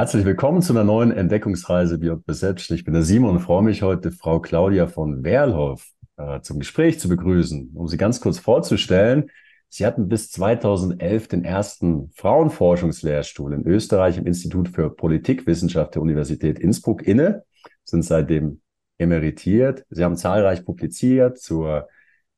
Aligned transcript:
Herzlich 0.00 0.24
willkommen 0.24 0.62
zu 0.62 0.72
einer 0.72 0.82
neuen 0.82 1.12
Entdeckungsreise 1.12 1.98
Beyond 1.98 2.24
Perception. 2.24 2.74
Ich 2.74 2.84
bin 2.84 2.94
der 2.94 3.02
Simon 3.02 3.32
und 3.32 3.40
freue 3.40 3.62
mich 3.62 3.82
heute, 3.82 4.10
Frau 4.10 4.40
Claudia 4.40 4.86
von 4.86 5.22
Werlhoff 5.24 5.90
äh, 6.16 6.40
zum 6.40 6.58
Gespräch 6.58 6.98
zu 6.98 7.10
begrüßen. 7.10 7.72
Um 7.74 7.86
sie 7.86 7.98
ganz 7.98 8.18
kurz 8.22 8.38
vorzustellen, 8.38 9.30
Sie 9.68 9.84
hatten 9.84 10.08
bis 10.08 10.30
2011 10.30 11.28
den 11.28 11.44
ersten 11.44 12.10
Frauenforschungslehrstuhl 12.14 13.52
in 13.52 13.66
Österreich 13.66 14.16
im 14.16 14.26
Institut 14.26 14.70
für 14.70 14.88
Politikwissenschaft 14.88 15.94
der 15.96 16.00
Universität 16.00 16.58
Innsbruck 16.58 17.06
inne, 17.06 17.44
sind 17.84 18.02
seitdem 18.02 18.62
emeritiert. 18.96 19.84
Sie 19.90 20.02
haben 20.02 20.16
zahlreich 20.16 20.64
publiziert 20.64 21.38
zur 21.38 21.88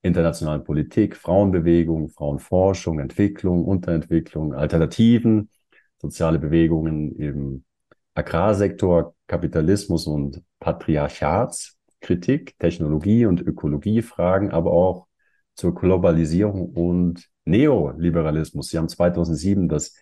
internationalen 0.02 0.65
Politik, 0.65 1.15
Frauenbewegung, 1.15 2.09
Frauenforschung, 2.09 2.98
Entwicklung, 2.98 3.65
Unterentwicklung, 3.65 4.52
Alternativen, 4.52 5.48
soziale 6.02 6.38
Bewegungen 6.38 7.15
im 7.16 7.65
Agrarsektor, 8.15 9.15
Kapitalismus 9.27 10.06
und 10.06 10.42
Patriarchatskritik, 10.61 12.59
Technologie 12.59 13.25
und 13.27 13.41
Ökologiefragen, 13.41 14.51
aber 14.51 14.73
auch 14.73 15.06
zur 15.55 15.75
Globalisierung 15.75 16.70
und 16.70 17.28
Neoliberalismus. 17.45 18.69
Sie 18.69 18.78
haben 18.78 18.88
2007 18.88 19.69
das 19.69 19.95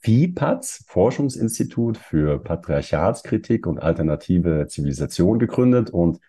FIPAZ, 0.00 0.84
Forschungsinstitut 0.86 1.98
für 1.98 2.38
Patriarchatskritik 2.38 3.66
und 3.66 3.78
alternative 3.78 4.66
Zivilisation 4.68 5.38
gegründet 5.38 5.90
und 5.90 6.20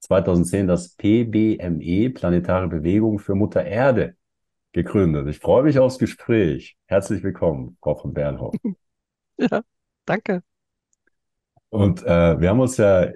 2010 0.00 0.66
das 0.68 0.90
PBME, 0.90 2.10
Planetare 2.10 2.68
Bewegung 2.68 3.18
für 3.18 3.34
Mutter 3.34 3.64
Erde, 3.64 4.16
gegründet. 4.76 5.26
Ich 5.28 5.38
freue 5.38 5.62
mich 5.62 5.78
aufs 5.78 5.98
Gespräch. 5.98 6.76
Herzlich 6.84 7.22
willkommen, 7.22 7.78
Frau 7.80 7.94
von 7.96 8.12
Bernhoff. 8.12 8.54
Ja, 9.38 9.60
danke. 10.06 10.42
Und 11.68 12.02
äh, 12.04 12.40
wir 12.40 12.48
haben 12.48 12.60
uns 12.60 12.78
ja 12.78 13.10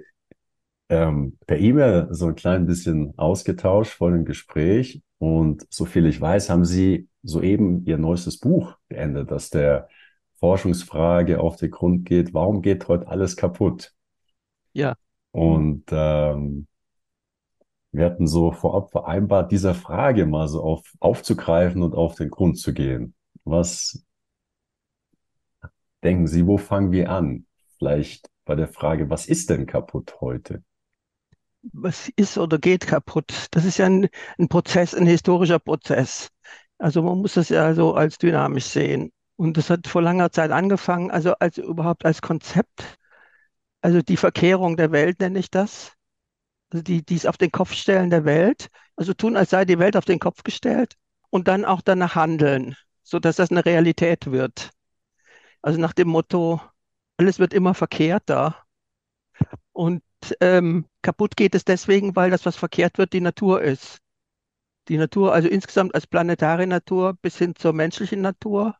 ähm, 0.89 1.39
per 1.47 1.57
E-Mail 1.57 2.09
so 2.11 2.27
ein 2.27 2.35
klein 2.35 2.67
bisschen 2.67 3.17
ausgetauscht 3.17 3.93
vor 3.93 4.11
dem 4.11 4.23
Gespräch. 4.23 5.01
Und 5.17 5.65
so 5.71 5.85
viel 5.85 6.05
ich 6.05 6.21
weiß, 6.21 6.51
haben 6.51 6.63
Sie 6.63 7.07
soeben 7.23 7.83
Ihr 7.85 7.97
neuestes 7.97 8.39
Buch 8.39 8.77
beendet, 8.87 9.31
das 9.31 9.49
der 9.49 9.89
Forschungsfrage 10.39 11.39
auf 11.39 11.55
den 11.55 11.71
Grund 11.71 12.05
geht, 12.05 12.35
warum 12.35 12.61
geht 12.61 12.87
heute 12.87 13.07
alles 13.07 13.35
kaputt? 13.35 13.95
Ja. 14.73 14.93
Und 15.31 15.85
ähm, 15.91 16.67
wir 17.91 18.05
hatten 18.05 18.27
so 18.27 18.51
vorab 18.51 18.91
vereinbart, 18.91 19.51
dieser 19.51 19.73
Frage 19.75 20.25
mal 20.25 20.47
so 20.47 20.61
auf, 20.61 20.93
aufzugreifen 20.99 21.83
und 21.83 21.93
auf 21.93 22.15
den 22.15 22.29
Grund 22.29 22.57
zu 22.57 22.73
gehen. 22.73 23.13
Was 23.43 24.05
denken 26.03 26.27
Sie, 26.27 26.47
wo 26.47 26.57
fangen 26.57 26.91
wir 26.91 27.09
an? 27.09 27.45
Vielleicht 27.77 28.29
bei 28.45 28.55
der 28.55 28.67
Frage, 28.67 29.09
was 29.09 29.27
ist 29.27 29.49
denn 29.49 29.65
kaputt 29.65 30.21
heute? 30.21 30.63
Was 31.73 32.09
ist 32.15 32.37
oder 32.37 32.57
geht 32.57 32.87
kaputt? 32.87 33.47
Das 33.51 33.65
ist 33.65 33.77
ja 33.77 33.85
ein, 33.85 34.07
ein 34.39 34.47
Prozess, 34.47 34.95
ein 34.95 35.05
historischer 35.05 35.59
Prozess. 35.59 36.29
Also 36.77 37.03
man 37.03 37.19
muss 37.19 37.33
das 37.33 37.49
ja 37.49 37.73
so 37.73 37.93
als 37.93 38.17
dynamisch 38.17 38.65
sehen. 38.65 39.11
Und 39.35 39.57
das 39.57 39.69
hat 39.69 39.87
vor 39.87 40.01
langer 40.01 40.31
Zeit 40.31 40.51
angefangen, 40.51 41.11
also 41.11 41.33
als 41.33 41.57
überhaupt 41.57 42.05
als 42.05 42.21
Konzept. 42.21 42.97
Also 43.81 44.01
die 44.01 44.17
Verkehrung 44.17 44.77
der 44.77 44.91
Welt 44.91 45.19
nenne 45.19 45.39
ich 45.39 45.51
das 45.51 45.93
also 46.71 46.83
die, 46.83 47.05
die 47.05 47.15
es 47.15 47.25
auf 47.25 47.37
den 47.37 47.51
Kopf 47.51 47.73
stellen 47.73 48.09
der 48.09 48.25
Welt, 48.25 48.69
also 48.95 49.13
tun, 49.13 49.35
als 49.35 49.49
sei 49.49 49.65
die 49.65 49.79
Welt 49.79 49.97
auf 49.97 50.05
den 50.05 50.19
Kopf 50.19 50.43
gestellt 50.43 50.95
und 51.29 51.47
dann 51.47 51.65
auch 51.65 51.81
danach 51.81 52.15
handeln, 52.15 52.75
sodass 53.03 53.35
das 53.35 53.51
eine 53.51 53.65
Realität 53.65 54.31
wird. 54.31 54.71
Also 55.61 55.79
nach 55.79 55.93
dem 55.93 56.07
Motto, 56.07 56.61
alles 57.17 57.39
wird 57.39 57.53
immer 57.53 57.73
verkehrter. 57.73 58.63
Und 59.73 60.01
ähm, 60.39 60.85
kaputt 61.01 61.35
geht 61.35 61.55
es 61.55 61.65
deswegen, 61.65 62.15
weil 62.15 62.31
das, 62.31 62.45
was 62.45 62.55
verkehrt 62.55 62.97
wird, 62.97 63.13
die 63.13 63.21
Natur 63.21 63.61
ist. 63.61 63.99
Die 64.87 64.97
Natur, 64.97 65.33
also 65.33 65.47
insgesamt 65.49 65.93
als 65.93 66.07
planetare 66.07 66.67
Natur 66.67 67.13
bis 67.21 67.37
hin 67.37 67.55
zur 67.55 67.73
menschlichen 67.73 68.21
Natur. 68.21 68.77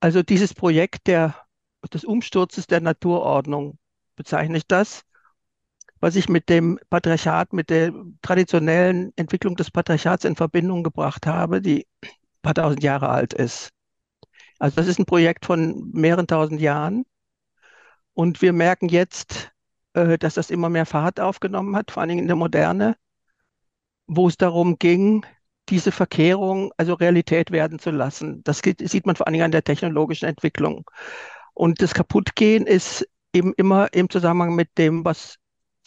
Also 0.00 0.22
dieses 0.22 0.52
Projekt 0.52 1.06
der, 1.06 1.34
des 1.92 2.04
Umsturzes 2.04 2.66
der 2.66 2.80
Naturordnung 2.80 3.78
bezeichne 4.14 4.58
ich 4.58 4.66
das 4.66 5.05
was 6.00 6.16
ich 6.16 6.28
mit 6.28 6.48
dem 6.48 6.78
Patriarchat, 6.90 7.52
mit 7.52 7.70
der 7.70 7.92
traditionellen 8.22 9.12
Entwicklung 9.16 9.56
des 9.56 9.70
Patriarchats 9.70 10.24
in 10.24 10.36
Verbindung 10.36 10.82
gebracht 10.82 11.26
habe, 11.26 11.60
die 11.60 11.86
ein 12.02 12.10
paar 12.42 12.54
tausend 12.54 12.82
Jahre 12.82 13.08
alt 13.08 13.32
ist. 13.32 13.70
Also 14.58 14.76
das 14.76 14.86
ist 14.86 14.98
ein 14.98 15.06
Projekt 15.06 15.44
von 15.46 15.90
mehreren 15.92 16.26
tausend 16.26 16.60
Jahren. 16.60 17.04
Und 18.14 18.40
wir 18.40 18.52
merken 18.52 18.88
jetzt, 18.88 19.52
äh, 19.94 20.18
dass 20.18 20.34
das 20.34 20.50
immer 20.50 20.68
mehr 20.68 20.86
Fahrt 20.86 21.20
aufgenommen 21.20 21.76
hat, 21.76 21.90
vor 21.90 22.00
allen 22.00 22.08
Dingen 22.10 22.22
in 22.22 22.28
der 22.28 22.36
Moderne, 22.36 22.96
wo 24.06 24.28
es 24.28 24.36
darum 24.36 24.78
ging, 24.78 25.26
diese 25.68 25.92
Verkehrung 25.92 26.72
also 26.76 26.94
Realität 26.94 27.50
werden 27.50 27.78
zu 27.78 27.90
lassen. 27.90 28.42
Das 28.44 28.60
sieht 28.60 29.06
man 29.06 29.16
vor 29.16 29.26
allen 29.26 29.32
Dingen 29.32 29.46
an 29.46 29.50
der 29.50 29.64
technologischen 29.64 30.26
Entwicklung. 30.26 30.88
Und 31.54 31.82
das 31.82 31.94
Kaputtgehen 31.94 32.66
ist 32.66 33.06
eben 33.32 33.52
immer 33.56 33.92
im 33.92 34.08
Zusammenhang 34.08 34.54
mit 34.54 34.78
dem, 34.78 35.04
was 35.04 35.38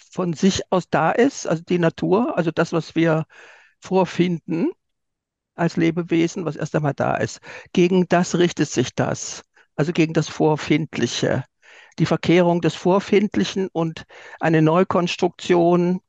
von 0.09 0.33
sich 0.33 0.63
aus 0.71 0.89
da 0.89 1.11
ist, 1.11 1.47
also 1.47 1.63
die 1.63 1.79
Natur, 1.79 2.37
also 2.37 2.51
das, 2.51 2.73
was 2.73 2.95
wir 2.95 3.25
vorfinden 3.79 4.71
als 5.55 5.77
Lebewesen, 5.77 6.45
was 6.45 6.55
erst 6.55 6.75
einmal 6.75 6.93
da 6.93 7.15
ist. 7.17 7.39
Gegen 7.73 8.07
das 8.07 8.35
richtet 8.37 8.69
sich 8.69 8.95
das, 8.95 9.43
also 9.75 9.93
gegen 9.93 10.13
das 10.13 10.27
Vorfindliche. 10.27 11.43
Die 11.99 12.05
Verkehrung 12.05 12.61
des 12.61 12.75
Vorfindlichen 12.75 13.67
und 13.71 14.05
eine 14.39 14.61
Neukonstruktion 14.61 15.99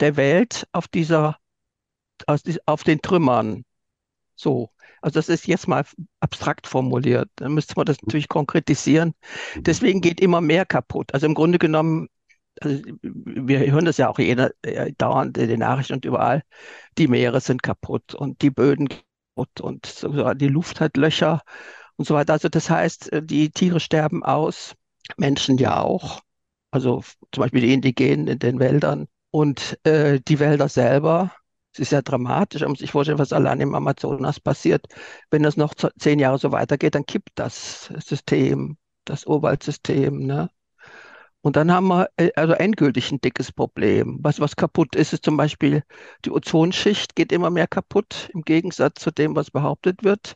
der 0.00 0.16
Welt 0.16 0.66
auf 0.72 0.88
dieser, 0.88 1.38
auf 2.66 2.84
den 2.84 3.02
Trümmern. 3.02 3.64
So. 4.36 4.70
Also 5.00 5.18
das 5.18 5.28
ist 5.28 5.48
jetzt 5.48 5.66
mal 5.66 5.84
abstrakt 6.20 6.68
formuliert. 6.68 7.28
Dann 7.36 7.54
müsste 7.54 7.74
man 7.76 7.86
das 7.86 8.00
natürlich 8.02 8.28
konkretisieren. 8.28 9.14
Mhm. 9.56 9.62
Deswegen 9.64 10.00
geht 10.00 10.20
immer 10.20 10.40
mehr 10.40 10.64
kaputt. 10.64 11.12
Also 11.12 11.26
im 11.26 11.34
Grunde 11.34 11.58
genommen 11.58 12.08
also 12.64 12.82
wir 13.02 13.60
hören 13.72 13.84
das 13.84 13.96
ja 13.98 14.08
auch 14.08 14.18
jeder 14.18 14.50
äh, 14.62 14.92
dauernd 14.98 15.38
in 15.38 15.48
den 15.48 15.60
Nachrichten 15.60 15.94
und 15.94 16.04
überall, 16.04 16.42
die 16.98 17.08
Meere 17.08 17.40
sind 17.40 17.62
kaputt 17.62 18.14
und 18.14 18.42
die 18.42 18.50
Böden 18.50 18.88
kaputt 18.88 19.60
und 19.60 19.86
so, 19.86 20.34
die 20.34 20.48
Luft 20.48 20.80
hat 20.80 20.96
Löcher 20.96 21.42
und 21.96 22.06
so 22.06 22.14
weiter. 22.14 22.34
Also 22.34 22.48
das 22.48 22.70
heißt, 22.70 23.12
äh, 23.12 23.22
die 23.22 23.50
Tiere 23.50 23.80
sterben 23.80 24.22
aus, 24.24 24.74
Menschen 25.16 25.58
ja 25.58 25.80
auch. 25.80 26.20
Also 26.70 27.02
zum 27.32 27.42
Beispiel 27.42 27.60
die 27.62 27.74
Indigenen 27.74 28.28
in 28.28 28.38
den 28.38 28.58
Wäldern 28.58 29.06
und 29.30 29.78
äh, 29.84 30.20
die 30.20 30.38
Wälder 30.40 30.68
selber. 30.68 31.32
Es 31.72 31.80
ist 31.80 31.92
ja 31.92 32.02
dramatisch. 32.02 32.62
Muss 32.66 32.78
sich 32.78 32.90
vorstellen, 32.92 33.18
was 33.18 33.32
allein 33.32 33.60
im 33.60 33.74
Amazonas 33.74 34.40
passiert. 34.40 34.86
Wenn 35.30 35.42
das 35.42 35.56
noch 35.56 35.74
zehn 35.98 36.18
Jahre 36.18 36.38
so 36.38 36.52
weitergeht, 36.52 36.94
dann 36.94 37.06
kippt 37.06 37.30
das 37.34 37.86
System, 38.04 38.76
das 39.04 39.26
Urwaldsystem. 39.26 40.26
Ne? 40.26 40.50
Und 41.42 41.56
dann 41.56 41.72
haben 41.72 41.88
wir 41.88 42.08
äh, 42.16 42.30
also 42.36 42.54
endgültig 42.54 43.10
ein 43.12 43.20
dickes 43.20 43.52
Problem. 43.52 44.18
Was, 44.22 44.40
was 44.40 44.56
kaputt 44.56 44.94
ist, 44.96 45.12
ist 45.12 45.24
zum 45.24 45.36
Beispiel 45.36 45.82
die 46.24 46.30
Ozonschicht 46.30 47.16
geht 47.16 47.32
immer 47.32 47.50
mehr 47.50 47.66
kaputt, 47.66 48.30
im 48.32 48.42
Gegensatz 48.42 49.02
zu 49.02 49.10
dem, 49.10 49.36
was 49.36 49.50
behauptet 49.50 50.04
wird. 50.04 50.34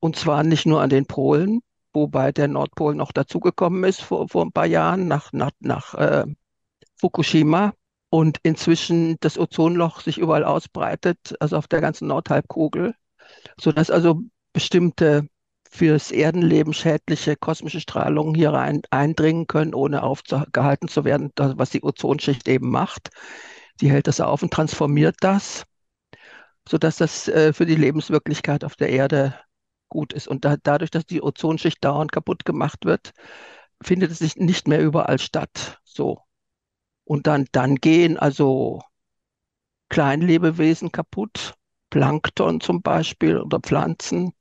Und 0.00 0.16
zwar 0.16 0.44
nicht 0.44 0.66
nur 0.66 0.82
an 0.82 0.90
den 0.90 1.06
Polen, 1.06 1.60
wobei 1.92 2.32
der 2.32 2.48
Nordpol 2.48 2.94
noch 2.94 3.12
dazugekommen 3.12 3.84
ist 3.84 4.02
vor, 4.02 4.28
vor 4.28 4.44
ein 4.44 4.52
paar 4.52 4.66
Jahren 4.66 5.08
nach, 5.08 5.32
nach, 5.32 5.52
nach 5.60 5.94
äh, 5.94 6.26
Fukushima 6.96 7.72
und 8.10 8.38
inzwischen 8.42 9.16
das 9.20 9.38
Ozonloch 9.38 10.00
sich 10.00 10.18
überall 10.18 10.44
ausbreitet, 10.44 11.34
also 11.40 11.56
auf 11.56 11.68
der 11.68 11.80
ganzen 11.80 12.08
Nordhalbkugel, 12.08 12.94
sodass 13.58 13.90
also 13.90 14.22
bestimmte 14.52 15.28
fürs 15.70 16.10
Erdenleben 16.10 16.72
schädliche 16.72 17.36
kosmische 17.36 17.80
Strahlungen 17.80 18.34
hier 18.34 18.52
rein 18.52 18.82
eindringen 18.90 19.46
können, 19.46 19.72
ohne 19.72 20.02
aufgehalten 20.02 20.88
zu 20.88 21.04
werden, 21.04 21.30
was 21.36 21.70
die 21.70 21.82
Ozonschicht 21.82 22.48
eben 22.48 22.70
macht. 22.70 23.10
Die 23.80 23.90
hält 23.90 24.08
das 24.08 24.20
auf 24.20 24.42
und 24.42 24.52
transformiert 24.52 25.16
das, 25.20 25.64
sodass 26.68 26.96
das 26.96 27.28
äh, 27.28 27.52
für 27.52 27.66
die 27.66 27.76
Lebenswirklichkeit 27.76 28.64
auf 28.64 28.76
der 28.76 28.90
Erde 28.90 29.34
gut 29.88 30.12
ist. 30.12 30.28
Und 30.28 30.44
da, 30.44 30.56
dadurch, 30.62 30.90
dass 30.90 31.06
die 31.06 31.22
Ozonschicht 31.22 31.82
dauernd 31.84 32.12
kaputt 32.12 32.44
gemacht 32.44 32.84
wird, 32.84 33.12
findet 33.80 34.10
es 34.10 34.18
sich 34.18 34.36
nicht 34.36 34.68
mehr 34.68 34.82
überall 34.82 35.18
statt. 35.18 35.78
So. 35.84 36.20
Und 37.04 37.26
dann, 37.26 37.46
dann 37.52 37.76
gehen 37.76 38.18
also 38.18 38.82
Kleinlebewesen 39.88 40.92
kaputt, 40.92 41.54
Plankton 41.90 42.60
zum 42.60 42.82
Beispiel 42.82 43.38
oder 43.38 43.60
Pflanzen 43.60 44.32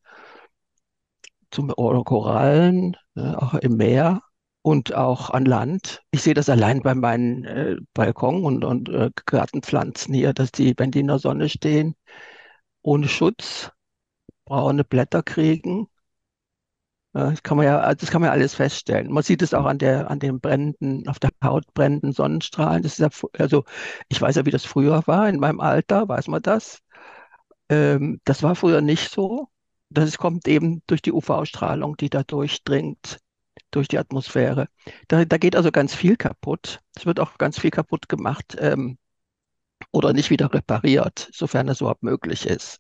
zum 1.52 1.70
Korallen, 2.06 2.96
ne, 3.16 3.42
auch 3.42 3.54
im 3.56 3.78
Meer 3.78 4.22
und 4.62 4.94
auch 4.94 5.30
an 5.32 5.46
Land. 5.46 6.02
Ich 6.12 6.22
sehe 6.24 6.34
das 6.34 6.50
allein 6.50 6.82
bei 6.82 6.96
meinen 6.96 7.44
äh, 7.46 7.78
Balkon 7.94 8.44
und, 8.44 8.64
und 8.66 8.90
äh, 8.90 9.10
Gartenpflanzen 9.26 10.14
hier, 10.14 10.34
dass 10.34 10.52
die, 10.52 10.74
wenn 10.78 10.92
die 10.92 11.00
in 11.02 11.08
der 11.08 11.20
Sonne 11.20 11.50
stehen, 11.50 11.96
ohne 12.82 13.08
Schutz 13.10 13.72
braune 14.46 14.84
Blätter 14.86 15.24
kriegen 15.24 15.88
Das 17.14 17.42
kann 17.44 17.58
man 17.58 17.66
ja, 17.66 17.94
das 17.96 18.12
kann 18.12 18.22
man 18.22 18.28
ja 18.28 18.34
alles 18.34 18.54
feststellen. 18.56 19.12
Man 19.12 19.24
sieht 19.24 19.42
es 19.42 19.54
auch 19.54 19.66
an 19.66 19.80
der, 19.80 20.10
an 20.12 20.20
den 20.20 20.40
brennenden, 20.40 21.08
auf 21.08 21.18
der 21.20 21.32
Haut 21.44 21.66
brennenden 21.74 22.12
Sonnenstrahlen. 22.14 22.84
Das 22.84 22.94
ist 22.94 23.00
ja, 23.00 23.10
also 23.40 23.64
ich 24.10 24.22
weiß 24.22 24.36
ja, 24.36 24.46
wie 24.46 24.52
das 24.52 24.66
früher 24.66 25.02
war. 25.08 25.28
In 25.28 25.40
meinem 25.40 25.60
Alter 25.60 26.08
weiß 26.08 26.28
man 26.28 26.42
das. 26.44 26.80
Ähm, 27.70 28.22
das 28.26 28.44
war 28.44 28.56
früher 28.56 28.82
nicht 28.82 29.12
so. 29.12 29.50
Das 29.90 30.18
kommt 30.18 30.48
eben 30.48 30.82
durch 30.88 31.02
die 31.02 31.12
UV-Strahlung, 31.12 31.98
die 31.98 32.10
da 32.10 32.24
durchdringt, 32.24 33.20
durch 33.72 33.88
die 33.88 33.98
Atmosphäre. 33.98 34.68
Da, 35.08 35.26
da 35.26 35.38
geht 35.38 35.56
also 35.56 35.72
ganz 35.72 35.96
viel 35.96 36.16
kaputt. 36.16 36.80
Es 36.96 37.06
wird 37.06 37.20
auch 37.20 37.38
ganz 37.38 37.60
viel 37.60 37.72
kaputt 37.72 38.10
gemacht 38.10 38.56
ähm, 38.60 38.98
oder 39.92 40.14
nicht 40.14 40.30
wieder 40.30 40.54
repariert, 40.54 41.30
sofern 41.34 41.68
das 41.68 41.82
überhaupt 41.82 42.04
möglich 42.04 42.46
ist. 42.46 42.80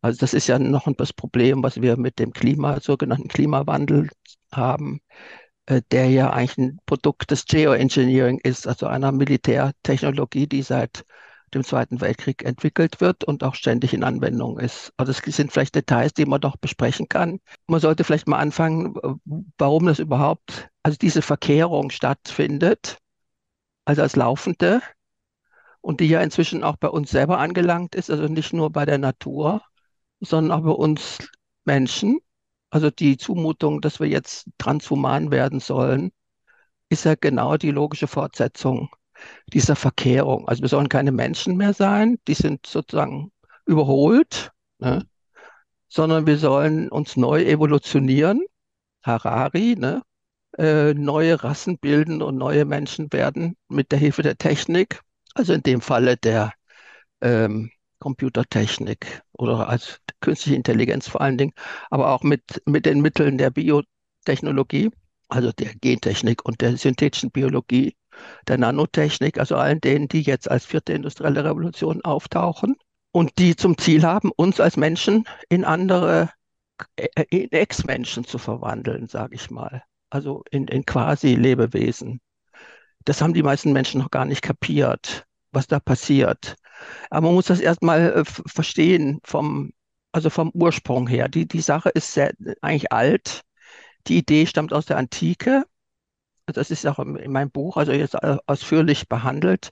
Also 0.00 0.18
das 0.18 0.34
ist 0.34 0.48
ja 0.48 0.58
noch 0.58 0.88
das 0.96 1.12
Problem, 1.12 1.62
was 1.62 1.80
wir 1.80 1.96
mit 1.96 2.18
dem 2.18 2.32
Klima, 2.32 2.80
sogenannten 2.80 3.28
Klimawandel 3.28 4.08
haben, 4.52 5.00
äh, 5.66 5.82
der 5.92 6.10
ja 6.10 6.30
eigentlich 6.30 6.58
ein 6.58 6.80
Produkt 6.86 7.30
des 7.30 7.44
Geoengineering 7.46 8.38
ist, 8.42 8.66
also 8.66 8.86
einer 8.86 9.12
Militärtechnologie, 9.12 10.46
die 10.48 10.62
seit 10.62 11.04
dem 11.54 11.64
Zweiten 11.64 12.00
Weltkrieg 12.00 12.44
entwickelt 12.44 13.00
wird 13.00 13.24
und 13.24 13.44
auch 13.44 13.54
ständig 13.54 13.94
in 13.94 14.04
Anwendung 14.04 14.58
ist. 14.58 14.92
Also 14.96 15.12
es 15.12 15.18
sind 15.36 15.52
vielleicht 15.52 15.74
Details, 15.74 16.14
die 16.14 16.26
man 16.26 16.40
doch 16.40 16.56
besprechen 16.56 17.08
kann. 17.08 17.40
Man 17.66 17.80
sollte 17.80 18.04
vielleicht 18.04 18.28
mal 18.28 18.38
anfangen, 18.38 18.94
warum 19.58 19.86
das 19.86 19.98
überhaupt, 19.98 20.68
also 20.82 20.96
diese 21.00 21.22
Verkehrung 21.22 21.90
stattfindet, 21.90 22.98
also 23.84 24.02
als 24.02 24.16
laufende 24.16 24.82
und 25.80 26.00
die 26.00 26.08
ja 26.08 26.20
inzwischen 26.20 26.64
auch 26.64 26.76
bei 26.76 26.88
uns 26.88 27.10
selber 27.10 27.38
angelangt 27.38 27.94
ist, 27.94 28.10
also 28.10 28.24
nicht 28.24 28.52
nur 28.52 28.70
bei 28.70 28.84
der 28.84 28.98
Natur, 28.98 29.62
sondern 30.20 30.58
auch 30.58 30.64
bei 30.64 30.70
uns 30.70 31.18
Menschen. 31.64 32.20
Also 32.70 32.90
die 32.90 33.16
Zumutung, 33.18 33.80
dass 33.80 34.00
wir 34.00 34.08
jetzt 34.08 34.46
transhuman 34.58 35.30
werden 35.30 35.60
sollen, 35.60 36.12
ist 36.88 37.04
ja 37.04 37.14
genau 37.14 37.56
die 37.56 37.70
logische 37.70 38.06
Fortsetzung 38.06 38.88
dieser 39.52 39.76
Verkehrung. 39.76 40.48
Also 40.48 40.62
wir 40.62 40.68
sollen 40.68 40.88
keine 40.88 41.12
Menschen 41.12 41.56
mehr 41.56 41.74
sein, 41.74 42.18
die 42.28 42.34
sind 42.34 42.66
sozusagen 42.66 43.32
überholt, 43.66 44.52
ne? 44.78 45.06
sondern 45.88 46.26
wir 46.26 46.38
sollen 46.38 46.88
uns 46.88 47.16
neu 47.16 47.42
evolutionieren. 47.44 48.42
Harari, 49.02 49.76
ne? 49.76 50.02
Äh, 50.58 50.94
neue 50.94 51.42
Rassen 51.42 51.78
bilden 51.78 52.22
und 52.22 52.36
neue 52.36 52.64
Menschen 52.64 53.12
werden 53.12 53.56
mit 53.68 53.90
der 53.90 53.98
Hilfe 53.98 54.22
der 54.22 54.36
Technik, 54.36 55.00
also 55.34 55.54
in 55.54 55.62
dem 55.62 55.80
Falle 55.80 56.16
der 56.16 56.52
ähm, 57.22 57.70
Computertechnik 58.00 59.22
oder 59.32 59.68
als 59.68 60.00
künstliche 60.20 60.56
Intelligenz 60.56 61.08
vor 61.08 61.20
allen 61.20 61.38
Dingen, 61.38 61.52
aber 61.90 62.10
auch 62.10 62.22
mit, 62.22 62.42
mit 62.66 62.84
den 62.84 63.00
Mitteln 63.00 63.38
der 63.38 63.50
Biotechnologie, 63.50 64.90
also 65.28 65.52
der 65.52 65.74
Gentechnik 65.76 66.44
und 66.44 66.60
der 66.60 66.76
synthetischen 66.76 67.30
Biologie, 67.30 67.94
der 68.48 68.58
Nanotechnik, 68.58 69.38
also 69.38 69.56
allen 69.56 69.80
denen, 69.80 70.08
die 70.08 70.22
jetzt 70.22 70.50
als 70.50 70.66
vierte 70.66 70.92
industrielle 70.92 71.44
Revolution 71.44 72.02
auftauchen 72.02 72.76
und 73.12 73.38
die 73.38 73.56
zum 73.56 73.78
Ziel 73.78 74.04
haben, 74.04 74.32
uns 74.34 74.60
als 74.60 74.76
Menschen 74.76 75.24
in 75.48 75.64
andere, 75.64 76.30
äh, 76.96 77.24
in 77.30 77.52
Ex-Menschen 77.52 78.24
zu 78.24 78.38
verwandeln, 78.38 79.06
sage 79.08 79.34
ich 79.34 79.50
mal. 79.50 79.82
Also 80.10 80.42
in, 80.50 80.68
in 80.68 80.84
quasi 80.84 81.34
Lebewesen. 81.34 82.20
Das 83.04 83.20
haben 83.20 83.34
die 83.34 83.42
meisten 83.42 83.72
Menschen 83.72 84.00
noch 84.00 84.10
gar 84.10 84.24
nicht 84.24 84.42
kapiert, 84.42 85.26
was 85.52 85.66
da 85.66 85.80
passiert. 85.80 86.56
Aber 87.10 87.26
man 87.28 87.34
muss 87.34 87.46
das 87.46 87.60
erstmal 87.60 88.12
äh, 88.12 88.24
verstehen 88.24 89.20
vom, 89.24 89.72
also 90.12 90.30
vom 90.30 90.50
Ursprung 90.54 91.06
her. 91.06 91.28
Die, 91.28 91.46
die 91.46 91.60
Sache 91.60 91.90
ist 91.90 92.12
sehr, 92.12 92.32
eigentlich 92.60 92.92
alt. 92.92 93.42
Die 94.06 94.18
Idee 94.18 94.46
stammt 94.46 94.72
aus 94.72 94.86
der 94.86 94.96
Antike 94.98 95.64
das 96.46 96.70
ist 96.70 96.86
auch 96.86 96.98
in 96.98 97.32
meinem 97.32 97.50
Buch, 97.50 97.76
also 97.76 97.92
jetzt 97.92 98.16
ausführlich 98.46 99.08
behandelt, 99.08 99.70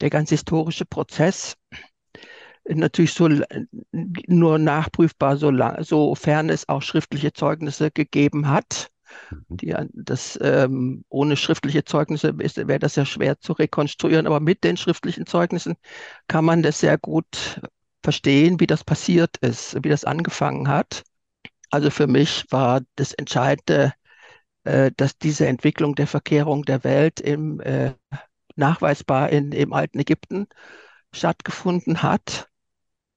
der 0.00 0.10
ganz 0.10 0.30
historische 0.30 0.84
Prozess 0.84 1.56
natürlich 2.68 3.12
so 3.12 3.28
nur 3.92 4.58
nachprüfbar, 4.58 5.36
so 5.36 5.50
lang, 5.50 5.82
sofern 5.84 6.50
es 6.50 6.68
auch 6.68 6.82
schriftliche 6.82 7.32
Zeugnisse 7.32 7.90
gegeben 7.90 8.48
hat. 8.48 8.88
Mhm. 9.30 9.56
Die, 9.56 9.74
das, 9.92 10.38
ähm, 10.42 11.04
ohne 11.08 11.36
schriftliche 11.36 11.84
Zeugnisse 11.84 12.36
wäre 12.38 12.78
das 12.78 12.96
ja 12.96 13.04
schwer 13.04 13.38
zu 13.38 13.52
rekonstruieren, 13.52 14.26
aber 14.26 14.40
mit 14.40 14.64
den 14.64 14.76
schriftlichen 14.76 15.26
Zeugnissen 15.26 15.76
kann 16.28 16.44
man 16.44 16.62
das 16.62 16.80
sehr 16.80 16.98
gut 16.98 17.60
verstehen, 18.02 18.60
wie 18.60 18.66
das 18.66 18.84
passiert 18.84 19.36
ist, 19.38 19.76
wie 19.82 19.88
das 19.88 20.04
angefangen 20.04 20.68
hat. 20.68 21.04
Also 21.70 21.90
für 21.90 22.06
mich 22.06 22.44
war 22.50 22.80
das 22.96 23.12
Entscheidende, 23.12 23.84
äh, 23.84 24.05
dass 24.96 25.18
diese 25.18 25.46
Entwicklung 25.46 25.94
der 25.94 26.06
Verkehrung 26.06 26.64
der 26.64 26.82
Welt 26.82 27.20
im, 27.20 27.60
äh, 27.60 27.92
nachweisbar 28.56 29.30
in, 29.30 29.52
im 29.52 29.72
alten 29.72 30.00
Ägypten 30.00 30.48
stattgefunden 31.12 32.02
hat. 32.02 32.48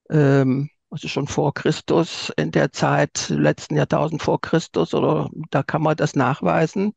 Ähm, 0.09 0.69
also 0.91 1.07
schon 1.07 1.27
vor 1.27 1.53
Christus, 1.53 2.31
in 2.37 2.51
der 2.51 2.71
Zeit, 2.71 3.29
letzten 3.29 3.75
Jahrtausend 3.75 4.21
vor 4.21 4.41
Christus, 4.41 4.93
oder 4.93 5.29
da 5.51 5.63
kann 5.63 5.83
man 5.83 5.95
das 5.95 6.15
nachweisen, 6.15 6.93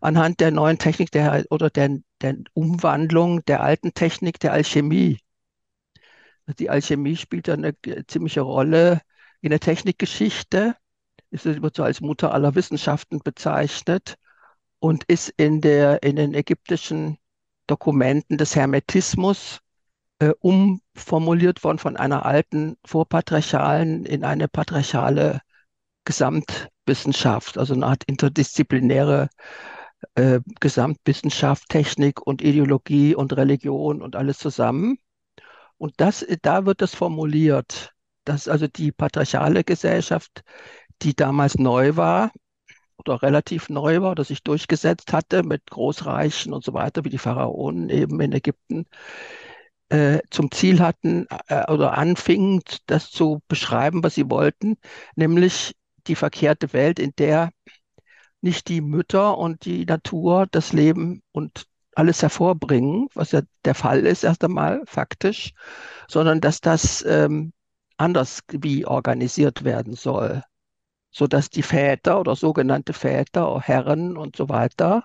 anhand 0.00 0.40
der 0.40 0.52
neuen 0.52 0.78
Technik 0.78 1.10
der, 1.10 1.44
oder 1.50 1.70
der, 1.70 1.98
der 2.22 2.36
Umwandlung 2.54 3.44
der 3.46 3.62
alten 3.62 3.94
Technik 3.94 4.38
der 4.40 4.52
Alchemie. 4.52 5.18
Die 6.58 6.70
Alchemie 6.70 7.16
spielt 7.16 7.48
eine 7.48 7.74
ziemliche 8.06 8.42
Rolle 8.42 9.00
in 9.40 9.50
der 9.50 9.60
Technikgeschichte 9.60 10.76
ist, 11.30 11.44
wird 11.44 11.76
so 11.76 11.82
als 11.82 12.00
Mutter 12.00 12.32
aller 12.32 12.54
Wissenschaften 12.54 13.20
bezeichnet 13.20 14.16
und 14.78 15.04
ist 15.04 15.30
in, 15.36 15.60
der, 15.60 16.02
in 16.02 16.16
den 16.16 16.34
ägyptischen 16.34 17.18
Dokumenten 17.66 18.38
des 18.38 18.54
Hermetismus 18.54 19.60
äh, 20.18 20.32
umformuliert 20.40 21.62
worden 21.64 21.78
von 21.78 21.96
einer 21.96 22.24
alten 22.24 22.76
vorpatriarchalen 22.84 24.06
in 24.06 24.24
eine 24.24 24.48
patriarchale 24.48 25.40
Gesamtwissenschaft, 26.04 27.58
also 27.58 27.74
eine 27.74 27.86
Art 27.86 28.04
interdisziplinäre 28.06 29.28
äh, 30.14 30.40
Gesamtwissenschaft, 30.60 31.68
Technik 31.68 32.24
und 32.26 32.42
Ideologie 32.42 33.14
und 33.14 33.36
Religion 33.36 34.02
und 34.02 34.16
alles 34.16 34.38
zusammen. 34.38 34.98
Und 35.78 35.94
das, 35.98 36.24
da 36.42 36.64
wird 36.64 36.80
das 36.80 36.94
formuliert, 36.94 37.92
dass 38.24 38.48
also 38.48 38.66
die 38.68 38.92
patriarchale 38.92 39.64
Gesellschaft 39.64 40.42
die 41.02 41.14
damals 41.14 41.56
neu 41.56 41.96
war 41.96 42.32
oder 42.98 43.22
relativ 43.22 43.68
neu 43.68 44.00
war 44.00 44.12
oder 44.12 44.24
sich 44.24 44.42
durchgesetzt 44.42 45.12
hatte 45.12 45.42
mit 45.42 45.66
Großreichen 45.70 46.52
und 46.52 46.64
so 46.64 46.72
weiter, 46.74 47.04
wie 47.04 47.10
die 47.10 47.18
Pharaonen 47.18 47.90
eben 47.90 48.20
in 48.20 48.32
Ägypten, 48.32 48.86
äh, 49.88 50.20
zum 50.30 50.50
Ziel 50.50 50.80
hatten 50.80 51.26
äh, 51.48 51.70
oder 51.70 51.96
anfingen, 51.96 52.62
das 52.86 53.10
zu 53.10 53.42
beschreiben, 53.48 54.02
was 54.02 54.14
sie 54.14 54.30
wollten, 54.30 54.76
nämlich 55.14 55.74
die 56.06 56.16
verkehrte 56.16 56.72
Welt, 56.72 56.98
in 56.98 57.12
der 57.18 57.50
nicht 58.40 58.68
die 58.68 58.80
Mütter 58.80 59.38
und 59.38 59.64
die 59.64 59.84
Natur 59.86 60.46
das 60.50 60.72
Leben 60.72 61.22
und 61.32 61.66
alles 61.94 62.22
hervorbringen, 62.22 63.08
was 63.14 63.32
ja 63.32 63.42
der 63.64 63.74
Fall 63.74 64.06
ist, 64.06 64.24
erst 64.24 64.44
einmal 64.44 64.82
faktisch, 64.86 65.52
sondern 66.08 66.40
dass 66.40 66.60
das 66.60 67.04
ähm, 67.06 67.52
anders 67.96 68.40
wie 68.50 68.86
organisiert 68.86 69.64
werden 69.64 69.94
soll 69.94 70.42
sodass 71.10 71.50
die 71.50 71.62
Väter 71.62 72.20
oder 72.20 72.36
sogenannte 72.36 72.92
Väter, 72.92 73.60
Herren 73.60 74.16
und 74.16 74.36
so 74.36 74.48
weiter, 74.48 75.04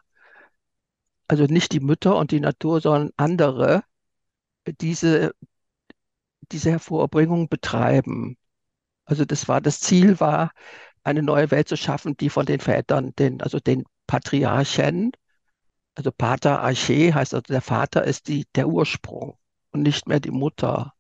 also 1.28 1.46
nicht 1.46 1.72
die 1.72 1.80
Mütter 1.80 2.16
und 2.18 2.32
die 2.32 2.40
Natur, 2.40 2.82
sondern 2.82 3.12
andere, 3.18 3.84
diese, 4.82 5.34
diese 6.52 6.72
Hervorbringung 6.72 7.48
betreiben. 7.50 8.38
Also 9.06 9.26
das 9.26 9.48
war, 9.48 9.62
das 9.62 9.80
Ziel 9.80 10.20
war, 10.20 10.52
eine 11.04 11.24
neue 11.24 11.52
Welt 11.52 11.68
zu 11.70 11.78
schaffen, 11.78 12.18
die 12.18 12.30
von 12.30 12.46
den 12.46 12.60
Vätern, 12.60 13.14
den, 13.16 13.42
also 13.42 13.60
den 13.60 13.86
Patriarchen, 14.08 15.12
also 15.96 16.12
Pater 16.12 16.62
Arche 16.62 17.14
heißt 17.14 17.34
also 17.34 17.42
der 17.44 17.62
Vater 17.62 18.04
ist 18.06 18.28
die, 18.28 18.46
der 18.56 18.68
Ursprung 18.68 19.38
und 19.72 19.82
nicht 19.84 20.08
mehr 20.08 20.20
die 20.20 20.32
Mutter. 20.32 20.94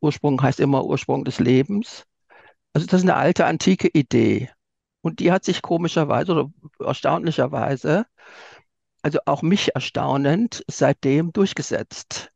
Ursprung 0.00 0.42
heißt 0.42 0.60
immer 0.60 0.84
Ursprung 0.84 1.24
des 1.24 1.38
Lebens. 1.38 2.06
Also 2.76 2.86
das 2.88 3.00
ist 3.00 3.04
eine 3.08 3.16
alte, 3.16 3.46
antike 3.46 3.88
Idee. 3.88 4.50
Und 5.00 5.20
die 5.20 5.32
hat 5.32 5.46
sich 5.46 5.62
komischerweise 5.62 6.32
oder 6.32 6.50
erstaunlicherweise, 6.78 8.04
also 9.00 9.18
auch 9.24 9.40
mich 9.40 9.74
erstaunend, 9.74 10.62
seitdem 10.68 11.32
durchgesetzt. 11.32 12.32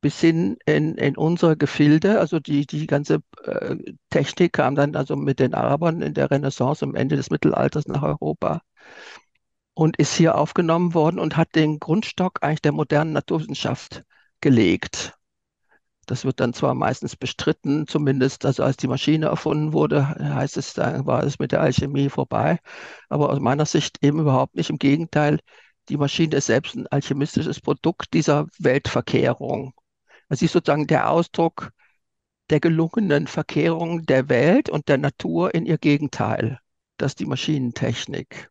Bis 0.00 0.20
hin 0.20 0.58
in, 0.64 0.94
in 0.94 1.16
unsere 1.16 1.56
Gefilde, 1.56 2.20
also 2.20 2.38
die, 2.38 2.66
die 2.66 2.86
ganze 2.86 3.18
äh, 3.42 3.74
Technik 4.10 4.52
kam 4.52 4.76
dann 4.76 4.94
also 4.94 5.16
mit 5.16 5.40
den 5.40 5.54
Arabern 5.54 6.02
in 6.02 6.14
der 6.14 6.30
Renaissance 6.30 6.84
am 6.84 6.94
Ende 6.94 7.16
des 7.16 7.30
Mittelalters 7.30 7.88
nach 7.88 8.04
Europa 8.04 8.62
und 9.74 9.96
ist 9.96 10.14
hier 10.14 10.36
aufgenommen 10.36 10.94
worden 10.94 11.18
und 11.18 11.36
hat 11.36 11.56
den 11.56 11.80
Grundstock 11.80 12.44
eigentlich 12.44 12.62
der 12.62 12.70
modernen 12.70 13.12
Naturwissenschaft 13.12 14.04
gelegt. 14.40 15.17
Das 16.08 16.24
wird 16.24 16.40
dann 16.40 16.54
zwar 16.54 16.74
meistens 16.74 17.16
bestritten, 17.16 17.86
zumindest 17.86 18.46
also 18.46 18.62
als 18.62 18.78
die 18.78 18.88
Maschine 18.88 19.26
erfunden 19.26 19.74
wurde, 19.74 20.08
heißt 20.08 20.56
es, 20.56 20.72
da 20.72 21.04
war 21.04 21.22
es 21.22 21.38
mit 21.38 21.52
der 21.52 21.60
Alchemie 21.60 22.08
vorbei. 22.08 22.60
Aber 23.10 23.28
aus 23.28 23.40
meiner 23.40 23.66
Sicht 23.66 23.98
eben 24.02 24.20
überhaupt 24.20 24.54
nicht. 24.56 24.70
Im 24.70 24.78
Gegenteil, 24.78 25.38
die 25.90 25.98
Maschine 25.98 26.36
ist 26.36 26.46
selbst 26.46 26.76
ein 26.76 26.86
alchemistisches 26.86 27.60
Produkt 27.60 28.14
dieser 28.14 28.46
Weltverkehrung. 28.58 29.74
Sie 30.30 30.46
ist 30.46 30.52
sozusagen 30.52 30.86
der 30.86 31.10
Ausdruck 31.10 31.72
der 32.48 32.60
gelungenen 32.60 33.26
Verkehrung 33.26 34.06
der 34.06 34.30
Welt 34.30 34.70
und 34.70 34.88
der 34.88 34.96
Natur 34.96 35.54
in 35.54 35.66
ihr 35.66 35.76
Gegenteil. 35.76 36.58
Das 36.96 37.12
ist 37.12 37.20
die 37.20 37.26
Maschinentechnik. 37.26 38.50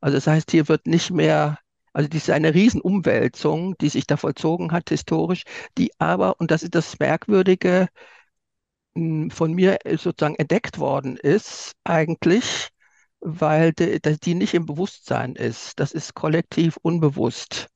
Also 0.00 0.16
das 0.16 0.26
heißt, 0.26 0.50
hier 0.50 0.68
wird 0.68 0.86
nicht 0.86 1.10
mehr 1.10 1.58
also 1.92 2.08
das 2.08 2.22
ist 2.22 2.30
eine 2.30 2.54
Riesenumwälzung, 2.54 3.76
die 3.78 3.88
sich 3.88 4.06
da 4.06 4.16
vollzogen 4.16 4.72
hat 4.72 4.90
historisch, 4.90 5.44
die 5.76 5.90
aber, 5.98 6.38
und 6.40 6.50
das 6.50 6.62
ist 6.62 6.74
das 6.74 6.98
Merkwürdige, 6.98 7.88
hm, 8.94 9.30
von 9.30 9.52
mir 9.52 9.78
sozusagen 9.96 10.36
entdeckt 10.36 10.78
worden 10.78 11.16
ist, 11.16 11.72
eigentlich, 11.84 12.68
weil 13.20 13.72
die, 13.72 14.00
die 14.00 14.34
nicht 14.34 14.54
im 14.54 14.66
Bewusstsein 14.66 15.34
ist. 15.34 15.78
Das 15.80 15.92
ist 15.92 16.14
kollektiv 16.14 16.76
unbewusst. 16.82 17.68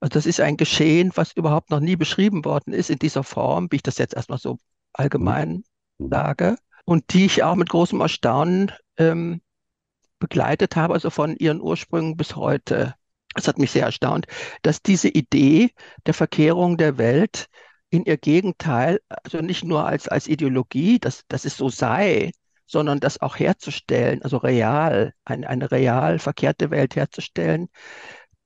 Also 0.00 0.12
das 0.12 0.26
ist 0.26 0.40
ein 0.40 0.56
Geschehen, 0.56 1.12
was 1.14 1.32
überhaupt 1.32 1.70
noch 1.70 1.80
nie 1.80 1.96
beschrieben 1.96 2.44
worden 2.44 2.72
ist 2.72 2.90
in 2.90 2.98
dieser 2.98 3.24
Form, 3.24 3.68
wie 3.70 3.76
ich 3.76 3.82
das 3.82 3.98
jetzt 3.98 4.14
erstmal 4.14 4.38
so 4.38 4.58
allgemein 4.92 5.64
mhm. 5.98 6.10
sage, 6.10 6.56
und 6.84 7.12
die 7.12 7.26
ich 7.26 7.42
auch 7.42 7.54
mit 7.54 7.68
großem 7.70 8.00
Erstaunen 8.00 8.72
ähm, 8.98 9.40
begleitet 10.18 10.76
habe, 10.76 10.94
also 10.94 11.10
von 11.10 11.36
ihren 11.36 11.60
Ursprüngen 11.60 12.16
bis 12.16 12.36
heute. 12.36 12.94
Es 13.36 13.48
hat 13.48 13.58
mich 13.58 13.70
sehr 13.70 13.84
erstaunt, 13.84 14.26
dass 14.62 14.82
diese 14.82 15.08
Idee 15.08 15.70
der 16.06 16.14
Verkehrung 16.14 16.76
der 16.76 16.98
Welt 16.98 17.46
in 17.90 18.04
ihr 18.04 18.16
Gegenteil, 18.16 19.00
also 19.08 19.40
nicht 19.40 19.64
nur 19.64 19.86
als, 19.86 20.08
als 20.08 20.26
Ideologie, 20.26 20.98
dass, 20.98 21.22
dass 21.28 21.44
es 21.44 21.56
so 21.56 21.68
sei, 21.68 22.32
sondern 22.66 22.98
das 22.98 23.20
auch 23.20 23.38
herzustellen, 23.38 24.22
also 24.22 24.38
real, 24.38 25.12
eine, 25.24 25.48
eine 25.48 25.70
real 25.70 26.18
verkehrte 26.18 26.70
Welt 26.70 26.96
herzustellen, 26.96 27.68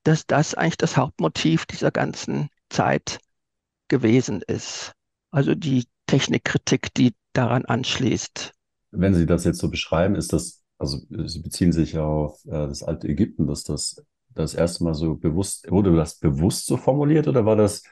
dass 0.03 0.27
das 0.27 0.55
eigentlich 0.55 0.77
das 0.77 0.97
Hauptmotiv 0.97 1.67
dieser 1.67 1.91
ganzen 1.91 2.51
Zeit 2.69 3.19
gewesen 3.89 4.43
ist. 4.47 4.93
Also 5.31 5.55
die 5.55 5.87
Technikkritik, 6.07 6.93
die 6.95 7.15
daran 7.33 7.65
anschließt. 7.65 8.53
Wenn 8.91 9.15
Sie 9.15 9.27
das 9.27 9.45
jetzt 9.45 9.59
so 9.59 9.71
beschreiben, 9.71 10.17
ist 10.17 10.33
das, 10.33 10.63
also 10.79 10.99
Sie 11.27 11.41
beziehen 11.41 11.73
sich 11.73 11.97
auf 11.99 12.45
äh, 12.47 12.51
das 12.51 12.83
alte 12.83 13.09
Ägypten, 13.09 13.47
dass 13.47 13.63
das 13.63 14.05
das 14.35 14.55
erste 14.55 14.85
Mal 14.85 14.95
so 14.95 15.15
bewusst, 15.15 15.71
wurde 15.71 15.95
das 15.95 16.17
bewusst 16.17 16.67
so 16.67 16.77
formuliert 16.77 17.29
oder 17.29 17.45
war 17.45 17.57
das 17.57 17.83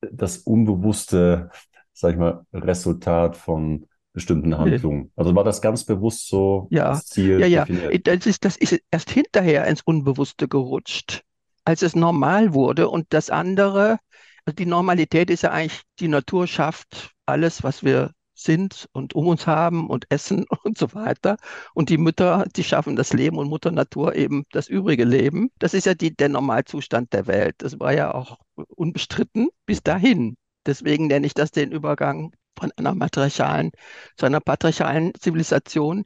das 0.00 0.38
unbewusste, 0.38 1.50
sag 1.92 2.12
ich 2.12 2.18
mal, 2.18 2.44
Resultat 2.52 3.36
von 3.36 3.86
bestimmten 4.12 4.56
Handlungen? 4.56 5.12
Also 5.16 5.34
war 5.34 5.44
das 5.44 5.60
ganz 5.60 5.84
bewusst 5.84 6.28
so 6.28 6.66
ja, 6.70 6.90
das 6.90 7.06
Ziel? 7.06 7.40
Ja, 7.40 7.46
ja, 7.46 7.64
definiert? 7.64 8.06
das 8.06 8.26
ist, 8.26 8.44
das 8.44 8.56
ist 8.56 8.80
erst 8.90 9.10
hinterher 9.10 9.66
ins 9.66 9.82
Unbewusste 9.82 10.48
gerutscht, 10.48 11.22
als 11.64 11.82
es 11.82 11.94
normal 11.94 12.54
wurde 12.54 12.88
und 12.88 13.06
das 13.10 13.30
andere, 13.30 13.98
also 14.44 14.54
die 14.56 14.66
Normalität 14.66 15.30
ist 15.30 15.42
ja 15.42 15.50
eigentlich, 15.50 15.82
die 16.00 16.08
Natur 16.08 16.46
schafft 16.46 17.12
alles, 17.26 17.62
was 17.62 17.84
wir 17.84 18.12
sind 18.38 18.88
und 18.92 19.14
um 19.14 19.26
uns 19.26 19.46
haben 19.46 19.88
und 19.88 20.06
essen 20.10 20.46
und 20.64 20.78
so 20.78 20.94
weiter. 20.94 21.36
Und 21.74 21.88
die 21.90 21.98
Mütter, 21.98 22.44
die 22.56 22.64
schaffen 22.64 22.96
das 22.96 23.12
Leben 23.12 23.38
und 23.38 23.48
Mutter 23.48 23.70
Natur 23.70 24.14
eben 24.14 24.44
das 24.52 24.68
übrige 24.68 25.04
Leben. 25.04 25.50
Das 25.58 25.74
ist 25.74 25.86
ja 25.86 25.94
die, 25.94 26.14
der 26.14 26.28
Normalzustand 26.28 27.12
der 27.12 27.26
Welt. 27.26 27.56
Das 27.58 27.78
war 27.80 27.92
ja 27.92 28.14
auch 28.14 28.38
unbestritten 28.76 29.48
bis 29.66 29.82
dahin. 29.82 30.36
Deswegen 30.66 31.06
nenne 31.06 31.26
ich 31.26 31.34
das 31.34 31.50
den 31.50 31.72
Übergang 31.72 32.32
von 32.58 32.72
einer 32.76 32.94
matriarchalen 32.94 33.70
zu 34.16 34.26
einer 34.26 34.40
patriarchalen 34.40 35.12
Zivilisation, 35.18 36.04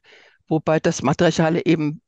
wobei 0.48 0.80
das 0.80 1.02
Matriarchale 1.02 1.64
eben 1.66 2.02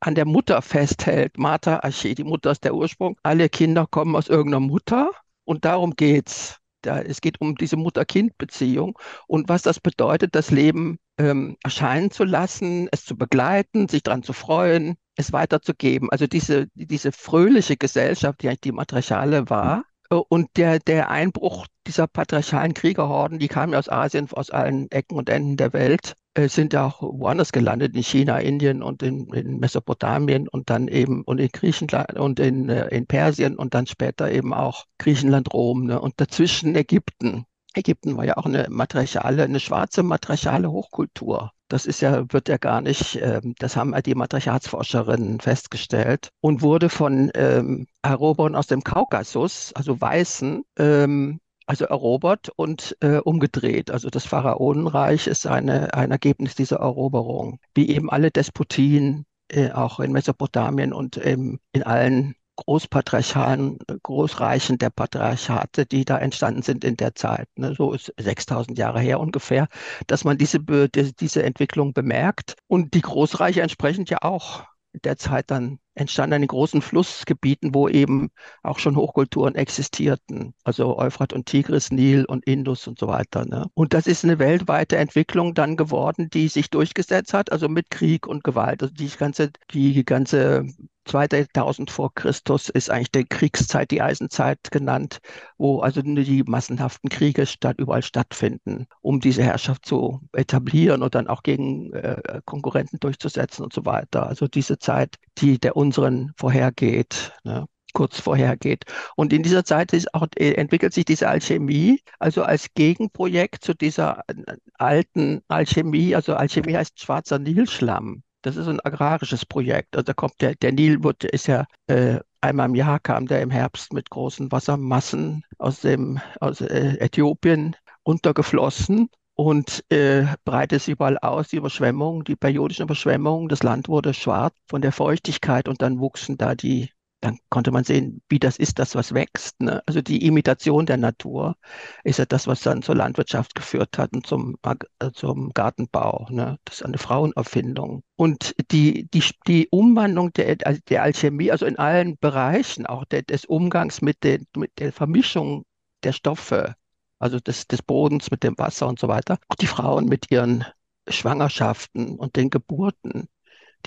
an 0.00 0.14
der 0.14 0.24
Mutter 0.24 0.62
festhält. 0.62 1.38
Mater-Archie, 1.38 2.14
die 2.14 2.24
Mutter 2.24 2.50
ist 2.52 2.64
der 2.64 2.74
Ursprung. 2.74 3.18
Alle 3.22 3.48
Kinder 3.48 3.86
kommen 3.86 4.16
aus 4.16 4.28
irgendeiner 4.28 4.60
Mutter 4.66 5.10
und 5.44 5.64
darum 5.64 5.94
geht's. 5.94 6.58
Da, 6.86 7.00
es 7.00 7.20
geht 7.20 7.40
um 7.40 7.56
diese 7.56 7.76
Mutter-Kind-Beziehung 7.76 8.98
und 9.26 9.48
was 9.48 9.62
das 9.62 9.80
bedeutet, 9.80 10.34
das 10.34 10.50
Leben 10.50 10.98
ähm, 11.18 11.56
erscheinen 11.62 12.10
zu 12.10 12.24
lassen, 12.24 12.88
es 12.92 13.04
zu 13.04 13.16
begleiten, 13.16 13.88
sich 13.88 14.02
daran 14.02 14.22
zu 14.22 14.32
freuen, 14.32 14.96
es 15.16 15.32
weiterzugeben. 15.32 16.10
Also 16.10 16.26
diese, 16.26 16.68
diese 16.74 17.12
fröhliche 17.12 17.76
Gesellschaft, 17.76 18.42
die 18.42 18.48
eigentlich 18.48 18.60
die 18.60 18.72
Matriarchale 18.72 19.50
war, 19.50 19.84
äh, 20.10 20.14
und 20.14 20.48
der, 20.56 20.78
der 20.78 21.10
Einbruch 21.10 21.66
dieser 21.86 22.06
patriarchalen 22.06 22.74
Kriegerhorden, 22.74 23.38
die 23.38 23.48
kamen 23.48 23.74
aus 23.74 23.88
Asien, 23.88 24.28
aus 24.32 24.50
allen 24.50 24.90
Ecken 24.90 25.16
und 25.16 25.28
Enden 25.28 25.56
der 25.56 25.72
Welt, 25.72 26.14
sind 26.48 26.72
ja 26.72 26.86
auch 26.86 27.02
woanders 27.02 27.52
gelandet, 27.52 27.96
in 27.96 28.02
China, 28.02 28.38
Indien 28.38 28.82
und 28.82 29.02
in, 29.02 29.32
in 29.32 29.58
Mesopotamien 29.58 30.48
und 30.48 30.70
dann 30.70 30.88
eben 30.88 31.22
und 31.22 31.38
in 31.38 31.48
Griechenland 31.48 32.12
und 32.18 32.40
in, 32.40 32.68
äh, 32.68 32.88
in 32.88 33.06
Persien 33.06 33.56
und 33.56 33.74
dann 33.74 33.86
später 33.86 34.30
eben 34.30 34.52
auch 34.52 34.84
Griechenland, 34.98 35.52
Rom 35.52 35.86
ne? 35.86 36.00
und 36.00 36.14
dazwischen 36.18 36.74
Ägypten. 36.74 37.46
Ägypten 37.74 38.16
war 38.16 38.24
ja 38.24 38.36
auch 38.36 38.46
eine 38.46 38.66
matriarchale, 38.70 39.44
eine 39.44 39.60
schwarze 39.60 40.02
matriarchale 40.02 40.70
Hochkultur. 40.70 41.52
Das 41.68 41.84
ist 41.84 42.00
ja, 42.00 42.24
wird 42.32 42.48
ja 42.48 42.58
gar 42.58 42.80
nicht, 42.80 43.18
ähm, 43.20 43.54
das 43.58 43.76
haben 43.76 43.94
die 44.04 44.14
Matriarchatsforscherinnen 44.14 45.40
festgestellt 45.40 46.30
und 46.40 46.62
wurde 46.62 46.88
von 46.88 47.30
ähm, 47.34 47.86
Erobern 48.02 48.54
aus 48.54 48.68
dem 48.68 48.84
Kaukasus, 48.84 49.72
also 49.74 50.00
Weißen, 50.00 50.62
ähm, 50.78 51.40
also 51.66 51.84
erobert 51.84 52.50
und 52.56 52.96
äh, 53.00 53.18
umgedreht. 53.18 53.90
Also 53.90 54.08
das 54.08 54.24
Pharaonenreich 54.24 55.26
ist 55.26 55.46
eine, 55.46 55.94
ein 55.94 56.10
Ergebnis 56.10 56.54
dieser 56.54 56.76
Eroberung, 56.76 57.58
wie 57.74 57.90
eben 57.90 58.10
alle 58.10 58.30
Despotien 58.30 59.26
äh, 59.48 59.70
auch 59.72 60.00
in 60.00 60.12
Mesopotamien 60.12 60.92
und 60.92 61.24
ähm, 61.24 61.58
in 61.72 61.82
allen 61.82 62.34
großpatriarchalen 62.56 63.78
Großreichen 64.02 64.78
der 64.78 64.90
Patriarchate, 64.90 65.86
die 65.86 66.04
da 66.04 66.18
entstanden 66.18 66.62
sind 66.62 66.84
in 66.84 66.96
der 66.96 67.14
Zeit. 67.14 67.48
Ne? 67.56 67.74
So 67.76 67.92
ist 67.92 68.12
6000 68.18 68.78
Jahre 68.78 69.00
her 69.00 69.20
ungefähr, 69.20 69.68
dass 70.06 70.24
man 70.24 70.38
diese, 70.38 70.58
diese 70.58 71.42
Entwicklung 71.42 71.92
bemerkt 71.92 72.56
und 72.66 72.94
die 72.94 73.02
Großreiche 73.02 73.60
entsprechend 73.60 74.08
ja 74.08 74.18
auch 74.22 74.64
der 75.04 75.16
Zeit 75.16 75.50
dann 75.50 75.78
entstanden 75.94 76.42
in 76.42 76.48
großen 76.48 76.82
Flussgebieten, 76.82 77.74
wo 77.74 77.88
eben 77.88 78.28
auch 78.62 78.78
schon 78.78 78.96
Hochkulturen 78.96 79.54
existierten. 79.54 80.54
Also 80.64 80.98
Euphrat 80.98 81.32
und 81.32 81.46
Tigris, 81.46 81.90
Nil 81.90 82.24
und 82.24 82.44
Indus 82.44 82.86
und 82.86 82.98
so 82.98 83.08
weiter. 83.08 83.46
Ne? 83.46 83.66
Und 83.74 83.94
das 83.94 84.06
ist 84.06 84.24
eine 84.24 84.38
weltweite 84.38 84.96
Entwicklung 84.98 85.54
dann 85.54 85.76
geworden, 85.76 86.28
die 86.30 86.48
sich 86.48 86.70
durchgesetzt 86.70 87.32
hat, 87.32 87.50
also 87.50 87.68
mit 87.68 87.90
Krieg 87.90 88.26
und 88.26 88.44
Gewalt. 88.44 88.82
Also 88.82 88.94
die 88.94 89.08
ganze, 89.08 89.50
die 89.72 90.04
ganze 90.04 90.66
zweite 91.06 91.38
Jahrtausend 91.38 91.90
vor 91.90 92.12
Christus 92.14 92.68
ist 92.68 92.90
eigentlich 92.90 93.12
die 93.12 93.24
Kriegszeit, 93.24 93.90
die 93.90 94.02
Eisenzeit 94.02 94.70
genannt, 94.70 95.20
wo 95.58 95.80
also 95.80 96.02
die 96.02 96.42
massenhaften 96.44 97.08
Kriege 97.10 97.46
statt, 97.46 97.76
überall 97.78 98.02
stattfinden, 98.02 98.86
um 99.00 99.20
diese 99.20 99.42
Herrschaft 99.42 99.86
zu 99.86 100.20
etablieren 100.32 101.02
und 101.02 101.14
dann 101.14 101.28
auch 101.28 101.42
gegen 101.42 101.92
äh, 101.92 102.40
Konkurrenten 102.44 102.98
durchzusetzen 103.00 103.64
und 103.64 103.72
so 103.72 103.84
weiter. 103.84 104.26
Also 104.26 104.48
diese 104.48 104.78
Zeit, 104.78 105.16
die 105.38 105.58
der 105.58 105.76
unseren 105.76 106.32
vorhergeht. 106.36 107.32
Ne? 107.44 107.66
kurz 107.96 108.20
vorhergeht. 108.20 108.84
Und 109.16 109.32
in 109.32 109.42
dieser 109.42 109.64
Zeit 109.64 109.90
auch, 110.12 110.26
äh, 110.36 110.52
entwickelt 110.52 110.92
sich 110.92 111.06
diese 111.06 111.28
Alchemie, 111.30 112.00
also 112.18 112.42
als 112.42 112.66
Gegenprojekt 112.74 113.64
zu 113.64 113.72
dieser 113.72 114.22
äh, 114.28 114.34
alten 114.74 115.40
Alchemie. 115.48 116.14
Also 116.14 116.34
Alchemie 116.34 116.76
heißt 116.76 117.00
schwarzer 117.00 117.38
Nilschlamm. 117.38 118.22
Das 118.42 118.56
ist 118.56 118.68
ein 118.68 118.80
agrarisches 118.80 119.44
Projekt. 119.44 119.96
Also 119.96 120.04
da 120.04 120.12
kommt 120.14 120.40
der, 120.40 120.54
der 120.54 120.72
Nil 120.72 121.02
wird, 121.02 121.24
ist 121.24 121.46
ja 121.48 121.66
äh, 121.88 122.20
einmal 122.40 122.68
im 122.68 122.74
Jahr 122.74 123.00
kam 123.00 123.26
der 123.26 123.42
im 123.42 123.50
Herbst 123.50 123.92
mit 123.92 124.10
großen 124.10 124.52
Wassermassen 124.52 125.44
aus 125.58 125.80
dem 125.80 126.20
aus 126.40 126.60
äh, 126.60 126.96
Äthiopien 126.98 127.76
runtergeflossen 128.06 129.08
und 129.34 129.84
äh, 129.90 130.26
breitet 130.44 130.82
sich 130.82 130.92
überall 130.92 131.18
aus, 131.18 131.48
die 131.48 131.56
Überschwemmungen, 131.56 132.24
die 132.24 132.36
periodischen 132.36 132.84
Überschwemmungen. 132.84 133.48
Das 133.48 133.62
Land 133.62 133.88
wurde 133.88 134.14
schwarz 134.14 134.54
von 134.68 134.80
der 134.80 134.92
Feuchtigkeit 134.92 135.68
und 135.68 135.82
dann 135.82 135.98
wuchsen 135.98 136.38
da 136.38 136.54
die 136.54 136.90
dann 137.26 137.38
konnte 137.50 137.72
man 137.72 137.82
sehen, 137.82 138.22
wie 138.28 138.38
das 138.38 138.56
ist, 138.56 138.78
das 138.78 138.94
was 138.94 139.12
wächst. 139.12 139.60
Ne? 139.60 139.82
Also 139.86 140.00
die 140.00 140.24
Imitation 140.24 140.86
der 140.86 140.96
Natur 140.96 141.56
ist 142.04 142.20
ja 142.20 142.24
das, 142.24 142.46
was 142.46 142.60
dann 142.60 142.82
zur 142.82 142.94
Landwirtschaft 142.94 143.56
geführt 143.56 143.98
hat 143.98 144.12
und 144.12 144.26
zum, 144.26 144.56
äh, 144.62 145.10
zum 145.12 145.52
Gartenbau. 145.52 146.28
Ne? 146.30 146.56
Das 146.64 146.76
ist 146.76 146.82
eine 146.84 146.98
Frauenerfindung. 146.98 148.04
Und 148.14 148.54
die, 148.70 149.08
die, 149.10 149.24
die 149.48 149.68
Umwandlung 149.70 150.32
der, 150.34 150.56
also 150.64 150.80
der 150.88 151.02
Alchemie, 151.02 151.50
also 151.50 151.66
in 151.66 151.78
allen 151.78 152.16
Bereichen, 152.18 152.86
auch 152.86 153.04
der, 153.04 153.22
des 153.22 153.44
Umgangs 153.44 154.02
mit, 154.02 154.22
den, 154.22 154.46
mit 154.56 154.70
der 154.78 154.92
Vermischung 154.92 155.64
der 156.04 156.12
Stoffe, 156.12 156.76
also 157.18 157.40
des, 157.40 157.66
des 157.66 157.82
Bodens 157.82 158.30
mit 158.30 158.44
dem 158.44 158.56
Wasser 158.56 158.86
und 158.86 159.00
so 159.00 159.08
weiter, 159.08 159.38
auch 159.48 159.56
die 159.56 159.66
Frauen 159.66 160.04
mit 160.04 160.30
ihren 160.30 160.64
Schwangerschaften 161.08 162.16
und 162.16 162.36
den 162.36 162.50
Geburten, 162.50 163.28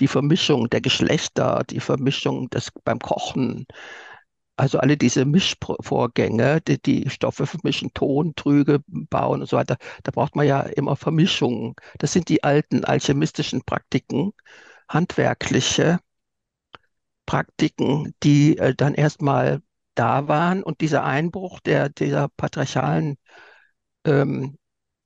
die 0.00 0.08
Vermischung 0.08 0.70
der 0.70 0.80
Geschlechter, 0.80 1.62
die 1.68 1.80
Vermischung 1.80 2.50
des, 2.50 2.70
beim 2.84 2.98
Kochen, 2.98 3.66
also 4.56 4.78
alle 4.78 4.96
diese 4.96 5.24
Mischvorgänge, 5.24 6.60
die, 6.60 6.80
die 6.80 7.10
Stoffe 7.10 7.46
vermischen, 7.46 7.92
Ton, 7.94 8.34
Trüge 8.36 8.80
bauen 8.86 9.40
und 9.40 9.48
so 9.48 9.56
weiter, 9.56 9.76
da 10.02 10.10
braucht 10.12 10.36
man 10.36 10.46
ja 10.46 10.60
immer 10.62 10.96
Vermischungen. 10.96 11.74
Das 11.98 12.12
sind 12.12 12.28
die 12.28 12.44
alten 12.44 12.84
alchemistischen 12.84 13.62
Praktiken, 13.64 14.32
handwerkliche 14.88 15.98
Praktiken, 17.26 18.14
die 18.22 18.58
äh, 18.58 18.74
dann 18.74 18.94
erstmal 18.94 19.62
da 19.94 20.28
waren 20.28 20.62
und 20.62 20.80
dieser 20.80 21.04
Einbruch 21.04 21.60
der, 21.60 21.88
dieser 21.88 22.28
patriarchalen 22.28 23.16
ähm, 24.04 24.58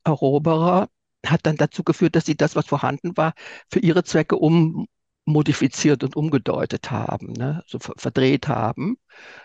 Eroberer 0.05 0.89
hat 1.27 1.41
dann 1.45 1.57
dazu 1.57 1.83
geführt, 1.83 2.17
dass 2.17 2.27
sie 2.27 2.37
das, 2.37 2.57
was 2.57 2.67
vorhanden 2.67 3.17
war, 3.17 3.35
für 3.71 3.81
ihre 3.81 4.05
Zwecke 4.05 4.37
ummodifiziert 4.37 6.05
und 6.05 6.17
umgedeutet 6.17 6.91
haben, 6.91 7.33
ne? 7.33 7.63
so 7.67 7.79
verdreht 7.79 8.49
haben. 8.49 8.97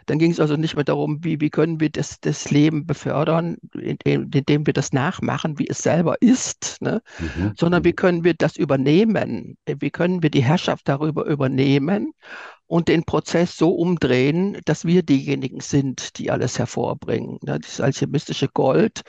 Dann 0.05 0.19
ging 0.19 0.31
es 0.31 0.39
also 0.39 0.55
nicht 0.55 0.75
mehr 0.75 0.83
darum, 0.83 1.23
wie, 1.23 1.39
wie 1.41 1.49
können 1.49 1.79
wir 1.79 1.89
das, 1.89 2.19
das 2.19 2.49
Leben 2.51 2.85
befördern, 2.85 3.57
indem, 3.73 4.29
indem 4.33 4.65
wir 4.65 4.73
das 4.73 4.93
nachmachen, 4.93 5.59
wie 5.59 5.67
es 5.67 5.79
selber 5.79 6.21
ist, 6.21 6.77
ne? 6.81 7.01
Mhm. 7.19 7.53
sondern 7.55 7.83
wie 7.83 7.93
können 7.93 8.23
wir 8.23 8.33
das 8.33 8.57
übernehmen, 8.57 9.57
wie 9.65 9.91
können 9.91 10.23
wir 10.23 10.31
die 10.31 10.43
Herrschaft 10.43 10.87
darüber 10.87 11.25
übernehmen 11.25 12.13
und 12.69 12.87
den 12.87 13.03
Prozess 13.03 13.57
so 13.57 13.71
umdrehen, 13.71 14.59
dass 14.65 14.85
wir 14.85 15.01
diejenigen 15.01 15.59
sind, 15.59 16.19
die 16.19 16.29
alles 16.29 16.59
hervorbringen. 16.59 17.39
Ne? 17.41 17.59
Dieses 17.59 17.81
alchemistische 17.81 18.47
Gold 18.47 19.01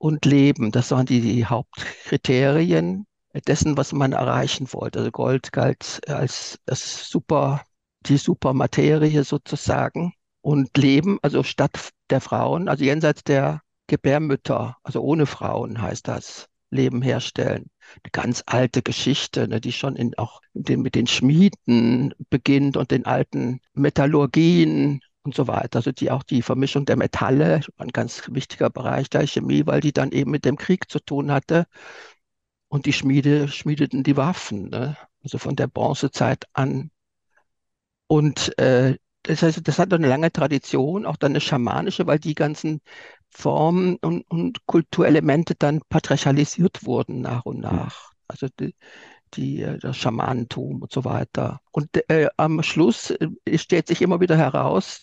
und 0.00 0.24
Leben, 0.24 0.72
das 0.72 0.90
waren 0.90 1.04
die, 1.04 1.20
die 1.20 1.44
Hauptkriterien 1.44 3.06
dessen, 3.46 3.76
was 3.76 3.92
man 3.92 4.12
erreichen 4.12 4.66
wollte. 4.72 5.00
Also 5.00 5.10
Gold 5.10 5.52
galt 5.52 6.00
als 6.08 6.58
das 6.64 7.08
super, 7.08 7.62
die 8.06 8.16
Supermaterie 8.16 9.22
sozusagen. 9.22 10.14
Und 10.40 10.74
Leben, 10.78 11.18
also 11.20 11.42
statt 11.42 11.90
der 12.08 12.22
Frauen, 12.22 12.68
also 12.70 12.82
jenseits 12.82 13.24
der 13.24 13.60
Gebärmütter, 13.88 14.78
also 14.82 15.02
ohne 15.02 15.26
Frauen 15.26 15.82
heißt 15.82 16.08
das, 16.08 16.48
Leben 16.70 17.02
herstellen 17.02 17.70
eine 18.02 18.10
ganz 18.12 18.42
alte 18.46 18.82
Geschichte, 18.82 19.48
ne, 19.48 19.60
die 19.60 19.72
schon 19.72 19.96
in, 19.96 20.16
auch 20.16 20.40
in 20.54 20.62
den, 20.62 20.82
mit 20.82 20.94
den 20.94 21.06
Schmieden 21.06 22.14
beginnt 22.30 22.76
und 22.76 22.90
den 22.90 23.06
alten 23.06 23.60
Metallurgien 23.74 25.00
und 25.22 25.34
so 25.34 25.46
weiter. 25.48 25.78
Also 25.78 25.92
die 25.92 26.10
auch 26.10 26.22
die 26.22 26.42
Vermischung 26.42 26.86
der 26.86 26.96
Metalle, 26.96 27.60
ein 27.76 27.88
ganz 27.88 28.22
wichtiger 28.32 28.70
Bereich 28.70 29.10
der 29.10 29.26
Chemie, 29.26 29.66
weil 29.66 29.80
die 29.80 29.92
dann 29.92 30.12
eben 30.12 30.30
mit 30.30 30.44
dem 30.44 30.56
Krieg 30.56 30.90
zu 30.90 31.00
tun 31.00 31.30
hatte. 31.32 31.66
Und 32.68 32.86
die 32.86 32.92
Schmiede 32.92 33.48
schmiedeten 33.48 34.02
die 34.02 34.16
Waffen, 34.16 34.70
ne? 34.70 34.96
also 35.22 35.38
von 35.38 35.56
der 35.56 35.66
Bronzezeit 35.66 36.44
an. 36.52 36.90
Und 38.06 38.56
äh, 38.58 38.96
das 39.24 39.42
heißt, 39.42 39.60
das 39.66 39.78
hat 39.78 39.92
eine 39.92 40.08
lange 40.08 40.32
Tradition, 40.32 41.04
auch 41.06 41.16
dann 41.16 41.32
eine 41.32 41.40
schamanische, 41.40 42.06
weil 42.06 42.18
die 42.18 42.34
ganzen 42.34 42.80
Formen 43.28 43.96
und, 43.96 44.22
und 44.30 44.66
Kulturelemente 44.66 45.54
dann 45.56 45.82
patriarchalisiert 45.88 46.84
wurden 46.86 47.20
nach 47.20 47.44
und 47.44 47.60
nach. 47.60 48.12
Also 48.28 48.48
die, 48.58 48.74
die, 49.34 49.62
äh, 49.62 49.78
das 49.78 49.96
Schamanentum 49.96 50.82
und 50.82 50.92
so 50.92 51.04
weiter. 51.04 51.60
Und 51.72 51.90
äh, 52.10 52.28
am 52.36 52.62
Schluss 52.62 53.10
äh, 53.10 53.58
stellt 53.58 53.88
sich 53.88 54.02
immer 54.02 54.20
wieder 54.20 54.36
heraus 54.36 55.02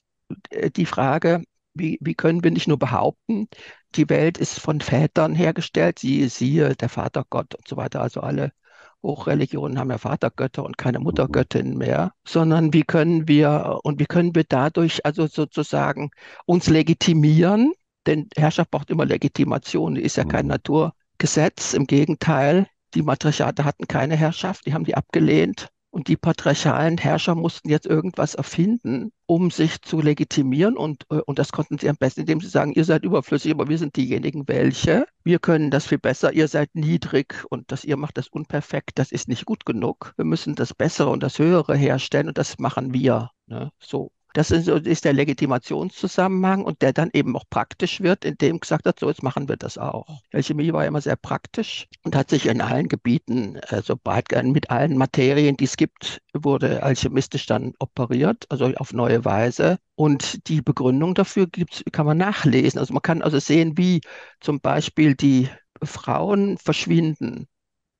die 0.76 0.86
Frage, 0.86 1.44
wie, 1.74 1.98
wie 2.02 2.16
können 2.16 2.44
wir 2.44 2.52
nicht 2.52 2.68
nur 2.68 2.80
behaupten, 2.80 3.48
die 3.96 4.10
Welt 4.10 4.38
ist 4.38 4.60
von 4.60 4.82
Vätern 4.82 5.36
hergestellt, 5.36 6.00
siehe, 6.00 6.30
siehe, 6.30 6.76
der 6.76 6.90
Vatergott 6.90 7.56
und 7.56 7.68
so 7.68 7.78
weiter, 7.78 8.02
also 8.02 8.22
alle 8.22 8.52
Hochreligionen 9.04 9.80
haben 9.80 9.92
ja 9.92 9.98
Vatergötter 9.98 10.66
und 10.66 10.78
keine 10.78 11.00
Muttergöttinnen 11.00 11.78
mehr, 11.78 12.14
sondern 12.28 12.74
wie 12.74 12.84
können 12.84 13.28
wir 13.28 13.80
und 13.84 14.00
wie 14.00 14.06
können 14.06 14.36
wir 14.36 14.44
dadurch 14.44 15.06
also 15.06 15.28
sozusagen 15.28 16.10
uns 16.46 16.68
legitimieren, 16.68 17.74
denn 18.08 18.28
Herrschaft 18.36 18.72
braucht 18.72 18.90
immer 18.90 19.06
Legitimation, 19.06 19.96
die 19.96 20.02
ist 20.02 20.18
ja 20.18 20.26
kein 20.26 20.46
mhm. 20.46 20.52
Naturgesetz, 20.52 21.74
im 21.74 21.86
Gegenteil, 21.86 22.68
die 22.96 23.04
Matriarchate 23.04 23.66
hatten 23.66 23.88
keine 23.88 24.16
Herrschaft, 24.16 24.66
die 24.66 24.74
haben 24.74 24.86
die 24.86 24.96
abgelehnt 24.96 25.70
und 25.98 26.10
die 26.10 26.16
patriarchalen 26.16 27.00
Herrscher 27.00 27.34
mussten 27.34 27.70
jetzt 27.70 27.88
irgendwas 27.88 28.36
erfinden, 28.36 29.12
um 29.26 29.50
sich 29.50 29.82
zu 29.82 30.00
legitimieren. 30.00 30.78
Und, 30.78 31.06
äh, 31.10 31.22
und 31.26 31.40
das 31.40 31.52
konnten 31.52 31.80
sie 31.80 31.90
am 31.90 31.98
besten, 31.98 32.20
indem 32.20 32.40
sie 32.40 32.50
sagen, 32.50 32.72
ihr 32.74 32.86
seid 32.86 33.04
überflüssig, 33.04 33.52
aber 33.52 33.68
wir 33.68 33.80
sind 33.80 33.96
diejenigen, 33.96 34.48
welche. 34.48 35.08
Wir 35.24 35.40
können 35.40 35.72
das 35.72 35.88
viel 35.88 35.98
besser. 35.98 36.32
Ihr 36.34 36.48
seid 36.50 36.70
niedrig 36.76 37.44
und 37.50 37.72
das, 37.72 37.84
ihr 37.84 37.98
macht 37.98 38.20
das 38.20 38.28
unperfekt. 38.28 39.00
Das 39.00 39.12
ist 39.12 39.28
nicht 39.28 39.46
gut 39.46 39.66
genug. 39.66 40.14
Wir 40.18 40.26
müssen 40.26 40.54
das 40.54 40.76
Bessere 40.76 41.10
und 41.10 41.24
das 41.24 41.40
Höhere 41.40 41.76
herstellen 41.76 42.28
und 42.28 42.38
das 42.38 42.60
machen 42.60 42.94
wir. 42.94 43.32
Ne? 43.48 43.72
So. 43.80 44.12
Das 44.34 44.52
ist, 44.52 45.06
der 45.06 45.14
Legitimationszusammenhang 45.14 46.64
und 46.64 46.82
der 46.82 46.94
dann 46.94 47.10
eben 47.14 47.36
auch 47.36 47.46
praktisch 47.50 48.02
wird, 48.02 48.24
indem 48.24 48.60
gesagt 48.60 48.86
hat, 48.86 49.00
so 49.00 49.08
jetzt 49.10 49.24
machen 49.24 49.50
wir 49.50 49.58
das 49.58 49.78
auch. 49.78 50.22
Alchemie 50.32 50.74
war 50.74 50.86
immer 50.86 51.02
sehr 51.02 51.16
praktisch 51.16 51.88
und 52.04 52.16
hat 52.16 52.30
sich 52.30 52.46
in 52.46 52.62
allen 52.62 52.88
Gebieten, 52.88 53.60
also 53.70 53.96
mit 54.44 54.70
allen 54.70 54.98
Materien, 54.98 55.58
die 55.58 55.64
es 55.64 55.78
gibt, 55.78 56.22
wurde 56.34 56.84
alchemistisch 56.84 57.48
dann 57.48 57.74
operiert, 57.80 58.46
also 58.50 58.66
auf 58.76 58.94
neue 58.94 59.26
Weise. 59.26 59.80
Und 59.96 60.48
die 60.48 60.62
Begründung 60.62 61.16
dafür 61.16 61.48
gibt's, 61.48 61.84
kann 61.92 62.06
man 62.06 62.18
nachlesen. 62.18 62.80
Also 62.80 62.94
man 62.94 63.02
kann 63.02 63.24
also 63.24 63.40
sehen, 63.40 63.78
wie 63.78 64.02
zum 64.40 64.60
Beispiel 64.60 65.16
die 65.16 65.50
Frauen 65.84 66.58
verschwinden 66.58 67.48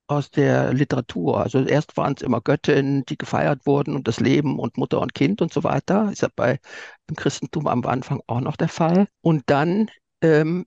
aus 0.08 0.32
der 0.32 0.74
Literatur. 0.74 1.42
Also 1.42 1.60
erst 1.64 1.98
waren 1.98 2.14
es 2.16 2.22
immer 2.22 2.42
Göttinnen, 2.42 3.06
die 3.06 3.18
gefeiert 3.18 3.66
wurden 3.66 3.96
und 3.96 4.08
das 4.08 4.20
Leben 4.20 4.60
und 4.60 4.78
Mutter 4.78 5.02
und 5.02 5.14
Kind 5.14 5.42
und 5.42 5.54
so 5.54 5.64
weiter. 5.64 6.12
Ist 6.12 6.22
ja 6.22 6.30
bei 6.36 6.60
im 7.08 7.16
Christentum 7.16 7.68
am 7.68 7.86
Anfang 7.86 8.22
auch 8.28 8.42
noch 8.42 8.56
der 8.56 8.70
Fall. 8.70 9.08
Und 9.22 9.44
dann 9.48 9.90
ähm, 10.22 10.66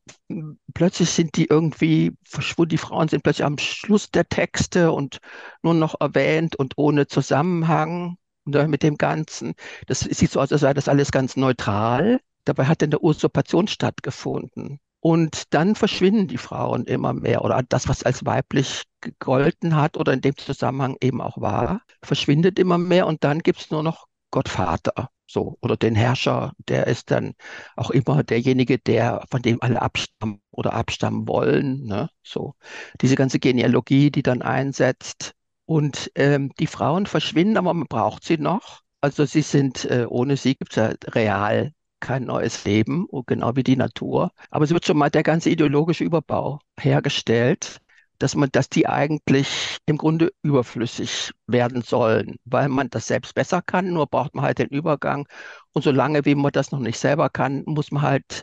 plötzlich 0.75 1.11
sind 1.11 1.37
die 1.37 1.47
irgendwie 1.47 2.13
verschwunden, 2.25 2.71
die 2.71 2.79
Frauen 2.79 3.09
sind 3.09 3.23
plötzlich 3.23 3.45
am 3.45 3.59
Schluss 3.59 4.11
der 4.11 4.29
Texte 4.29 4.93
und 4.93 5.19
nur 5.63 5.75
noch 5.75 6.01
erwähnt 6.01 6.57
und 6.57 6.75
ohne 6.77 7.07
Zusammenhang 7.07 8.17
mit 8.45 8.83
dem 8.83 8.97
Ganzen. 8.97 9.55
Das 9.87 10.01
sieht 10.01 10.31
so 10.31 10.41
aus, 10.41 10.53
als 10.53 10.63
sei 10.63 10.75
das 10.75 10.89
alles 10.89 11.13
ganz 11.13 11.37
neutral. 11.37 12.21
Dabei 12.45 12.67
hat 12.67 12.83
eine 12.83 13.01
Usurpation 13.01 13.69
stattgefunden. 13.69 14.81
Und 15.01 15.55
dann 15.55 15.75
verschwinden 15.75 16.29
die 16.29 16.37
Frauen 16.39 16.85
immer 16.85 17.15
mehr 17.15 17.43
oder 17.43 17.63
das, 17.67 17.89
was 17.89 18.03
als 18.03 18.27
weiblich 18.27 18.85
gegolten 19.01 19.75
hat 19.75 19.97
oder 19.97 20.13
in 20.13 20.21
dem 20.21 20.37
Zusammenhang 20.37 20.97
eben 21.01 21.23
auch 21.23 21.41
war, 21.41 21.83
verschwindet 22.03 22.59
immer 22.59 22.77
mehr 22.77 23.07
und 23.07 23.25
dann 23.25 23.39
gibt 23.41 23.61
es 23.61 23.71
nur 23.71 23.83
noch 23.83 24.07
Gottvater. 24.31 25.11
So, 25.27 25.59
oder 25.61 25.77
den 25.77 25.95
Herrscher, 25.95 26.53
der 26.69 26.89
ist 26.89 27.11
dann 27.13 27.35
auch 27.77 27.91
immer 27.91 28.25
derjenige, 28.25 28.79
der, 28.79 29.25
von 29.31 29.43
dem 29.43 29.63
alle 29.63 29.81
abstammen 29.81 30.43
oder 30.51 30.73
abstammen 30.75 31.29
wollen. 31.29 31.87
Ne? 31.87 32.11
So, 32.23 32.55
diese 33.01 33.15
ganze 33.15 33.39
Genealogie, 33.39 34.11
die 34.11 34.23
dann 34.23 34.43
einsetzt. 34.43 35.35
Und 35.67 36.11
ähm, 36.17 36.53
die 36.59 36.67
Frauen 36.67 37.07
verschwinden, 37.07 37.57
aber 37.57 37.73
man 37.75 37.87
braucht 37.87 38.25
sie 38.25 38.39
noch. 38.39 38.81
Also 39.01 39.25
sie 39.25 39.43
sind, 39.43 39.85
äh, 39.85 40.05
ohne 40.09 40.37
sie 40.37 40.57
gibt 40.57 40.73
es 40.73 40.77
ja 40.77 40.95
real 41.13 41.73
kein 42.01 42.25
neues 42.25 42.65
Leben, 42.65 43.07
genau 43.27 43.57
wie 43.57 43.63
die 43.63 43.77
Natur. 43.77 44.33
Aber 44.51 44.65
es 44.65 44.71
wird 44.73 44.87
schon 44.87 44.99
mal 44.99 45.11
der 45.11 45.23
ganze 45.23 45.51
ideologische 45.51 46.05
Überbau 46.05 46.61
hergestellt, 46.79 47.81
dass 48.19 48.35
man, 48.35 48.51
dass 48.53 48.69
die 48.69 48.87
eigentlich 48.87 49.79
im 49.87 49.97
Grunde 49.97 50.33
überflüssig 50.43 51.33
werden 51.47 51.83
sollen, 51.83 52.37
weil 52.45 52.69
man 52.69 52.91
das 52.91 53.07
selbst 53.07 53.35
besser 53.35 53.63
kann, 53.63 53.93
nur 53.93 54.07
braucht 54.07 54.35
man 54.35 54.45
halt 54.45 54.59
den 54.59 54.69
Übergang. 54.69 55.27
Und 55.73 55.83
solange 55.83 56.25
wie 56.27 56.35
man 56.35 56.53
das 56.53 56.71
noch 56.73 56.81
nicht 56.81 56.99
selber 56.99 57.31
kann, 57.31 57.63
muss 57.67 57.91
man 57.91 58.03
halt 58.03 58.43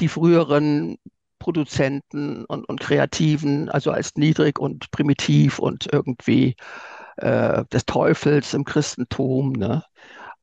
die 0.00 0.08
früheren 0.08 0.96
Produzenten 1.38 2.44
und, 2.46 2.64
und 2.68 2.80
Kreativen, 2.80 3.68
also 3.68 3.90
als 3.90 4.14
niedrig 4.16 4.58
und 4.58 4.90
primitiv 4.90 5.58
und 5.58 5.92
irgendwie 5.92 6.56
äh, 7.18 7.64
des 7.66 7.86
Teufels 7.86 8.54
im 8.54 8.64
Christentum, 8.64 9.52
ne? 9.52 9.84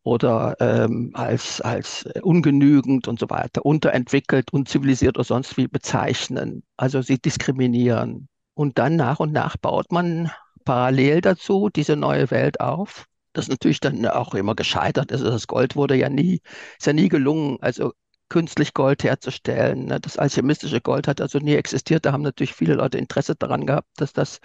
Oder 0.03 0.55
ähm, 0.59 1.11
als, 1.13 1.61
als 1.61 2.05
ungenügend 2.23 3.07
und 3.07 3.19
so 3.19 3.29
weiter, 3.29 3.65
unterentwickelt, 3.65 4.51
unzivilisiert 4.51 5.17
oder 5.17 5.25
sonst 5.25 5.57
wie 5.57 5.67
bezeichnen. 5.67 6.63
Also 6.77 7.01
sie 7.01 7.19
diskriminieren. 7.19 8.27
Und 8.53 8.77
dann 8.79 8.95
nach 8.95 9.19
und 9.19 9.31
nach 9.31 9.57
baut 9.57 9.91
man 9.91 10.31
parallel 10.65 11.21
dazu 11.21 11.69
diese 11.69 11.95
neue 11.95 12.31
Welt 12.31 12.59
auf. 12.59 13.05
Das 13.33 13.47
natürlich 13.47 13.79
dann 13.79 14.05
auch 14.07 14.33
immer 14.33 14.55
gescheitert 14.55 15.11
ist. 15.11 15.21
Also 15.21 15.31
das 15.31 15.47
Gold 15.47 15.75
wurde 15.75 15.95
ja 15.95 16.09
nie, 16.09 16.41
ist 16.77 16.87
ja 16.87 16.93
nie 16.93 17.07
gelungen, 17.07 17.57
also 17.61 17.93
künstlich 18.29 18.73
Gold 18.73 19.03
herzustellen. 19.03 19.85
Ne? 19.85 19.99
Das 19.99 20.17
alchemistische 20.17 20.81
Gold 20.81 21.07
hat 21.07 21.21
also 21.21 21.39
nie 21.39 21.55
existiert. 21.55 22.05
Da 22.05 22.11
haben 22.11 22.23
natürlich 22.23 22.53
viele 22.53 22.73
Leute 22.75 22.97
Interesse 22.97 23.35
daran 23.35 23.65
gehabt, 23.65 23.89
dass 23.97 24.13
das 24.13 24.39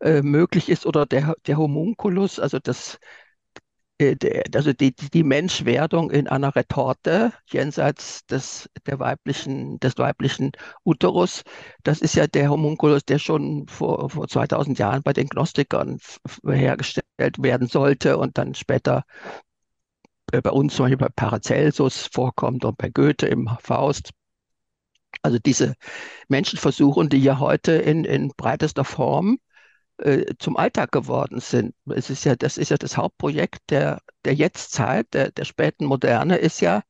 äh, 0.00 0.22
möglich 0.22 0.68
ist. 0.68 0.86
Oder 0.86 1.06
der, 1.06 1.34
der 1.46 1.58
Homunculus, 1.58 2.38
also 2.38 2.58
das 2.58 2.94
äh, 2.94 2.98
also 3.98 4.72
die, 4.74 4.94
die 4.94 5.24
Menschwerdung 5.24 6.10
in 6.10 6.28
einer 6.28 6.54
Retorte 6.54 7.32
jenseits 7.46 8.26
des, 8.26 8.68
der 8.86 8.98
weiblichen, 8.98 9.80
des 9.80 9.96
weiblichen 9.96 10.52
Uterus, 10.84 11.42
das 11.82 12.00
ist 12.00 12.14
ja 12.14 12.26
der 12.26 12.50
Homunculus, 12.50 13.04
der 13.04 13.18
schon 13.18 13.66
vor, 13.68 14.10
vor 14.10 14.28
2000 14.28 14.78
Jahren 14.78 15.02
bei 15.02 15.14
den 15.14 15.28
Gnostikern 15.28 15.98
hergestellt 16.46 17.06
werden 17.38 17.68
sollte 17.68 18.18
und 18.18 18.36
dann 18.36 18.54
später 18.54 19.04
äh, 20.32 20.42
bei 20.42 20.50
uns 20.50 20.74
zum 20.74 20.84
Beispiel 20.84 20.98
bei 20.98 21.08
Paracelsus 21.08 22.08
vorkommt 22.12 22.64
und 22.64 22.76
bei 22.76 22.90
Goethe 22.90 23.26
im 23.26 23.48
Faust. 23.60 24.10
Also 25.22 25.38
diese 25.38 25.74
Menschenversuche, 26.28 27.08
die 27.08 27.22
ja 27.22 27.38
heute 27.38 27.72
in, 27.72 28.04
in 28.04 28.32
breitester 28.36 28.84
Form 28.84 29.38
äh, 29.98 30.34
zum 30.38 30.56
Alltag 30.56 30.92
geworden 30.92 31.40
sind. 31.40 31.74
Es 31.86 32.10
ist 32.10 32.24
ja, 32.24 32.36
das 32.36 32.58
ist 32.58 32.70
ja 32.70 32.76
das 32.76 32.96
Hauptprojekt 32.96 33.70
der, 33.70 34.00
der 34.24 34.34
Jetztzeit, 34.34 35.06
der, 35.14 35.30
der 35.32 35.44
späten 35.44 35.86
Moderne, 35.86 36.36
ist 36.36 36.60
ja, 36.60 36.82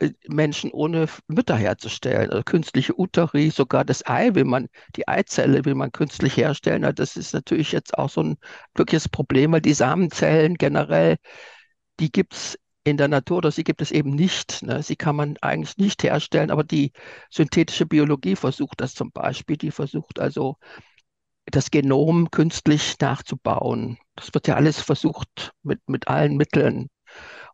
äh, 0.00 0.10
Menschen 0.28 0.70
ohne 0.72 1.06
Mütter 1.28 1.56
herzustellen. 1.56 2.30
Also 2.30 2.42
künstliche 2.42 2.98
Uteri, 2.98 3.50
sogar 3.50 3.84
das 3.84 4.06
Ei 4.06 4.34
will 4.34 4.44
man, 4.44 4.68
die 4.96 5.08
Eizelle 5.08 5.64
will 5.64 5.74
man 5.74 5.92
künstlich 5.92 6.36
herstellen. 6.36 6.90
Das 6.94 7.16
ist 7.16 7.32
natürlich 7.34 7.72
jetzt 7.72 7.96
auch 7.98 8.10
so 8.10 8.22
ein 8.22 8.36
wirkliches 8.74 9.08
Problem, 9.08 9.52
weil 9.52 9.60
die 9.60 9.74
Samenzellen 9.74 10.56
generell, 10.56 11.16
die 12.00 12.10
gibt 12.12 12.34
es 12.34 12.58
in 12.84 12.98
der 12.98 13.08
Natur 13.08 13.38
oder 13.38 13.50
sie 13.50 13.64
gibt 13.64 13.80
es 13.82 13.90
eben 13.90 14.10
nicht. 14.14 14.62
Ne? 14.62 14.82
Sie 14.82 14.96
kann 14.96 15.16
man 15.16 15.36
eigentlich 15.40 15.78
nicht 15.78 16.02
herstellen, 16.02 16.50
aber 16.50 16.64
die 16.64 16.92
synthetische 17.30 17.86
Biologie 17.86 18.36
versucht 18.36 18.80
das 18.80 18.94
zum 18.94 19.10
Beispiel. 19.12 19.56
Die 19.56 19.70
versucht 19.70 20.18
also 20.20 20.56
das 21.46 21.70
Genom 21.70 22.30
künstlich 22.30 22.96
nachzubauen. 23.00 23.98
Das 24.16 24.32
wird 24.34 24.48
ja 24.48 24.54
alles 24.56 24.80
versucht 24.80 25.52
mit, 25.62 25.80
mit 25.88 26.08
allen 26.08 26.36
Mitteln, 26.36 26.88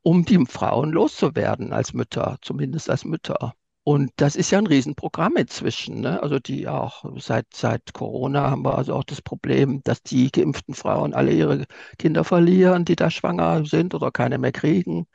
um 0.03 0.24
die 0.24 0.44
Frauen 0.46 0.90
loszuwerden 0.92 1.72
als 1.72 1.92
Mütter, 1.92 2.38
zumindest 2.42 2.90
als 2.90 3.05
Mütter. 3.05 3.55
Und 3.83 4.12
das 4.16 4.37
ist 4.37 4.50
ja 4.50 4.59
ein 4.59 4.66
Riesenprogramm 4.66 5.37
inzwischen. 5.37 6.00
Ne? 6.00 6.22
Also 6.22 6.38
die 6.38 6.68
auch 6.68 7.05
seit, 7.18 7.46
seit 7.55 7.92
Corona 7.94 8.50
haben 8.50 8.62
wir 8.64 8.76
also 8.76 8.94
auch 8.94 9.05
das 9.05 9.22
Problem, 9.22 9.83
dass 9.85 10.03
die 10.03 10.31
geimpften 10.31 10.74
Frauen 10.74 11.14
alle 11.14 11.33
ihre 11.33 11.64
Kinder 11.98 12.24
verlieren, 12.24 12.85
die 12.85 12.96
da 12.96 13.11
schwanger 13.11 13.64
sind 13.64 13.94
oder 13.94 14.11
keine 14.12 14.38
mehr 14.38 14.53
kriegen. 14.53 15.07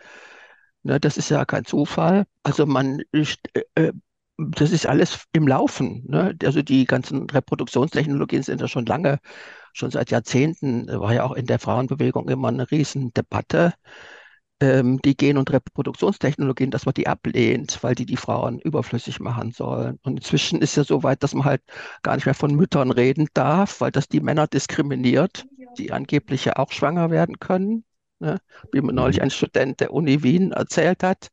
Ne? 0.84 1.00
Das 1.00 1.18
ist 1.18 1.30
ja 1.30 1.46
kein 1.46 1.66
Zufall. 1.66 2.26
Also 2.44 2.66
man 2.66 3.02
äh, 3.76 3.92
das 4.38 4.71
ist 4.71 4.86
alles 4.86 5.26
im 5.34 5.48
Laufen. 5.48 6.04
Ne? 6.08 6.36
Also 6.43 6.62
die 6.62 6.86
ganzen 6.86 7.30
Reproduktionstechnologien 7.30 8.43
sind 8.43 8.62
ja 8.62 8.67
schon 8.67 8.86
lange, 8.86 9.19
schon 9.74 9.91
seit 9.91 10.12
Jahrzehnten, 10.12 10.88
war 10.88 11.13
ja 11.13 11.24
auch 11.24 11.34
in 11.34 11.45
der 11.45 11.60
Frauenbewegung 11.60 12.30
immer 12.30 12.50
eine 12.50 12.69
Riesendebatte. 12.69 13.74
Ähm, 14.62 15.00
die 15.04 15.17
Gen- 15.17 15.38
und 15.38 15.52
Reproduktionstechnologien, 15.52 16.71
dass 16.71 16.86
man 16.86 16.93
die 16.93 17.08
ablehnt, 17.08 17.80
weil 17.84 17.93
die 17.93 18.06
die 18.06 18.15
Frauen 18.15 18.60
überflüssig 18.60 19.19
machen 19.19 19.52
sollen. 19.52 20.00
Und 20.04 20.17
inzwischen 20.17 20.62
ist 20.62 20.78
ja 20.78 20.86
so 20.86 21.04
weit, 21.04 21.24
dass 21.24 21.34
man 21.34 21.43
halt 21.43 21.62
gar 22.04 22.15
nicht 22.15 22.26
mehr 22.26 22.36
von 22.36 22.56
Müttern 22.56 22.91
reden 22.91 23.28
darf, 23.34 23.82
weil 23.82 23.91
das 23.91 24.08
die 24.08 24.21
Männer 24.21 24.48
diskriminiert, 24.48 25.45
die 25.78 25.91
angeblich 25.91 26.45
ja 26.45 26.56
auch 26.56 26.71
schwanger 26.71 27.12
werden 27.12 27.39
können. 27.39 27.84
Ne? 28.19 28.39
Wie 28.71 28.80
mir 28.80 28.93
neulich 28.93 29.17
mhm. 29.17 29.24
ein 29.24 29.30
Student 29.30 29.82
der 29.82 29.93
Uni 29.93 30.24
Wien 30.24 30.54
erzählt 30.54 31.04
hat. 31.04 31.28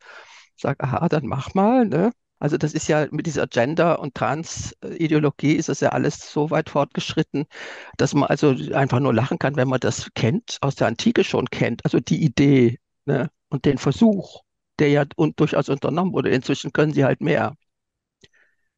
Sage, 0.57 0.83
aha, 0.83 1.09
dann 1.09 1.27
mach 1.27 1.55
mal. 1.55 1.87
Ne? 1.87 2.11
Also 2.43 2.57
das 2.59 2.75
ist 2.75 2.89
ja 2.89 3.07
mit 3.13 3.27
dieser 3.27 3.47
Gender- 3.47 4.01
und 4.01 4.17
Trans-Ideologie 4.17 5.53
ist 5.53 5.69
das 5.69 5.79
ja 5.79 5.91
alles 5.91 6.33
so 6.33 6.51
weit 6.51 6.71
fortgeschritten, 6.71 7.47
dass 7.99 8.15
man 8.15 8.25
also 8.25 8.57
einfach 8.75 8.99
nur 8.99 9.15
lachen 9.15 9.39
kann, 9.39 9.55
wenn 9.55 9.69
man 9.69 9.79
das 9.79 10.11
kennt, 10.15 10.59
aus 10.61 10.75
der 10.75 10.89
Antike 10.89 11.23
schon 11.23 11.47
kennt. 11.51 11.85
Also 11.85 12.01
die 12.01 12.21
Idee 12.21 12.81
ne? 13.05 13.31
und 13.49 13.65
den 13.65 13.79
Versuch, 13.79 14.41
der 14.81 14.89
ja 14.89 15.05
und 15.15 15.39
durchaus 15.39 15.69
unternommen 15.69 16.13
wurde. 16.13 16.31
Inzwischen 16.31 16.73
können 16.73 16.93
sie 16.93 17.05
halt 17.05 17.21
mehr. 17.21 17.55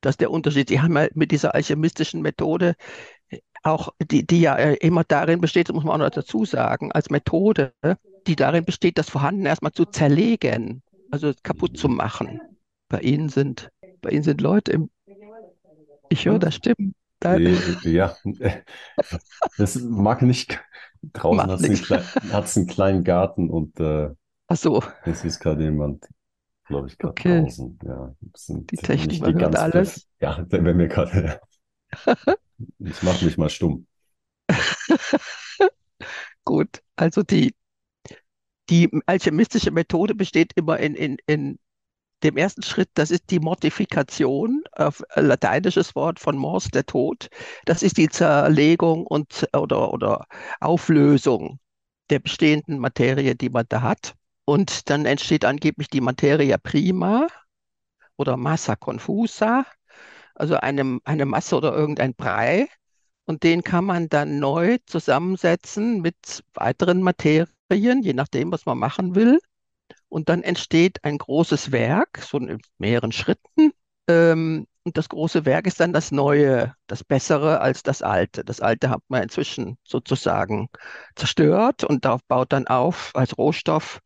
Das 0.03 0.11
ist 0.12 0.20
der 0.20 0.31
Unterschied. 0.31 0.68
Sie 0.68 0.83
haben 0.83 0.94
ja 0.98 1.09
mit 1.14 1.31
dieser 1.31 1.55
alchemistischen 1.55 2.20
Methode 2.20 2.74
auch, 3.62 3.94
die, 3.98 4.27
die 4.27 4.42
ja 4.42 4.57
äh, 4.57 4.74
immer 4.74 5.05
darin 5.05 5.40
besteht, 5.40 5.70
das 5.70 5.74
muss 5.74 5.85
man 5.85 5.94
auch 5.94 6.05
noch 6.05 6.11
dazu 6.11 6.44
sagen, 6.44 6.92
als 6.92 7.09
Methode, 7.09 7.72
die 8.27 8.37
darin 8.37 8.66
besteht, 8.66 8.98
das 8.98 9.09
Vorhandene 9.09 9.48
erstmal 9.48 9.72
zu 9.72 9.87
zerlegen, 9.87 10.83
also 11.11 11.33
kaputt 11.42 11.79
zu 11.79 11.88
machen. 11.88 12.42
Bei 12.88 13.00
Ihnen 13.00 13.28
sind, 13.28 13.70
bei 14.00 14.10
Ihnen 14.10 14.22
sind 14.22 14.40
Leute 14.40 14.72
im. 14.72 14.90
Ich 16.08 16.26
höre 16.26 16.38
das 16.38 16.54
Stimmen. 16.54 16.94
Ja, 17.84 18.16
das 19.58 19.76
mag 19.76 20.22
nicht. 20.22 20.60
Draußen 21.12 21.50
hat 21.50 21.60
es 21.60 21.90
einen, 21.90 22.32
einen, 22.32 22.66
kleinen 22.66 23.04
Garten 23.04 23.50
und 23.50 23.80
äh, 23.80 24.10
Ach 24.46 24.56
so. 24.56 24.82
es 25.04 25.24
ist 25.24 25.40
gerade 25.40 25.64
jemand, 25.64 26.06
glaube 26.66 26.88
ich, 26.88 26.98
gerade 26.98 27.12
okay. 27.12 27.42
draußen. 27.42 27.78
Ja, 27.82 28.14
sind 28.34 28.70
die 28.70 28.76
Technik 28.76 29.24
die 29.24 29.32
ganz 29.32 29.56
alles. 29.56 30.06
Ja, 30.20 30.44
wäre 30.50 30.74
mir 30.74 30.88
gerade. 30.88 31.40
ich 32.78 33.02
mache 33.02 33.24
mich 33.24 33.38
mal 33.38 33.50
stumm. 33.50 33.86
Gut, 36.44 36.82
also 36.96 37.22
die, 37.22 37.54
die 38.68 38.90
alchemistische 39.06 39.70
Methode 39.70 40.14
besteht 40.14 40.52
immer 40.56 40.78
in, 40.78 40.94
in, 40.94 41.16
in 41.26 41.58
dem 42.24 42.37
ersten 42.37 42.62
Schritt, 42.62 42.90
das 42.94 43.10
ist 43.10 43.30
die 43.30 43.40
Mortifikation, 43.40 44.64
auf 44.72 45.02
lateinisches 45.14 45.94
Wort 45.94 46.18
von 46.18 46.37
Mors, 46.37 46.68
der 46.68 46.87
Tod. 46.87 47.28
Das 47.66 47.82
ist 47.82 47.96
die 47.98 48.08
Zerlegung 48.08 49.06
und 49.06 49.48
oder, 49.52 49.92
oder 49.92 50.26
Auflösung 50.60 51.60
der 52.10 52.18
bestehenden 52.20 52.78
Materie, 52.78 53.34
die 53.34 53.50
man 53.50 53.66
da 53.68 53.82
hat. 53.82 54.14
Und 54.44 54.90
dann 54.90 55.06
entsteht 55.06 55.44
angeblich 55.44 55.88
die 55.88 56.00
Materia 56.00 56.58
prima 56.58 57.28
oder 58.16 58.37
Massa 58.37 58.76
confusa, 58.76 59.66
also 60.34 60.56
eine, 60.56 60.98
eine 61.04 61.26
Masse 61.26 61.56
oder 61.56 61.74
irgendein 61.74 62.14
Brei. 62.14 62.68
Und 63.26 63.42
den 63.42 63.62
kann 63.62 63.84
man 63.87 64.08
dann 64.08 64.38
neu 64.38 64.78
zusammensetzen 64.87 66.02
mit 66.02 66.44
weiteren 66.54 67.02
Materien, 67.02 68.02
je 68.02 68.12
nachdem, 68.12 68.52
was 68.52 68.66
man 68.66 68.78
machen 68.78 69.14
will. 69.14 69.40
Und 70.14 70.29
dann 70.29 70.44
entsteht 70.44 71.03
ein 71.03 71.18
großes 71.18 71.72
Werk, 71.72 72.20
so 72.22 72.38
in 72.38 72.61
mehreren 72.79 73.11
Schritten. 73.11 73.72
Ähm, 74.07 74.68
und 74.85 74.96
das 74.96 75.09
große 75.09 75.44
Werk 75.44 75.66
ist 75.66 75.81
dann 75.81 75.92
das 75.92 76.12
Neue, 76.12 76.72
das 76.87 77.03
Bessere 77.03 77.61
als 77.61 77.83
das 77.83 78.00
Alte. 78.00 78.44
Das 78.44 78.61
Alte 78.61 78.90
hat 78.90 79.03
man 79.09 79.24
inzwischen 79.24 79.77
sozusagen 79.83 80.68
zerstört 81.16 81.83
und 81.83 82.05
darauf 82.05 82.22
baut 82.29 82.53
dann 82.53 82.68
auf 82.68 83.11
als 83.14 83.37
Rohstoff 83.37 83.98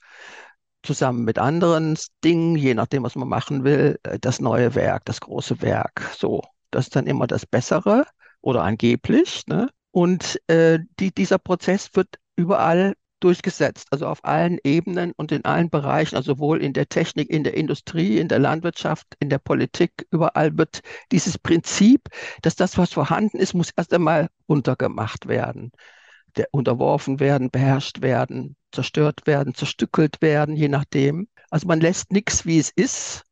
zusammen 0.82 1.24
mit 1.24 1.38
anderen 1.38 1.98
Dingen, 2.24 2.56
je 2.56 2.72
nachdem, 2.72 3.02
was 3.02 3.14
man 3.14 3.28
machen 3.28 3.64
will, 3.64 3.98
äh, 4.04 4.18
das 4.18 4.40
neue 4.40 4.74
Werk, 4.74 5.04
das 5.04 5.20
große 5.20 5.60
Werk. 5.60 6.10
So, 6.16 6.40
das 6.70 6.86
ist 6.86 6.96
dann 6.96 7.06
immer 7.06 7.26
das 7.26 7.44
Bessere 7.44 8.06
oder 8.40 8.62
angeblich. 8.62 9.46
Ne? 9.46 9.68
Und 9.90 10.40
äh, 10.48 10.78
die, 11.00 11.12
dieser 11.12 11.38
Prozess 11.38 11.90
wird 11.92 12.16
überall 12.34 12.94
durchgesetzt, 13.20 13.88
also 13.90 14.06
auf 14.06 14.24
allen 14.24 14.58
Ebenen 14.64 15.12
und 15.16 15.32
in 15.32 15.44
allen 15.44 15.70
Bereichen, 15.70 16.16
also 16.16 16.34
sowohl 16.34 16.62
in 16.62 16.72
der 16.72 16.88
Technik, 16.88 17.30
in 17.30 17.44
der 17.44 17.54
Industrie, 17.54 18.18
in 18.18 18.28
der 18.28 18.38
Landwirtschaft, 18.38 19.06
in 19.20 19.30
der 19.30 19.38
Politik, 19.38 20.06
überall 20.10 20.56
wird 20.56 20.80
dieses 21.12 21.38
Prinzip, 21.38 22.08
dass 22.42 22.56
das, 22.56 22.78
was 22.78 22.92
vorhanden 22.92 23.38
ist, 23.38 23.54
muss 23.54 23.70
erst 23.76 23.92
einmal 23.92 24.28
untergemacht 24.46 25.28
werden, 25.28 25.72
der, 26.36 26.48
unterworfen 26.52 27.20
werden, 27.20 27.50
beherrscht 27.50 28.02
werden, 28.02 28.56
zerstört 28.72 29.26
werden, 29.26 29.54
zerstückelt 29.54 30.20
werden, 30.20 30.56
je 30.56 30.68
nachdem. 30.68 31.28
Also 31.50 31.66
man 31.66 31.80
lässt 31.80 32.12
nichts, 32.12 32.46
wie 32.46 32.58
es 32.58 32.70
ist. 32.70 33.24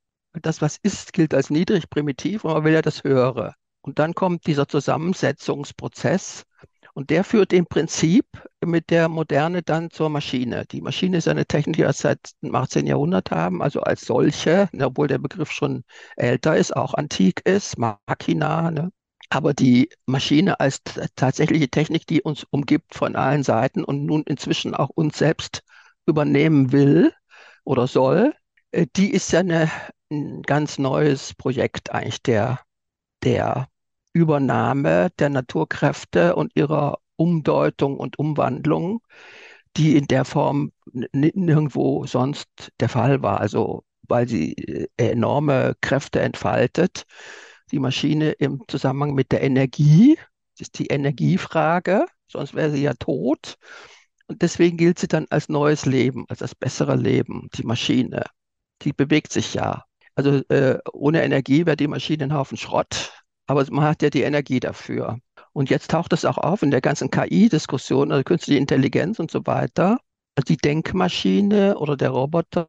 Das, 0.42 0.60
was 0.60 0.76
ist, 0.82 1.12
gilt 1.12 1.32
als 1.32 1.50
niedrig, 1.50 1.88
primitiv 1.88 2.44
und 2.44 2.52
man 2.52 2.64
will 2.64 2.74
ja 2.74 2.82
das 2.82 3.04
Höhere. 3.04 3.54
Und 3.80 3.98
dann 3.98 4.14
kommt 4.14 4.46
dieser 4.46 4.66
Zusammensetzungsprozess, 4.68 6.44
und 6.96 7.10
der 7.10 7.24
führt 7.24 7.52
im 7.52 7.66
Prinzip 7.66 8.24
mit 8.64 8.88
der 8.88 9.10
Moderne 9.10 9.62
dann 9.62 9.90
zur 9.90 10.08
Maschine. 10.08 10.64
Die 10.64 10.80
Maschine 10.80 11.18
ist 11.18 11.28
eine 11.28 11.44
Technik, 11.44 11.76
die 11.76 11.82
wir 11.82 11.92
seit 11.92 12.30
dem 12.42 12.54
18. 12.54 12.86
Jahrhundert 12.86 13.30
haben, 13.30 13.60
also 13.60 13.82
als 13.82 14.06
solche, 14.06 14.70
ne, 14.72 14.86
obwohl 14.86 15.06
der 15.06 15.18
Begriff 15.18 15.50
schon 15.52 15.84
älter 16.16 16.56
ist, 16.56 16.74
auch 16.74 16.94
antik 16.94 17.42
ist, 17.44 17.76
Machina. 17.76 18.70
Ne? 18.70 18.92
Aber 19.28 19.52
die 19.52 19.90
Maschine 20.06 20.58
als 20.58 20.80
tatsächliche 21.16 21.68
Technik, 21.68 22.06
die 22.06 22.22
uns 22.22 22.44
umgibt 22.48 22.94
von 22.94 23.14
allen 23.14 23.42
Seiten 23.42 23.84
und 23.84 24.06
nun 24.06 24.22
inzwischen 24.22 24.74
auch 24.74 24.88
uns 24.88 25.18
selbst 25.18 25.64
übernehmen 26.06 26.72
will 26.72 27.12
oder 27.64 27.86
soll, 27.88 28.32
äh, 28.70 28.86
die 28.96 29.10
ist 29.10 29.32
ja 29.32 29.40
eine, 29.40 29.70
ein 30.10 30.40
ganz 30.40 30.78
neues 30.78 31.34
Projekt 31.34 31.92
eigentlich 31.92 32.22
der, 32.22 32.60
der 33.22 33.68
Übernahme 34.16 35.10
der 35.18 35.28
Naturkräfte 35.28 36.36
und 36.36 36.52
ihrer 36.56 36.98
Umdeutung 37.16 37.98
und 37.98 38.18
Umwandlung, 38.18 39.02
die 39.76 39.96
in 39.96 40.06
der 40.06 40.24
Form 40.24 40.72
nirgendwo 41.12 42.06
sonst 42.06 42.48
der 42.80 42.88
Fall 42.88 43.22
war. 43.22 43.40
Also 43.40 43.84
weil 44.08 44.28
sie 44.28 44.54
äh, 44.54 44.88
enorme 44.96 45.74
Kräfte 45.80 46.20
entfaltet. 46.20 47.04
Die 47.72 47.78
Maschine 47.78 48.30
im 48.32 48.62
Zusammenhang 48.68 49.14
mit 49.14 49.32
der 49.32 49.42
Energie, 49.42 50.16
das 50.54 50.68
ist 50.68 50.78
die 50.78 50.86
Energiefrage, 50.86 52.06
sonst 52.30 52.54
wäre 52.54 52.70
sie 52.70 52.82
ja 52.82 52.94
tot. 52.94 53.56
Und 54.28 54.42
deswegen 54.42 54.76
gilt 54.76 54.98
sie 54.98 55.08
dann 55.08 55.26
als 55.30 55.48
neues 55.48 55.84
Leben, 55.86 56.24
als 56.28 56.38
das 56.38 56.54
bessere 56.54 56.96
Leben, 56.96 57.48
die 57.54 57.64
Maschine. 57.64 58.24
Die 58.82 58.92
bewegt 58.92 59.32
sich 59.32 59.54
ja. 59.54 59.84
Also 60.14 60.42
äh, 60.48 60.78
ohne 60.92 61.22
Energie 61.22 61.66
wäre 61.66 61.76
die 61.76 61.88
Maschine 61.88 62.24
ein 62.24 62.34
Haufen 62.34 62.56
Schrott 62.56 63.15
aber 63.46 63.64
man 63.70 63.84
hat 63.84 64.02
ja 64.02 64.10
die 64.10 64.22
Energie 64.22 64.60
dafür. 64.60 65.18
Und 65.52 65.70
jetzt 65.70 65.90
taucht 65.90 66.12
es 66.12 66.24
auch 66.24 66.38
auf 66.38 66.62
in 66.62 66.70
der 66.70 66.80
ganzen 66.80 67.10
KI-Diskussion, 67.10 68.12
also 68.12 68.24
künstliche 68.24 68.58
Intelligenz 68.58 69.18
und 69.18 69.30
so 69.30 69.46
weiter, 69.46 69.98
die 70.48 70.56
Denkmaschine 70.56 71.78
oder 71.78 71.96
der 71.96 72.10
Roboter, 72.10 72.68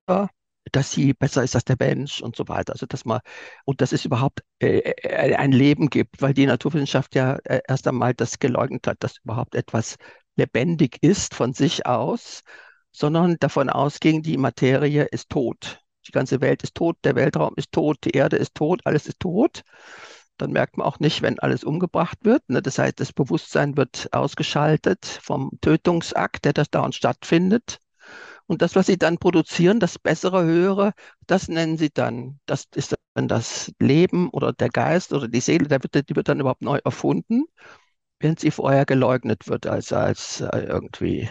dass 0.71 0.91
sie 0.91 1.13
besser 1.13 1.43
ist 1.43 1.55
als 1.55 1.65
der 1.65 1.77
Mensch 1.79 2.21
und 2.21 2.35
so 2.35 2.47
weiter. 2.47 2.73
Also 2.73 2.85
dass 2.85 3.05
man 3.05 3.19
und 3.65 3.81
dass 3.81 3.91
es 3.91 4.05
überhaupt 4.05 4.41
äh, 4.59 4.79
äh 4.79 5.35
ein 5.35 5.51
Leben 5.51 5.89
gibt, 5.89 6.21
weil 6.21 6.33
die 6.33 6.45
Naturwissenschaft 6.45 7.15
ja 7.15 7.37
äh, 7.43 7.61
erst 7.67 7.87
einmal 7.87 8.13
das 8.13 8.39
geleugnet 8.39 8.87
hat, 8.87 8.97
dass 9.01 9.17
überhaupt 9.23 9.55
etwas 9.55 9.97
lebendig 10.35 10.97
ist 11.01 11.33
von 11.33 11.53
sich 11.53 11.85
aus, 11.85 12.41
sondern 12.91 13.37
davon 13.39 13.69
ausging, 13.69 14.21
die 14.21 14.37
Materie 14.37 15.03
ist 15.03 15.29
tot. 15.29 15.81
Die 16.07 16.11
ganze 16.11 16.41
Welt 16.41 16.63
ist 16.63 16.75
tot, 16.75 16.97
der 17.03 17.15
Weltraum 17.15 17.53
ist 17.57 17.71
tot, 17.71 17.97
die 18.03 18.11
Erde 18.11 18.37
ist 18.37 18.55
tot, 18.55 18.81
alles 18.85 19.07
ist 19.07 19.19
tot. 19.19 19.63
Dann 20.37 20.51
merkt 20.51 20.77
man 20.77 20.87
auch 20.87 20.99
nicht, 20.99 21.21
wenn 21.21 21.39
alles 21.39 21.63
umgebracht 21.63 22.19
wird. 22.23 22.47
Ne? 22.49 22.61
Das 22.61 22.77
heißt, 22.79 22.99
das 22.99 23.13
Bewusstsein 23.13 23.77
wird 23.77 24.09
ausgeschaltet 24.13 25.05
vom 25.05 25.51
Tötungsakt, 25.61 26.45
der 26.45 26.53
das 26.53 26.69
dauernd 26.69 26.95
stattfindet. 26.95 27.79
Und 28.47 28.61
das, 28.61 28.75
was 28.75 28.85
sie 28.87 28.97
dann 28.97 29.17
produzieren, 29.17 29.79
das 29.79 29.99
bessere, 29.99 30.43
höhere, 30.43 30.93
das 31.27 31.49
nennen 31.49 31.77
sie 31.77 31.89
dann, 31.89 32.39
das 32.45 32.65
ist 32.75 32.95
dann 33.13 33.27
das 33.27 33.73
Leben 33.79 34.29
oder 34.29 34.53
der 34.53 34.69
Geist 34.69 35.11
oder 35.13 35.27
die 35.27 35.41
Seele, 35.41 35.67
der 35.67 35.83
wird, 35.83 36.09
die 36.09 36.15
wird 36.15 36.29
dann 36.29 36.39
überhaupt 36.39 36.61
neu 36.61 36.79
erfunden, 36.83 37.43
während 38.19 38.39
sie 38.39 38.51
vorher 38.51 38.85
geleugnet 38.85 39.47
wird 39.49 39.67
als, 39.67 39.91
als 39.93 40.41
äh, 40.41 40.59
irgendwie, 40.59 41.29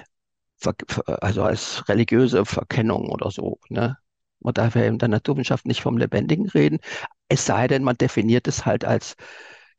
also 1.06 1.42
als 1.42 1.88
religiöse 1.88 2.44
Verkennung 2.44 3.08
oder 3.10 3.30
so. 3.30 3.58
Ne? 3.70 3.96
Man 4.40 4.54
darf 4.54 4.74
ja 4.76 4.84
in 4.84 4.98
der 4.98 5.08
Naturwissenschaft 5.08 5.66
nicht 5.66 5.80
vom 5.80 5.96
Lebendigen 5.98 6.48
reden, 6.48 6.78
es 7.28 7.46
sei 7.46 7.68
denn, 7.68 7.82
man 7.82 7.96
definiert 7.96 8.48
es 8.48 8.66
halt 8.66 8.84
als 8.84 9.16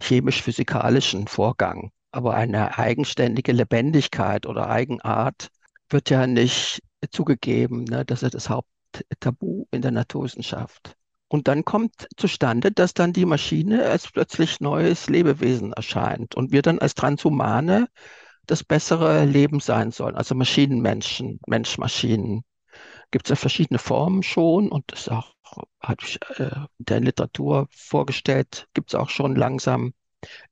chemisch-physikalischen 0.01 1.27
Vorgang. 1.27 1.91
Aber 2.11 2.35
eine 2.35 2.77
eigenständige 2.77 3.51
Lebendigkeit 3.51 4.45
oder 4.45 4.69
Eigenart 4.69 5.49
wird 5.89 6.09
ja 6.09 6.27
nicht 6.27 6.81
zugegeben. 7.11 7.83
Ne? 7.83 8.05
Das 8.05 8.23
ist 8.23 8.33
das 8.33 8.49
Haupttabu 8.49 9.65
in 9.71 9.81
der 9.81 9.91
Naturwissenschaft. 9.91 10.95
Und 11.29 11.47
dann 11.47 11.65
kommt 11.65 12.07
zustande, 12.15 12.71
dass 12.71 12.93
dann 12.93 13.11
die 13.11 13.25
Maschine 13.25 13.85
als 13.85 14.09
plötzlich 14.09 14.61
neues 14.61 15.09
Lebewesen 15.09 15.73
erscheint 15.73 16.35
und 16.35 16.51
wir 16.51 16.61
dann 16.61 16.79
als 16.79 16.95
Transhumane 16.95 17.87
das 18.45 18.63
bessere 18.63 19.25
Leben 19.25 19.59
sein 19.59 19.91
sollen. 19.91 20.15
Also 20.15 20.35
Maschinenmenschen, 20.35 21.39
Mensch-Maschinen. 21.45 22.43
Gibt 23.11 23.27
es 23.27 23.29
ja 23.29 23.35
verschiedene 23.35 23.79
Formen 23.79 24.23
schon 24.23 24.69
und 24.69 24.91
das 24.91 25.09
auch, 25.09 25.33
hat 25.79 26.19
äh, 26.37 26.49
der 26.79 26.99
Literatur 26.99 27.67
vorgestellt, 27.71 28.67
gibt 28.73 28.89
es 28.89 28.95
auch 28.95 29.09
schon 29.09 29.35
langsam 29.35 29.93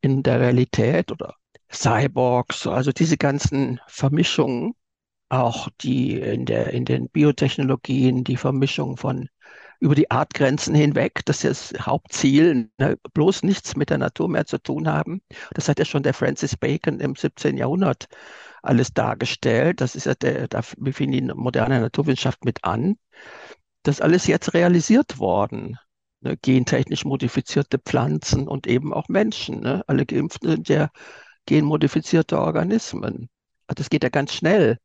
in 0.01 0.23
der 0.23 0.39
Realität 0.39 1.11
oder 1.11 1.35
Cyborgs, 1.71 2.67
also 2.67 2.91
diese 2.91 3.17
ganzen 3.17 3.79
Vermischungen 3.87 4.73
auch 5.29 5.69
die 5.81 6.19
in 6.19 6.45
der, 6.45 6.71
in 6.71 6.85
den 6.85 7.09
Biotechnologien, 7.09 8.23
die 8.23 8.37
Vermischung 8.37 8.97
von 8.97 9.29
über 9.79 9.95
die 9.95 10.09
Artgrenzen 10.09 10.73
hinweg, 10.73 11.21
das 11.25 11.43
ist 11.43 11.73
das 11.73 11.85
Hauptziel, 11.85 12.69
ne, 12.77 12.97
bloß 13.13 13.43
nichts 13.43 13.75
mit 13.75 13.89
der 13.89 13.97
Natur 13.97 14.29
mehr 14.29 14.45
zu 14.45 14.57
tun 14.57 14.87
haben. 14.87 15.21
Das 15.53 15.67
hat 15.67 15.79
ja 15.79 15.85
schon 15.85 16.03
der 16.03 16.13
Francis 16.13 16.55
Bacon 16.55 16.99
im 16.99 17.15
17. 17.15 17.57
Jahrhundert 17.57 18.07
alles 18.63 18.93
dargestellt. 18.93 19.81
Das 19.81 19.95
ist 19.95 20.05
ja 20.05 20.15
der, 20.15 20.47
da 20.47 20.61
fing 20.61 21.11
die 21.11 21.21
moderne 21.21 21.81
Naturwissenschaft 21.81 22.45
mit 22.45 22.63
an. 22.63 22.97
Das 23.85 24.01
alles 24.01 24.25
jetzt 24.25 24.55
realisiert 24.55 25.19
worden. 25.19 25.77
Ne, 26.21 26.37
gentechnisch 26.37 27.05
modifizierte 27.05 27.77
Pflanzen 27.77 28.47
und 28.47 28.65
eben 28.65 28.91
auch 28.93 29.07
Menschen. 29.09 29.61
Ne? 29.61 29.83
Alle 29.85 30.07
Geimpften 30.07 30.49
sind 30.49 30.69
ja 30.69 30.89
genmodifizierte 31.45 32.39
Organismen. 32.39 33.29
Das 33.67 33.89
geht 33.91 34.03
ja 34.03 34.09
ganz 34.09 34.33
schnell. 34.33 34.79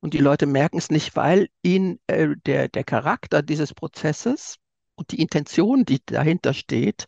Und 0.00 0.14
die 0.14 0.18
Leute 0.18 0.46
merken 0.46 0.78
es 0.78 0.90
nicht, 0.90 1.14
weil 1.14 1.48
ihnen 1.62 2.00
äh, 2.08 2.30
der, 2.44 2.68
der 2.68 2.82
Charakter 2.82 3.42
dieses 3.42 3.72
Prozesses 3.72 4.56
und 4.96 5.12
die 5.12 5.20
Intention, 5.22 5.84
die 5.84 6.00
dahinter 6.04 6.54
steht, 6.54 7.06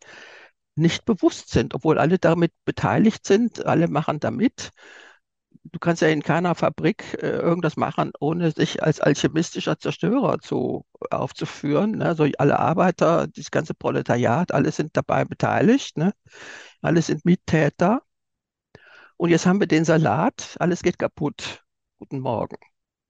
nicht 0.77 1.05
bewusst 1.05 1.51
sind, 1.51 1.75
obwohl 1.75 1.99
alle 1.99 2.21
damit 2.21 2.53
beteiligt 2.65 3.27
sind, 3.27 3.67
alle 3.67 3.89
machen 3.89 4.21
damit. 4.21 4.71
Du 5.65 5.79
kannst 5.79 6.03
ja 6.03 6.09
in 6.09 6.23
keiner 6.23 6.55
Fabrik 6.55 7.15
äh, 7.23 7.29
irgendwas 7.29 7.77
machen, 7.77 8.13
ohne 8.21 8.51
sich 8.51 8.83
als 8.83 9.01
alchemistischer 9.01 9.79
Zerstörer 9.79 10.39
zu, 10.41 10.85
aufzuführen. 11.11 11.99
Ne? 11.99 12.07
Also 12.07 12.27
alle 12.39 12.59
Arbeiter, 12.59 13.29
das 13.29 13.51
ganze 13.51 13.75
Proletariat, 13.75 14.53
alle 14.53 14.73
sind 14.73 14.97
dabei 14.97 15.25
beteiligt, 15.25 15.97
ne? 15.99 16.13
alle 16.83 17.03
sind 17.03 17.25
Mittäter. 17.25 18.03
Und 19.17 19.31
jetzt 19.31 19.47
haben 19.47 19.61
wir 19.61 19.69
den 19.69 19.85
Salat, 19.85 20.57
alles 20.59 20.83
geht 20.83 20.99
kaputt. 20.99 21.63
Guten 21.99 22.19
Morgen. 22.19 22.57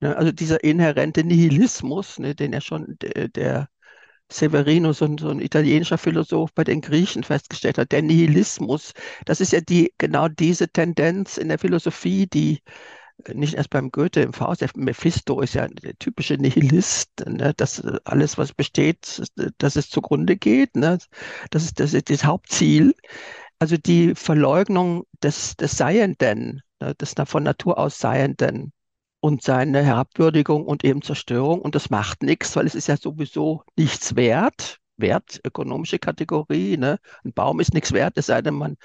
Ne, 0.03 0.15
also 0.17 0.31
dieser 0.31 0.63
inhärente 0.63 1.23
Nihilismus, 1.23 2.19
ne, 2.19 2.35
den 2.35 2.53
ja 2.53 2.61
schon 2.61 2.97
der, 3.01 3.29
der 3.29 3.69
Severino, 4.31 4.93
so 4.93 5.05
ein, 5.05 5.17
so 5.17 5.29
ein, 5.29 5.39
italienischer 5.39 5.97
Philosoph 5.97 6.53
bei 6.53 6.63
den 6.63 6.81
Griechen 6.81 7.23
festgestellt 7.23 7.77
hat, 7.77 7.91
der 7.91 8.01
Nihilismus, 8.01 8.93
das 9.25 9.41
ist 9.41 9.51
ja 9.53 9.61
die, 9.61 9.93
genau 9.97 10.27
diese 10.27 10.69
Tendenz 10.69 11.37
in 11.37 11.49
der 11.49 11.59
Philosophie, 11.59 12.27
die 12.27 12.61
äh, 13.25 13.33
nicht 13.33 13.55
erst 13.55 13.69
beim 13.69 13.91
Goethe 13.91 14.21
im 14.21 14.33
Faust, 14.33 14.61
der 14.61 14.69
Mephisto 14.75 15.41
ist 15.41 15.55
ja 15.55 15.67
der 15.67 15.97
typische 15.99 16.35
Nihilist, 16.35 17.09
ne, 17.27 17.53
dass 17.55 17.81
alles, 18.05 18.37
was 18.37 18.53
besteht, 18.53 19.21
dass 19.59 19.75
es 19.75 19.89
zugrunde 19.89 20.35
geht, 20.37 20.75
ne, 20.75 20.97
das 21.51 21.65
ist 21.65 21.79
das, 21.79 21.93
ist 21.93 22.09
das 22.09 22.23
Hauptziel. 22.25 22.93
Also 23.59 23.77
die 23.77 24.15
Verleugnung 24.15 25.05
des, 25.21 25.55
des 25.57 25.77
Seienden, 25.77 26.61
ne, 26.81 26.95
des 26.95 27.15
von 27.25 27.43
Natur 27.43 27.77
aus 27.77 27.99
Seienden 27.99 28.73
und 29.23 29.41
seine 29.41 29.81
Herabwürdigung 29.83 30.65
und 30.65 30.83
eben 30.83 31.01
Zerstörung. 31.01 31.61
Und 31.61 31.75
das 31.75 31.89
macht 31.89 32.23
nichts, 32.23 32.57
weil 32.57 32.65
es 32.67 32.75
ist 32.75 32.87
ja 32.87 32.97
sowieso 32.97 33.63
nichts 33.77 34.17
wert. 34.17 34.79
Wert, 34.97 35.39
ökonomische 35.45 35.97
Kategorie. 35.97 36.75
Ne? 36.75 36.99
Ein 37.23 37.31
Baum 37.31 37.61
ist 37.61 37.73
nichts 37.73 37.93
wert, 37.93 38.17
es 38.17 38.25
sei 38.25 38.41
denn, 38.41 38.55
man 38.55 38.75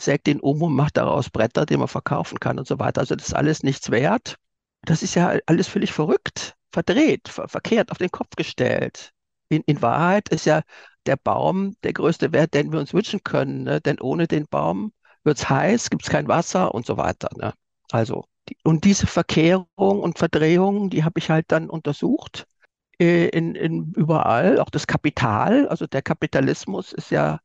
sägt 0.00 0.28
ihn 0.28 0.38
um 0.38 0.62
und 0.62 0.74
macht 0.74 0.96
daraus 0.98 1.30
Bretter, 1.30 1.66
die 1.66 1.76
man 1.76 1.88
verkaufen 1.88 2.38
kann 2.38 2.60
und 2.60 2.68
so 2.68 2.78
weiter. 2.78 3.00
Also 3.00 3.16
das 3.16 3.28
ist 3.28 3.34
alles 3.34 3.64
nichts 3.64 3.90
wert. 3.90 4.36
Das 4.82 5.02
ist 5.02 5.16
ja 5.16 5.36
alles 5.46 5.66
völlig 5.66 5.92
verrückt, 5.92 6.54
verdreht, 6.70 7.28
ver 7.28 7.48
verkehrt, 7.48 7.90
auf 7.90 7.98
den 7.98 8.10
Kopf 8.12 8.36
gestellt. 8.36 9.10
In, 9.48 9.62
in 9.66 9.82
Wahrheit 9.82 10.28
ist 10.28 10.46
ja 10.46 10.62
der 11.06 11.16
Baum 11.16 11.74
der 11.82 11.92
größte 11.92 12.32
Wert, 12.32 12.54
den 12.54 12.70
wir 12.72 12.78
uns 12.78 12.94
wünschen 12.94 13.24
können. 13.24 13.64
Ne? 13.64 13.80
Denn 13.80 14.00
ohne 14.00 14.28
den 14.28 14.46
Baum 14.46 14.92
wird 15.24 15.38
es 15.38 15.50
heiß, 15.50 15.90
gibt 15.90 16.04
es 16.04 16.08
kein 16.10 16.28
Wasser 16.28 16.72
und 16.72 16.86
so 16.86 16.96
weiter. 16.96 17.30
Ne? 17.36 17.52
Also 17.92 18.24
und 18.64 18.84
diese 18.84 19.06
Verkehrung 19.06 19.66
und 19.76 20.18
Verdrehung, 20.18 20.90
die 20.90 21.04
habe 21.04 21.18
ich 21.18 21.30
halt 21.30 21.46
dann 21.52 21.70
untersucht 21.70 22.46
äh, 22.98 23.28
in, 23.28 23.54
in 23.54 23.92
überall, 23.94 24.60
auch 24.60 24.70
das 24.70 24.86
Kapital. 24.86 25.68
Also 25.68 25.86
der 25.86 26.02
Kapitalismus 26.02 26.92
ist 26.92 27.10
ja 27.10 27.40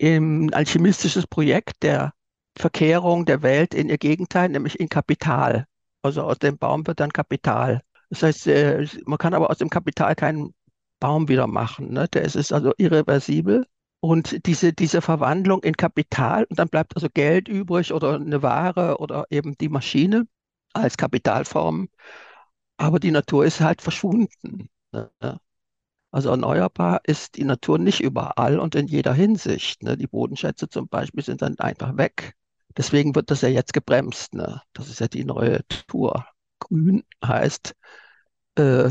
ein 0.00 0.52
alchemistisches 0.54 1.26
Projekt 1.26 1.82
der 1.82 2.14
Verkehrung 2.58 3.26
der 3.26 3.42
Welt 3.42 3.74
in 3.74 3.88
ihr 3.88 3.98
Gegenteil, 3.98 4.48
nämlich 4.50 4.80
in 4.80 4.88
Kapital. 4.88 5.66
Also 6.02 6.22
aus 6.22 6.38
dem 6.38 6.58
Baum 6.58 6.86
wird 6.86 7.00
dann 7.00 7.12
Kapital. 7.12 7.82
Das 8.10 8.22
heißt, 8.22 8.46
äh, 8.48 8.86
man 9.06 9.18
kann 9.18 9.34
aber 9.34 9.50
aus 9.50 9.58
dem 9.58 9.70
Kapital 9.70 10.14
keinen 10.14 10.54
Baum 11.00 11.28
wieder 11.28 11.46
machen. 11.46 11.92
Ne? 11.92 12.08
Der 12.08 12.22
ist, 12.22 12.36
ist 12.36 12.52
also 12.52 12.72
irreversibel. 12.78 13.66
Und 14.04 14.46
diese, 14.46 14.72
diese 14.72 15.00
Verwandlung 15.00 15.62
in 15.62 15.76
Kapital, 15.76 16.44
und 16.50 16.58
dann 16.58 16.68
bleibt 16.68 16.96
also 16.96 17.08
Geld 17.08 17.46
übrig 17.46 17.92
oder 17.92 18.16
eine 18.16 18.42
Ware 18.42 18.98
oder 18.98 19.26
eben 19.30 19.56
die 19.58 19.68
Maschine 19.68 20.26
als 20.72 20.96
Kapitalform. 20.96 21.88
Aber 22.78 22.98
die 23.00 23.12
Natur 23.12 23.44
ist 23.44 23.60
halt 23.60 23.80
verschwunden. 23.82 24.68
Ne? 24.92 25.10
Also 26.10 26.30
erneuerbar 26.30 27.00
ist 27.04 27.36
die 27.36 27.44
Natur 27.44 27.78
nicht 27.78 28.00
überall 28.00 28.58
und 28.60 28.74
in 28.74 28.88
jeder 28.88 29.14
Hinsicht. 29.14 29.82
Ne? 29.82 29.96
Die 29.96 30.06
Bodenschätze 30.08 30.68
zum 30.68 30.88
Beispiel 30.88 31.24
sind 31.24 31.42
dann 31.42 31.58
einfach 31.58 31.96
weg. 31.96 32.34
Deswegen 32.76 33.14
wird 33.14 33.30
das 33.30 33.42
ja 33.42 33.48
jetzt 33.48 33.72
gebremst. 33.72 34.34
Ne? 34.34 34.62
Das 34.74 34.88
ist 34.88 35.00
ja 35.00 35.08
die 35.08 35.24
neue 35.24 35.60
Tour. 35.88 36.26
Grün 36.58 37.04
heißt, 37.24 37.74
äh, 38.56 38.90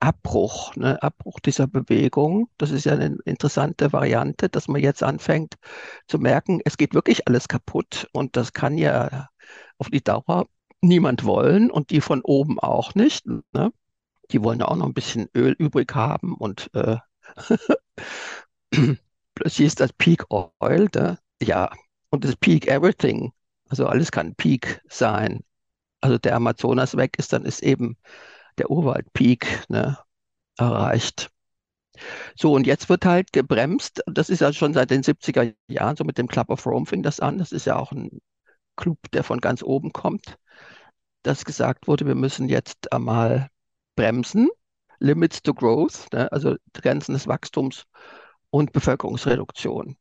Abbruch, 0.00 0.74
ne, 0.76 1.02
Abbruch 1.02 1.40
dieser 1.40 1.66
Bewegung. 1.66 2.48
Das 2.58 2.70
ist 2.70 2.84
ja 2.84 2.92
eine 2.92 3.16
interessante 3.24 3.92
Variante, 3.92 4.48
dass 4.48 4.68
man 4.68 4.80
jetzt 4.80 5.02
anfängt 5.02 5.54
zu 6.08 6.18
merken, 6.18 6.60
es 6.64 6.76
geht 6.76 6.94
wirklich 6.94 7.26
alles 7.26 7.48
kaputt 7.48 8.08
und 8.12 8.36
das 8.36 8.52
kann 8.52 8.78
ja 8.78 9.28
auf 9.78 9.90
die 9.90 10.02
Dauer 10.02 10.46
niemand 10.80 11.24
wollen 11.24 11.70
und 11.70 11.90
die 11.90 12.00
von 12.00 12.22
oben 12.22 12.58
auch 12.60 12.94
nicht. 12.94 13.26
Ne? 13.52 13.72
Die 14.30 14.42
wollen 14.42 14.60
ja 14.60 14.68
auch 14.68 14.76
noch 14.76 14.86
ein 14.86 14.94
bisschen 14.94 15.28
Öl 15.34 15.52
übrig 15.58 15.94
haben 15.94 16.34
und 16.34 16.70
äh, 16.74 16.96
plötzlich 19.34 19.66
ist 19.66 19.80
das 19.80 19.92
Peak 19.92 20.24
Oil, 20.30 20.88
ne? 20.94 21.18
ja, 21.42 21.70
und 22.10 22.24
das 22.24 22.36
Peak 22.36 22.66
Everything. 22.68 23.32
Also 23.68 23.86
alles 23.86 24.12
kann 24.12 24.34
Peak 24.34 24.80
sein. 24.88 25.40
Also 26.00 26.18
der 26.18 26.36
Amazonas 26.36 26.96
weg 26.96 27.18
ist, 27.18 27.32
dann 27.32 27.44
ist 27.44 27.62
eben 27.62 27.96
der 28.58 28.70
Urwaldpeak 28.70 29.64
ne, 29.68 29.98
erreicht. 30.58 31.30
So, 32.36 32.52
und 32.52 32.66
jetzt 32.66 32.88
wird 32.88 33.04
halt 33.04 33.32
gebremst. 33.32 34.02
Das 34.06 34.28
ist 34.30 34.40
ja 34.40 34.52
schon 34.52 34.74
seit 34.74 34.90
den 34.90 35.02
70er 35.02 35.54
Jahren, 35.68 35.96
so 35.96 36.04
mit 36.04 36.18
dem 36.18 36.28
Club 36.28 36.50
of 36.50 36.66
Rome 36.66 36.86
fing 36.86 37.02
das 37.02 37.20
an. 37.20 37.38
Das 37.38 37.52
ist 37.52 37.66
ja 37.66 37.76
auch 37.76 37.92
ein 37.92 38.20
Club, 38.76 38.98
der 39.12 39.24
von 39.24 39.40
ganz 39.40 39.62
oben 39.62 39.92
kommt. 39.92 40.36
dass 41.22 41.44
gesagt 41.44 41.88
wurde, 41.88 42.06
wir 42.06 42.14
müssen 42.14 42.48
jetzt 42.48 42.92
einmal 42.92 43.48
bremsen, 43.96 44.48
Limits 45.00 45.42
to 45.42 45.54
Growth, 45.54 46.06
ne, 46.12 46.30
also 46.32 46.56
Grenzen 46.74 47.14
des 47.14 47.26
Wachstums 47.28 47.84
und 48.50 48.72
Bevölkerungsreduktion, 48.72 49.96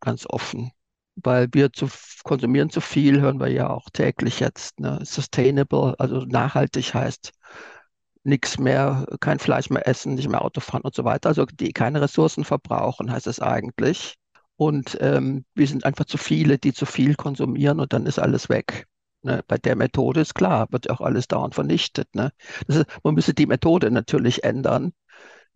ganz 0.00 0.26
offen. 0.28 0.72
Weil 1.16 1.48
wir 1.52 1.72
zu, 1.72 1.88
konsumieren 2.24 2.70
zu 2.70 2.80
viel, 2.80 3.20
hören 3.20 3.40
wir 3.40 3.48
ja 3.48 3.70
auch 3.70 3.90
täglich 3.90 4.40
jetzt. 4.40 4.80
Ne? 4.80 5.00
Sustainable, 5.04 5.94
also 5.98 6.20
nachhaltig 6.20 6.94
heißt 6.94 7.32
nichts 8.22 8.58
mehr, 8.58 9.06
kein 9.20 9.38
Fleisch 9.38 9.70
mehr 9.70 9.86
essen, 9.88 10.14
nicht 10.14 10.28
mehr 10.28 10.42
Auto 10.42 10.60
fahren 10.60 10.82
und 10.82 10.94
so 10.94 11.04
weiter. 11.04 11.28
Also 11.28 11.46
die 11.46 11.72
keine 11.72 12.00
Ressourcen 12.02 12.44
verbrauchen, 12.44 13.10
heißt 13.10 13.26
es 13.26 13.40
eigentlich. 13.40 14.16
Und 14.56 14.98
ähm, 15.00 15.44
wir 15.54 15.66
sind 15.66 15.84
einfach 15.84 16.04
zu 16.04 16.18
viele, 16.18 16.58
die 16.58 16.72
zu 16.74 16.86
viel 16.86 17.14
konsumieren 17.14 17.80
und 17.80 17.92
dann 17.92 18.06
ist 18.06 18.18
alles 18.18 18.48
weg. 18.50 18.86
Ne? 19.22 19.42
Bei 19.48 19.56
der 19.58 19.76
Methode 19.76 20.20
ist 20.20 20.34
klar, 20.34 20.68
wird 20.70 20.90
auch 20.90 21.00
alles 21.00 21.28
dauernd 21.28 21.54
vernichtet. 21.54 22.14
Ne? 22.14 22.30
Ist, 22.68 22.84
man 23.02 23.14
müsste 23.14 23.34
die 23.34 23.46
Methode 23.46 23.90
natürlich 23.90 24.44
ändern. 24.44 24.92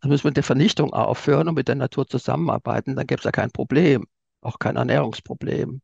Dann 0.00 0.10
müssen 0.10 0.24
wir 0.24 0.30
mit 0.30 0.38
der 0.38 0.44
Vernichtung 0.44 0.92
aufhören 0.94 1.48
und 1.48 1.54
mit 1.54 1.68
der 1.68 1.76
Natur 1.76 2.06
zusammenarbeiten. 2.06 2.96
Dann 2.96 3.06
gäbe 3.06 3.18
es 3.20 3.24
ja 3.24 3.32
kein 3.32 3.50
Problem, 3.50 4.06
auch 4.40 4.58
kein 4.58 4.76
Ernährungsproblem. 4.76 5.82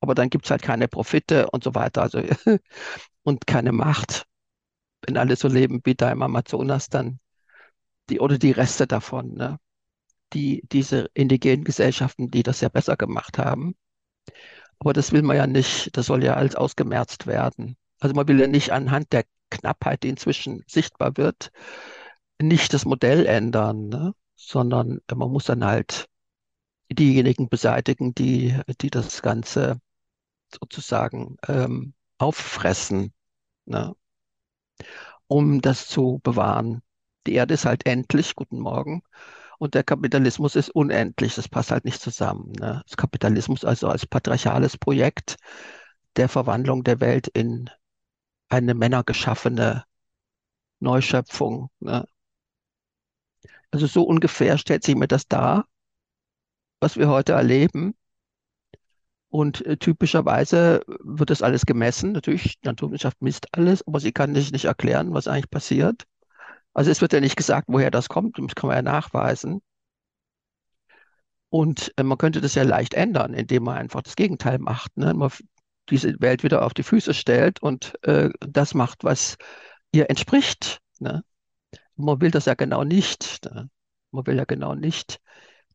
Aber 0.00 0.14
dann 0.14 0.30
gibt 0.30 0.46
es 0.46 0.50
halt 0.50 0.62
keine 0.62 0.88
Profite 0.88 1.48
und 1.50 1.64
so 1.64 1.74
weiter. 1.74 2.02
Also, 2.02 2.22
und 3.22 3.46
keine 3.46 3.72
Macht 3.72 4.26
wenn 5.02 5.16
alle 5.16 5.36
so 5.36 5.48
leben 5.48 5.80
wie 5.84 5.94
da 5.94 6.10
im 6.10 6.22
Amazonas, 6.22 6.88
dann 6.88 7.20
die 8.10 8.20
oder 8.20 8.38
die 8.38 8.52
Reste 8.52 8.86
davon, 8.86 9.34
ne? 9.34 9.58
Die, 10.32 10.62
diese 10.72 11.08
indigenen 11.14 11.64
Gesellschaften, 11.64 12.30
die 12.30 12.42
das 12.42 12.60
ja 12.60 12.68
besser 12.68 12.96
gemacht 12.96 13.38
haben. 13.38 13.76
Aber 14.80 14.92
das 14.92 15.12
will 15.12 15.22
man 15.22 15.36
ja 15.36 15.46
nicht, 15.46 15.96
das 15.96 16.06
soll 16.06 16.24
ja 16.24 16.34
alles 16.34 16.56
ausgemerzt 16.56 17.26
werden. 17.26 17.76
Also 18.00 18.14
man 18.14 18.28
will 18.28 18.40
ja 18.40 18.46
nicht 18.46 18.72
anhand 18.72 19.12
der 19.12 19.24
Knappheit, 19.50 20.02
die 20.02 20.08
inzwischen 20.08 20.64
sichtbar 20.66 21.16
wird, 21.16 21.50
nicht 22.40 22.74
das 22.74 22.84
Modell 22.84 23.26
ändern, 23.26 23.88
ne? 23.88 24.14
sondern 24.36 25.00
man 25.14 25.30
muss 25.30 25.44
dann 25.44 25.64
halt 25.64 26.06
diejenigen 26.90 27.48
beseitigen, 27.48 28.14
die, 28.14 28.58
die 28.80 28.90
das 28.90 29.22
Ganze 29.22 29.80
sozusagen 30.52 31.36
ähm, 31.48 31.94
auffressen. 32.18 33.12
Ne? 33.64 33.94
Um 35.28 35.60
das 35.60 35.88
zu 35.88 36.20
bewahren. 36.22 36.82
Die 37.26 37.34
Erde 37.34 37.54
ist 37.54 37.64
halt 37.64 37.86
endlich, 37.86 38.34
guten 38.34 38.60
Morgen, 38.60 39.02
und 39.58 39.74
der 39.74 39.84
Kapitalismus 39.84 40.54
ist 40.54 40.70
unendlich. 40.70 41.34
Das 41.34 41.48
passt 41.48 41.70
halt 41.70 41.84
nicht 41.84 42.00
zusammen. 42.00 42.52
Ne? 42.52 42.82
Das 42.86 42.96
Kapitalismus 42.96 43.64
also 43.64 43.88
als 43.88 44.06
patriarchales 44.06 44.76
Projekt 44.76 45.36
der 46.16 46.28
Verwandlung 46.28 46.84
der 46.84 47.00
Welt 47.00 47.28
in 47.28 47.70
eine 48.48 48.74
männergeschaffene 48.74 49.84
Neuschöpfung. 50.80 51.70
Ne? 51.80 52.06
Also 53.70 53.86
so 53.86 54.02
ungefähr 54.02 54.58
stellt 54.58 54.84
sich 54.84 54.94
mir 54.94 55.08
das 55.08 55.26
dar, 55.26 55.66
was 56.80 56.96
wir 56.96 57.08
heute 57.08 57.32
erleben. 57.32 57.94
Und 59.36 59.66
äh, 59.66 59.76
typischerweise 59.76 60.80
wird 60.86 61.28
das 61.28 61.42
alles 61.42 61.66
gemessen. 61.66 62.12
Natürlich, 62.12 62.58
Naturwissenschaft 62.62 63.20
misst 63.20 63.48
alles, 63.52 63.86
aber 63.86 64.00
sie 64.00 64.10
kann 64.10 64.34
sich 64.34 64.50
nicht 64.50 64.64
erklären, 64.64 65.12
was 65.12 65.28
eigentlich 65.28 65.50
passiert. 65.50 66.04
Also 66.72 66.90
es 66.90 67.02
wird 67.02 67.12
ja 67.12 67.20
nicht 67.20 67.36
gesagt, 67.36 67.66
woher 67.68 67.90
das 67.90 68.08
kommt, 68.08 68.38
das 68.38 68.54
kann 68.54 68.68
man 68.68 68.76
ja 68.76 68.82
nachweisen. 68.82 69.60
Und 71.50 71.92
äh, 71.98 72.02
man 72.02 72.16
könnte 72.16 72.40
das 72.40 72.54
ja 72.54 72.62
leicht 72.62 72.94
ändern, 72.94 73.34
indem 73.34 73.64
man 73.64 73.76
einfach 73.76 74.00
das 74.00 74.16
Gegenteil 74.16 74.58
macht. 74.58 74.96
Ne? 74.96 75.12
Man 75.12 75.30
diese 75.90 76.18
Welt 76.18 76.42
wieder 76.42 76.64
auf 76.64 76.72
die 76.72 76.82
Füße 76.82 77.12
stellt 77.12 77.60
und 77.60 77.92
äh, 78.04 78.30
das 78.40 78.72
macht, 78.72 79.04
was 79.04 79.36
ihr 79.92 80.08
entspricht. 80.08 80.78
Ne? 80.98 81.22
Man 81.96 82.22
will 82.22 82.30
das 82.30 82.46
ja 82.46 82.54
genau 82.54 82.84
nicht. 82.84 83.44
Ne? 83.44 83.68
Man 84.12 84.26
will 84.26 84.36
ja 84.38 84.44
genau 84.46 84.74
nicht 84.74 85.20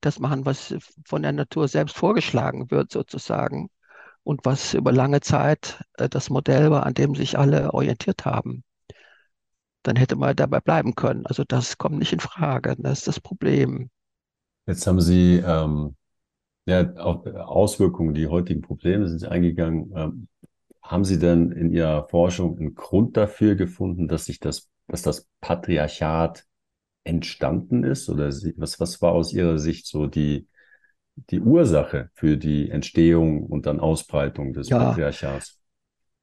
das 0.01 0.19
machen, 0.19 0.45
was 0.45 0.75
von 1.05 1.21
der 1.21 1.31
Natur 1.31 1.67
selbst 1.67 1.95
vorgeschlagen 1.95 2.71
wird, 2.71 2.91
sozusagen. 2.91 3.69
Und 4.23 4.41
was 4.43 4.75
über 4.75 4.91
lange 4.91 5.21
Zeit 5.21 5.83
äh, 5.97 6.07
das 6.07 6.29
Modell 6.29 6.69
war, 6.69 6.85
an 6.85 6.93
dem 6.93 7.15
sich 7.15 7.39
alle 7.39 7.73
orientiert 7.73 8.25
haben. 8.25 8.63
Dann 9.81 9.95
hätte 9.95 10.15
man 10.15 10.35
dabei 10.35 10.59
bleiben 10.59 10.93
können. 10.93 11.25
Also 11.25 11.43
das 11.43 11.79
kommt 11.79 11.97
nicht 11.97 12.13
in 12.13 12.19
Frage. 12.19 12.75
Das 12.77 12.99
ist 12.99 13.07
das 13.07 13.19
Problem. 13.19 13.89
Jetzt 14.67 14.85
haben 14.85 15.01
Sie 15.01 15.37
ähm, 15.37 15.95
ja, 16.65 16.93
auf 16.93 17.25
Auswirkungen, 17.25 18.13
die 18.13 18.27
heutigen 18.27 18.61
Probleme 18.61 19.07
sind 19.07 19.25
eingegangen. 19.25 19.91
Ähm, 19.95 20.27
haben 20.83 21.03
Sie 21.03 21.17
denn 21.17 21.51
in 21.51 21.71
Ihrer 21.71 22.07
Forschung 22.07 22.57
einen 22.59 22.75
Grund 22.75 23.17
dafür 23.17 23.55
gefunden, 23.55 24.07
dass 24.07 24.25
sich 24.25 24.39
das, 24.39 24.69
dass 24.87 25.01
das 25.01 25.27
Patriarchat 25.39 26.45
entstanden 27.03 27.83
ist? 27.83 28.09
Oder 28.09 28.27
was, 28.57 28.79
was 28.79 29.01
war 29.01 29.13
aus 29.13 29.33
Ihrer 29.33 29.59
Sicht 29.59 29.87
so 29.87 30.07
die, 30.07 30.47
die 31.31 31.41
Ursache 31.41 32.11
für 32.15 32.37
die 32.37 32.69
Entstehung 32.71 33.45
und 33.45 33.65
dann 33.67 33.79
Ausbreitung 33.79 34.53
des 34.53 34.71
Ja, 34.71 34.73
Patriarchats? 34.73 35.59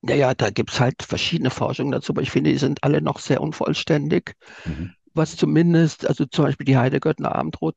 ja, 0.02 0.14
ja, 0.14 0.34
da 0.34 0.50
gibt 0.50 0.70
es 0.70 0.80
halt 0.80 1.02
verschiedene 1.02 1.50
Forschungen 1.50 1.92
dazu, 1.92 2.12
aber 2.12 2.22
ich 2.22 2.30
finde, 2.30 2.50
die 2.52 2.58
sind 2.58 2.82
alle 2.84 3.02
noch 3.02 3.18
sehr 3.18 3.40
unvollständig. 3.40 4.34
Mhm. 4.64 4.94
Was 5.14 5.36
zumindest, 5.36 6.06
also 6.08 6.26
zum 6.26 6.44
Beispiel 6.46 6.66
die 6.66 6.76
Heidegöttner 6.78 7.34
Abendrot 7.34 7.76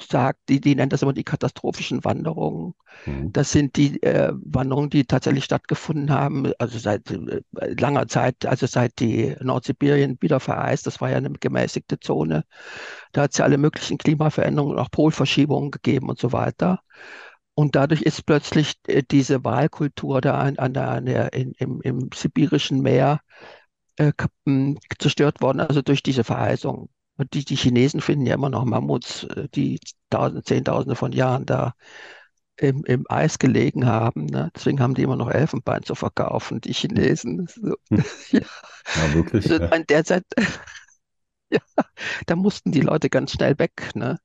sagt, 0.00 0.40
die, 0.48 0.60
die 0.60 0.74
nennt 0.74 0.92
das 0.92 1.02
immer 1.02 1.12
die 1.12 1.24
katastrophischen 1.24 2.04
Wanderungen. 2.04 2.74
Mhm. 3.06 3.32
Das 3.32 3.52
sind 3.52 3.76
die 3.76 4.02
äh, 4.02 4.32
Wanderungen, 4.32 4.90
die 4.90 5.04
tatsächlich 5.04 5.44
stattgefunden 5.44 6.10
haben, 6.10 6.52
also 6.58 6.78
seit 6.78 7.10
äh, 7.10 7.42
langer 7.78 8.08
Zeit, 8.08 8.46
also 8.46 8.66
seit 8.66 8.98
die 8.98 9.36
Nordsibirien 9.40 10.16
wieder 10.20 10.40
vereist, 10.40 10.86
das 10.86 11.00
war 11.00 11.10
ja 11.10 11.18
eine 11.18 11.30
gemäßigte 11.30 12.00
Zone. 12.00 12.44
Da 13.12 13.22
hat 13.22 13.32
es 13.32 13.38
ja 13.38 13.44
alle 13.44 13.58
möglichen 13.58 13.98
Klimaveränderungen 13.98 14.76
und 14.76 14.82
auch 14.82 14.90
Polverschiebungen 14.90 15.70
gegeben 15.70 16.08
und 16.08 16.18
so 16.18 16.32
weiter. 16.32 16.80
Und 17.54 17.74
dadurch 17.74 18.02
ist 18.02 18.24
plötzlich 18.24 18.74
äh, 18.86 19.02
diese 19.08 19.44
Walkultur 19.44 20.20
da 20.20 20.38
an, 20.38 20.58
an 20.58 20.74
der, 20.74 20.88
an 20.88 21.06
der, 21.06 21.32
in, 21.32 21.52
im, 21.58 21.80
im 21.82 22.08
sibirischen 22.14 22.80
Meer 22.80 23.20
äh, 23.96 24.12
zerstört 24.98 25.40
worden, 25.40 25.60
also 25.60 25.82
durch 25.82 26.02
diese 26.02 26.24
Vereisung. 26.24 26.88
Und 27.18 27.34
die, 27.34 27.44
die 27.44 27.56
Chinesen 27.56 28.02
finden 28.02 28.26
ja 28.26 28.34
immer 28.36 28.50
noch 28.50 28.64
Mammuts, 28.66 29.24
äh, 29.24 29.48
die 29.54 29.80
tausend, 30.10 30.46
Zehntausende 30.46 30.96
von 30.96 31.12
Jahren 31.12 31.46
da 31.46 31.74
im, 32.56 32.84
im 32.84 33.06
Eis 33.08 33.38
gelegen 33.38 33.86
haben. 33.86 34.26
Ne? 34.26 34.50
Deswegen 34.56 34.80
haben 34.80 34.94
die 34.94 35.02
immer 35.02 35.16
noch 35.16 35.30
Elfenbein 35.30 35.84
zu 35.84 35.94
verkaufen, 35.94 36.60
die 36.60 36.74
Chinesen. 36.74 37.48
So, 37.48 37.76
Hm. 37.90 38.04
ja. 38.32 38.40
Ja, 38.94 39.12
wirklich. 39.14 39.46
Also 39.50 39.58
Ja. 39.58 39.68
an 39.70 39.84
der 39.88 40.04
Zeit, 40.04 40.24
ja, 41.50 41.60
da 42.26 42.36
mussten 42.36 42.72
die 42.72 42.80
Leute 42.80 43.10
ganz 43.10 43.32
schnell 43.32 43.58
weg. 43.58 43.90
Ne? 43.94 44.18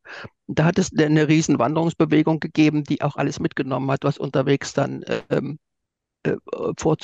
Da 0.47 0.65
hat 0.65 0.79
es 0.79 0.91
eine 0.97 1.27
riesen 1.27 1.59
Wanderungsbewegung 1.59 2.39
gegeben, 2.39 2.83
die 2.83 3.01
auch 3.01 3.17
alles 3.17 3.39
mitgenommen 3.39 3.91
hat, 3.91 4.03
was 4.03 4.17
unterwegs 4.19 4.73
dann 4.73 5.03
ähm, 5.29 5.59
äh, 6.23 6.37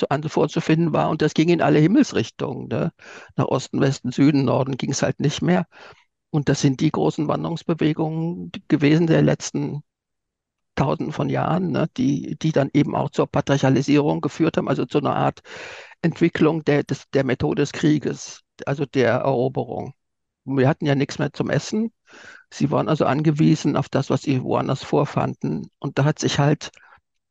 an, 0.08 0.22
vorzufinden 0.24 0.92
war. 0.92 1.10
Und 1.10 1.22
das 1.22 1.34
ging 1.34 1.48
in 1.48 1.62
alle 1.62 1.78
Himmelsrichtungen. 1.78 2.68
Ne? 2.68 2.92
Nach 3.36 3.46
Osten, 3.46 3.80
Westen, 3.80 4.12
Süden, 4.12 4.44
Norden 4.44 4.76
ging 4.76 4.90
es 4.90 5.02
halt 5.02 5.20
nicht 5.20 5.42
mehr. 5.42 5.66
Und 6.30 6.48
das 6.48 6.60
sind 6.60 6.80
die 6.80 6.90
großen 6.90 7.28
Wanderungsbewegungen 7.28 8.52
gewesen 8.68 9.06
der 9.06 9.22
letzten 9.22 9.82
Tausenden 10.76 11.12
von 11.12 11.28
Jahren, 11.28 11.72
ne? 11.72 11.88
die, 11.96 12.36
die 12.36 12.52
dann 12.52 12.70
eben 12.72 12.94
auch 12.94 13.10
zur 13.10 13.26
Patriarchalisierung 13.26 14.20
geführt 14.20 14.56
haben, 14.56 14.68
also 14.68 14.86
zu 14.86 14.98
einer 14.98 15.16
Art 15.16 15.40
Entwicklung 16.02 16.64
der, 16.64 16.84
des, 16.84 17.04
der 17.12 17.24
Methode 17.24 17.62
des 17.62 17.72
Krieges, 17.72 18.42
also 18.66 18.86
der 18.86 19.12
Eroberung. 19.12 19.94
Wir 20.44 20.68
hatten 20.68 20.86
ja 20.86 20.94
nichts 20.94 21.18
mehr 21.18 21.32
zum 21.32 21.50
Essen. 21.50 21.92
Sie 22.50 22.70
waren 22.70 22.88
also 22.88 23.04
angewiesen 23.04 23.76
auf 23.76 23.88
das, 23.88 24.10
was 24.10 24.22
sie 24.22 24.42
woanders 24.42 24.82
vorfanden. 24.82 25.70
Und 25.78 25.98
da 25.98 26.04
hat 26.04 26.18
sich 26.18 26.38
halt 26.38 26.70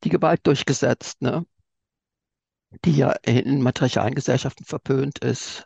die 0.04 0.10
Gewalt 0.10 0.42
durchgesetzt, 0.46 1.22
ne? 1.22 1.46
Die 2.86 2.96
ja 2.96 3.12
in 3.24 3.62
matriarchalen 3.62 4.16
Gesellschaften 4.16 4.66
verpönt 4.66 5.20
ist. 5.20 5.66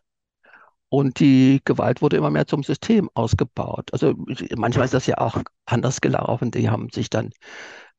Und 0.89 1.19
die 1.19 1.59
Gewalt 1.65 2.01
wurde 2.01 2.17
immer 2.17 2.29
mehr 2.29 2.45
zum 2.47 2.63
System 2.63 3.09
ausgebaut. 3.15 3.91
Also 3.93 4.13
manchmal 4.55 4.85
ist 4.85 4.93
das 4.93 5.07
ja 5.07 5.17
auch 5.17 5.41
anders 5.65 6.01
gelaufen. 6.01 6.51
Die 6.51 6.69
haben 6.69 6.89
sich 6.91 7.09
dann 7.09 7.31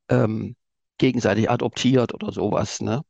ähm, 0.09 0.57
gegenseitig 0.99 1.51
adoptiert 1.51 2.15
oder 2.15 2.33
sowas, 2.33 2.81
ne? 2.81 3.03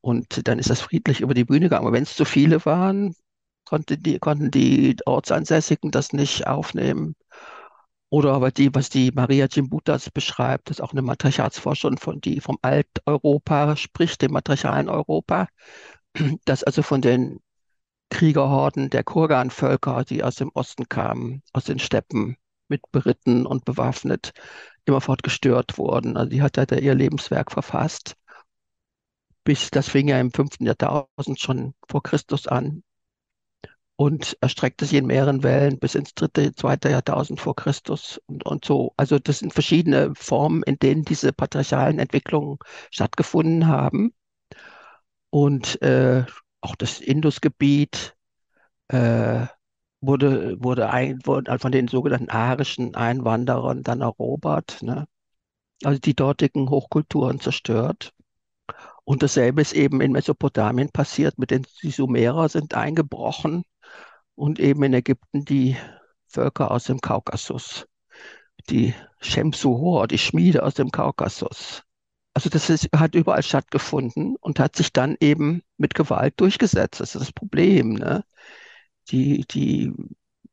Und 0.00 0.46
dann 0.48 0.58
ist 0.58 0.70
das 0.70 0.80
friedlich 0.80 1.20
über 1.20 1.34
die 1.34 1.44
Bühne 1.44 1.62
gegangen. 1.62 1.86
Aber 1.86 1.92
wenn 1.94 2.04
es 2.04 2.16
zu 2.16 2.24
viele 2.24 2.64
waren, 2.64 3.14
konnte 3.64 3.98
die, 3.98 4.18
konnten 4.18 4.50
die 4.50 4.96
Ortsansässigen 5.04 5.90
das 5.90 6.12
nicht 6.12 6.46
aufnehmen. 6.46 7.16
Oder 8.10 8.32
aber 8.34 8.50
die, 8.52 8.74
was 8.74 8.88
die 8.90 9.10
Maria 9.12 9.46
Gimbutas 9.48 10.10
beschreibt, 10.10 10.70
das 10.70 10.78
ist 10.78 10.80
auch 10.82 10.92
eine 10.92 11.02
Matriarchatsforscherin, 11.02 11.98
von, 11.98 12.20
die 12.20 12.40
vom 12.40 12.58
Alteuropa 12.62 13.76
spricht, 13.76 14.22
dem 14.22 14.32
matriarchalen 14.32 14.88
Europa, 14.88 15.48
dass 16.44 16.62
also 16.64 16.82
von 16.82 17.00
den 17.02 17.40
Kriegerhorden 18.10 18.90
der 18.90 19.04
Kurgan-Völker, 19.04 20.04
die 20.04 20.22
aus 20.24 20.36
dem 20.36 20.50
Osten 20.54 20.88
kamen, 20.88 21.42
aus 21.52 21.64
den 21.64 21.78
Steppen 21.78 22.36
mit 22.68 22.82
beritten 22.92 23.46
und 23.46 23.64
bewaffnet, 23.64 24.32
immerfort 24.86 25.22
gestört 25.22 25.78
wurden. 25.78 26.16
Also 26.16 26.30
die 26.30 26.42
hat 26.42 26.56
ja 26.56 26.78
ihr 26.78 26.94
Lebenswerk 26.94 27.52
verfasst. 27.52 28.16
bis 29.44 29.70
das 29.70 29.88
fing 29.88 30.08
ja 30.08 30.20
im 30.20 30.32
fünften 30.32 30.66
Jahrtausend 30.66 31.40
schon 31.40 31.74
vor 31.88 32.02
Christus 32.02 32.46
an 32.46 32.82
und 33.96 34.36
erstreckte 34.42 34.84
sich 34.84 34.98
in 34.98 35.06
mehreren 35.06 35.42
Wellen 35.42 35.78
bis 35.78 35.94
ins 35.94 36.14
dritte, 36.14 36.54
zweite 36.54 36.90
Jahrtausend 36.90 37.40
vor 37.40 37.56
Christus 37.56 38.20
und, 38.26 38.44
und 38.44 38.64
so. 38.64 38.92
Also 38.96 39.18
das 39.18 39.38
sind 39.38 39.54
verschiedene 39.54 40.12
Formen, 40.14 40.62
in 40.64 40.78
denen 40.78 41.04
diese 41.04 41.32
patriarchalen 41.32 41.98
Entwicklungen 41.98 42.58
stattgefunden 42.90 43.66
haben. 43.66 44.12
Und 45.30 45.80
äh, 45.82 46.24
auch 46.60 46.76
das 46.76 47.00
Indusgebiet 47.00 48.16
äh, 48.88 49.46
wurde, 50.00 50.56
wurde, 50.62 50.90
ein, 50.90 51.20
wurde 51.24 51.58
von 51.58 51.72
den 51.72 51.88
sogenannten 51.88 52.30
arischen 52.30 52.94
Einwanderern 52.94 53.82
dann 53.82 54.02
erobert, 54.02 54.82
ne? 54.82 55.06
also 55.84 55.98
die 55.98 56.14
dortigen 56.14 56.68
Hochkulturen 56.70 57.40
zerstört. 57.40 58.12
Und 59.04 59.22
dasselbe 59.22 59.62
ist 59.62 59.72
eben 59.72 60.00
in 60.00 60.12
Mesopotamien 60.12 60.90
passiert 60.90 61.38
mit 61.38 61.50
den 61.50 61.66
die 61.82 61.90
Sumerer 61.90 62.48
sind 62.48 62.74
eingebrochen 62.74 63.64
und 64.36 64.60
eben 64.60 64.82
in 64.84 64.94
Ägypten 64.94 65.44
die 65.44 65.76
Völker 66.28 66.70
aus 66.70 66.84
dem 66.84 67.00
Kaukasus, 67.00 67.86
die 68.70 68.94
Shemsuhor, 69.20 70.06
die 70.06 70.18
Schmiede 70.18 70.62
aus 70.62 70.74
dem 70.74 70.90
Kaukasus. 70.90 71.82
Also 72.34 72.50
das 72.50 72.68
ist, 72.68 72.88
hat 72.94 73.14
überall 73.14 73.42
stattgefunden 73.42 74.36
und 74.36 74.60
hat 74.60 74.76
sich 74.76 74.92
dann 74.92 75.16
eben 75.20 75.62
mit 75.78 75.94
Gewalt 75.94 76.34
durchgesetzt. 76.38 77.00
Das 77.00 77.14
ist 77.14 77.20
das 77.22 77.32
Problem. 77.32 77.94
Ne? 77.94 78.24
Die, 79.08 79.46
die 79.50 79.92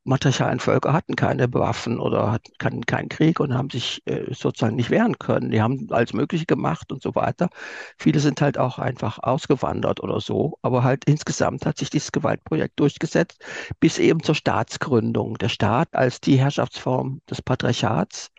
matriarchalen 0.04 0.60
Völker 0.60 0.94
hatten 0.94 1.16
keine 1.16 1.54
Waffen 1.54 2.00
oder 2.00 2.32
hatten 2.32 2.52
keinen, 2.58 2.86
keinen 2.86 3.10
Krieg 3.10 3.40
und 3.40 3.54
haben 3.54 3.70
sich 3.70 4.02
äh, 4.06 4.34
sozusagen 4.34 4.76
nicht 4.76 4.90
wehren 4.90 5.18
können. 5.20 5.52
Die 5.52 5.62
haben 5.62 5.88
alles 5.92 6.14
Mögliche 6.14 6.46
gemacht 6.46 6.92
und 6.92 7.02
so 7.02 7.16
weiter. 7.16 7.50
Viele 7.98 8.20
sind 8.20 8.42
halt 8.42 8.58
auch 8.58 8.80
einfach 8.80 9.20
ausgewandert 9.20 10.02
oder 10.02 10.20
so. 10.20 10.58
Aber 10.62 10.84
halt 10.84 11.06
insgesamt 11.06 11.66
hat 11.66 11.78
sich 11.78 11.90
dieses 11.90 12.12
Gewaltprojekt 12.12 12.80
durchgesetzt 12.80 13.44
bis 13.80 14.00
eben 14.00 14.22
zur 14.24 14.36
Staatsgründung. 14.36 15.38
Der 15.38 15.50
Staat 15.50 15.94
als 15.94 16.20
die 16.22 16.38
Herrschaftsform 16.38 17.22
des 17.30 17.42
Patriarchats, 17.42 18.30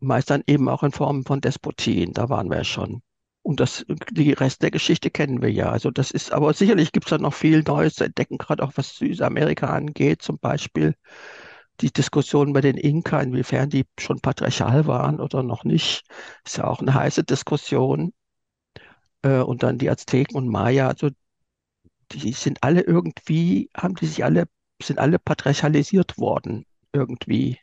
meist 0.00 0.30
dann 0.30 0.42
eben 0.46 0.68
auch 0.68 0.82
in 0.82 0.92
Form 0.92 1.24
von 1.24 1.40
Despotien. 1.40 2.12
Da 2.12 2.28
waren 2.28 2.50
wir 2.50 2.58
ja 2.58 2.64
schon. 2.64 3.02
Und 3.42 3.58
das, 3.60 3.84
die 4.10 4.32
Rest 4.32 4.62
der 4.62 4.70
Geschichte 4.70 5.10
kennen 5.10 5.42
wir 5.42 5.50
ja. 5.50 5.70
Also 5.70 5.90
das 5.90 6.10
ist, 6.10 6.32
aber 6.32 6.54
sicherlich 6.54 6.92
gibt 6.92 7.06
es 7.06 7.10
da 7.10 7.18
noch 7.18 7.34
viel 7.34 7.62
Neues 7.62 7.94
zu 7.94 8.04
entdecken, 8.04 8.38
gerade 8.38 8.62
auch 8.62 8.72
was 8.76 8.96
Südamerika 8.96 9.66
angeht, 9.66 10.22
zum 10.22 10.38
Beispiel 10.38 10.94
die 11.80 11.92
Diskussion 11.92 12.52
bei 12.52 12.60
den 12.60 12.76
Inka, 12.76 13.20
inwiefern 13.20 13.68
die 13.70 13.86
schon 13.98 14.20
patriarchal 14.20 14.86
waren 14.86 15.20
oder 15.20 15.42
noch 15.42 15.64
nicht, 15.64 16.04
ist 16.44 16.58
ja 16.58 16.64
auch 16.64 16.80
eine 16.80 16.94
heiße 16.94 17.24
Diskussion. 17.24 18.12
Äh, 19.22 19.40
und 19.40 19.62
dann 19.62 19.78
die 19.78 19.90
Azteken 19.90 20.36
und 20.36 20.48
Maya, 20.48 20.88
also 20.88 21.10
die 22.12 22.32
sind 22.32 22.62
alle 22.62 22.82
irgendwie, 22.82 23.70
haben 23.76 23.94
die 23.94 24.06
sich 24.06 24.24
alle, 24.24 24.46
sind 24.82 24.98
alle 24.98 25.18
patriarchalisiert 25.18 26.18
worden, 26.18 26.66
irgendwie 26.92 27.58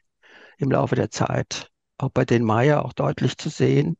im 0.57 0.71
Laufe 0.71 0.95
der 0.95 1.11
Zeit. 1.11 1.69
Auch 1.97 2.09
bei 2.09 2.25
den 2.25 2.43
Maya 2.43 2.81
auch 2.81 2.93
deutlich 2.93 3.37
zu 3.37 3.49
sehen. 3.49 3.97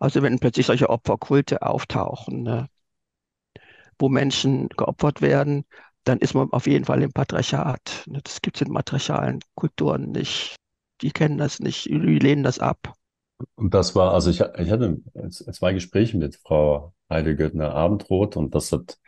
Also 0.00 0.22
wenn 0.22 0.38
plötzlich 0.38 0.66
solche 0.66 0.90
Opferkulte 0.90 1.62
auftauchen, 1.62 2.42
ne, 2.42 2.68
wo 3.98 4.08
Menschen 4.08 4.68
geopfert 4.70 5.22
werden, 5.22 5.64
dann 6.04 6.18
ist 6.18 6.34
man 6.34 6.52
auf 6.52 6.66
jeden 6.66 6.84
Fall 6.84 7.02
im 7.02 7.12
Patriarchat. 7.12 8.04
Ne. 8.06 8.20
Das 8.22 8.40
gibt 8.42 8.56
es 8.56 8.62
in 8.62 8.72
matriarchalen 8.72 9.40
Kulturen 9.54 10.12
nicht. 10.12 10.56
Die 11.02 11.10
kennen 11.10 11.38
das 11.38 11.60
nicht, 11.60 11.86
die 11.86 12.18
lehnen 12.18 12.42
das 12.42 12.58
ab. 12.58 12.94
Und 13.56 13.74
das 13.74 13.94
war, 13.94 14.14
also 14.14 14.30
ich, 14.30 14.40
ich 14.40 14.70
hatte 14.70 14.98
zwei 15.30 15.74
Gespräche 15.74 16.16
mit 16.16 16.36
Frau 16.36 16.94
Heidegöttner 17.10 17.74
Abendroth 17.74 18.36
und 18.36 18.54
das 18.54 18.72
hat 18.72 18.98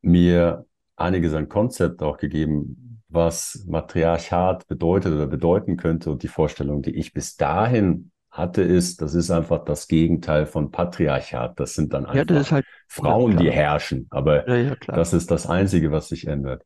mir 0.00 0.66
einiges 0.96 1.34
an 1.34 1.48
Konzept 1.48 2.02
auch 2.02 2.16
gegeben, 2.16 3.02
was 3.08 3.64
Matriarchat 3.66 4.66
bedeutet 4.68 5.12
oder 5.12 5.26
bedeuten 5.26 5.76
könnte 5.76 6.10
und 6.10 6.22
die 6.22 6.28
Vorstellung, 6.28 6.82
die 6.82 6.96
ich 6.96 7.12
bis 7.12 7.36
dahin 7.36 8.10
hatte, 8.38 8.62
ist, 8.62 9.02
das 9.02 9.14
ist 9.14 9.30
einfach 9.30 9.64
das 9.64 9.88
Gegenteil 9.88 10.46
von 10.46 10.70
Patriarchat. 10.70 11.58
Das 11.58 11.74
sind 11.74 11.92
dann 11.92 12.06
einfach 12.06 12.34
ja, 12.34 12.50
halt, 12.50 12.66
Frauen, 12.86 13.32
ja, 13.32 13.38
die 13.38 13.50
herrschen. 13.50 14.06
Aber 14.10 14.48
ja, 14.48 14.74
das 14.86 15.12
ist 15.12 15.30
das 15.30 15.46
Einzige, 15.46 15.90
was 15.90 16.08
sich 16.08 16.26
ändert. 16.26 16.64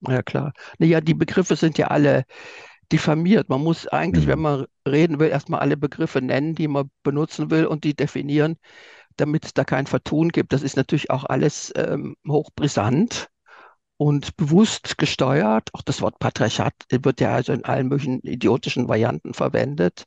Ja, 0.00 0.22
klar. 0.22 0.52
Naja, 0.78 1.00
die 1.00 1.14
Begriffe 1.14 1.56
sind 1.56 1.78
ja 1.78 1.88
alle 1.88 2.24
diffamiert. 2.92 3.48
Man 3.48 3.62
muss 3.62 3.86
eigentlich, 3.88 4.26
mhm. 4.26 4.30
wenn 4.30 4.38
man 4.40 4.66
reden 4.86 5.18
will, 5.18 5.28
erstmal 5.28 5.60
alle 5.60 5.76
Begriffe 5.76 6.20
nennen, 6.20 6.54
die 6.54 6.68
man 6.68 6.90
benutzen 7.02 7.50
will 7.50 7.66
und 7.66 7.84
die 7.84 7.94
definieren, 7.94 8.56
damit 9.16 9.46
es 9.46 9.54
da 9.54 9.64
kein 9.64 9.86
Vertun 9.86 10.28
gibt. 10.30 10.52
Das 10.52 10.62
ist 10.62 10.76
natürlich 10.76 11.10
auch 11.10 11.24
alles 11.24 11.72
ähm, 11.76 12.16
hochbrisant 12.28 13.28
und 13.96 14.36
bewusst 14.36 14.98
gesteuert. 14.98 15.70
Auch 15.72 15.82
das 15.82 16.02
Wort 16.02 16.18
Patriarchat 16.18 16.74
wird 16.90 17.20
ja 17.20 17.34
also 17.34 17.52
in 17.52 17.64
allen 17.64 17.88
möglichen 17.88 18.20
idiotischen 18.20 18.88
Varianten 18.88 19.34
verwendet. 19.34 20.04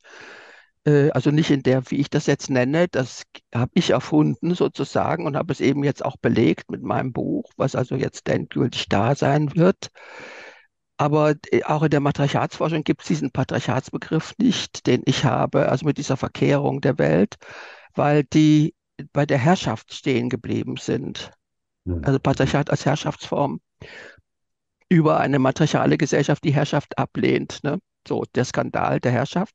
Äh, 0.88 1.11
also 1.11 1.31
nicht 1.31 1.51
in 1.51 1.63
der, 1.63 1.83
wie 1.91 1.97
ich 1.97 2.09
das 2.09 2.25
jetzt 2.25 2.49
nenne, 2.49 2.88
das 2.88 3.23
habe 3.53 3.71
ich 3.73 3.89
erfunden 3.91 4.55
sozusagen 4.55 5.25
und 5.25 5.35
habe 5.35 5.51
es 5.51 5.59
eben 5.59 5.83
jetzt 5.83 6.03
auch 6.03 6.15
belegt 6.17 6.71
mit 6.71 6.81
meinem 6.81 7.11
Buch, 7.11 7.51
was 7.57 7.75
also 7.75 7.95
jetzt 7.95 8.29
endgültig 8.29 8.88
da 8.88 9.13
sein 9.13 9.55
wird. 9.55 9.89
Aber 10.95 11.35
äh, 11.51 11.63
auch 11.63 11.83
in 11.83 11.89
der 11.89 11.99
Matriarchatsforschung 11.99 12.83
gibt 12.83 13.01
es 13.01 13.07
diesen 13.07 13.31
Patriarchatsbegriff 13.31 14.33
nicht, 14.38 14.88
den 14.88 15.01
ich 15.05 15.25
habe, 15.25 15.69
also 15.69 15.85
mit 15.85 15.97
dieser 15.97 16.17
Verkehrung 16.17 16.79
der 16.81 16.97
Welt, 16.97 17.35
weil 17.93 18.23
die 18.23 18.73
bei 19.13 19.25
der 19.25 19.38
Herrschaft 19.38 19.93
stehen 19.93 20.29
geblieben 20.29 20.77
sind. 20.77 21.31
Hm. 21.85 22.01
Also 22.03 22.19
Patriarchat 22.19 22.71
als 22.71 22.85
Herrschaftsform 22.85 23.59
über 24.89 25.19
eine 25.19 25.38
matriarchale 25.38 25.97
Gesellschaft 25.97 26.45
die 26.45 26.53
Herrschaft 26.53 26.97
ablehnt. 26.97 27.59
Ne? 27.63 27.79
So 28.07 28.23
der 28.33 28.45
Skandal 28.45 29.01
der 29.01 29.11
Herrschaft. 29.11 29.53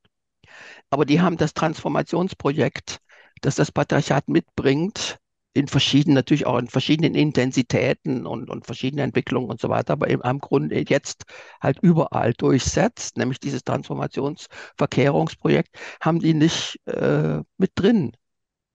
Aber 0.93 1.05
die 1.05 1.21
haben 1.21 1.37
das 1.37 1.55
Transformationsprojekt, 1.55 2.99
das 3.41 3.55
das 3.55 3.71
Patriarchat 3.71 4.27
mitbringt, 4.27 5.17
in 5.53 5.67
verschiedenen, 5.67 6.13
natürlich 6.13 6.45
auch 6.45 6.59
in 6.59 6.67
verschiedenen 6.67 7.15
Intensitäten 7.15 8.27
und, 8.27 8.47
und 8.47 8.67
verschiedenen 8.67 9.05
Entwicklungen 9.05 9.49
und 9.49 9.59
so 9.59 9.69
weiter, 9.69 9.93
aber 9.93 10.07
im, 10.07 10.39
Grunde 10.39 10.87
jetzt 10.87 11.23
halt 11.59 11.79
überall 11.81 12.33
durchsetzt, 12.33 13.17
nämlich 13.17 13.39
dieses 13.39 13.63
Transformationsverkehrungsprojekt, 13.63 15.75
haben 15.99 16.19
die 16.19 16.35
nicht 16.35 16.79
äh, 16.85 17.39
mit 17.57 17.71
drin. 17.73 18.15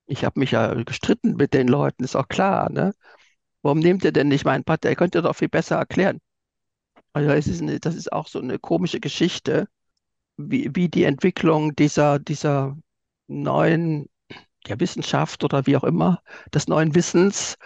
Ich 0.07 0.25
habe 0.25 0.41
mich 0.41 0.51
ja 0.51 0.75
gestritten 0.75 1.37
mit 1.37 1.55
den 1.55 1.69
Leuten, 1.69 2.03
ist 2.03 2.16
auch 2.16 2.27
klar. 2.27 2.69
Ne? 2.69 2.95
Warum 3.62 3.79
nehmt 3.79 4.05
ihr 4.05 4.12
denn 4.12 4.27
nicht 4.27 4.45
meinen 4.45 4.64
Partner? 4.64 4.91
Ihr 4.91 4.97
könnt 4.97 5.14
ihr 5.14 5.23
doch 5.23 5.37
viel 5.37 5.49
besser 5.49 5.77
erklären. 5.77 6.19
Also 7.12 7.31
es 7.31 7.47
ist 7.47 7.62
eine, 7.62 7.79
das 7.79 7.95
ist 7.95 8.12
auch 8.12 8.27
so 8.27 8.41
eine 8.41 8.59
komische 8.59 8.99
Geschichte 8.99 9.69
wie, 10.39 10.70
wie 10.74 10.89
die 10.89 11.05
Entwicklung 11.05 11.74
dieser, 11.76 12.18
dieser 12.18 12.76
neuen 13.26 14.09
ja, 14.66 14.80
Wissenschaft 14.80 15.45
oder 15.45 15.66
wie 15.66 15.76
auch 15.76 15.84
immer, 15.84 16.22
des 16.55 16.68
neuen 16.68 16.95
Wissens 16.95 17.57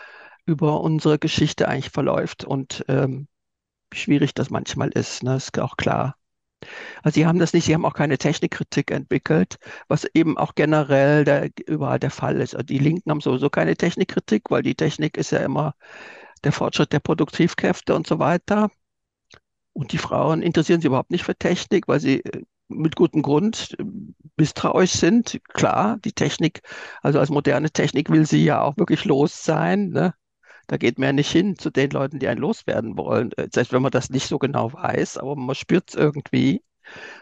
über 0.47 0.81
unsere 0.81 1.19
Geschichte 1.19 1.69
eigentlich 1.69 1.91
verläuft 1.91 2.45
und 2.45 2.85
ähm, 2.89 3.29
wie 3.91 3.99
schwierig 3.99 4.35
das 4.35 4.51
manchmal 4.51 4.89
ist, 4.91 5.23
ne, 5.23 5.37
ist 5.37 5.59
auch 5.59 5.77
klar. 5.77 6.17
Also 7.03 7.15
sie 7.17 7.27
haben 7.27 7.39
das 7.39 7.53
nicht, 7.53 7.65
sie 7.65 7.75
haben 7.75 7.85
auch 7.85 7.95
keine 7.95 8.19
Technikkritik 8.19 8.91
entwickelt, 8.91 9.59
was 9.89 10.05
eben 10.15 10.39
auch 10.39 10.55
generell 10.55 11.25
der, 11.25 11.51
überall 11.67 11.99
der 11.99 12.11
Fall 12.11 12.41
ist. 12.41 12.55
Also 12.55 12.65
die 12.67 12.79
Linken 12.79 13.11
haben 13.11 13.21
sowieso 13.21 13.51
keine 13.51 13.77
Technikkritik, 13.77 14.51
weil 14.51 14.63
die 14.63 14.75
Technik 14.77 15.17
ist 15.17 15.33
ja 15.33 15.41
immer 15.41 15.75
der 16.45 16.53
Fortschritt 16.53 16.93
der 16.93 17.01
Produktivkräfte 17.01 17.95
und 17.95 18.07
so 18.07 18.19
weiter. 18.19 18.71
Und 19.73 19.93
die 19.93 19.99
Frauen 19.99 20.43
interessieren 20.43 20.81
sich 20.81 20.87
überhaupt 20.87 21.11
nicht 21.11 21.25
für 21.25 21.35
Technik, 21.37 21.89
weil 21.89 22.01
sie 22.01 22.21
äh, 22.25 22.43
mit 22.77 22.97
gutem 22.97 23.23
Grund 23.23 23.77
äh, 23.79 23.85
misstrauisch 24.37 24.93
sind. 24.93 25.41
Klar, 25.49 25.99
die 26.05 26.13
Technik, 26.13 26.63
also 27.03 27.19
als 27.19 27.31
moderne 27.31 27.71
Technik 27.71 28.11
will 28.11 28.27
sie 28.27 28.45
ja 28.45 28.63
auch 28.63 28.77
wirklich 28.77 29.05
los 29.05 29.45
sein. 29.45 29.91
Ne? 29.91 30.15
Da 30.67 30.77
geht 30.77 30.99
man 30.99 31.07
ja 31.07 31.13
nicht 31.13 31.31
hin 31.31 31.57
zu 31.57 31.71
den 31.71 31.91
Leuten, 31.91 32.19
die 32.19 32.29
einen 32.29 32.41
loswerden 32.41 32.97
wollen. 32.97 33.33
Äh, 33.37 33.49
selbst 33.53 33.73
wenn 33.73 33.83
man 33.83 33.91
das 33.91 34.11
nicht 34.11 34.27
so 34.27 34.39
genau 34.39 34.73
weiß, 34.73 35.19
aber 35.19 35.37
man 35.37 35.55
spürt 35.55 35.91
es 35.91 35.95
irgendwie. 35.95 36.63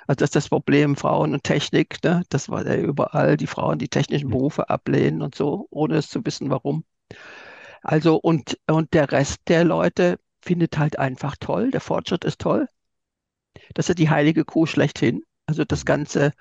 Also 0.07 0.19
das 0.21 0.29
ist 0.29 0.37
das 0.37 0.49
Problem 0.49 0.97
Frauen 0.97 1.35
und 1.35 1.45
Technik, 1.45 2.03
ne? 2.03 2.23
das 2.31 2.49
war 2.49 2.67
ja 2.67 2.77
überall, 2.77 3.37
die 3.37 3.47
Frauen 3.47 3.79
die 3.79 3.89
technischen 3.89 4.29
mhm. 4.29 4.33
Berufe 4.33 4.71
ablehnen 4.71 5.23
und 5.23 5.35
so, 5.35 5.67
ohne 5.71 5.97
es 5.97 6.09
zu 6.09 6.25
wissen, 6.25 6.51
warum. 6.51 6.85
Also 7.83 8.17
und, 8.17 8.59
und 8.67 8.95
der 8.95 9.11
Rest 9.13 9.41
der 9.49 9.65
Leute 9.65 10.19
findet 10.43 10.79
halt 10.79 10.99
einfach 10.99 11.37
toll, 11.39 11.71
der 11.71 11.81
Fortschritt 11.81 12.25
ist 12.25 12.41
toll. 12.41 12.69
Das 13.75 13.89
ist 13.89 13.99
die 13.99 14.11
heilige 14.11 14.45
Kuh 14.45 14.67
schlechthin. 14.67 15.23
Also 15.51 15.65
das 15.65 15.85
ganze 15.85 16.33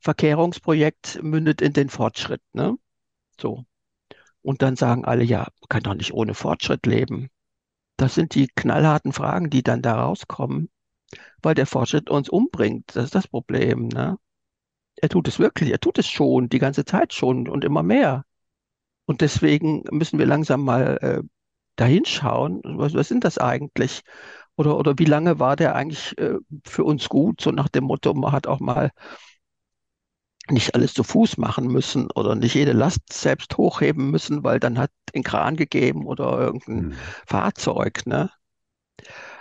Verkehrungsprojekt 0.00 1.22
mündet 1.22 1.60
in 1.60 1.74
den 1.74 1.90
Fortschritt. 1.90 2.40
Ne? 2.54 2.78
So. 3.38 3.66
Und 4.40 4.62
dann 4.62 4.74
sagen 4.74 5.04
alle, 5.04 5.22
ja, 5.22 5.40
man 5.40 5.68
kann 5.68 5.82
doch 5.82 5.92
nicht 5.92 6.14
ohne 6.14 6.32
Fortschritt 6.32 6.86
leben. 6.86 7.28
Das 7.98 8.14
sind 8.14 8.34
die 8.34 8.48
knallharten 8.48 9.12
Fragen, 9.12 9.50
die 9.50 9.62
dann 9.62 9.82
da 9.82 10.00
rauskommen, 10.00 10.70
weil 11.42 11.54
der 11.54 11.66
Fortschritt 11.66 12.08
uns 12.08 12.30
umbringt. 12.30 12.96
Das 12.96 13.04
ist 13.04 13.14
das 13.14 13.28
Problem. 13.28 13.88
Ne? 13.88 14.16
Er 14.96 15.10
tut 15.10 15.28
es 15.28 15.38
wirklich, 15.38 15.70
er 15.70 15.80
tut 15.80 15.98
es 15.98 16.08
schon, 16.08 16.48
die 16.48 16.58
ganze 16.58 16.86
Zeit 16.86 17.12
schon 17.12 17.50
und 17.50 17.64
immer 17.64 17.82
mehr. 17.82 18.24
Und 19.04 19.20
deswegen 19.20 19.84
müssen 19.90 20.18
wir 20.18 20.24
langsam 20.24 20.64
mal 20.64 20.96
äh, 21.02 21.22
dahin 21.76 22.06
schauen, 22.06 22.62
was, 22.64 22.94
was 22.94 23.08
sind 23.08 23.24
das 23.24 23.36
eigentlich? 23.36 24.04
Oder, 24.58 24.76
oder 24.78 24.98
wie 24.98 25.06
lange 25.06 25.38
war 25.40 25.56
der 25.56 25.74
eigentlich 25.76 26.18
äh, 26.18 26.34
für 26.66 26.84
uns 26.84 27.08
gut? 27.08 27.40
So 27.40 27.50
nach 27.52 27.68
dem 27.68 27.84
Motto, 27.84 28.12
man 28.14 28.32
hat 28.32 28.46
auch 28.46 28.60
mal 28.60 28.92
nicht 30.50 30.74
alles 30.74 30.92
zu 30.94 31.04
Fuß 31.04 31.36
machen 31.38 31.66
müssen 31.68 32.10
oder 32.10 32.34
nicht 32.34 32.54
jede 32.54 32.72
Last 32.72 33.12
selbst 33.12 33.56
hochheben 33.56 34.10
müssen, 34.10 34.44
weil 34.44 34.60
dann 34.60 34.78
hat 34.78 34.90
den 35.14 35.22
Kran 35.22 35.56
gegeben 35.56 36.06
oder 36.06 36.38
irgendein 36.38 36.88
Mhm. 36.88 36.94
Fahrzeug, 37.26 38.06
ne? 38.06 38.30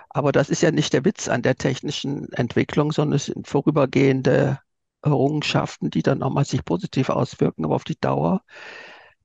Aber 0.10 0.32
das 0.32 0.50
ist 0.50 0.62
ja 0.62 0.72
nicht 0.72 0.94
der 0.94 1.06
Witz 1.06 1.28
an 1.28 1.42
der 1.42 1.56
technischen 1.56 2.32
Entwicklung, 2.34 2.92
sondern 2.92 3.16
es 3.16 3.26
sind 3.26 3.48
vorübergehende 3.48 4.60
Errungenschaften, 5.02 5.90
die 5.90 6.02
dann 6.04 6.20
nochmal 6.20 6.46
sich 6.46 6.66
positiv 6.66 7.10
auswirken. 7.10 7.66
Aber 7.66 7.76
auf 7.76 7.84
die 7.84 8.00
Dauer 8.00 8.42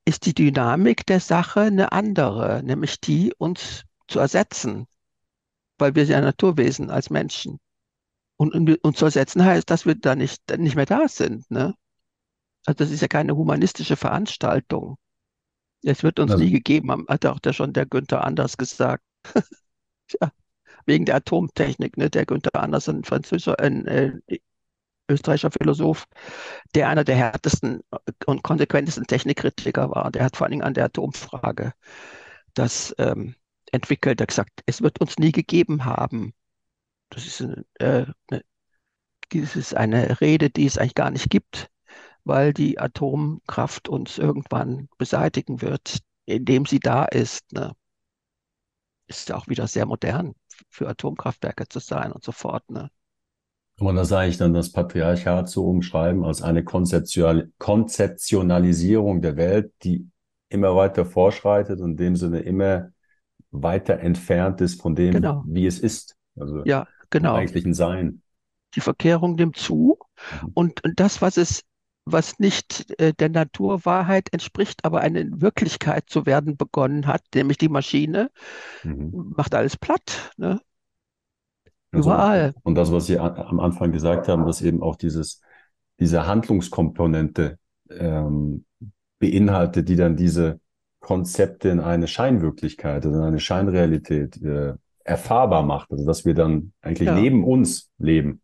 ist 0.05 0.27
die 0.27 0.35
Dynamik 0.35 1.07
der 1.07 1.21
Sache 1.21 1.63
eine 1.63 1.93
andere, 1.93 2.63
nämlich 2.65 3.01
die, 3.01 3.35
uns 3.39 3.85
zu 4.09 4.19
ersetzen, 4.21 4.87
weil 5.83 5.97
wir 5.97 6.07
sind 6.07 6.15
ja 6.15 6.23
Naturwesen 6.23 6.91
als 6.91 7.11
Menschen. 7.11 7.61
Und, 8.39 8.55
und 8.55 8.85
uns 8.85 8.99
zu 8.99 9.07
ersetzen 9.07 9.45
heißt, 9.45 9.71
dass 9.71 9.87
wir 9.87 9.95
da 9.97 10.17
nicht, 10.17 10.43
nicht 10.59 10.77
mehr 10.77 10.87
da 10.87 11.09
sind, 11.09 11.51
ne? 11.51 11.75
Also 12.67 12.79
das 12.79 12.91
ist 12.93 13.03
ja 13.03 13.09
keine 13.09 13.37
humanistische 13.37 13.97
Veranstaltung. 13.97 14.97
Es 15.85 16.03
wird 16.03 16.21
uns 16.21 16.33
Also, 16.33 16.45
nie 16.45 16.51
gegeben, 16.53 16.91
haben- 16.93 17.07
hat 17.09 17.27
auch 17.27 17.41
der 17.41 17.53
schon 17.53 17.73
der 17.73 17.87
Günther 17.87 18.25
Anders 18.25 18.57
gesagt. 18.57 19.05
Tja, 20.09 20.33
wegen 20.87 21.05
der 21.07 21.17
Atomtechnik, 21.17 21.97
ne? 21.99 22.11
Der 22.11 22.27
Günther 22.27 22.55
Anders, 22.57 22.89
ein 22.89 23.05
französischer, 23.05 23.59
ein 23.61 23.87
äh, 23.87 24.13
österreichischer 25.11 25.51
Philosoph, 25.51 26.07
der 26.75 26.89
einer 26.89 27.05
der 27.05 27.17
härtesten 27.17 27.83
und 28.27 28.43
konsequentesten 28.43 29.07
Technikkritiker 29.07 29.91
war. 29.91 30.11
Der 30.11 30.25
hat 30.25 30.37
vor 30.37 30.47
allen 30.47 30.53
Dingen 30.53 30.63
an 30.65 30.75
der 30.75 30.87
Atomfrage 30.87 31.75
das 32.55 32.95
ähm, 32.99 33.35
entwickelt. 33.73 34.21
Er 34.21 34.25
hat 34.25 34.29
gesagt, 34.29 34.63
es 34.67 34.83
wird 34.83 35.01
uns 35.01 35.19
nie 35.19 35.33
gegeben 35.33 35.85
haben. 35.85 36.35
Das 37.11 37.27
ist 37.27 37.43
eine, 37.43 37.65
äh, 37.75 38.07
eine, 38.31 38.43
das 39.31 39.57
ist 39.57 39.75
eine 39.75 40.21
Rede, 40.21 40.51
die 40.51 40.67
es 40.67 40.79
eigentlich 40.79 40.95
gar 40.95 41.11
nicht 41.11 41.31
gibt, 41.31 41.71
weil 42.25 42.53
die 42.53 42.79
Atomkraft 42.79 43.89
uns 43.89 44.19
irgendwann 44.19 44.89
beseitigen 44.99 45.63
wird, 45.63 45.99
indem 46.27 46.67
sie 46.67 46.81
da 46.81 47.05
ist. 47.05 47.53
Ne? 47.53 47.75
Ist 49.09 49.29
ja 49.29 49.37
auch 49.37 49.49
wieder 49.49 49.67
sehr 49.67 49.87
modern 49.87 50.35
für 50.69 50.89
Atomkraftwerke 50.89 51.69
zu 51.69 51.81
sein 51.81 52.13
und 52.13 52.25
so 52.25 52.33
fort. 52.33 52.71
Ne? 52.71 52.91
kann 53.83 53.87
man 53.87 53.97
das 53.97 54.13
eigentlich 54.13 54.39
dann 54.39 54.55
das 54.55 54.71
Patriarchat 54.71 55.49
so 55.49 55.67
umschreiben 55.67 56.25
als 56.25 56.41
eine 56.41 56.63
Konzeptionalisierung 56.63 59.23
der 59.23 59.37
Welt, 59.37 59.73
die 59.83 60.09
immer 60.49 60.77
weiter 60.77 61.05
vorschreitet 61.05 61.81
und 61.81 61.91
in 61.93 61.97
dem 61.97 62.15
Sinne 62.15 62.39
immer 62.41 62.91
weiter 63.53 64.01
entfernt 64.01 64.61
ist 64.61 64.81
von 64.83 64.95
dem, 64.97 65.15
Genau. 65.15 65.45
wie 65.45 65.67
es 65.67 65.79
ist, 65.79 66.17
also 66.37 66.65
Ja, 66.65 66.87
genau. 67.11 67.37
eigentlichen 67.37 67.75
Sein. 67.75 68.23
Die 68.75 68.81
Verkehrung 68.81 69.35
nimmt 69.37 69.57
zu 69.57 69.99
Mhm. 70.31 70.53
und, 70.55 70.83
und 70.85 70.99
das, 71.01 71.23
was 71.23 71.37
es, 71.37 71.63
was 72.05 72.39
nicht 72.39 72.99
äh, 73.01 73.13
der 73.15 73.29
Naturwahrheit 73.29 74.33
entspricht, 74.33 74.85
aber 74.85 75.01
eine 75.01 75.41
Wirklichkeit 75.41 76.09
zu 76.09 76.27
werden 76.27 76.57
begonnen 76.57 77.07
hat, 77.07 77.23
nämlich 77.35 77.59
die 77.59 77.69
Maschine, 77.69 78.31
Mhm. 78.85 79.13
macht 79.13 79.55
alles 79.55 79.77
platt, 79.77 80.33
ne? 80.37 80.61
Also, 81.93 82.25
Überall. 82.25 82.55
und 82.63 82.75
das, 82.77 82.93
was 82.93 83.07
Sie 83.07 83.19
am 83.19 83.61
Anfang 83.61 83.93
gesagt 83.93 84.29
haben, 84.29 84.47
dass 84.47 84.63
eben 84.63 84.83
auch 84.83 84.97
dieses, 84.97 85.41
diese 86.01 86.27
Handlungskomponente 86.27 87.59
ähm, 87.91 88.65
beinhaltet, 89.21 89.89
die 89.91 89.97
dann 89.97 90.17
diese 90.17 90.61
Konzepte 91.03 91.71
in 91.71 91.81
eine 91.81 92.09
Scheinwirklichkeit 92.09 93.07
oder 93.07 93.19
in 93.19 93.25
eine 93.25 93.41
Scheinrealität 93.41 94.43
äh, 94.43 94.75
erfahrbar 95.05 95.65
macht. 95.65 95.93
Also 95.93 96.07
dass 96.07 96.27
wir 96.27 96.35
dann 96.35 96.75
eigentlich 96.83 97.11
Ja. 97.11 97.13
neben 97.13 97.45
uns 97.45 97.91
leben. 97.99 98.43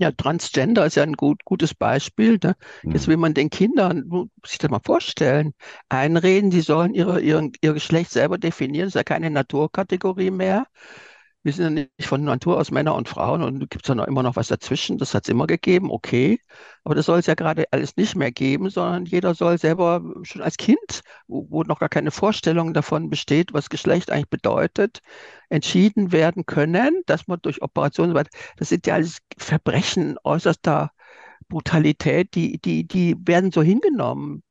Ja, 0.00 0.12
Transgender 0.12 0.86
ist 0.86 0.94
ja 0.94 1.02
ein 1.02 1.14
gut, 1.14 1.44
gutes 1.44 1.74
Beispiel. 1.74 2.38
Ne? 2.42 2.54
Jetzt 2.92 3.08
Mhm. 3.08 3.08
will 3.08 3.16
man 3.16 3.34
den 3.34 3.50
Kindern, 3.50 4.04
muss 4.06 4.28
sich 4.46 4.58
das 4.58 4.70
mal 4.70 4.80
vorstellen, 4.84 5.54
einreden, 5.88 6.52
sie 6.52 6.60
sollen 6.60 6.94
ihre, 6.94 7.20
ihren, 7.20 7.52
ihr 7.62 7.72
Geschlecht 7.74 8.12
selber 8.12 8.38
definieren. 8.38 8.86
Das 8.86 8.90
ist 8.92 8.94
ja 8.94 9.02
keine 9.04 9.28
Naturkategorie 9.30 10.30
mehr. 10.30 10.66
Wir 11.48 11.54
sind 11.54 11.64
ja 11.64 11.70
nicht 11.98 12.06
von 12.06 12.24
Natur 12.24 12.58
aus 12.58 12.70
Männer 12.70 12.94
und 12.94 13.08
Frauen 13.08 13.42
und 13.42 13.70
gibt 13.70 13.86
es 13.86 13.88
ja 13.88 13.94
noch 13.94 14.06
immer 14.06 14.22
noch 14.22 14.36
was 14.36 14.48
dazwischen. 14.48 14.98
Das 14.98 15.14
hat 15.14 15.24
es 15.24 15.30
immer 15.30 15.46
gegeben, 15.46 15.90
okay. 15.90 16.42
Aber 16.84 16.94
das 16.94 17.06
soll 17.06 17.20
es 17.20 17.26
ja 17.26 17.32
gerade 17.34 17.64
alles 17.70 17.96
nicht 17.96 18.16
mehr 18.16 18.30
geben, 18.30 18.68
sondern 18.68 19.06
jeder 19.06 19.34
soll 19.34 19.56
selber 19.56 20.02
schon 20.24 20.42
als 20.42 20.58
Kind, 20.58 21.00
wo, 21.26 21.46
wo 21.48 21.62
noch 21.62 21.78
gar 21.78 21.88
keine 21.88 22.10
Vorstellung 22.10 22.74
davon 22.74 23.08
besteht, 23.08 23.54
was 23.54 23.70
Geschlecht 23.70 24.10
eigentlich 24.10 24.28
bedeutet, 24.28 25.00
entschieden 25.48 26.12
werden 26.12 26.44
können, 26.44 27.02
dass 27.06 27.28
man 27.28 27.40
durch 27.40 27.62
Operationen, 27.62 28.12
das 28.58 28.68
sind 28.68 28.86
ja 28.86 28.96
alles 28.96 29.16
Verbrechen 29.38 30.18
äußerster 30.24 30.92
Brutalität, 31.48 32.34
die, 32.34 32.58
die, 32.60 32.86
die 32.86 33.16
werden 33.26 33.52
so 33.52 33.62
hingenommen. 33.62 34.42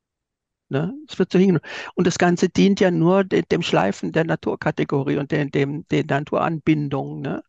Ne? 0.68 0.94
Es 1.08 1.18
wird 1.18 1.32
so 1.32 1.38
hingenommen. 1.38 1.66
Und 1.94 2.06
das 2.06 2.18
Ganze 2.18 2.48
dient 2.48 2.80
ja 2.80 2.90
nur 2.90 3.24
de, 3.24 3.42
dem 3.42 3.62
Schleifen 3.62 4.12
der 4.12 4.24
Naturkategorie 4.24 5.16
und 5.16 5.30
den, 5.32 5.50
dem, 5.50 5.86
den 5.88 6.06
Naturanbindungen. 6.06 7.22
Ne? 7.22 7.42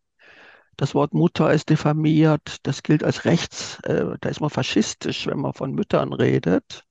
Das 0.76 0.94
Wort 0.94 1.12
Mutter 1.14 1.52
ist 1.52 1.68
diffamiert, 1.68 2.58
das 2.62 2.82
gilt 2.82 3.04
als 3.04 3.24
rechts, 3.26 3.78
äh, 3.84 4.16
da 4.20 4.28
ist 4.30 4.40
man 4.40 4.50
faschistisch, 4.50 5.26
wenn 5.26 5.38
man 5.40 5.52
von 5.52 5.72
Müttern 5.72 6.12
redet, 6.14 6.84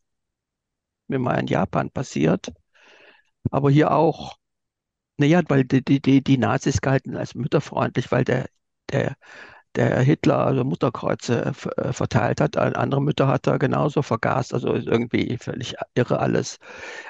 wie 1.07 1.17
mal 1.17 1.39
in 1.39 1.47
Japan 1.47 1.89
passiert, 1.89 2.53
aber 3.51 3.71
hier 3.71 3.91
auch. 3.91 4.37
Naja, 5.17 5.41
weil 5.49 5.65
die, 5.65 5.83
die, 5.83 6.01
die, 6.01 6.23
die 6.23 6.37
Nazis 6.37 6.81
galten 6.81 7.17
als 7.17 7.35
mütterfreundlich, 7.35 8.11
weil 8.11 8.23
der, 8.23 8.47
der, 8.91 9.15
der 9.75 9.99
Hitler 10.01 10.39
also 10.45 10.63
Mutterkreuze 10.63 11.53
äh, 11.77 11.81
äh, 11.81 11.93
verteilt 11.93 12.41
hat. 12.41 12.57
Andere 12.57 13.01
Mütter 13.01 13.27
hat 13.27 13.47
er 13.47 13.59
genauso 13.59 14.01
vergast. 14.01 14.53
Also 14.53 14.73
irgendwie 14.73 15.37
völlig 15.37 15.75
irre 15.95 16.19
alles. 16.19 16.57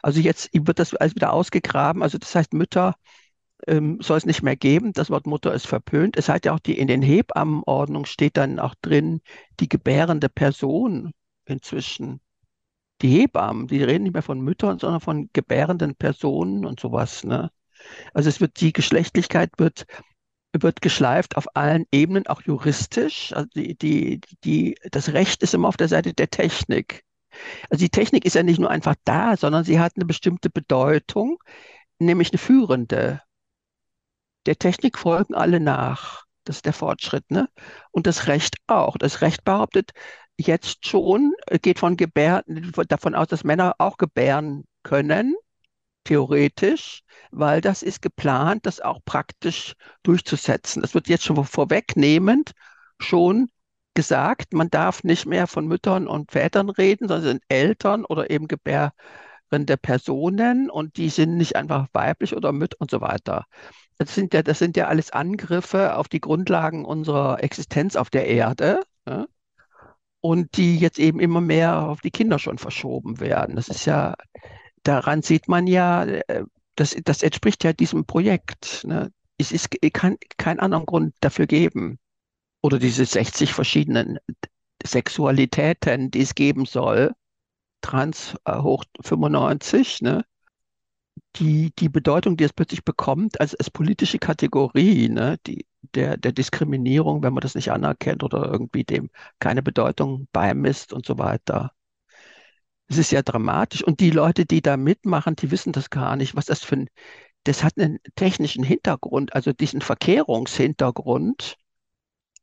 Also 0.04 0.20
jetzt 0.20 0.50
wird 0.54 0.80
das 0.80 0.94
alles 0.96 1.16
wieder 1.16 1.34
ausgegraben. 1.34 2.04
Also 2.04 2.18
das 2.18 2.36
heißt, 2.36 2.54
Mütter 2.54 2.96
ähm, 3.68 4.00
soll 4.02 4.18
es 4.18 4.26
nicht 4.26 4.44
mehr 4.44 4.56
geben. 4.56 4.94
Das 4.94 5.10
Wort 5.10 5.28
Mutter 5.28 5.54
ist 5.54 5.68
verpönt. 5.68 6.18
Es 6.18 6.30
hat 6.30 6.46
ja 6.46 6.54
auch 6.54 6.60
die 6.60 6.78
in 6.78 6.88
den 6.88 7.02
Hebammenordnungen 7.02 8.06
steht 8.06 8.38
dann 8.38 8.60
auch 8.60 8.76
drin, 8.82 9.22
die 9.60 9.70
gebärende 9.70 10.30
Person 10.30 11.12
inzwischen. 11.46 12.22
Die 13.02 13.10
Hebammen, 13.10 13.68
die 13.68 13.84
reden 13.84 14.04
nicht 14.04 14.14
mehr 14.14 14.22
von 14.24 14.42
Müttern, 14.42 14.80
sondern 14.80 15.02
von 15.02 15.30
gebärenden 15.34 15.96
Personen 15.96 16.66
und 16.66 16.80
sowas, 16.80 17.24
ne? 17.24 17.50
Also 18.14 18.30
es 18.30 18.42
wird 18.42 18.60
die 18.60 18.74
Geschlechtlichkeit 18.74 19.52
wird 19.58 19.86
wird 20.54 20.82
geschleift 20.82 21.38
auf 21.38 21.56
allen 21.56 21.86
Ebenen, 21.92 22.28
auch 22.28 22.42
juristisch. 22.42 23.34
Also 23.34 23.48
die, 23.56 23.78
die, 23.78 24.22
die, 24.44 24.76
das 24.92 25.14
Recht 25.14 25.44
ist 25.44 25.54
immer 25.54 25.68
auf 25.68 25.78
der 25.78 25.88
Seite 25.88 26.14
der 26.14 26.30
Technik. 26.30 27.04
Also 27.70 27.84
die 27.84 27.90
Technik 27.90 28.26
ist 28.26 28.36
ja 28.36 28.44
nicht 28.44 28.60
nur 28.60 28.70
einfach 28.70 28.96
da, 29.04 29.38
sondern 29.38 29.64
sie 29.64 29.80
hat 29.80 29.94
eine 29.96 30.06
bestimmte 30.06 30.50
Bedeutung, 30.50 31.38
nämlich 32.00 32.32
eine 32.32 32.40
führende. 32.40 33.22
Der 34.46 34.58
Technik 34.58 34.98
folgen 34.98 35.36
alle 35.36 35.60
nach. 35.60 36.26
Das 36.46 36.58
ist 36.58 36.66
der 36.66 36.74
Fortschritt, 36.74 37.30
ne? 37.30 37.48
Und 37.92 38.08
das 38.08 38.28
Recht 38.28 38.56
auch. 38.68 38.98
Das 38.98 39.22
Recht 39.22 39.44
behauptet 39.44 39.92
jetzt 40.38 40.88
schon, 40.88 41.34
äh, 41.48 41.60
geht 41.60 41.80
von 41.80 41.98
Gebären, 41.98 42.72
davon 42.88 43.14
aus, 43.14 43.28
dass 43.28 43.44
Männer 43.44 43.76
auch 43.78 43.98
gebären 43.98 44.66
können, 44.84 45.36
theoretisch, 46.10 47.04
weil 47.32 47.62
das 47.62 47.84
ist 47.84 48.02
geplant, 48.02 48.66
das 48.66 48.82
auch 48.82 49.00
praktisch 49.06 49.74
durchzusetzen. 50.04 50.82
Das 50.82 50.94
wird 50.96 51.08
jetzt 51.08 51.24
schon 51.24 51.44
vorwegnehmend 51.46 52.52
schon 53.00 53.50
gesagt, 53.94 54.54
man 54.54 54.70
darf 54.70 55.04
nicht 55.04 55.26
mehr 55.28 55.46
von 55.48 55.68
Müttern 55.68 56.08
und 56.08 56.32
Vätern 56.32 56.70
reden, 56.70 57.08
sondern 57.08 57.26
sind 57.26 57.44
Eltern 57.48 58.06
oder 58.06 58.30
eben 58.32 58.48
gebärende 58.48 59.78
Personen 59.82 60.70
und 60.70 60.98
die 60.98 61.10
sind 61.10 61.38
nicht 61.38 61.56
einfach 61.56 61.88
weiblich 61.94 62.36
oder 62.36 62.52
müt 62.52 62.76
und 62.76 62.90
so 62.90 63.02
weiter. 63.02 63.46
Das 64.00 64.16
sind 64.16 64.34
ja, 64.34 64.42
das 64.42 64.58
sind 64.60 64.78
ja 64.78 64.88
alles 64.88 65.12
Angriffe 65.12 65.96
auf 65.96 66.08
die 66.08 66.22
Grundlagen 66.22 66.86
unserer 66.86 67.44
Existenz 67.44 67.96
auf 67.96 68.10
der 68.10 68.28
Erde. 68.28 68.82
Ja? 69.08 69.28
Und 70.22 70.58
die 70.58 70.78
jetzt 70.80 71.00
eben 71.00 71.20
immer 71.20 71.42
mehr 71.42 71.84
auf 71.88 72.02
die 72.02 72.12
Kinder 72.12 72.40
schon 72.40 72.58
verschoben 72.58 73.20
werden. 73.20 73.56
Das 73.56 73.70
ist 73.70 73.86
ja, 73.86 74.16
daran 74.84 75.22
sieht 75.22 75.48
man 75.48 75.68
ja, 75.68 76.04
äh, 76.06 76.46
das, 76.76 76.96
das 77.04 77.24
entspricht 77.24 77.64
ja 77.64 77.74
diesem 77.74 78.06
Projekt. 78.06 78.84
Ne? 78.86 79.12
Es 79.38 79.52
ist, 79.52 79.70
kann 79.94 80.18
keinen 80.38 80.60
anderen 80.60 80.86
Grund 80.86 81.16
dafür 81.22 81.48
geben. 81.48 82.00
Oder 82.62 82.80
diese 82.80 83.06
60 83.06 83.54
verschiedenen 83.54 84.20
Sexualitäten, 84.86 86.12
die 86.12 86.22
es 86.22 86.36
geben 86.36 86.66
soll, 86.66 87.14
trans 87.82 88.36
äh, 88.46 88.58
hoch 88.60 88.84
95, 89.02 90.02
ne? 90.02 90.26
Die, 91.36 91.72
die 91.78 91.90
Bedeutung, 91.90 92.38
die 92.38 92.44
es 92.46 92.54
plötzlich 92.54 92.84
bekommt 92.84 93.40
als, 93.40 93.56
als 93.56 93.70
politische 93.70 94.20
Kategorie, 94.20 95.10
ne? 95.10 95.38
Die, 95.48 95.66
der, 95.96 96.18
der 96.18 96.32
Diskriminierung, 96.32 97.24
wenn 97.24 97.34
man 97.34 97.42
das 97.42 97.56
nicht 97.56 97.72
anerkennt 97.72 98.24
oder 98.24 98.52
irgendwie 98.52 98.84
dem 98.84 99.10
keine 99.40 99.64
Bedeutung 99.64 100.28
beimisst 100.32 100.94
und 100.94 101.06
so 101.06 101.18
weiter. 101.18 101.72
Es 102.90 102.98
ist 102.98 103.12
ja 103.12 103.22
dramatisch. 103.22 103.84
Und 103.84 104.00
die 104.00 104.10
Leute, 104.12 104.46
die 104.46 104.62
da 104.62 104.76
mitmachen, 104.78 105.36
die 105.36 105.52
wissen 105.52 105.72
das 105.74 105.90
gar 105.90 106.16
nicht, 106.16 106.36
was 106.36 106.46
das 106.46 106.64
für 106.64 106.76
ein, 106.78 106.90
das 107.46 107.64
hat 107.64 107.78
einen 107.78 108.00
technischen 108.16 108.64
Hintergrund, 108.64 109.34
also 109.34 109.54
diesen 109.54 109.82
Verkehrungshintergrund 109.82 111.56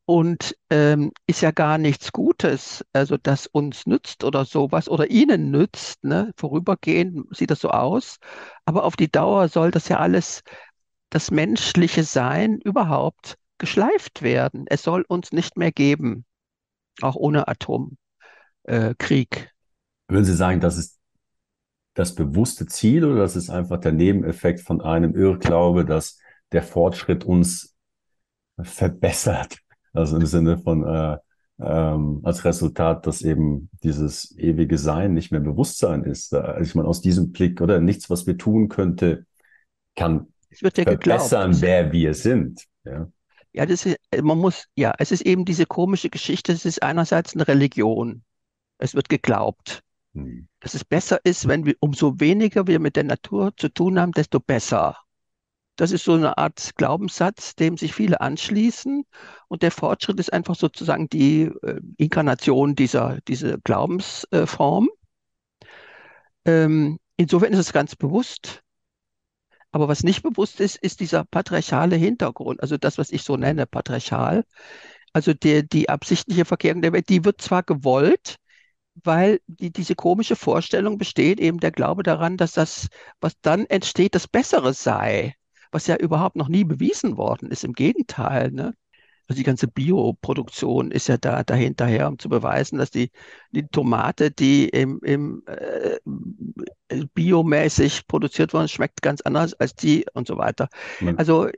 und 0.07 0.57
ähm, 0.71 1.13
ist 1.27 1.43
ja 1.43 1.51
gar 1.51 1.79
nichts 1.79 2.13
Gutes, 2.13 2.85
also 2.93 3.17
das 3.17 3.49
uns 3.49 3.87
nützt 3.87 4.23
oder 4.23 4.45
sowas 4.45 4.89
oder 4.89 5.11
ihnen 5.11 5.51
nützt. 5.51 6.05
Ne? 6.05 6.33
Vorübergehend 6.37 7.27
sieht 7.37 7.51
das 7.51 7.61
so 7.61 7.71
aus, 7.71 8.19
aber 8.65 8.85
auf 8.85 8.97
die 8.97 9.11
Dauer 9.11 9.49
soll 9.49 9.73
das 9.73 9.89
ja 9.89 9.99
alles, 9.99 10.43
das 11.11 11.31
menschliche 11.33 12.05
Sein 12.05 12.61
überhaupt 12.61 13.37
geschleift 13.59 14.23
werden. 14.23 14.65
Es 14.69 14.83
soll 14.83 15.05
uns 15.09 15.33
nicht 15.33 15.57
mehr 15.57 15.73
geben, 15.73 16.25
auch 17.03 17.17
ohne 17.17 17.49
Atomkrieg. 17.49 17.99
Äh, 18.65 19.47
Würden 20.09 20.25
Sie 20.25 20.35
sagen, 20.35 20.61
das 20.61 20.77
ist 20.77 20.99
das 21.95 22.15
bewusste 22.15 22.67
Ziel 22.67 23.05
oder 23.05 23.21
das 23.21 23.37
ist 23.37 23.51
einfach 23.51 23.81
der 23.81 23.93
Nebeneffekt 23.93 24.61
von 24.61 24.81
einem 24.81 25.15
Irrglaube, 25.15 25.85
dass 25.85 26.19
der 26.53 26.63
Fortschritt 26.63 27.25
uns 27.25 27.75
verbessert? 28.61 29.59
Also 29.93 30.17
im 30.17 30.27
Sinne 30.27 30.59
von 30.59 30.85
äh, 30.87 31.17
ähm, 31.59 32.21
als 32.23 32.45
Resultat, 32.45 33.07
dass 33.07 33.23
eben 33.23 33.71
dieses 33.83 34.37
ewige 34.37 34.77
Sein 34.79 35.15
nicht 35.15 35.33
mehr 35.33 35.41
Bewusstsein 35.41 36.05
ist. 36.05 36.35
Also 36.35 36.61
ich 36.61 36.75
meine, 36.75 36.89
aus 36.89 37.01
diesem 37.01 37.33
Blick 37.33 37.61
oder 37.61 37.81
nichts, 37.81 38.11
was 38.11 38.27
wir 38.27 38.37
tun 38.37 38.69
könnte, 38.69 39.25
kann 39.95 40.27
verbessern, 40.53 41.53
geglaubt. 41.53 41.63
wer 41.63 41.93
wir 41.93 42.15
sind. 42.15 42.65
Ja. 42.85 43.09
Ja, 43.53 43.65
das 43.65 43.87
ist, 43.87 43.97
man 44.23 44.37
muss, 44.37 44.67
ja, 44.75 44.93
es 44.99 45.13
ist 45.13 45.23
eben 45.23 45.47
diese 45.47 45.65
komische 45.65 46.11
Geschichte, 46.11 46.53
es 46.53 46.67
ist 46.67 46.83
einerseits 46.83 47.35
eine 47.35 47.49
Religion. 47.49 48.23
Es 48.77 48.95
wird 48.95 49.09
geglaubt, 49.09 49.81
dass 50.61 50.75
es 50.75 50.85
besser 50.85 51.19
ist, 51.25 51.49
wenn 51.49 51.65
wir, 51.67 51.75
umso 51.81 52.21
weniger 52.21 52.67
wir 52.67 52.81
mit 52.81 52.97
der 52.97 53.05
Natur 53.05 53.57
zu 53.57 53.69
tun 53.69 53.99
haben, 54.01 54.13
desto 54.13 54.41
besser. 54.41 54.97
Das 55.77 55.93
ist 55.93 56.05
so 56.05 56.15
eine 56.15 56.39
Art 56.39 56.73
Glaubenssatz, 56.77 57.55
dem 57.55 57.77
sich 57.77 57.95
viele 57.95 58.21
anschließen. 58.21 59.05
Und 59.49 59.63
der 59.63 59.71
Fortschritt 59.71 60.19
ist 60.19 60.33
einfach 60.33 60.55
sozusagen 60.57 61.09
die 61.09 61.43
äh, 61.63 61.81
Inkarnation 61.99 62.75
dieser, 62.75 63.19
dieser 63.29 63.59
Glaubensform. 63.59 64.89
Ähm, 66.47 66.99
insofern 67.17 67.53
ist 67.53 67.59
es 67.59 67.73
ganz 67.75 67.95
bewusst. 67.95 68.63
Aber 69.71 69.89
was 69.89 70.03
nicht 70.03 70.23
bewusst 70.23 70.61
ist, 70.61 70.77
ist 70.77 71.01
dieser 71.01 71.25
patriarchale 71.25 71.97
Hintergrund, 71.97 72.63
also 72.63 72.79
das, 72.79 72.97
was 72.97 73.11
ich 73.11 73.23
so 73.23 73.37
nenne, 73.37 73.67
patriarchal. 73.67 74.45
Also 75.13 75.35
der, 75.35 75.63
die 75.63 75.91
absichtliche 75.91 76.47
Verkehrung 76.47 76.81
der 76.81 76.95
Welt, 76.95 77.11
die 77.11 77.25
wird 77.25 77.43
zwar 77.43 77.63
gewollt, 77.63 78.37
weil 79.05 79.41
die, 79.47 79.73
diese 79.73 79.95
komische 79.95 80.37
Vorstellung 80.37 80.99
besteht, 80.99 81.41
eben 81.41 81.61
der 81.61 81.71
Glaube 81.71 82.03
daran, 82.03 82.37
dass 82.37 82.53
das, 82.53 82.89
was 83.21 83.35
dann 83.41 83.67
entsteht, 83.67 84.15
das 84.15 84.29
Bessere 84.29 84.75
sei 84.75 85.35
was 85.77 85.87
ja 85.87 85.97
überhaupt 85.97 86.37
noch 86.37 86.49
nie 86.49 86.65
bewiesen 86.65 87.17
worden 87.17 87.51
ist. 87.51 87.65
Im 87.65 87.73
Gegenteil, 87.73 88.51
ne? 88.51 88.75
Also 89.29 89.39
die 89.39 89.45
ganze 89.45 89.67
Bioproduktion 89.67 90.93
ist 90.93 91.09
ja 91.09 91.17
da 91.17 91.43
dahinterher, 91.43 92.07
um 92.09 92.19
zu 92.19 92.29
beweisen, 92.29 92.79
dass 92.79 92.93
die, 92.93 93.11
die 93.51 93.67
Tomate, 93.67 94.31
die 94.31 94.69
im, 94.69 95.01
im 95.03 95.43
äh, 95.47 95.99
biomäßig 97.13 98.07
produziert 98.07 98.55
worden, 98.55 98.69
schmeckt 98.69 99.03
ganz 99.03 99.21
anders 99.23 99.53
als 99.55 99.75
die 99.75 100.07
und 100.15 100.29
so 100.29 100.39
weiter. 100.39 100.69
Man, 101.01 101.19
also 101.19 101.49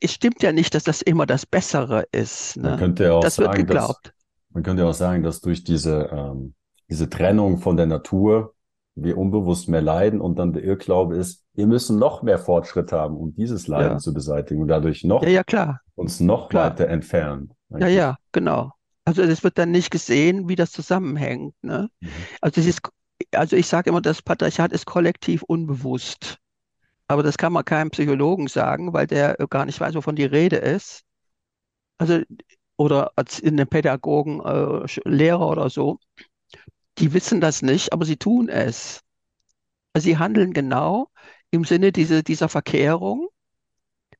es 0.00 0.12
stimmt 0.14 0.44
ja 0.44 0.52
nicht, 0.52 0.76
dass 0.76 0.84
das 0.84 1.02
immer 1.02 1.26
das 1.26 1.44
Bessere 1.44 2.06
ist. 2.12 2.56
Ne? 2.56 2.70
Man 2.70 2.78
könnte 2.78 3.04
ja 3.04 3.12
auch 3.14 3.20
das 3.20 3.34
sagen, 3.34 3.48
wird 3.48 3.56
geglaubt. 3.56 4.06
Dass, 4.06 4.12
man 4.50 4.62
könnte 4.62 4.86
auch 4.86 4.94
sagen, 4.94 5.24
dass 5.24 5.40
durch 5.40 5.64
diese, 5.64 6.08
ähm, 6.12 6.54
diese 6.92 7.08
Trennung 7.08 7.56
von 7.56 7.78
der 7.78 7.86
Natur 7.86 8.54
wir 8.94 9.16
unbewusst 9.16 9.66
mehr 9.66 9.80
leiden 9.80 10.20
und 10.20 10.38
dann 10.38 10.52
der 10.52 10.62
Irrglaube 10.62 11.16
ist, 11.16 11.42
wir 11.54 11.66
müssen 11.66 11.98
noch 11.98 12.22
mehr 12.22 12.38
Fortschritt 12.38 12.92
haben, 12.92 13.16
um 13.16 13.34
dieses 13.34 13.66
Leiden 13.66 13.92
ja. 13.92 13.98
zu 13.98 14.12
beseitigen 14.12 14.60
und 14.60 14.68
dadurch 14.68 15.02
noch 15.02 15.22
ja, 15.22 15.42
ja, 15.48 15.80
uns 15.94 16.20
noch 16.20 16.50
klar. 16.50 16.70
weiter 16.70 16.88
entfernen. 16.88 17.54
Eigentlich. 17.70 17.94
Ja, 17.94 18.08
ja, 18.08 18.16
genau. 18.32 18.72
Also 19.06 19.22
es 19.22 19.42
wird 19.42 19.56
dann 19.56 19.70
nicht 19.70 19.90
gesehen, 19.90 20.50
wie 20.50 20.56
das 20.56 20.70
zusammenhängt. 20.70 21.54
Ne? 21.62 21.88
Mhm. 22.00 22.08
Also 22.42 22.60
es 22.60 22.66
ist, 22.66 22.82
also 23.30 23.56
ich 23.56 23.66
sage 23.66 23.88
immer, 23.88 24.02
das 24.02 24.20
Patriarchat 24.20 24.72
ist 24.72 24.84
kollektiv 24.84 25.42
unbewusst. 25.42 26.36
Aber 27.08 27.22
das 27.22 27.38
kann 27.38 27.54
man 27.54 27.64
keinem 27.64 27.90
Psychologen 27.90 28.48
sagen, 28.48 28.92
weil 28.92 29.06
der 29.06 29.36
gar 29.48 29.64
nicht 29.64 29.80
weiß, 29.80 29.94
wovon 29.94 30.16
die 30.16 30.26
Rede 30.26 30.56
ist. 30.56 31.04
Also, 31.96 32.20
oder 32.76 33.12
als 33.16 33.38
in 33.38 33.56
den 33.56 33.68
Pädagogen, 33.68 34.40
äh, 34.40 34.86
Lehrer 35.08 35.48
oder 35.48 35.70
so, 35.70 35.98
die 36.98 37.12
wissen 37.12 37.40
das 37.40 37.62
nicht, 37.62 37.92
aber 37.92 38.04
sie 38.04 38.16
tun 38.16 38.48
es. 38.48 39.02
Also 39.92 40.06
sie 40.06 40.18
handeln 40.18 40.52
genau 40.52 41.10
im 41.50 41.64
Sinne 41.64 41.92
diese, 41.92 42.22
dieser 42.22 42.48
Verkehrung 42.48 43.28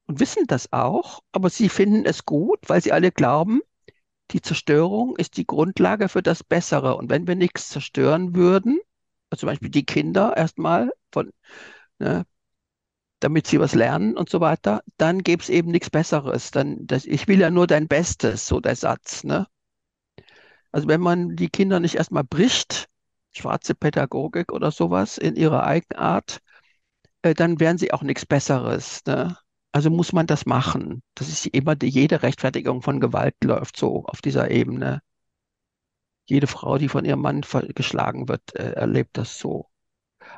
und 0.06 0.20
wissen 0.20 0.46
das 0.46 0.72
auch, 0.72 1.20
aber 1.32 1.50
sie 1.50 1.68
finden 1.68 2.04
es 2.04 2.24
gut, 2.24 2.60
weil 2.68 2.82
sie 2.82 2.92
alle 2.92 3.12
glauben, 3.12 3.62
die 4.32 4.40
Zerstörung 4.42 5.16
ist 5.16 5.36
die 5.36 5.46
Grundlage 5.46 6.08
für 6.08 6.22
das 6.22 6.44
Bessere. 6.44 6.96
Und 6.96 7.10
wenn 7.10 7.26
wir 7.26 7.36
nichts 7.36 7.68
zerstören 7.68 8.34
würden, 8.34 8.80
also 9.30 9.40
zum 9.40 9.48
Beispiel 9.48 9.70
die 9.70 9.84
Kinder 9.84 10.36
erstmal 10.36 10.92
von, 11.12 11.30
ne, 11.98 12.26
damit 13.20 13.46
sie 13.46 13.60
was 13.60 13.74
lernen 13.74 14.16
und 14.16 14.28
so 14.30 14.40
weiter, 14.40 14.82
dann 14.98 15.22
gäbe 15.22 15.42
es 15.42 15.48
eben 15.48 15.70
nichts 15.70 15.90
Besseres. 15.90 16.50
Dann, 16.50 16.86
das, 16.86 17.04
ich 17.06 17.28
will 17.28 17.40
ja 17.40 17.50
nur 17.50 17.66
dein 17.66 17.88
Bestes, 17.88 18.46
so 18.46 18.60
der 18.60 18.76
Satz. 18.76 19.24
Ne? 19.24 19.46
Also 20.72 20.88
wenn 20.88 21.00
man 21.00 21.36
die 21.36 21.48
Kinder 21.50 21.80
nicht 21.80 21.96
erstmal 21.96 22.24
bricht, 22.24 22.88
schwarze 23.32 23.74
Pädagogik 23.74 24.52
oder 24.52 24.70
sowas 24.70 25.18
in 25.18 25.36
ihrer 25.36 25.64
Eigenart, 25.64 26.40
äh, 27.22 27.34
dann 27.34 27.60
wären 27.60 27.78
sie 27.78 27.92
auch 27.92 28.02
nichts 28.02 28.26
Besseres. 28.26 29.04
Ne? 29.06 29.36
Also 29.72 29.90
muss 29.90 30.12
man 30.12 30.26
das 30.26 30.46
machen. 30.46 31.02
Das 31.14 31.28
ist 31.28 31.46
immer 31.46 31.76
die, 31.76 31.88
jede 31.88 32.22
Rechtfertigung 32.22 32.82
von 32.82 33.00
Gewalt 33.00 33.36
läuft 33.44 33.76
so 33.76 34.04
auf 34.04 34.20
dieser 34.22 34.50
Ebene. 34.50 35.00
Jede 36.26 36.46
Frau, 36.46 36.78
die 36.78 36.88
von 36.88 37.04
ihrem 37.04 37.20
Mann 37.20 37.42
geschlagen 37.74 38.28
wird, 38.28 38.54
äh, 38.54 38.72
erlebt 38.72 39.16
das 39.16 39.38
so. 39.38 39.66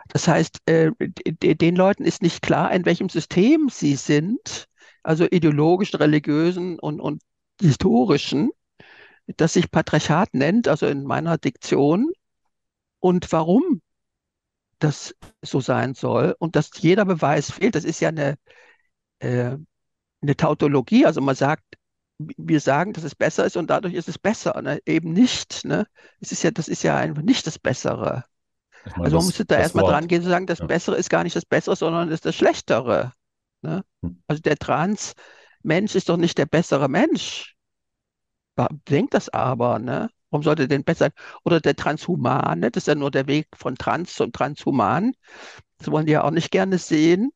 Das 0.08 0.28
heißt, 0.28 0.60
äh, 0.66 0.92
den 0.98 1.76
Leuten 1.76 2.04
ist 2.04 2.22
nicht 2.22 2.42
klar, 2.42 2.72
in 2.72 2.84
welchem 2.84 3.08
System 3.08 3.68
sie 3.70 3.96
sind, 3.96 4.66
also 5.02 5.26
ideologischen, 5.26 5.98
religiösen 5.98 6.78
und, 6.78 7.00
und 7.00 7.22
historischen, 7.60 8.50
das 9.26 9.54
sich 9.54 9.70
Patriarchat 9.70 10.34
nennt, 10.34 10.68
also 10.68 10.86
in 10.86 11.04
meiner 11.04 11.38
Diktion, 11.38 12.10
und 13.00 13.30
warum 13.32 13.82
das 14.78 15.14
so 15.42 15.60
sein 15.60 15.94
soll 15.94 16.34
und 16.38 16.56
dass 16.56 16.70
jeder 16.78 17.04
Beweis 17.04 17.50
fehlt. 17.50 17.74
Das 17.74 17.84
ist 17.84 18.00
ja 18.00 18.10
eine, 18.10 18.36
äh, 19.18 19.56
eine 20.22 20.36
Tautologie. 20.36 21.06
Also 21.06 21.20
man 21.20 21.34
sagt, 21.34 21.64
wir 22.18 22.60
sagen, 22.60 22.92
dass 22.92 23.04
es 23.04 23.14
besser 23.14 23.44
ist 23.44 23.56
und 23.56 23.68
dadurch 23.70 23.94
ist 23.94 24.08
es 24.08 24.18
besser. 24.18 24.60
Ne? 24.62 24.80
Eben 24.86 25.12
nicht. 25.12 25.64
Ne? 25.64 25.86
Es 26.20 26.32
ist 26.32 26.42
ja, 26.42 26.50
das 26.50 26.68
ist 26.68 26.82
ja 26.82 26.96
einfach 26.96 27.22
nicht 27.22 27.46
das 27.46 27.58
Bessere. 27.58 28.24
Meine, 28.84 29.04
also 29.04 29.16
man 29.16 29.26
muss 29.26 29.42
da 29.46 29.58
erstmal 29.58 29.84
dran 29.84 30.08
gehen 30.08 30.22
zu 30.22 30.28
sagen, 30.28 30.46
das 30.46 30.58
ja. 30.58 30.66
Bessere 30.66 30.96
ist 30.96 31.08
gar 31.08 31.24
nicht 31.24 31.36
das 31.36 31.46
Bessere, 31.46 31.74
sondern 31.74 32.10
ist 32.10 32.26
das 32.26 32.34
Schlechtere. 32.34 33.12
Ne? 33.62 33.82
Hm. 34.02 34.22
Also 34.26 34.42
der 34.42 34.56
Trans-Mensch 34.56 35.94
ist 35.94 36.10
doch 36.10 36.18
nicht 36.18 36.36
der 36.36 36.46
bessere 36.46 36.88
Mensch. 36.88 37.53
Denkt 38.88 39.14
das 39.14 39.28
aber, 39.28 39.78
ne? 39.78 40.10
Warum 40.30 40.42
sollte 40.42 40.68
denn 40.68 40.84
besser? 40.84 41.10
Oder 41.44 41.60
der 41.60 41.76
Transhumane, 41.76 42.70
das 42.70 42.82
ist 42.84 42.86
ja 42.88 42.94
nur 42.94 43.10
der 43.10 43.26
Weg 43.26 43.48
von 43.56 43.76
Trans 43.76 44.14
zum 44.14 44.32
Transhuman. 44.32 45.12
Das 45.78 45.90
wollen 45.90 46.06
die 46.06 46.12
ja 46.12 46.24
auch 46.24 46.30
nicht 46.30 46.50
gerne 46.50 46.78
sehen. 46.78 47.30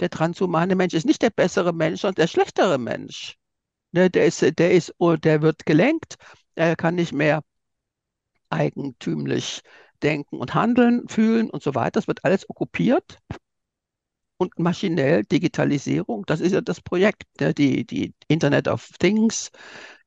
Der 0.00 0.10
transhumane 0.10 0.76
Mensch 0.76 0.94
ist 0.94 1.06
nicht 1.06 1.22
der 1.22 1.30
bessere 1.30 1.72
Mensch, 1.72 2.00
sondern 2.00 2.22
der 2.22 2.28
schlechtere 2.28 2.78
Mensch. 2.78 3.36
Ne, 3.92 4.10
der 4.10 4.26
ist, 4.26 4.42
der 4.42 4.72
ist, 4.72 4.94
oh, 4.98 5.16
der 5.16 5.42
wird 5.42 5.66
gelenkt. 5.66 6.16
Er 6.56 6.76
kann 6.76 6.96
nicht 6.96 7.12
mehr 7.12 7.42
eigentümlich 8.50 9.62
denken 10.02 10.38
und 10.38 10.54
handeln, 10.54 11.08
fühlen 11.08 11.50
und 11.50 11.62
so 11.62 11.74
weiter. 11.74 11.92
Das 12.00 12.08
wird 12.08 12.24
alles 12.24 12.48
okkupiert 12.48 13.18
und 14.36 14.58
maschinell 14.58 15.24
Digitalisierung. 15.24 16.24
Das 16.26 16.40
ist 16.40 16.52
ja 16.52 16.60
das 16.60 16.80
Projekt, 16.80 17.24
ne? 17.40 17.54
die, 17.54 17.84
die 17.86 18.14
Internet 18.28 18.68
of 18.68 18.88
Things, 18.98 19.50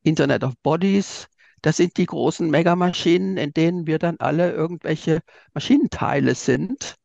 Internet 0.03 0.43
of 0.43 0.53
Bodies, 0.63 1.27
das 1.61 1.77
sind 1.77 1.97
die 1.97 2.05
großen 2.05 2.49
Megamaschinen, 2.49 3.37
in 3.37 3.53
denen 3.53 3.87
wir 3.87 3.99
dann 3.99 4.17
alle 4.19 4.51
irgendwelche 4.51 5.21
Maschinenteile 5.53 6.35
sind, 6.35 6.95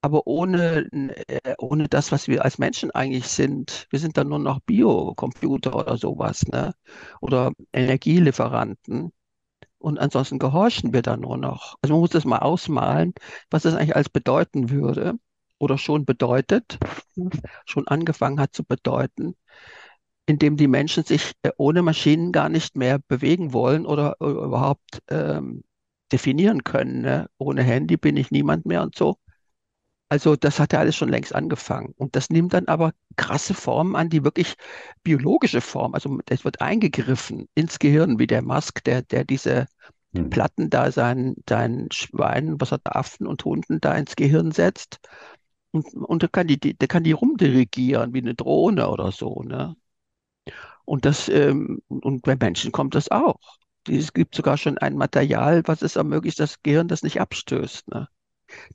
aber 0.00 0.26
ohne, 0.26 0.88
äh, 1.28 1.54
ohne 1.58 1.88
das, 1.88 2.12
was 2.12 2.28
wir 2.28 2.44
als 2.44 2.58
Menschen 2.58 2.90
eigentlich 2.92 3.28
sind. 3.28 3.86
Wir 3.90 3.98
sind 3.98 4.16
dann 4.16 4.28
nur 4.28 4.38
noch 4.38 4.60
Biocomputer 4.60 5.74
oder 5.74 5.96
sowas, 5.96 6.46
ne? 6.46 6.74
Oder 7.20 7.52
Energielieferanten. 7.72 9.12
Und 9.78 9.98
ansonsten 9.98 10.38
gehorchen 10.38 10.92
wir 10.92 11.02
dann 11.02 11.20
nur 11.20 11.36
noch. 11.36 11.76
Also 11.82 11.94
man 11.94 12.00
muss 12.00 12.10
das 12.10 12.24
mal 12.24 12.38
ausmalen, 12.40 13.14
was 13.50 13.62
das 13.64 13.74
eigentlich 13.74 13.96
als 13.96 14.08
bedeuten 14.08 14.70
würde 14.70 15.14
oder 15.58 15.78
schon 15.78 16.04
bedeutet, 16.04 16.78
schon 17.66 17.88
angefangen 17.88 18.40
hat 18.40 18.54
zu 18.54 18.64
bedeuten 18.64 19.36
in 20.28 20.38
dem 20.38 20.58
die 20.58 20.68
Menschen 20.68 21.04
sich 21.04 21.34
äh, 21.42 21.52
ohne 21.58 21.82
Maschinen 21.82 22.32
gar 22.32 22.50
nicht 22.50 22.76
mehr 22.76 23.00
bewegen 23.08 23.54
wollen 23.54 23.86
oder 23.86 24.16
äh, 24.20 24.26
überhaupt 24.26 25.02
ähm, 25.10 25.64
definieren 26.12 26.64
können. 26.64 27.02
Ne? 27.02 27.30
Ohne 27.38 27.64
Handy 27.64 27.98
bin 27.98 28.16
ich 28.18 28.32
niemand 28.32 28.66
mehr 28.66 28.82
und 28.84 28.96
so. 28.96 29.18
Also 30.10 30.36
das 30.36 30.58
hat 30.58 30.72
ja 30.72 30.78
alles 30.80 30.96
schon 30.96 31.10
längst 31.10 31.34
angefangen. 31.34 31.94
Und 31.98 32.16
das 32.16 32.30
nimmt 32.30 32.54
dann 32.54 32.66
aber 32.68 32.92
krasse 33.16 33.54
Formen 33.54 33.94
an, 33.96 34.08
die 34.10 34.24
wirklich 34.24 34.54
biologische 35.02 35.60
Form. 35.60 35.94
Also 35.94 36.18
es 36.30 36.44
wird 36.44 36.60
eingegriffen 36.62 37.48
ins 37.54 37.78
Gehirn, 37.78 38.18
wie 38.18 38.26
der 38.26 38.42
Musk, 38.42 38.84
der, 38.84 39.02
der 39.02 39.24
diese 39.24 39.66
Hm. 40.14 40.30
Platten 40.30 40.70
da 40.70 40.92
seinen, 40.92 41.36
seinen 41.48 41.90
Schweinen, 41.92 42.60
was 42.60 42.72
hat 42.72 42.82
er, 42.86 42.96
Affen 42.96 43.26
und 43.26 43.44
Hunden 43.44 43.80
da 43.80 43.94
ins 43.96 44.16
Gehirn 44.16 44.52
setzt. 44.52 45.00
Und, 45.72 45.86
und 45.94 46.22
der 46.22 46.28
kann 46.30 46.46
die, 46.48 46.60
die- 46.60 46.74
der 46.76 46.88
kann 46.88 47.04
die 47.04 47.12
rumdirigieren 47.12 48.14
wie 48.14 48.18
eine 48.20 48.34
Drohne 48.34 48.88
oder 48.90 49.12
so, 49.12 49.42
ne? 49.44 49.76
Und 50.84 51.04
das, 51.04 51.28
ähm, 51.28 51.82
und 51.88 52.22
bei 52.22 52.36
Menschen 52.36 52.72
kommt 52.72 52.94
das 52.94 53.10
auch. 53.10 53.58
Es 53.88 54.12
gibt 54.12 54.34
sogar 54.34 54.56
schon 54.56 54.78
ein 54.78 54.96
Material, 54.96 55.62
was 55.66 55.82
es 55.82 55.96
ermöglicht, 55.96 56.40
dass 56.40 56.52
das 56.52 56.62
Gehirn 56.62 56.88
das 56.88 57.02
nicht 57.02 57.20
abstößt, 57.20 57.88
ne? 57.88 58.08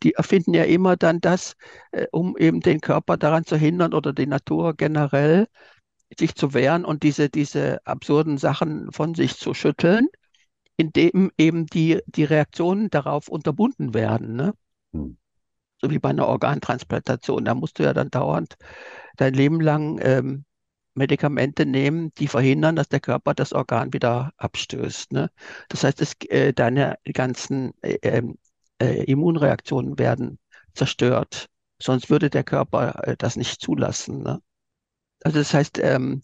Die 0.03 0.13
erfinden 0.13 0.53
ja 0.53 0.63
immer 0.63 0.95
dann 0.97 1.19
das, 1.19 1.55
äh, 1.91 2.05
um 2.11 2.37
eben 2.37 2.59
den 2.59 2.79
Körper 2.79 3.17
daran 3.17 3.45
zu 3.45 3.57
hindern 3.57 3.93
oder 3.93 4.13
die 4.13 4.27
Natur 4.27 4.75
generell, 4.75 5.47
sich 6.19 6.35
zu 6.35 6.53
wehren 6.53 6.85
und 6.85 7.03
diese, 7.03 7.29
diese 7.29 7.85
absurden 7.85 8.37
Sachen 8.37 8.91
von 8.91 9.15
sich 9.15 9.37
zu 9.37 9.53
schütteln, 9.55 10.07
indem 10.77 11.31
eben 11.37 11.65
die, 11.65 12.01
die 12.05 12.23
Reaktionen 12.23 12.89
darauf 12.89 13.27
unterbunden 13.27 13.93
werden, 13.93 14.35
ne? 14.35 14.53
Hm. 14.93 15.17
So 15.81 15.89
wie 15.89 15.99
bei 15.99 16.09
einer 16.09 16.27
Organtransplantation. 16.27 17.43
Da 17.43 17.55
musst 17.55 17.79
du 17.79 17.83
ja 17.83 17.93
dann 17.93 18.09
dauernd 18.09 18.55
dein 19.17 19.33
Leben 19.33 19.59
lang 19.59 19.99
ähm, 20.01 20.45
Medikamente 20.95 21.65
nehmen, 21.65 22.11
die 22.17 22.27
verhindern, 22.27 22.75
dass 22.75 22.89
der 22.89 22.99
Körper 22.99 23.33
das 23.33 23.53
Organ 23.53 23.93
wieder 23.93 24.31
abstößt. 24.37 25.11
Ne? 25.11 25.29
Das 25.69 25.83
heißt, 25.83 26.01
es, 26.01 26.13
äh, 26.29 26.53
deine 26.53 26.97
ganzen 27.13 27.73
äh, 27.81 27.97
ähm, 28.03 28.37
äh, 28.79 29.03
Immunreaktionen 29.05 29.97
werden 29.99 30.39
zerstört. 30.73 31.49
Sonst 31.81 32.09
würde 32.09 32.29
der 32.29 32.43
Körper 32.43 33.07
äh, 33.07 33.15
das 33.17 33.35
nicht 33.35 33.61
zulassen. 33.61 34.23
Ne? 34.23 34.41
Also 35.23 35.39
das 35.39 35.53
heißt, 35.53 35.79
ähm, 35.79 36.23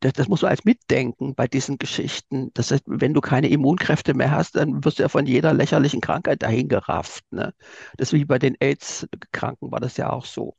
das, 0.00 0.12
das 0.12 0.28
muss 0.28 0.42
man 0.42 0.50
als 0.50 0.64
mitdenken 0.64 1.34
bei 1.34 1.48
diesen 1.48 1.78
Geschichten. 1.78 2.50
Das 2.54 2.70
heißt, 2.70 2.84
wenn 2.86 3.14
du 3.14 3.20
keine 3.20 3.48
Immunkräfte 3.48 4.14
mehr 4.14 4.30
hast, 4.30 4.56
dann 4.56 4.84
wirst 4.84 4.98
du 4.98 5.02
ja 5.02 5.08
von 5.08 5.26
jeder 5.26 5.52
lächerlichen 5.52 6.00
Krankheit 6.00 6.42
dahin 6.42 6.68
gerafft. 6.68 7.24
Ne? 7.30 7.54
Das 7.96 8.08
ist 8.12 8.18
wie 8.18 8.24
bei 8.24 8.38
den 8.38 8.56
AIDS-Kranken 8.60 9.70
war 9.70 9.80
das 9.80 9.96
ja 9.96 10.10
auch 10.10 10.24
so 10.26 10.56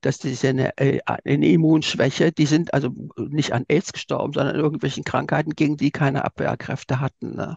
dass 0.00 0.18
diese 0.18 0.48
eine, 0.48 0.76
äh, 0.78 1.00
eine 1.06 1.48
Immunschwäche, 1.48 2.32
die 2.32 2.46
sind 2.46 2.74
also 2.74 2.90
nicht 3.16 3.52
an 3.52 3.64
AIDS 3.68 3.92
gestorben, 3.92 4.32
sondern 4.32 4.54
an 4.54 4.60
irgendwelchen 4.60 5.04
Krankheiten, 5.04 5.50
gegen 5.50 5.76
die 5.76 5.90
keine 5.90 6.24
Abwehrkräfte 6.24 7.00
hatten. 7.00 7.34
Ne? 7.36 7.56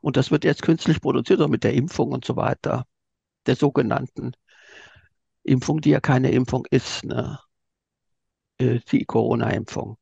Und 0.00 0.16
das 0.16 0.30
wird 0.30 0.44
jetzt 0.44 0.62
künstlich 0.62 1.00
produziert, 1.00 1.40
auch 1.40 1.48
mit 1.48 1.64
der 1.64 1.74
Impfung 1.74 2.12
und 2.12 2.24
so 2.24 2.36
weiter, 2.36 2.86
der 3.46 3.56
sogenannten 3.56 4.32
Impfung, 5.44 5.80
die 5.80 5.90
ja 5.90 6.00
keine 6.00 6.30
Impfung 6.30 6.66
ist, 6.70 7.04
ne? 7.04 7.38
Äh, 8.58 8.80
Die 8.90 9.04
Corona-Impfung. 9.04 9.96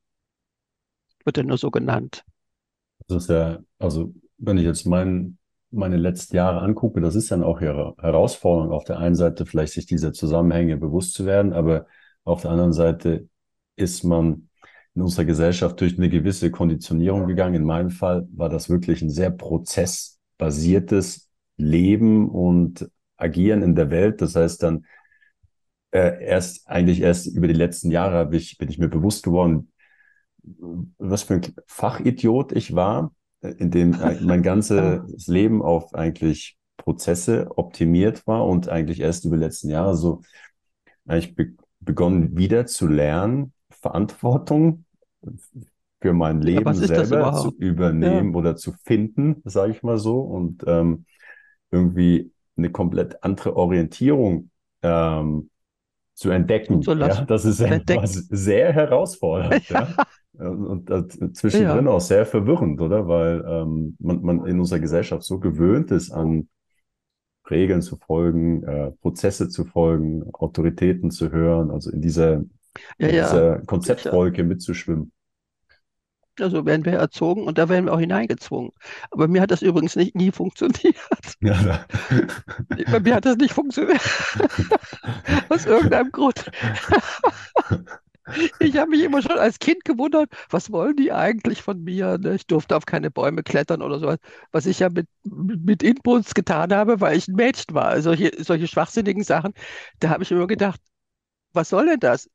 Wird 1.24 1.36
ja 1.36 1.42
nur 1.42 1.58
so 1.58 1.70
genannt. 1.70 2.24
Das 3.08 3.24
ist 3.24 3.30
ja, 3.30 3.58
also 3.78 4.14
wenn 4.38 4.58
ich 4.58 4.64
jetzt 4.64 4.86
mein, 4.86 5.38
meine 5.70 5.96
letzten 5.96 6.36
Jahre 6.36 6.60
angucke, 6.60 7.00
das 7.00 7.14
ist 7.14 7.30
dann 7.30 7.44
auch 7.44 7.60
ihre 7.60 7.94
Herausforderung. 7.98 8.72
Auf 8.72 8.84
der 8.84 8.98
einen 8.98 9.14
Seite 9.14 9.46
vielleicht 9.46 9.72
sich 9.72 9.86
dieser 9.86 10.12
Zusammenhänge 10.12 10.76
bewusst 10.76 11.14
zu 11.14 11.26
werden, 11.26 11.52
aber 11.52 11.86
auf 12.24 12.42
der 12.42 12.50
anderen 12.50 12.72
Seite 12.72 13.28
ist 13.76 14.04
man 14.04 14.48
in 14.94 15.02
unserer 15.02 15.24
Gesellschaft 15.24 15.80
durch 15.80 15.96
eine 15.96 16.08
gewisse 16.08 16.50
Konditionierung 16.50 17.26
gegangen. 17.26 17.54
In 17.54 17.64
meinem 17.64 17.90
Fall 17.90 18.26
war 18.32 18.48
das 18.48 18.68
wirklich 18.68 19.02
ein 19.02 19.10
sehr 19.10 19.30
prozessbasiertes 19.30 21.30
Leben 21.56 22.28
und 22.28 22.90
Agieren 23.16 23.62
in 23.62 23.74
der 23.74 23.90
Welt. 23.90 24.22
Das 24.22 24.34
heißt 24.34 24.62
dann, 24.62 24.86
äh, 25.92 26.24
erst, 26.24 26.68
eigentlich 26.68 27.00
erst 27.00 27.26
über 27.26 27.48
die 27.48 27.54
letzten 27.54 27.90
Jahre 27.90 28.34
ich, 28.34 28.58
bin 28.58 28.68
ich 28.68 28.78
mir 28.78 28.88
bewusst 28.88 29.22
geworden, 29.22 29.72
was 30.98 31.22
für 31.22 31.34
ein 31.34 31.54
Fachidiot 31.66 32.52
ich 32.52 32.74
war, 32.74 33.12
in 33.42 33.70
dem 33.70 34.00
äh, 34.00 34.16
mein 34.20 34.42
ganzes 34.42 35.26
Leben 35.26 35.62
auf 35.62 35.94
eigentlich 35.94 36.58
Prozesse 36.76 37.50
optimiert 37.56 38.26
war 38.26 38.46
und 38.46 38.68
eigentlich 38.68 39.00
erst 39.00 39.24
über 39.24 39.36
die 39.36 39.44
letzten 39.44 39.70
Jahre 39.70 39.96
so 39.96 40.22
eigentlich 41.06 41.34
be 41.36 41.54
begonnen 41.80 42.36
wieder 42.36 42.66
zu 42.66 42.88
lernen, 42.88 43.52
Verantwortung 43.70 44.84
für 46.00 46.12
mein 46.12 46.40
Ja, 46.48 46.60
Leben 46.62 46.74
selber 46.74 47.32
zu 47.32 47.50
überhaupt? 47.50 47.56
Ja, 48.00 48.10
übernehmen 48.10 48.34
oder 48.34 48.56
zu 48.56 48.72
finden, 48.84 49.42
sage 49.44 49.72
ich 49.72 49.82
mal 49.82 49.98
so, 49.98 50.20
und 50.20 50.64
ähm, 50.66 51.04
irgendwie 51.70 52.32
eine 52.56 52.70
komplett 52.72 53.22
andere 53.24 53.56
Orientierung 53.56 54.50
ähm, 54.82 55.50
zu 56.14 56.30
entdecken. 56.30 56.94
Ja, 56.98 57.14
zuzulassen, 57.14 57.26
das 57.26 57.44
ist 57.46 57.60
etwas 57.60 58.14
sehr 58.30 58.72
herausfordernd, 58.72 59.68
ja. 59.70 59.94
Und, 60.40 60.88
das 60.88 61.18
Ja, 61.20 61.32
zwischendrin 61.32 61.88
auch 61.88 62.00
sehr 62.00 62.26
verwirrend, 62.26 62.80
oder? 62.80 63.06
Weil 63.06 63.44
ähm, 63.46 63.96
man, 63.98 64.22
man 64.22 64.46
in 64.46 64.58
unserer 64.58 64.80
Gesellschaft 64.80 65.22
so 65.24 65.38
gewöhnt 65.38 65.90
ist, 65.90 66.10
an 66.10 66.48
Regeln 67.50 67.82
zu 67.82 67.96
folgen, 67.96 68.62
äh, 68.64 68.92
Prozesse 68.92 69.48
zu 69.48 69.64
folgen, 69.64 70.24
Autoritäten 70.32 71.10
zu 71.10 71.30
hören, 71.30 71.70
also 71.70 71.90
in 71.90 72.00
dieser, 72.00 72.32
ja, 72.32 72.42
in 72.98 73.06
ja, 73.06 73.10
dieser 73.10 73.52
sicher. 73.54 73.66
Konzeptwolke 73.66 74.44
mitzuschwimmen. 74.44 75.12
Also 76.38 76.64
werden 76.64 76.84
wir 76.84 76.94
erzogen 76.94 77.44
und 77.44 77.58
da 77.58 77.68
werden 77.68 77.86
wir 77.86 77.92
auch 77.92 78.00
hineingezwungen. 78.00 78.70
Aber 79.10 79.28
mir 79.28 79.42
hat 79.42 79.50
das 79.50 79.62
übrigens 79.62 79.96
nicht, 79.96 80.14
nie 80.14 80.30
funktioniert. 80.30 80.96
Ja. 81.42 81.86
Bei 82.90 83.00
mir 83.00 83.14
hat 83.14 83.24
das 83.24 83.36
nicht 83.36 83.54
funktioniert, 83.54 84.00
aus 85.48 85.64
irgendeinem 85.64 86.12
Grund. 86.12 86.50
Ich 88.60 88.76
habe 88.76 88.90
mich 88.90 89.02
immer 89.02 89.22
schon 89.22 89.38
als 89.38 89.58
Kind 89.58 89.84
gewundert, 89.84 90.30
was 90.50 90.70
wollen 90.70 90.96
die 90.96 91.12
eigentlich 91.12 91.62
von 91.62 91.82
mir? 91.82 92.18
ne? 92.18 92.34
Ich 92.34 92.46
durfte 92.46 92.76
auf 92.76 92.86
keine 92.86 93.10
Bäume 93.10 93.42
klettern 93.42 93.82
oder 93.82 93.98
sowas, 93.98 94.18
was 94.52 94.66
ich 94.66 94.78
ja 94.80 94.88
mit, 94.90 95.08
mit 95.24 95.82
Inbrunst 95.82 96.34
getan 96.34 96.72
habe, 96.72 97.00
weil 97.00 97.16
ich 97.16 97.28
ein 97.28 97.34
Mädchen 97.34 97.74
war. 97.74 98.00
Solche, 98.02 98.32
solche 98.42 98.66
schwachsinnigen 98.68 99.24
Sachen, 99.24 99.52
da 100.00 100.10
habe 100.10 100.22
ich 100.22 100.30
immer 100.30 100.46
gedacht, 100.46 100.80
was 101.52 101.70
soll 101.70 101.86
denn 101.86 102.00
das? 102.00 102.30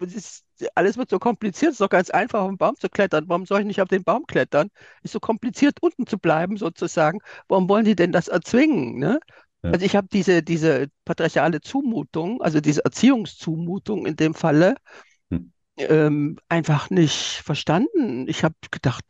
Es 0.00 0.14
ist, 0.14 0.44
alles 0.74 0.96
wird 0.98 1.10
so 1.10 1.18
kompliziert, 1.20 1.70
es 1.70 1.74
ist 1.76 1.80
doch 1.80 1.88
ganz 1.88 2.10
einfach, 2.10 2.40
auf 2.42 2.48
den 2.50 2.58
Baum 2.58 2.76
zu 2.76 2.88
klettern. 2.88 3.24
Warum 3.28 3.46
soll 3.46 3.60
ich 3.60 3.66
nicht 3.66 3.80
auf 3.80 3.88
den 3.88 4.04
Baum 4.04 4.26
klettern? 4.26 4.68
Ist 5.02 5.12
so 5.12 5.20
kompliziert, 5.20 5.78
unten 5.80 6.06
zu 6.06 6.18
bleiben, 6.18 6.56
sozusagen. 6.56 7.20
Warum 7.48 7.68
wollen 7.68 7.84
die 7.84 7.96
denn 7.96 8.12
das 8.12 8.28
erzwingen, 8.28 8.98
ne? 8.98 9.20
Ja. 9.62 9.70
Also 9.72 9.86
ich 9.86 9.94
habe 9.96 10.08
diese, 10.12 10.42
diese 10.42 10.88
patriarchale 11.04 11.60
Zumutung, 11.60 12.42
also 12.42 12.60
diese 12.60 12.84
Erziehungszumutung 12.84 14.06
in 14.06 14.16
dem 14.16 14.34
Falle, 14.34 14.74
Hm. 15.32 15.52
ähm, 15.76 16.38
einfach 16.48 16.90
nicht 16.90 17.42
verstanden. 17.44 18.28
Ich 18.28 18.44
habe 18.44 18.54
gedacht, 18.70 19.04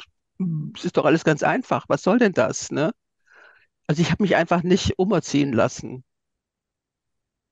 es 0.76 0.84
ist 0.84 0.96
doch 0.96 1.04
alles 1.04 1.24
ganz 1.24 1.42
einfach. 1.42 1.84
Was 1.88 2.02
soll 2.02 2.18
denn 2.18 2.32
das, 2.32 2.70
ne? 2.70 2.92
Also 3.86 4.02
ich 4.02 4.10
habe 4.10 4.22
mich 4.24 4.36
einfach 4.36 4.62
nicht 4.64 4.98
umerziehen 4.98 5.52
lassen, 5.52 6.04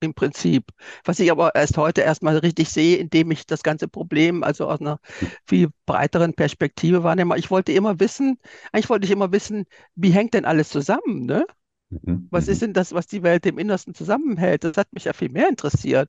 im 0.02 0.14
Prinzip. 0.14 0.70
Was 1.04 1.20
ich 1.20 1.30
aber 1.30 1.54
erst 1.54 1.76
heute 1.76 2.00
erstmal 2.00 2.38
richtig 2.38 2.70
sehe, 2.70 2.96
indem 2.96 3.30
ich 3.30 3.46
das 3.46 3.62
ganze 3.62 3.86
Problem 3.88 4.42
also 4.42 4.66
aus 4.68 4.80
einer 4.80 4.98
viel 5.46 5.68
breiteren 5.86 6.32
Perspektive 6.34 7.02
wahrnehme. 7.02 7.36
Ich 7.38 7.50
wollte 7.50 7.72
immer 7.72 8.00
wissen, 8.00 8.38
eigentlich 8.72 8.88
wollte 8.88 9.04
ich 9.06 9.10
immer 9.10 9.32
wissen, 9.32 9.66
wie 9.94 10.10
hängt 10.10 10.32
denn 10.34 10.46
alles 10.46 10.70
zusammen, 10.70 11.26
ne? 11.26 11.44
Mhm. 11.90 12.30
Was 12.30 12.48
ist 12.48 12.58
Mhm. 12.58 12.62
denn 12.62 12.72
das, 12.74 12.92
was 12.92 13.06
die 13.08 13.22
Welt 13.24 13.44
im 13.46 13.58
Innersten 13.58 13.94
zusammenhält? 13.94 14.64
Das 14.64 14.76
hat 14.76 14.92
mich 14.92 15.04
ja 15.04 15.12
viel 15.12 15.30
mehr 15.30 15.48
interessiert. 15.48 16.08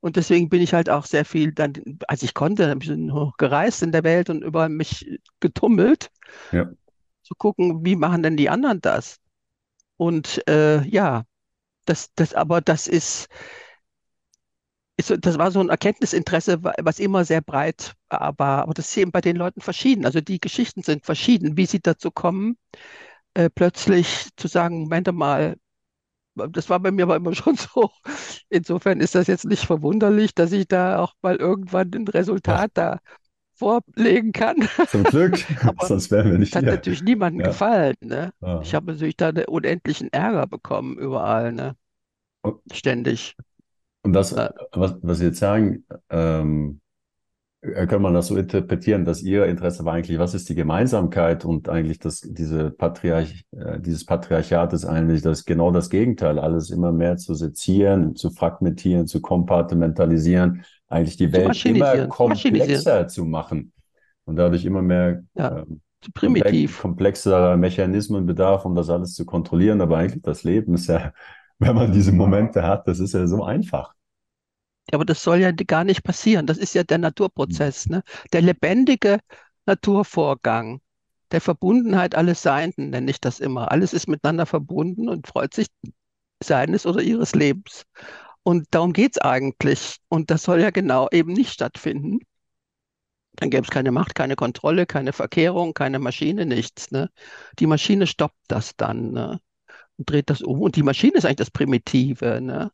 Und 0.00 0.16
deswegen 0.16 0.48
bin 0.48 0.62
ich 0.62 0.74
halt 0.74 0.90
auch 0.90 1.06
sehr 1.06 1.24
viel 1.24 1.52
dann, 1.52 1.74
als 2.08 2.22
ich 2.24 2.34
konnte, 2.34 2.70
ein 2.70 2.78
bisschen 2.80 3.12
gereist 3.38 3.82
in 3.82 3.92
der 3.92 4.04
Welt 4.04 4.30
und 4.30 4.42
überall 4.42 4.68
mich 4.68 5.08
getummelt, 5.40 6.10
Ja. 6.52 6.70
zu 7.22 7.34
gucken, 7.34 7.84
wie 7.84 7.96
machen 7.96 8.22
denn 8.22 8.36
die 8.36 8.50
anderen 8.50 8.80
das? 8.80 9.18
Und 9.98 10.46
äh, 10.48 10.82
ja, 10.88 11.24
das, 11.86 12.12
das, 12.14 12.34
aber 12.34 12.60
das 12.60 12.88
ist, 12.88 13.28
ist, 14.96 15.08
so- 15.08 15.16
das 15.16 15.38
war 15.38 15.50
so 15.50 15.60
ein 15.60 15.68
Erkenntnisinteresse, 15.70 16.62
wa- 16.64 16.74
was 16.82 16.98
immer 16.98 17.24
sehr 17.24 17.40
breit 17.40 17.94
war. 18.08 18.20
Aber 18.22 18.72
das 18.74 18.90
ist 18.90 18.96
eben 18.98 19.12
bei 19.12 19.20
den 19.20 19.36
Leuten 19.36 19.60
verschieden. 19.60 20.04
Also 20.04 20.20
die 20.20 20.40
Geschichten 20.40 20.82
sind 20.82 21.04
verschieden, 21.06 21.56
wie 21.56 21.66
sie 21.66 21.80
dazu 21.80 22.10
kommen, 22.10 22.56
äh, 23.44 23.50
plötzlich 23.50 24.28
zu 24.36 24.48
sagen, 24.48 24.82
Moment 24.82 25.12
mal, 25.14 25.56
Das 26.36 26.70
war 26.70 26.80
bei 26.80 26.90
mir 26.92 27.04
aber 27.04 27.16
immer 27.16 27.34
schon 27.36 27.56
so. 27.56 27.90
Insofern 28.50 29.00
ist 29.00 29.14
das 29.14 29.26
jetzt 29.28 29.44
nicht 29.46 29.66
verwunderlich, 29.66 30.34
dass 30.34 30.52
ich 30.52 30.68
da 30.68 30.98
auch 31.00 31.14
mal 31.22 31.36
irgendwann 31.36 31.90
ein 31.94 32.08
Ach, 32.46 32.60
Resultat 32.60 32.72
da 32.74 33.00
vorlegen 33.56 34.32
kann. 34.32 34.68
zum 34.86 35.06
Glück, 35.06 35.46
sonst 35.80 36.10
wären 36.10 36.30
wir 36.32 36.38
nicht 36.38 36.54
hat 36.54 36.66
hier. 36.66 36.70
natürlich 36.70 37.02
niemandem 37.02 37.42
Ja. 37.42 37.44
gefallen, 37.44 37.94
ne? 38.00 38.32
Ich 38.58 38.74
habe 38.74 38.92
natürlich 38.92 39.16
da 39.16 39.28
einen 39.28 39.46
unendlichen 39.46 40.12
Ärger 40.12 40.46
bekommen 40.46 40.98
überall, 40.98 41.52
ne? 41.52 41.76
Ständig. 42.72 43.36
Und 44.02 44.12
das, 44.14 44.32
Äh, 44.32 44.50
was, 44.72 44.96
was 45.02 45.18
Sie 45.18 45.26
jetzt 45.26 45.38
sagen, 45.38 45.84
ähm, 46.10 46.80
Äh, 46.88 46.89
kann 47.60 48.00
man 48.00 48.14
das 48.14 48.28
so 48.28 48.36
interpretieren, 48.36 49.04
dass 49.04 49.22
Ihr 49.22 49.44
Interesse 49.44 49.84
war 49.84 49.92
eigentlich, 49.94 50.18
was 50.18 50.34
ist 50.34 50.48
die 50.48 50.54
Gemeinsamkeit 50.54 51.44
und 51.44 51.68
eigentlich 51.68 51.98
das, 51.98 52.20
diese 52.20 52.70
Patriarch, 52.70 53.44
äh, 53.52 53.78
dieses 53.80 54.06
Patriarchat 54.06 54.72
ist 54.72 54.86
eigentlich 54.86 55.20
das 55.20 55.44
genau 55.44 55.70
das 55.70 55.90
Gegenteil, 55.90 56.38
alles 56.38 56.70
immer 56.70 56.90
mehr 56.90 57.18
zu 57.18 57.34
sezieren, 57.34 58.16
zu 58.16 58.30
fragmentieren, 58.30 59.06
zu 59.06 59.20
kompartimentalisieren, 59.20 60.64
eigentlich 60.88 61.18
die 61.18 61.32
Welt 61.32 61.64
immer 61.66 62.06
komplexer 62.06 63.08
zu 63.08 63.26
machen 63.26 63.72
und 64.24 64.36
dadurch 64.36 64.64
immer 64.64 64.80
mehr 64.80 65.22
ja, 65.34 65.58
äh, 65.58 65.64
primitiv. 66.14 66.80
komplexere 66.80 67.58
Mechanismen 67.58 68.24
bedarf, 68.24 68.64
um 68.64 68.74
das 68.74 68.88
alles 68.88 69.14
zu 69.14 69.26
kontrollieren. 69.26 69.82
Aber 69.82 69.98
eigentlich 69.98 70.22
das 70.22 70.44
Leben 70.44 70.74
ist 70.74 70.86
ja, 70.86 71.12
wenn 71.58 71.74
man 71.74 71.92
diese 71.92 72.12
Momente 72.12 72.62
hat, 72.62 72.88
das 72.88 73.00
ist 73.00 73.12
ja 73.12 73.26
so 73.26 73.44
einfach. 73.44 73.94
Aber 74.92 75.04
das 75.04 75.22
soll 75.22 75.38
ja 75.38 75.52
gar 75.52 75.84
nicht 75.84 76.02
passieren. 76.02 76.46
Das 76.46 76.58
ist 76.58 76.74
ja 76.74 76.82
der 76.84 76.98
Naturprozess, 76.98 77.86
ne? 77.86 78.02
Der 78.32 78.42
lebendige 78.42 79.20
Naturvorgang 79.66 80.80
der 81.30 81.40
Verbundenheit 81.40 82.14
alles 82.14 82.42
Seienden, 82.42 82.90
nenne 82.90 83.10
ich 83.10 83.20
das 83.20 83.40
immer. 83.40 83.70
Alles 83.70 83.92
ist 83.92 84.08
miteinander 84.08 84.46
verbunden 84.46 85.08
und 85.08 85.26
freut 85.26 85.54
sich 85.54 85.68
seines 86.42 86.86
oder 86.86 87.02
ihres 87.02 87.34
Lebens. 87.34 87.84
Und 88.42 88.66
darum 88.70 88.92
geht 88.92 89.16
es 89.16 89.22
eigentlich. 89.22 89.98
Und 90.08 90.30
das 90.30 90.42
soll 90.42 90.60
ja 90.60 90.70
genau 90.70 91.08
eben 91.12 91.32
nicht 91.32 91.52
stattfinden. 91.52 92.20
Dann 93.36 93.50
gäbe 93.50 93.62
es 93.64 93.70
keine 93.70 93.92
Macht, 93.92 94.14
keine 94.14 94.36
Kontrolle, 94.36 94.86
keine 94.86 95.12
Verkehrung, 95.12 95.72
keine 95.72 95.98
Maschine, 95.98 96.46
nichts. 96.46 96.90
Ne? 96.90 97.10
Die 97.58 97.66
Maschine 97.66 98.06
stoppt 98.06 98.40
das 98.48 98.76
dann 98.76 99.12
ne? 99.12 99.40
und 99.98 100.10
dreht 100.10 100.30
das 100.30 100.42
um. 100.42 100.60
Und 100.60 100.76
die 100.76 100.82
Maschine 100.82 101.14
ist 101.14 101.24
eigentlich 101.24 101.36
das 101.36 101.50
Primitive, 101.50 102.40
ne? 102.40 102.72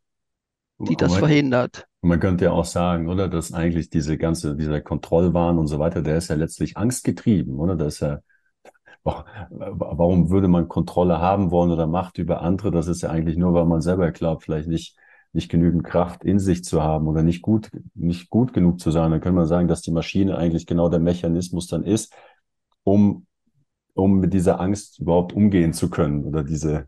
Die 0.79 0.95
das 0.95 1.11
man, 1.11 1.19
verhindert. 1.19 1.87
Man 2.01 2.19
könnte 2.19 2.45
ja 2.45 2.51
auch 2.51 2.65
sagen, 2.65 3.09
oder, 3.09 3.27
dass 3.27 3.53
eigentlich 3.53 3.89
diese 3.89 4.17
ganze, 4.17 4.55
dieser 4.55 4.81
Kontrollwahn 4.81 5.57
und 5.57 5.67
so 5.67 5.79
weiter, 5.79 6.01
der 6.01 6.17
ist 6.17 6.29
ja 6.29 6.35
letztlich 6.35 6.77
angstgetrieben, 6.77 7.55
oder? 7.59 7.75
Das 7.75 7.95
ist 7.95 7.99
ja, 8.01 8.19
warum 9.03 10.29
würde 10.29 10.47
man 10.47 10.67
Kontrolle 10.67 11.19
haben 11.19 11.51
wollen 11.51 11.71
oder 11.71 11.87
Macht 11.87 12.17
über 12.17 12.41
andere? 12.41 12.71
Das 12.71 12.87
ist 12.87 13.01
ja 13.01 13.09
eigentlich 13.09 13.37
nur, 13.37 13.53
weil 13.53 13.65
man 13.65 13.81
selber 13.81 14.11
glaubt, 14.11 14.43
vielleicht 14.43 14.67
nicht, 14.67 14.97
nicht 15.33 15.49
genügend 15.49 15.83
Kraft 15.83 16.23
in 16.23 16.39
sich 16.39 16.63
zu 16.63 16.83
haben 16.83 17.07
oder 17.07 17.23
nicht 17.23 17.41
gut, 17.41 17.71
nicht 17.93 18.29
gut 18.29 18.53
genug 18.53 18.79
zu 18.79 18.91
sein. 18.91 19.11
Dann 19.11 19.21
könnte 19.21 19.37
man 19.37 19.47
sagen, 19.47 19.67
dass 19.67 19.81
die 19.81 19.91
Maschine 19.91 20.37
eigentlich 20.37 20.65
genau 20.65 20.89
der 20.89 20.99
Mechanismus 20.99 21.67
dann 21.67 21.83
ist, 21.83 22.13
um, 22.83 23.25
um 23.93 24.19
mit 24.19 24.33
dieser 24.33 24.59
Angst 24.59 24.99
überhaupt 24.99 25.33
umgehen 25.33 25.73
zu 25.73 25.89
können 25.89 26.25
oder 26.25 26.43
diese, 26.43 26.87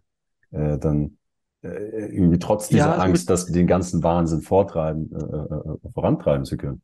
äh, 0.51 0.77
dann 0.77 1.18
irgendwie 1.61 2.39
trotz 2.39 2.69
dieser 2.69 2.85
ja, 2.85 2.91
also 2.91 3.01
Angst, 3.03 3.29
dass 3.29 3.45
den 3.45 3.67
ganzen 3.67 4.01
Wahnsinn 4.01 4.41
vortreiben, 4.41 5.11
äh, 5.11 5.17
äh, 5.17 5.91
vorantreiben 5.93 6.45
zu 6.45 6.55
können. 6.55 6.81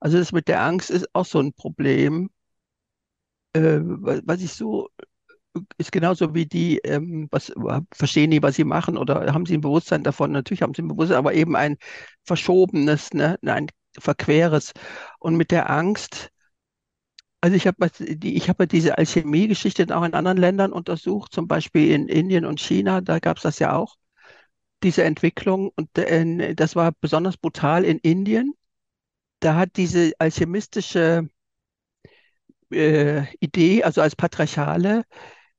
Also 0.00 0.18
das 0.18 0.32
mit 0.32 0.48
der 0.48 0.62
Angst 0.62 0.90
ist 0.90 1.08
auch 1.14 1.26
so 1.26 1.40
ein 1.40 1.52
Problem, 1.52 2.30
äh, 3.52 3.80
was 3.82 4.40
ich 4.40 4.52
so 4.52 4.88
ist 5.78 5.92
genauso 5.92 6.34
wie 6.34 6.46
die, 6.46 6.78
ähm, 6.78 7.28
was 7.30 7.52
verstehen 7.92 8.30
die, 8.30 8.42
was 8.42 8.56
sie 8.56 8.64
machen 8.64 8.96
oder 8.96 9.32
haben 9.32 9.46
sie 9.46 9.54
ein 9.54 9.60
Bewusstsein 9.60 10.02
davon? 10.02 10.32
Natürlich 10.32 10.62
haben 10.62 10.74
sie 10.74 10.82
ein 10.82 10.88
Bewusstsein, 10.88 11.18
aber 11.18 11.34
eben 11.34 11.54
ein 11.54 11.76
verschobenes, 12.24 13.12
ne, 13.14 13.38
ein 13.42 13.68
verqueres. 13.96 14.72
Und 15.20 15.36
mit 15.36 15.50
der 15.50 15.70
Angst 15.70 16.30
also 17.44 17.56
ich 17.56 17.66
habe 17.66 17.90
ich 18.22 18.48
habe 18.48 18.66
diese 18.66 18.96
Alchemie-Geschichte 18.96 19.94
auch 19.94 20.02
in 20.02 20.14
anderen 20.14 20.38
Ländern 20.38 20.72
untersucht, 20.72 21.34
zum 21.34 21.46
Beispiel 21.46 21.90
in 21.90 22.08
Indien 22.08 22.46
und 22.46 22.58
China, 22.58 23.02
da 23.02 23.18
gab 23.18 23.36
es 23.36 23.42
das 23.42 23.58
ja 23.58 23.76
auch, 23.76 23.96
diese 24.82 25.04
Entwicklung. 25.04 25.70
Und 25.76 25.98
äh, 25.98 26.54
das 26.54 26.74
war 26.74 26.92
besonders 26.92 27.36
brutal 27.36 27.84
in 27.84 27.98
Indien. 27.98 28.54
Da 29.40 29.56
hat 29.56 29.76
diese 29.76 30.12
alchemistische 30.18 31.28
äh, 32.70 33.24
Idee, 33.40 33.84
also 33.84 34.00
als 34.00 34.16
patriarchale, 34.16 35.04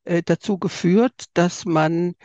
äh, 0.05 0.23
dazu 0.23 0.57
geführt, 0.57 1.25
dass 1.35 1.65
man 1.65 2.15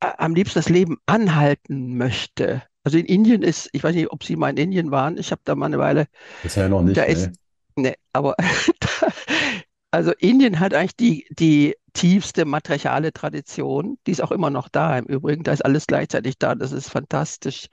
äh, 0.00 0.12
am 0.16 0.34
liebsten 0.34 0.60
das 0.60 0.70
Leben 0.70 0.96
anhalten 1.04 1.98
möchte. 1.98 2.62
Also 2.84 2.96
in 2.96 3.04
Indien 3.04 3.42
ist, 3.42 3.68
ich 3.72 3.84
weiß 3.84 3.94
nicht, 3.94 4.10
ob 4.10 4.24
Sie 4.24 4.36
mal 4.36 4.48
in 4.48 4.56
Indien 4.56 4.90
waren, 4.90 5.18
ich 5.18 5.30
habe 5.30 5.42
da 5.44 5.54
mal 5.54 5.66
eine 5.66 5.78
Weile. 5.78 6.06
Bisher 6.42 6.70
noch 6.70 6.80
nicht. 6.80 6.96
Da 6.96 7.02
ist, 7.02 7.32
Nee, 7.76 7.96
aber 8.12 8.36
also 9.90 10.12
Indien 10.18 10.60
hat 10.60 10.74
eigentlich 10.74 10.96
die, 10.96 11.26
die 11.30 11.74
tiefste 11.92 12.44
matriarchale 12.44 13.12
Tradition. 13.12 13.98
Die 14.06 14.12
ist 14.12 14.22
auch 14.22 14.32
immer 14.32 14.50
noch 14.50 14.68
da 14.68 14.98
im 14.98 15.06
Übrigen. 15.06 15.44
Da 15.44 15.52
ist 15.52 15.64
alles 15.64 15.86
gleichzeitig 15.86 16.38
da. 16.38 16.54
Das 16.54 16.72
ist 16.72 16.90
fantastisch. 16.90 17.68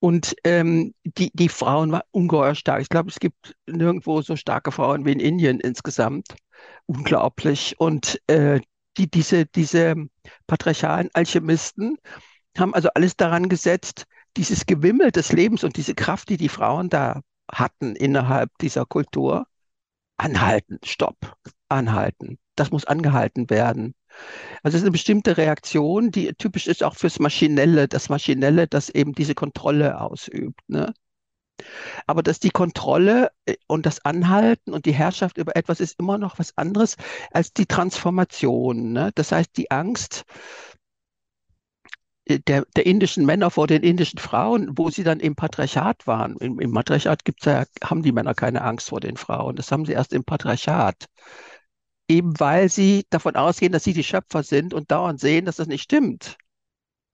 Und 0.00 0.36
ähm, 0.44 0.94
die, 1.04 1.30
die 1.32 1.48
Frauen 1.48 1.92
waren 1.92 2.02
ungeheuer 2.10 2.54
stark. 2.54 2.82
Ich 2.82 2.88
glaube, 2.88 3.10
es 3.10 3.18
gibt 3.18 3.54
nirgendwo 3.66 4.20
so 4.22 4.36
starke 4.36 4.70
Frauen 4.70 5.06
wie 5.06 5.12
in 5.12 5.20
Indien 5.20 5.60
insgesamt. 5.60 6.36
Unglaublich. 6.86 7.76
Und 7.78 8.20
äh, 8.26 8.60
die, 8.98 9.10
diese, 9.10 9.46
diese 9.46 9.94
patriarchalen 10.46 11.08
Alchemisten 11.14 11.96
haben 12.58 12.74
also 12.74 12.90
alles 12.94 13.16
daran 13.16 13.48
gesetzt, 13.48 14.04
dieses 14.36 14.66
Gewimmel 14.66 15.10
des 15.10 15.32
Lebens 15.32 15.64
und 15.64 15.76
diese 15.76 15.94
Kraft, 15.94 16.28
die 16.28 16.36
die 16.36 16.48
Frauen 16.48 16.88
da 16.88 17.20
hatten 17.50 17.96
innerhalb 17.96 18.50
dieser 18.58 18.86
Kultur, 18.86 19.46
anhalten, 20.16 20.78
stopp, 20.84 21.36
anhalten. 21.68 22.38
Das 22.56 22.70
muss 22.70 22.84
angehalten 22.84 23.50
werden. 23.50 23.94
Also 24.62 24.76
es 24.76 24.82
ist 24.82 24.84
eine 24.84 24.92
bestimmte 24.92 25.36
Reaktion, 25.36 26.10
die 26.10 26.32
typisch 26.34 26.66
ist 26.66 26.84
auch 26.84 26.94
fürs 26.94 27.18
Maschinelle, 27.18 27.88
das 27.88 28.08
Maschinelle, 28.08 28.68
das 28.68 28.88
eben 28.90 29.12
diese 29.12 29.34
Kontrolle 29.34 30.00
ausübt. 30.00 30.60
Ne? 30.68 30.94
Aber 32.06 32.22
dass 32.22 32.40
die 32.40 32.50
Kontrolle 32.50 33.30
äh, 33.46 33.56
und 33.66 33.86
das 33.86 34.04
Anhalten 34.04 34.72
und 34.72 34.86
die 34.86 34.94
Herrschaft 34.94 35.38
über 35.38 35.56
etwas 35.56 35.80
ist 35.80 35.98
immer 35.98 36.18
noch 36.18 36.38
was 36.38 36.56
anderes 36.56 36.96
als 37.32 37.52
die 37.52 37.66
Transformation. 37.66 38.92
Ne? 38.92 39.10
Das 39.14 39.32
heißt, 39.32 39.56
die 39.56 39.70
Angst 39.70 40.24
der, 42.28 42.64
der 42.76 42.86
indischen 42.86 43.26
Männer 43.26 43.50
vor 43.50 43.66
den 43.66 43.82
indischen 43.82 44.18
Frauen, 44.18 44.76
wo 44.76 44.90
sie 44.90 45.04
dann 45.04 45.20
im 45.20 45.36
Patriarchat 45.36 46.06
waren. 46.06 46.36
Im, 46.38 46.58
im 46.58 46.70
Matriarchat 46.70 47.24
gibt's 47.24 47.44
ja, 47.44 47.64
haben 47.82 48.02
die 48.02 48.12
Männer 48.12 48.34
keine 48.34 48.62
Angst 48.62 48.88
vor 48.88 49.00
den 49.00 49.16
Frauen. 49.16 49.56
Das 49.56 49.70
haben 49.70 49.84
sie 49.84 49.92
erst 49.92 50.12
im 50.12 50.24
Patriarchat. 50.24 51.06
Eben 52.08 52.38
weil 52.38 52.68
sie 52.68 53.06
davon 53.10 53.36
ausgehen, 53.36 53.72
dass 53.72 53.84
sie 53.84 53.92
die 53.94 54.04
Schöpfer 54.04 54.42
sind 54.42 54.74
und 54.74 54.90
dauernd 54.90 55.20
sehen, 55.20 55.44
dass 55.44 55.56
das 55.56 55.68
nicht 55.68 55.82
stimmt. 55.82 56.36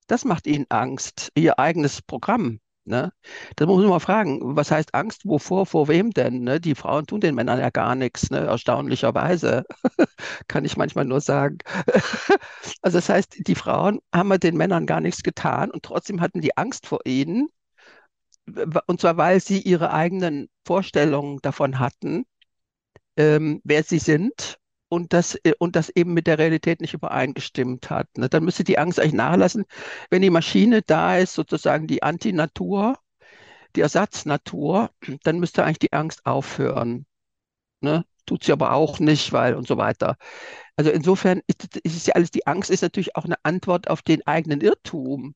Das 0.06 0.24
macht 0.24 0.46
ihnen 0.46 0.66
Angst, 0.68 1.30
ihr 1.34 1.58
eigenes 1.58 2.02
Programm. 2.02 2.60
Ne? 2.90 3.12
Da 3.56 3.66
muss 3.66 3.80
man 3.80 3.88
mal 3.88 4.00
fragen, 4.00 4.56
was 4.56 4.70
heißt 4.70 4.94
Angst? 4.94 5.24
Wovor, 5.24 5.64
vor 5.64 5.88
wem 5.88 6.10
denn? 6.10 6.42
Ne? 6.42 6.60
Die 6.60 6.74
Frauen 6.74 7.06
tun 7.06 7.20
den 7.20 7.34
Männern 7.36 7.60
ja 7.60 7.70
gar 7.70 7.94
nichts, 7.94 8.30
ne? 8.30 8.40
erstaunlicherweise. 8.40 9.64
Kann 10.48 10.64
ich 10.64 10.76
manchmal 10.76 11.04
nur 11.06 11.20
sagen. 11.20 11.58
also 12.82 12.98
das 12.98 13.08
heißt, 13.08 13.46
die 13.46 13.54
Frauen 13.54 14.00
haben 14.14 14.38
den 14.40 14.56
Männern 14.56 14.86
gar 14.86 15.00
nichts 15.00 15.22
getan 15.22 15.70
und 15.70 15.84
trotzdem 15.84 16.20
hatten 16.20 16.40
die 16.40 16.56
Angst 16.56 16.86
vor 16.86 17.00
ihnen. 17.04 17.48
Und 18.86 19.00
zwar, 19.00 19.16
weil 19.16 19.40
sie 19.40 19.60
ihre 19.60 19.92
eigenen 19.92 20.48
Vorstellungen 20.66 21.38
davon 21.42 21.78
hatten, 21.78 22.24
ähm, 23.16 23.60
wer 23.64 23.84
sie 23.84 23.98
sind 23.98 24.59
und 24.90 25.12
das, 25.14 25.36
äh, 25.44 25.54
und 25.58 25.76
das 25.76 25.88
eben 25.90 26.12
mit 26.14 26.26
der 26.26 26.38
Realität 26.38 26.80
nicht 26.82 26.94
übereingestimmt 26.94 27.90
hat. 27.90 28.08
Ne? 28.18 28.28
Dann 28.28 28.44
müsste 28.44 28.64
die 28.64 28.78
Angst 28.78 29.00
eigentlich 29.00 29.14
nachlassen, 29.14 29.64
wenn 30.10 30.22
die 30.22 30.30
Maschine 30.30 30.82
da 30.82 31.16
ist, 31.16 31.34
sozusagen 31.34 31.86
die 31.86 32.02
Antinatur, 32.02 32.98
die 33.76 33.80
Ersatznatur, 33.82 34.90
dann 35.24 35.38
müsste 35.40 35.64
eigentlich 35.64 35.78
die 35.78 35.92
Angst 35.94 36.26
aufhören. 36.26 37.06
Ne? 37.80 38.04
Tut 38.26 38.44
sie 38.44 38.52
aber 38.52 38.72
auch 38.74 39.00
nicht, 39.00 39.32
weil 39.32 39.54
und 39.54 39.66
so 39.66 39.76
weiter. 39.78 40.16
Also 40.76 40.90
insofern 40.90 41.40
ist, 41.46 41.76
ist 41.78 41.96
es 41.96 42.06
ja 42.06 42.14
alles, 42.14 42.30
die 42.30 42.46
Angst 42.46 42.70
ist 42.70 42.82
natürlich 42.82 43.16
auch 43.16 43.24
eine 43.24 43.36
Antwort 43.44 43.88
auf 43.88 44.02
den 44.02 44.26
eigenen 44.26 44.60
Irrtum 44.60 45.34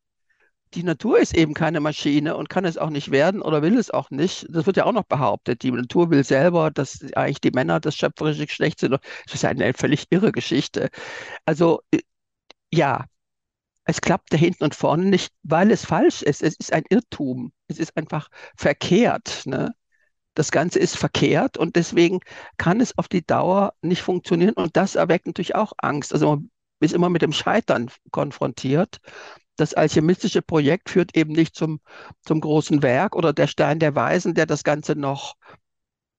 die 0.74 0.82
Natur 0.82 1.18
ist 1.18 1.34
eben 1.36 1.54
keine 1.54 1.80
Maschine 1.80 2.36
und 2.36 2.48
kann 2.48 2.64
es 2.64 2.78
auch 2.78 2.90
nicht 2.90 3.10
werden 3.10 3.42
oder 3.42 3.62
will 3.62 3.78
es 3.78 3.90
auch 3.90 4.10
nicht. 4.10 4.46
Das 4.50 4.66
wird 4.66 4.76
ja 4.76 4.84
auch 4.84 4.92
noch 4.92 5.04
behauptet. 5.04 5.62
Die 5.62 5.70
Natur 5.70 6.10
will 6.10 6.24
selber, 6.24 6.70
dass 6.70 7.00
eigentlich 7.14 7.40
die 7.40 7.52
Männer 7.52 7.80
das 7.80 7.96
schöpferische 7.96 8.46
Geschlecht 8.46 8.80
sind. 8.80 8.92
Das 8.92 9.34
ist 9.34 9.44
eine 9.44 9.72
völlig 9.74 10.06
irre 10.10 10.32
Geschichte. 10.32 10.90
Also 11.46 11.80
äh, 11.92 12.00
ja, 12.72 13.06
es 13.84 14.00
klappt 14.00 14.32
da 14.32 14.36
hinten 14.36 14.64
und 14.64 14.74
vorne 14.74 15.04
nicht, 15.04 15.32
weil 15.42 15.70
es 15.70 15.84
falsch 15.84 16.22
ist. 16.22 16.42
Es 16.42 16.56
ist 16.56 16.72
ein 16.72 16.84
Irrtum. 16.88 17.52
Es 17.68 17.78
ist 17.78 17.96
einfach 17.96 18.28
verkehrt. 18.56 19.42
Ne? 19.46 19.74
Das 20.34 20.50
Ganze 20.50 20.78
ist 20.80 20.96
verkehrt 20.96 21.58
und 21.58 21.76
deswegen 21.76 22.20
kann 22.56 22.80
es 22.80 22.98
auf 22.98 23.08
die 23.08 23.24
Dauer 23.26 23.74
nicht 23.82 24.02
funktionieren. 24.02 24.54
Und 24.54 24.76
das 24.76 24.96
erweckt 24.96 25.26
natürlich 25.26 25.54
auch 25.54 25.72
Angst. 25.78 26.12
Also 26.12 26.36
man 26.36 26.50
ist 26.80 26.94
immer 26.94 27.10
mit 27.10 27.22
dem 27.22 27.32
Scheitern 27.32 27.90
konfrontiert 28.10 29.00
das 29.56 29.74
alchemistische 29.74 30.42
Projekt 30.42 30.90
führt 30.90 31.16
eben 31.16 31.32
nicht 31.32 31.54
zum, 31.54 31.80
zum 32.22 32.40
großen 32.40 32.82
Werk 32.82 33.16
oder 33.16 33.32
der 33.32 33.46
Stein 33.46 33.78
der 33.78 33.94
Weisen, 33.94 34.34
der 34.34 34.46
das 34.46 34.64
Ganze 34.64 34.96
noch 34.96 35.36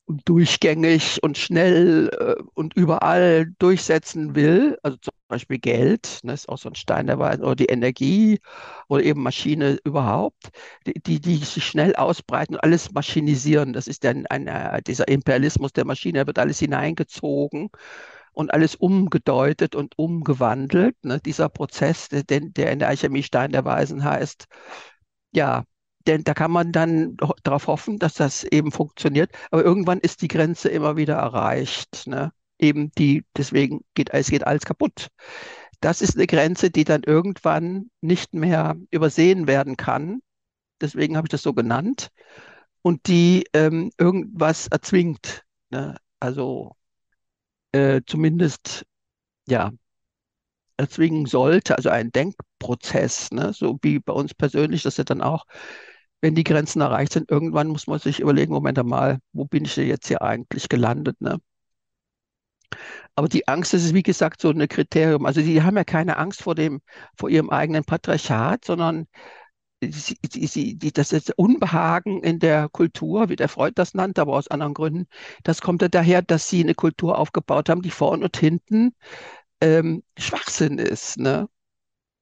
durchgängig 0.07 1.23
und 1.23 1.37
schnell 1.37 2.09
äh, 2.19 2.43
und 2.53 2.75
überall 2.75 3.47
durchsetzen 3.57 4.35
will, 4.35 4.77
also 4.83 4.97
zum 4.97 5.13
Beispiel 5.27 5.57
Geld, 5.57 6.19
ne, 6.23 6.33
ist 6.33 6.47
auch 6.47 6.59
so 6.59 6.69
ein 6.69 6.75
Stein 6.75 7.07
der 7.07 7.17
Weisen, 7.17 7.43
oder 7.43 7.55
die 7.55 7.65
Energie 7.65 8.39
oder 8.87 9.03
eben 9.03 9.23
Maschine 9.23 9.79
überhaupt, 9.83 10.49
die, 10.85 10.93
die, 10.93 11.19
die 11.19 11.37
sich 11.37 11.65
schnell 11.65 11.95
ausbreiten 11.95 12.55
und 12.55 12.63
alles 12.63 12.91
maschinisieren. 12.91 13.73
Das 13.73 13.87
ist 13.87 14.03
dann 14.03 14.27
ein, 14.27 14.47
ein, 14.47 14.83
dieser 14.83 15.07
Imperialismus 15.07 15.73
der 15.73 15.85
Maschine, 15.85 16.19
da 16.19 16.27
wird 16.27 16.39
alles 16.39 16.59
hineingezogen 16.59 17.69
und 18.35 18.53
alles 18.53 18.75
umgedeutet 18.75 19.75
und 19.75 19.97
umgewandelt. 19.97 20.95
Ne? 21.03 21.19
Dieser 21.19 21.49
Prozess, 21.49 22.09
der, 22.09 22.23
der 22.23 22.71
in 22.71 22.79
der 22.79 22.89
Alchemie 22.89 23.23
Stein 23.23 23.51
der 23.51 23.65
Weisen 23.65 24.03
heißt, 24.03 24.45
ja, 25.31 25.63
denn 26.07 26.23
da 26.23 26.33
kann 26.33 26.51
man 26.51 26.71
dann 26.71 27.17
darauf 27.43 27.67
hoffen, 27.67 27.97
dass 27.97 28.13
das 28.15 28.43
eben 28.43 28.71
funktioniert. 28.71 29.31
Aber 29.51 29.63
irgendwann 29.63 29.99
ist 29.99 30.21
die 30.21 30.27
Grenze 30.27 30.69
immer 30.69 30.97
wieder 30.97 31.15
erreicht. 31.15 32.07
Ne? 32.07 32.31
Eben 32.59 32.91
die, 32.91 33.25
deswegen 33.35 33.81
geht 33.95 34.11
es 34.13 34.29
geht 34.29 34.45
alles 34.45 34.65
kaputt. 34.65 35.07
Das 35.81 36.01
ist 36.01 36.15
eine 36.15 36.27
Grenze, 36.27 36.69
die 36.71 36.83
dann 36.83 37.03
irgendwann 37.03 37.89
nicht 38.01 38.33
mehr 38.33 38.75
übersehen 38.91 39.47
werden 39.47 39.77
kann. 39.77 40.19
Deswegen 40.81 41.17
habe 41.17 41.27
ich 41.27 41.31
das 41.31 41.41
so 41.41 41.53
genannt. 41.53 42.09
Und 42.81 43.07
die 43.07 43.45
ähm, 43.53 43.91
irgendwas 43.97 44.67
erzwingt. 44.67 45.43
Ne? 45.71 45.97
Also 46.19 46.75
äh, 47.75 48.01
zumindest 48.05 48.85
ja 49.47 49.71
erzwingen 50.77 51.25
sollte, 51.25 51.75
also 51.77 51.89
ein 51.89 52.11
Denkprozess, 52.11 53.31
ne? 53.31 53.53
so 53.53 53.77
wie 53.81 53.99
bei 53.99 54.13
uns 54.13 54.33
persönlich, 54.33 54.83
dass 54.83 54.97
er 54.99 55.05
dann 55.05 55.21
auch 55.21 55.45
wenn 56.21 56.35
die 56.35 56.43
Grenzen 56.43 56.81
erreicht 56.81 57.13
sind, 57.13 57.29
irgendwann 57.29 57.67
muss 57.67 57.87
man 57.87 57.99
sich 57.99 58.19
überlegen, 58.19 58.51
Moment 58.53 58.83
mal, 58.83 59.19
wo 59.33 59.45
bin 59.45 59.65
ich 59.65 59.75
denn 59.75 59.87
jetzt 59.87 60.07
hier 60.07 60.23
eigentlich 60.23 60.69
gelandet? 60.69 61.21
Ne? 61.21 61.39
Aber 63.15 63.27
die 63.27 63.47
Angst, 63.47 63.73
das 63.73 63.83
ist 63.83 63.93
wie 63.93 64.03
gesagt 64.03 64.41
so 64.41 64.49
ein 64.49 64.67
Kriterium. 64.67 65.25
Also 65.25 65.41
die 65.41 65.61
haben 65.61 65.77
ja 65.77 65.83
keine 65.83 66.17
Angst 66.17 66.41
vor 66.41 66.55
dem, 66.55 66.81
vor 67.17 67.29
ihrem 67.29 67.49
eigenen 67.49 67.83
Patriarchat, 67.85 68.65
sondern 68.65 69.07
sie, 69.91 70.15
sie, 70.47 70.75
die, 70.77 70.91
das 70.91 71.11
ist 71.11 71.37
Unbehagen 71.37 72.23
in 72.23 72.39
der 72.39 72.69
Kultur, 72.69 73.29
wie 73.29 73.35
der 73.35 73.49
Freud 73.49 73.73
das 73.75 73.93
nannte, 73.93 74.21
aber 74.21 74.33
aus 74.33 74.47
anderen 74.47 74.73
Gründen. 74.73 75.07
Das 75.43 75.61
kommt 75.61 75.81
ja 75.81 75.87
daher, 75.89 76.21
dass 76.21 76.49
sie 76.49 76.61
eine 76.63 76.75
Kultur 76.75 77.17
aufgebaut 77.17 77.69
haben, 77.69 77.81
die 77.81 77.91
vorne 77.91 78.25
und 78.25 78.37
hinten 78.37 78.93
ähm, 79.61 80.03
Schwachsinn 80.17 80.79
ist. 80.79 81.17
Ne? 81.17 81.47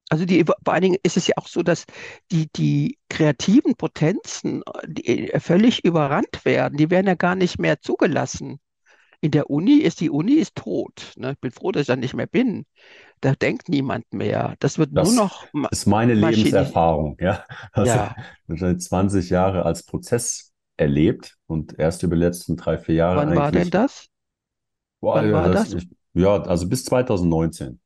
Also 0.10 0.26
die, 0.26 0.44
vor 0.46 0.74
allen 0.74 0.82
Dingen 0.82 1.00
ist 1.04 1.18
es 1.18 1.28
ja 1.28 1.34
auch 1.38 1.48
so, 1.48 1.64
dass 1.64 1.86
die, 2.32 2.48
die 2.56 3.00
kreativen 3.10 3.76
Potenzen 3.76 4.62
die 4.86 5.32
äh, 5.32 5.40
völlig 5.40 5.84
überrannt 5.86 6.46
werden. 6.46 6.78
Die 6.78 6.90
werden 6.92 7.08
ja 7.08 7.16
gar 7.16 7.36
nicht 7.36 7.60
mehr 7.60 7.82
zugelassen. 7.82 8.60
In 9.22 9.32
der 9.32 9.50
Uni 9.50 9.78
ist 9.78 10.02
die 10.02 10.10
Uni 10.10 10.34
ist 10.34 10.56
tot. 10.56 11.14
Ne? 11.16 11.32
Ich 11.32 11.40
bin 11.40 11.52
froh, 11.52 11.72
dass 11.72 11.82
ich 11.82 11.88
da 11.88 11.96
nicht 11.96 12.14
mehr 12.14 12.28
bin. 12.28 12.66
Da 13.24 13.34
denkt 13.36 13.70
niemand 13.70 14.14
mehr. 14.14 14.56
Das 14.60 14.78
wird 14.78 14.92
Das 14.94 15.00
nur 15.00 15.12
noch 15.14 15.48
ist 15.72 15.88
meine. 15.88 16.14
Lebenserfahrung, 16.14 17.18
ja. 17.20 17.46
Also 17.72 18.00
Ja, 18.00 18.16
wahrscheinlich 18.48 18.84
20 18.84 19.30
Jahre 19.30 19.66
als 19.66 19.84
Prozess 19.84 20.54
erlebt 20.78 21.38
und 21.48 21.80
erst 21.80 22.04
über 22.04 22.16
die 22.16 22.22
letzten 22.22 22.58
drei, 22.58 22.78
vier 22.78 22.96
Jahre 22.96 23.26
wann 23.26 23.36
war 23.36 23.52
denn 23.52 23.70
das? 23.70 24.10
boah, 25.02 25.22
Wann 25.22 25.26
ja, 25.26 25.42
war 25.42 25.50
das, 25.50 25.70
das? 25.70 25.86
ja, 26.14 26.42
also 26.44 26.68
bis 26.70 26.86
2019. 26.86 27.80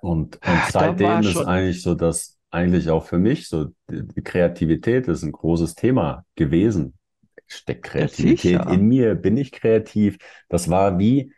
Und, 0.00 0.40
und 0.44 0.64
war 0.76 0.94
seitdem 0.94 1.26
ist 1.26 1.40
schon, 1.40 1.44
eigentlich 1.44 1.82
so, 1.82 1.94
dass 1.94 2.38
eigentlich 2.50 2.88
auch 2.90 3.04
für 3.04 3.18
mich 3.18 3.48
so 3.48 3.66
die, 3.90 4.22
Kreativität 4.22 5.08
ist 5.08 5.22
ein 5.22 5.32
großes 5.32 5.74
Thema 5.74 6.24
gewesen. 6.36 6.94
Steckt 7.46 7.82
Kreativität 7.84 8.66
in 8.66 8.86
mir? 8.86 9.14
Bin 9.14 9.36
ich 9.36 9.52
kreativ? 9.52 10.18
Das 10.48 10.70
war 10.70 10.98
wie, 10.98 11.32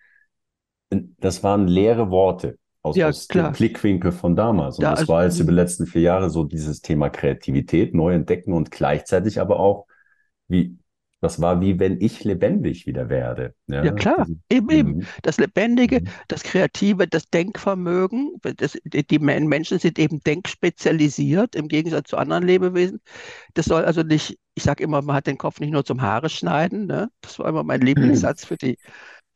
das 0.90 1.42
waren 1.42 1.66
leere 1.68 2.10
Worte 2.10 2.58
aus, 2.82 2.98
Ja, 2.98 3.12
aus 3.28 3.28
dem. 3.28 3.52
Blickwinkel 3.52 4.12
von 4.12 4.36
damals. 4.36 4.78
Und 4.78 4.86
Da, 4.86 4.92
das 4.92 5.06
also, 5.06 5.08
war 5.08 5.24
jetzt 5.24 5.40
über 5.40 5.52
die 5.52 5.56
letzten 5.56 5.86
vier 5.86 6.02
Jahre 6.02 6.30
so 6.30 6.44
dieses 6.44 6.80
Thema 6.82 7.10
Kreativität 7.10 7.94
neu 7.94 8.14
entdecken 8.14 8.52
und 8.54 8.70
gleichzeitig 8.70 9.40
aber 9.40 9.60
auch, 9.60 9.86
wie, 10.48 10.78
das 11.20 11.40
war 11.40 11.60
wie 11.60 11.78
wenn 11.78 12.00
ich 12.00 12.24
lebendig 12.24 12.86
wieder 12.86 13.08
werde. 13.08 13.54
Ja, 13.82 13.92
Ja, 13.92 13.92
klar, 13.92 14.28
eben, 14.50 14.68
eben. 14.70 14.96
mhm, 14.96 15.08
Das 15.22 15.38
Lebendige, 15.38 16.00
mhm, 16.00 16.14
das 16.28 16.42
Kreative, 16.42 17.08
das 17.08 17.30
Denkvermögen, 17.30 18.36
das, 18.58 18.76
die 18.84 19.06
die 19.06 19.18
Men- 19.18 19.46
Menschen 19.46 19.78
sind 19.78 19.98
eben 19.98 20.20
denkspezialisiert 20.20 21.54
im 21.56 21.66
Gegensatz 21.66 22.10
zu 22.10 22.18
anderen 22.18 22.44
Lebewesen. 22.46 23.00
Das 23.54 23.66
soll 23.66 23.84
also 23.84 24.02
nicht, 24.02 24.38
ich 24.54 24.64
sage 24.64 24.82
immer, 24.84 25.02
man 25.02 25.16
hat 25.16 25.28
den 25.28 25.38
Kopf 25.38 25.60
nicht 25.60 25.72
nur 25.72 25.84
zum 25.84 26.02
Haare 26.02 26.30
schneiden, 26.30 26.86
ne? 26.86 27.10
Das 27.20 27.38
war 27.38 27.48
immer 27.48 27.64
mein 27.64 27.82
Lieblingssatz 27.82 28.46
für 28.46 28.56
die 28.56 28.78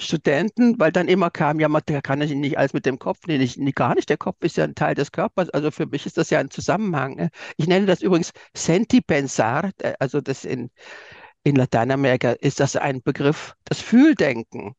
Studenten, 0.01 0.79
weil 0.81 0.93
dann 0.93 1.09
immer 1.09 1.31
kam, 1.31 1.61
ja, 1.61 1.69
man 1.69 1.83
kann 2.03 2.21
ja 2.21 2.27
nicht 2.35 2.59
alles 2.59 2.73
mit 2.73 2.85
dem 2.87 2.99
Kopf, 2.99 3.21
nee, 3.27 3.39
nicht, 3.39 3.59
nee, 3.59 3.73
gar 3.73 3.95
nicht, 3.95 4.09
der 4.11 4.17
Kopf 4.19 4.39
ist 4.43 4.57
ja 4.57 4.65
ein 4.65 4.75
Teil 4.75 4.95
des 4.95 5.13
Körpers, 5.13 5.51
also 5.51 5.71
für 5.71 5.87
mich 5.87 6.05
ist 6.07 6.19
das 6.19 6.31
ja 6.31 6.41
ein 6.41 6.51
Zusammenhang. 6.51 7.17
Ne? 7.17 7.31
Ich 7.57 7.69
nenne 7.69 7.87
das 7.87 8.03
übrigens 8.03 8.33
Senti 8.57 9.01
pensar, 9.01 9.71
äh, 9.81 9.95
also 10.01 10.21
das 10.21 10.45
in 10.45 10.71
in 11.45 11.57
Lateinamerika 11.57 12.33
ist 12.33 12.61
das 12.61 12.77
ein 12.77 13.03
Begriff, 13.03 13.55
das 13.65 13.81
Fühldenken, 13.81 14.75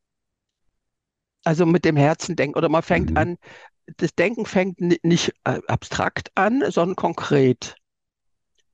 also 1.43 1.65
mit 1.65 1.85
dem 1.85 1.95
Herzen 1.95 2.35
denken. 2.35 2.57
Oder 2.57 2.69
man 2.69 2.83
fängt 2.83 3.15
mhm, 3.15 3.15
an, 3.15 3.37
das 3.97 4.15
Denken 4.15 4.45
fängt 4.45 4.81
ni- 4.81 4.99
nicht 5.03 5.33
äh, 5.45 5.59
abstrakt 5.67 6.31
an, 6.35 6.63
sondern 6.71 6.95
konkret. 6.95 7.75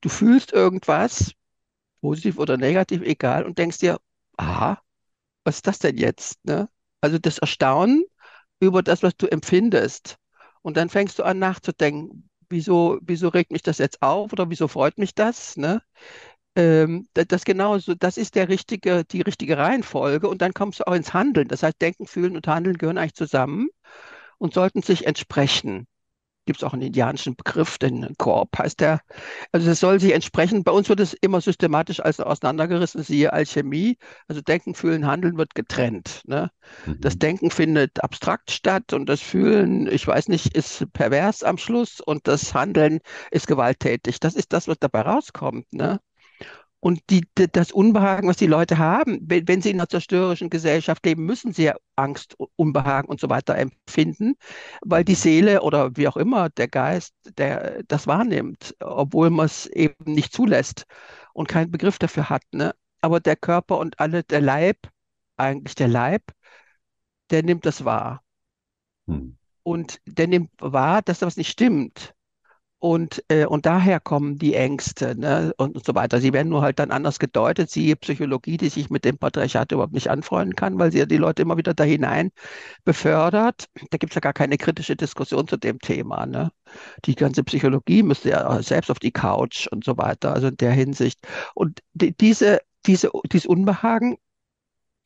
Du 0.02 0.08
fühlst 0.10 0.52
irgendwas, 0.52 1.32
positiv 2.02 2.38
oder 2.38 2.56
negativ, 2.58 3.02
egal, 3.02 3.44
und 3.44 3.58
denkst 3.58 3.78
dir, 3.78 4.00
aha, 4.36 4.80
was 5.44 5.56
ist 5.56 5.66
das 5.66 5.78
denn 5.80 5.96
jetzt? 5.98 6.44
Ne? 6.44 6.68
Also 7.00 7.18
das 7.18 7.38
Erstaunen 7.38 8.04
über 8.60 8.82
das, 8.82 9.02
was 9.02 9.16
du 9.16 9.26
empfindest. 9.28 10.16
Und 10.62 10.76
dann 10.76 10.88
fängst 10.90 11.18
du 11.18 11.24
an 11.24 11.38
nachzudenken, 11.40 12.30
wieso, 12.50 12.98
wieso 13.02 13.28
regt 13.28 13.52
mich 13.52 13.62
das 13.62 13.78
jetzt 13.78 14.02
auf 14.02 14.32
oder 14.32 14.50
wieso 14.50 14.68
freut 14.68 14.98
mich 14.98 15.14
das? 15.14 15.56
Ne? 15.56 15.82
Ähm, 16.56 17.06
da- 17.14 17.24
das 17.24 17.44
genau 17.44 17.78
so, 17.78 17.94
das 17.94 18.16
ist 18.18 18.34
der 18.34 18.48
richtige, 18.48 19.04
die 19.04 19.22
richtige 19.22 19.58
Reihenfolge 19.58 20.28
und 20.28 20.42
dann 20.42 20.54
kommst 20.54 20.80
du 20.80 20.86
auch 20.86 20.94
ins 20.94 21.14
Handeln. 21.14 21.48
Das 21.48 21.62
heißt, 21.62 21.80
Denken, 21.80 22.06
Fühlen 22.06 22.36
und 22.36 22.46
Handeln 22.48 22.78
gehören 22.78 22.98
eigentlich 22.98 23.14
zusammen 23.14 23.68
und 24.38 24.54
sollten 24.54 24.82
sich 24.82 25.06
entsprechen. 25.06 25.86
Gibt 26.44 26.58
es 26.58 26.64
auch 26.64 26.72
einen 26.72 26.82
indianischen 26.82 27.36
Begriff, 27.36 27.78
den 27.78 28.14
Korb 28.18 28.58
heißt 28.58 28.80
der. 28.80 29.00
Also 29.52 29.70
es 29.70 29.80
soll 29.80 30.00
sich 30.00 30.12
entsprechen. 30.12 30.64
Bei 30.64 30.72
uns 30.72 30.88
wird 30.88 30.98
es 31.00 31.14
immer 31.14 31.40
systematisch 31.40 32.00
als 32.00 32.18
auseinandergerissen, 32.18 33.02
siehe 33.02 33.32
Alchemie. 33.32 33.96
Also 34.26 34.40
Denken, 34.40 34.74
Fühlen, 34.74 35.06
Handeln 35.06 35.38
wird 35.38 35.54
getrennt. 35.54 36.22
Ne? 36.26 36.50
Das 36.98 37.14
mhm, 37.14 37.18
Denken 37.20 37.50
findet 37.50 38.02
abstrakt 38.02 38.50
statt 38.50 38.92
und 38.92 39.06
das 39.08 39.20
Fühlen, 39.20 39.86
ich 39.86 40.06
weiß 40.06 40.28
nicht, 40.28 40.56
ist 40.56 40.92
pervers 40.92 41.44
am 41.44 41.58
Schluss 41.58 42.00
und 42.00 42.26
das 42.26 42.54
Handeln 42.54 42.98
ist 43.30 43.46
gewalttätig. 43.46 44.18
Das 44.18 44.34
ist 44.34 44.52
das, 44.52 44.66
was 44.66 44.78
dabei 44.80 45.02
rauskommt. 45.02 45.72
Ne? 45.72 46.00
Und 46.84 47.00
die, 47.10 47.24
das 47.52 47.70
Unbehagen, 47.70 48.26
was 48.28 48.38
die 48.38 48.48
Leute 48.48 48.78
haben, 48.78 49.20
wenn, 49.22 49.46
wenn 49.46 49.62
sie 49.62 49.70
in 49.70 49.76
einer 49.78 49.88
zerstörerischen 49.88 50.50
Gesellschaft 50.50 51.06
leben, 51.06 51.24
müssen 51.24 51.52
sie 51.52 51.64
ja 51.64 51.76
Angst, 51.94 52.36
Unbehagen 52.56 53.08
und 53.08 53.20
so 53.20 53.30
weiter 53.30 53.56
empfinden, 53.56 54.34
weil 54.84 55.04
die 55.04 55.14
Seele 55.14 55.62
oder 55.62 55.96
wie 55.96 56.08
auch 56.08 56.16
immer 56.16 56.50
der 56.50 56.66
Geist, 56.68 57.14
der 57.38 57.84
das 57.84 58.08
wahrnimmt, 58.08 58.74
obwohl 58.80 59.30
man 59.30 59.46
es 59.46 59.66
eben 59.66 59.94
nicht 60.12 60.32
zulässt 60.34 60.86
und 61.34 61.48
keinen 61.48 61.70
Begriff 61.70 61.98
dafür 62.00 62.28
hat. 62.30 62.42
Ne? 62.52 62.74
Aber 63.00 63.20
der 63.20 63.36
Körper 63.36 63.78
und 63.78 64.00
alle, 64.00 64.24
der 64.24 64.40
Leib, 64.40 64.78
eigentlich 65.36 65.76
der 65.76 65.88
Leib, 65.88 66.32
der 67.30 67.42
nimmt 67.42 67.66
das 67.66 67.84
wahr. 67.84 68.22
mhm, 69.06 69.32
Und 69.64 70.00
der 70.06 70.28
nimmt 70.28 70.50
wahr, 70.60 71.02
dass 71.02 71.18
da 71.20 71.26
was 71.26 71.36
nicht 71.36 71.50
stimmt. 71.50 72.14
Und, 72.82 73.22
äh, 73.28 73.46
und 73.46 73.64
daher 73.64 74.00
kommen 74.00 74.38
die 74.38 74.54
Ängste, 74.54 75.16
ne, 75.16 75.54
und, 75.56 75.76
und 75.76 75.84
so 75.86 75.94
weiter. 75.94 76.20
Sie 76.20 76.32
werden 76.32 76.48
nur 76.48 76.62
halt 76.62 76.80
dann 76.80 76.90
anders 76.90 77.20
gedeutet, 77.20 77.70
siehe 77.70 77.94
Psychologie, 77.94 78.56
die 78.56 78.70
sich 78.70 78.90
mit 78.90 79.04
dem 79.04 79.18
Patriarchat 79.18 79.70
überhaupt 79.70 79.92
nicht 79.92 80.10
anfreunden 80.10 80.56
kann, 80.56 80.80
weil 80.80 80.90
sie 80.90 80.98
ja 80.98 81.06
die 81.06 81.16
Leute 81.16 81.42
immer 81.42 81.56
wieder 81.56 81.74
da 81.74 81.84
hinein 81.84 82.32
befördert. 82.84 83.66
Da 83.90 83.98
gibt 83.98 84.10
es 84.10 84.14
ja 84.16 84.20
gar 84.20 84.32
keine 84.32 84.56
kritische 84.58 84.96
Diskussion 84.96 85.46
zu 85.46 85.58
dem 85.58 85.78
Thema. 85.78 86.26
Ne? 86.26 86.50
Die 87.04 87.14
ganze 87.14 87.44
Psychologie 87.44 88.02
müsste 88.02 88.30
ja 88.30 88.60
selbst 88.64 88.90
auf 88.90 88.98
die 88.98 89.12
Couch 89.12 89.68
und 89.68 89.84
so 89.84 89.96
weiter, 89.96 90.34
also 90.34 90.48
in 90.48 90.56
der 90.56 90.72
Hinsicht. 90.72 91.20
Und 91.54 91.82
die, 91.92 92.16
diese, 92.16 92.62
diese, 92.86 93.12
dieses 93.30 93.46
Unbehagen 93.46 94.16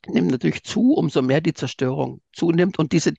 nimmt 0.09 0.31
natürlich 0.31 0.63
zu, 0.65 0.95
umso 0.95 1.21
mehr 1.21 1.43
die 1.43 1.53
Zerstörung 1.53 2.23
zunimmt. 2.33 2.79
Und 2.79 2.93
diese 2.93 3.13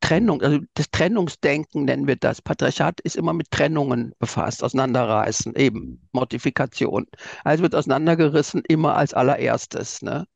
Trennung, 0.00 0.42
also 0.42 0.60
das 0.74 0.90
Trennungsdenken 0.90 1.84
nennen 1.84 2.06
wir 2.06 2.16
das. 2.16 2.42
Patriarchat 2.42 3.00
ist 3.00 3.16
immer 3.16 3.32
mit 3.32 3.50
Trennungen 3.50 4.12
befasst, 4.18 4.64
auseinanderreißen, 4.64 5.54
eben 5.56 6.08
Mortifikation. 6.12 7.06
Also 7.44 7.62
wird 7.62 7.74
auseinandergerissen 7.74 8.62
immer 8.68 8.96
als 8.96 9.14
allererstes, 9.14 10.02
ne? 10.02 10.26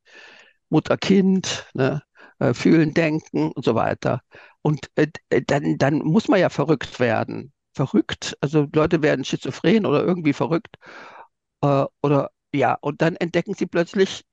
Mutter-Kind, 0.71 1.67
ne? 1.75 2.03
Äh, 2.39 2.55
Fühlen, 2.55 2.95
denken 2.95 3.53
und 3.53 3.65
so 3.65 3.75
weiter. 3.75 4.23
Und 4.63 4.91
äh, 4.97 5.09
dann, 5.47 5.79
dann 5.79 5.99
muss 5.99 6.29
man 6.29 6.41
ja 6.41 6.49
verrückt 6.51 7.01
werden. 7.01 7.53
Verrückt, 7.75 8.37
also 8.41 8.67
Leute 8.75 9.03
werden 9.03 9.25
schizophren 9.25 9.87
oder 9.87 10.05
irgendwie 10.05 10.33
verrückt. 10.33 10.77
Äh, 11.63 11.85
oder 12.03 12.31
ja, 12.55 12.79
und 12.81 13.03
dann 13.03 13.17
entdecken 13.17 13.55
sie 13.55 13.67
plötzlich 13.67 14.25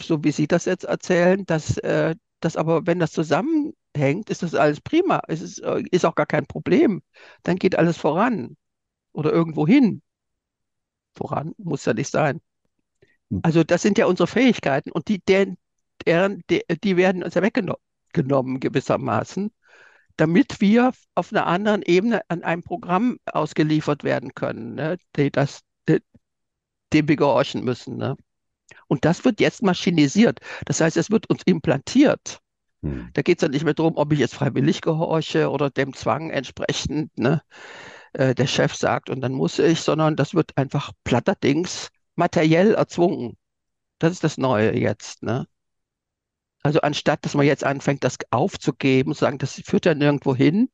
so 0.00 0.24
wie 0.24 0.32
Sie 0.32 0.46
das 0.46 0.64
jetzt 0.64 0.84
erzählen, 0.84 1.44
dass, 1.46 1.78
äh, 1.78 2.14
dass 2.40 2.56
aber, 2.56 2.86
wenn 2.86 2.98
das 2.98 3.12
zusammenhängt, 3.94 4.30
ist 4.30 4.42
das 4.42 4.54
alles 4.54 4.80
prima. 4.80 5.22
Es 5.28 5.40
ist, 5.40 5.58
äh, 5.60 5.82
ist 5.90 6.04
auch 6.04 6.14
gar 6.14 6.26
kein 6.26 6.46
Problem. 6.46 7.02
Dann 7.42 7.56
geht 7.56 7.76
alles 7.76 7.96
voran 7.96 8.56
oder 9.12 9.32
irgendwo 9.32 9.66
hin. 9.66 10.02
Voran 11.14 11.54
muss 11.58 11.84
ja 11.84 11.94
nicht 11.94 12.10
sein. 12.10 12.40
Hm. 13.30 13.40
Also 13.42 13.64
das 13.64 13.82
sind 13.82 13.98
ja 13.98 14.06
unsere 14.06 14.26
Fähigkeiten 14.26 14.90
und 14.90 15.08
die, 15.08 15.20
deren, 15.20 15.56
deren, 16.06 16.42
die 16.48 16.96
werden 16.96 17.22
uns 17.22 17.34
ja 17.34 17.42
weggenommen 17.42 18.60
gewissermaßen, 18.60 19.52
damit 20.16 20.60
wir 20.60 20.92
auf 21.14 21.32
einer 21.32 21.46
anderen 21.46 21.82
Ebene 21.82 22.22
an 22.28 22.42
einem 22.42 22.62
Programm 22.62 23.18
ausgeliefert 23.26 24.04
werden 24.04 24.34
können, 24.34 24.74
ne, 24.74 24.98
die 25.16 25.30
das, 25.30 25.60
die, 25.88 26.00
dem 26.92 27.08
wir 27.08 27.16
gehorchen 27.16 27.64
müssen. 27.64 27.96
Ne? 27.96 28.16
Und 28.88 29.04
das 29.04 29.24
wird 29.24 29.40
jetzt 29.40 29.62
maschinisiert. 29.62 30.40
Das 30.66 30.80
heißt, 30.80 30.96
es 30.96 31.10
wird 31.10 31.28
uns 31.30 31.42
implantiert. 31.44 32.40
Hm. 32.84 33.08
Da 33.14 33.22
geht 33.22 33.38
es 33.38 33.40
dann 33.40 33.52
nicht 33.52 33.64
mehr 33.64 33.74
darum, 33.74 33.96
ob 33.96 34.12
ich 34.12 34.18
jetzt 34.18 34.34
freiwillig 34.34 34.82
gehorche 34.82 35.50
oder 35.50 35.70
dem 35.70 35.94
Zwang 35.94 36.30
entsprechend 36.30 37.16
ne, 37.18 37.42
äh, 38.12 38.34
der 38.34 38.46
Chef 38.46 38.74
sagt 38.74 39.08
und 39.08 39.22
dann 39.22 39.32
muss 39.32 39.58
ich, 39.58 39.80
sondern 39.80 40.16
das 40.16 40.34
wird 40.34 40.56
einfach 40.56 40.92
platterdings 41.02 41.88
materiell 42.14 42.74
erzwungen. 42.74 43.38
Das 43.98 44.12
ist 44.12 44.22
das 44.22 44.36
Neue 44.36 44.76
jetzt. 44.76 45.22
Ne? 45.22 45.46
Also 46.62 46.80
anstatt, 46.82 47.24
dass 47.24 47.34
man 47.34 47.46
jetzt 47.46 47.64
anfängt, 47.64 48.04
das 48.04 48.18
aufzugeben, 48.30 49.14
zu 49.14 49.20
sagen, 49.20 49.38
das 49.38 49.60
führt 49.64 49.86
ja 49.86 49.94
nirgendwo 49.94 50.34
hin, 50.34 50.68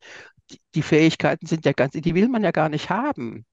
die, 0.50 0.61
die 0.74 0.82
Fähigkeiten 0.82 1.46
sind 1.46 1.64
ja 1.64 1.72
ganz, 1.72 1.92
die 1.92 2.14
will 2.14 2.28
man 2.28 2.42
ja 2.42 2.50
gar 2.50 2.68
nicht 2.68 2.90
haben. 2.90 3.46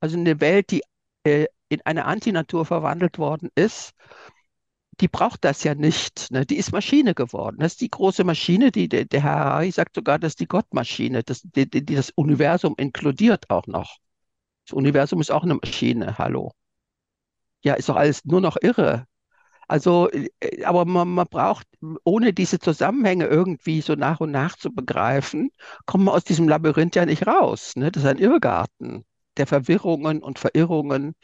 Also 0.00 0.18
eine 0.18 0.40
Welt, 0.40 0.70
die 0.70 0.82
äh, 1.24 1.46
in 1.70 1.80
eine 1.86 2.04
Antinatur 2.04 2.66
verwandelt 2.66 3.18
worden 3.18 3.48
ist, 3.54 3.94
die 5.00 5.08
braucht 5.08 5.44
das 5.44 5.64
ja 5.64 5.74
nicht. 5.74 6.30
Ne? 6.30 6.46
Die 6.46 6.56
ist 6.56 6.72
Maschine 6.72 7.14
geworden. 7.14 7.56
Das 7.58 7.72
ist 7.72 7.80
die 7.80 7.90
große 7.90 8.24
Maschine, 8.24 8.70
die 8.70 8.88
der, 8.88 9.04
der 9.04 9.22
Herr 9.22 9.34
Harari 9.34 9.70
sagt 9.70 9.94
sogar, 9.94 10.18
das 10.18 10.32
ist 10.32 10.40
die 10.40 10.46
Gottmaschine, 10.48 11.22
das, 11.22 11.42
die, 11.42 11.68
die, 11.68 11.84
das 11.84 12.10
Universum 12.10 12.74
inkludiert 12.76 13.50
auch 13.50 13.66
noch. 13.66 13.98
Das 14.66 14.74
Universum 14.74 15.20
ist 15.20 15.30
auch 15.30 15.44
eine 15.44 15.54
Maschine, 15.54 16.18
hallo. 16.18 16.52
Ja, 17.62 17.74
ist 17.74 17.88
doch 17.88 17.96
alles 17.96 18.24
nur 18.24 18.40
noch 18.40 18.56
irre. 18.60 19.06
Also, 19.68 20.10
äh, 20.10 20.64
aber 20.64 20.84
man, 20.84 21.08
man 21.08 21.26
braucht, 21.28 21.66
ohne 22.04 22.32
diese 22.32 22.58
Zusammenhänge 22.58 23.26
irgendwie 23.26 23.80
so 23.80 23.94
nach 23.94 24.20
und 24.20 24.30
nach 24.30 24.56
zu 24.56 24.72
begreifen, 24.72 25.50
kommt 25.86 26.04
man 26.04 26.14
aus 26.14 26.24
diesem 26.24 26.48
Labyrinth 26.48 26.96
ja 26.96 27.06
nicht 27.06 27.26
raus. 27.26 27.74
Ne? 27.76 27.90
Das 27.90 28.02
ist 28.02 28.08
ein 28.08 28.18
Irrgarten 28.18 29.04
der 29.36 29.46
Verwirrungen 29.46 30.22
und 30.22 30.38
Verirrungen, 30.38 31.14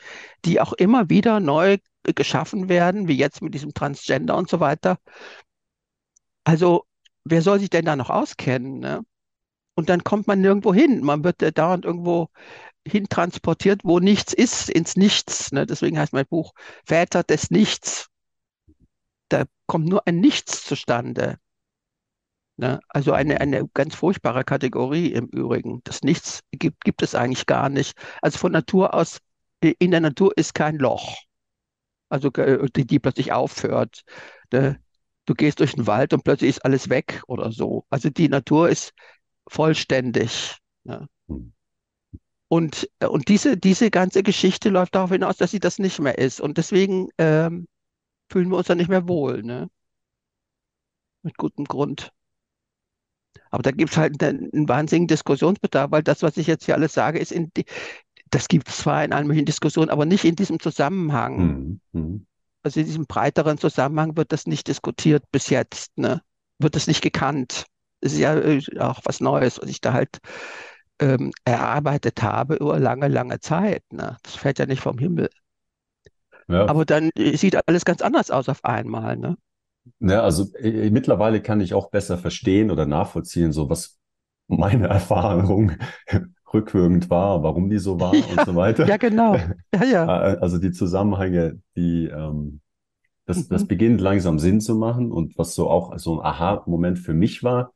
die 0.45 0.61
auch 0.61 0.73
immer 0.73 1.11
wieder 1.11 1.41
neu 1.41 1.79
geschaffen 2.05 2.69
werden, 2.69 3.09
wie 3.09 3.17
jetzt 3.17 3.43
mit 3.43 3.55
diesem 3.55 3.75
Transgender 3.75 4.37
und 4.37 4.49
so 4.49 4.61
weiter. 4.61 4.99
Also, 6.45 6.85
wer 7.25 7.43
soll 7.43 7.61
sich 7.61 7.71
denn 7.71 7.85
da 7.85 7.97
noch 7.97 8.11
auskennen? 8.11 8.81
Ne? 8.81 9.03
Und 9.75 9.89
dann 9.89 10.05
kommt 10.05 10.27
man 10.27 10.41
nirgendwo 10.41 10.75
hin. 10.75 11.03
Man 11.03 11.25
wird 11.25 11.43
äh, 11.43 11.53
dauernd 11.53 11.85
irgendwo 11.85 12.29
hintransportiert, 12.87 13.83
wo 13.85 14.01
nichts 14.01 14.33
ist, 14.33 14.71
ins 14.71 14.97
Nichts. 14.97 15.53
Ne? 15.53 15.67
Deswegen 15.67 15.99
heißt 15.99 16.13
mein 16.13 16.27
Buch 16.27 16.53
Väter 16.85 17.23
des 17.23 17.51
Nichts. 17.51 18.09
Da 19.29 19.45
kommt 19.67 19.89
nur 19.89 20.07
ein 20.07 20.21
Nichts 20.21 20.65
zustande. 20.65 21.39
Ne? 22.61 22.79
Also 22.89 23.13
eine, 23.15 23.41
eine 23.41 23.67
ganz 23.73 23.95
furchtbare 23.95 24.45
Kategorie 24.45 25.13
im 25.13 25.29
Übrigen. 25.29 25.81
Das 25.85 26.03
Nichts 26.03 26.43
gibt, 26.53 26.85
gibt 26.85 27.01
es 27.01 27.15
eigentlich 27.15 27.47
gar 27.47 27.71
nicht. 27.71 27.97
Also 28.21 28.37
von 28.37 28.53
Natur 28.53 28.93
aus, 28.93 29.19
in 29.63 29.91
der 29.91 30.01
Natur 30.01 30.37
ist 30.37 30.55
kein 30.55 30.77
Loch, 30.77 31.17
also 32.11 32.31
äh, 32.35 32.69
die, 32.77 32.87
die 32.87 32.99
plötzlich 32.99 33.33
aufhört. 33.33 34.03
Ne? 34.53 34.79
Du 35.25 35.33
gehst 35.33 35.61
durch 35.61 35.73
den 35.73 35.87
Wald 35.87 36.13
und 36.13 36.23
plötzlich 36.23 36.51
ist 36.51 36.65
alles 36.67 36.91
weg 36.91 37.23
oder 37.29 37.51
so. 37.51 37.87
Also 37.89 38.11
die 38.11 38.29
Natur 38.29 38.69
ist 38.69 38.93
vollständig. 39.49 40.59
Ne? 40.85 41.09
Hm. 41.29 41.55
Und, 42.49 42.91
und 43.01 43.29
diese, 43.29 43.57
diese 43.57 43.91
ganze 43.91 44.23
Geschichte 44.23 44.69
läuft 44.69 44.97
darauf 44.97 45.13
hinaus, 45.13 45.39
dass 45.39 45.53
sie 45.53 45.61
das 45.61 45.79
nicht 45.79 45.99
mehr 45.99 46.19
ist. 46.19 46.43
Und 46.43 46.59
deswegen 46.59 47.09
ähm, 47.17 47.69
fühlen 48.29 48.51
wir 48.51 48.59
uns 48.59 48.67
dann 48.67 48.77
nicht 48.77 48.91
mehr 48.91 49.09
wohl. 49.09 49.43
Ne? 49.43 49.71
Mit 51.23 51.39
gutem 51.39 51.65
Grund. 51.65 52.13
Aber 53.51 53.63
da 53.63 53.71
gibt 53.71 53.91
es 53.91 53.97
halt 53.97 54.23
einen, 54.23 54.51
einen, 54.53 54.69
wahnsinnigen 54.69 55.09
Diskussionsbedarf, 55.09 55.91
weil 55.91 56.03
das, 56.03 56.23
was 56.23 56.37
ich 56.37 56.47
jetzt 56.47 56.65
hier 56.65 56.75
alles 56.75 56.95
sage, 56.95 57.19
ist 57.19 57.33
in 57.33 57.51
die, 57.57 57.65
das 58.31 58.49
gibt 58.49 58.69
es 58.69 58.79
zwar 58.79 59.05
in 59.05 59.13
allen 59.13 59.27
möglichen 59.27 59.47
Diskussionen, 59.47 59.91
aber 59.91 60.07
nicht 60.07 60.25
in 60.25 60.37
diesem 60.37 60.61
Zusammenhang. 60.61 61.37
Mhm. 61.37 61.81
mhm. 61.93 62.27
Also 62.63 62.81
in 62.81 62.87
diesem 62.87 63.07
breiteren 63.07 63.57
Zusammenhang 63.57 64.19
wird 64.19 64.33
das 64.33 64.47
nicht 64.47 64.69
diskutiert 64.69 65.25
bis 65.33 65.49
jetzt, 65.49 65.97
ne? 65.97 66.21
Wird 66.59 66.77
das 66.77 66.87
nicht 66.87 67.01
gekannt. 67.01 67.65
Das 68.03 68.13
ist 68.13 68.19
ja 68.19 68.37
äh, 68.37 68.61
auch 68.79 69.01
was 69.05 69.21
Neues, 69.21 69.59
was 69.63 69.71
ich 69.71 69.81
da 69.81 69.95
halt 69.95 70.19
ähm, 71.01 71.33
erarbeitet 71.45 72.23
habe 72.23 72.57
über 72.57 72.79
lange, 72.79 73.09
lange 73.09 73.41
Zeit. 73.41 73.83
Ne? 73.91 74.17
Das 74.23 74.37
fällt 74.37 74.59
ja 74.59 74.67
nicht 74.67 74.83
vom 74.83 74.99
Himmel. 74.99 75.31
Ja. 76.49 76.67
Aber 76.67 76.85
dann 76.85 77.11
äh, 77.17 77.37
sieht 77.37 77.57
alles 77.67 77.85
ganz 77.85 78.03
anders 78.03 78.31
aus 78.31 78.49
auf 78.49 78.65
einmal. 78.65 79.17
Ne? 79.17 79.37
Ja, 80.01 80.23
also 80.23 80.55
äh, 80.57 80.91
mittlerweile 80.91 81.41
kann 81.41 81.61
ich 81.61 81.75
auch 81.75 81.91
besser 81.91 82.19
verstehen 82.19 82.71
oder 82.71 82.87
nachvollziehen, 82.87 83.53
so 83.53 83.71
was 83.71 83.99
meine 84.47 84.89
Erfahrung 84.89 85.73
rückwirkend 86.53 87.11
war, 87.11 87.43
warum 87.43 87.71
die 87.71 87.79
so 87.79 88.01
war 88.01 88.15
ja, 88.15 88.25
und 88.25 88.47
so 88.47 88.57
weiter. 88.57 88.87
Ja, 88.87 88.97
genau. 88.97 89.37
Ja, 89.75 89.85
ja. 89.85 90.33
Äh, 90.33 90.37
also 90.39 90.59
die 90.59 90.73
Zusammenhänge, 90.73 91.61
die 91.77 92.07
ähm, 92.07 92.61
das, 93.27 93.49
mhm. 93.49 93.49
das 93.51 93.67
beginnt 93.67 94.01
langsam 94.01 94.39
Sinn 94.39 94.61
zu 94.61 94.75
machen 94.75 95.13
und 95.13 95.39
was 95.39 95.55
so 95.55 95.71
auch 95.71 95.97
so 95.99 96.21
ein 96.21 96.27
Aha-Moment 96.27 96.99
für 96.99 97.15
mich 97.15 97.43
war. 97.43 97.73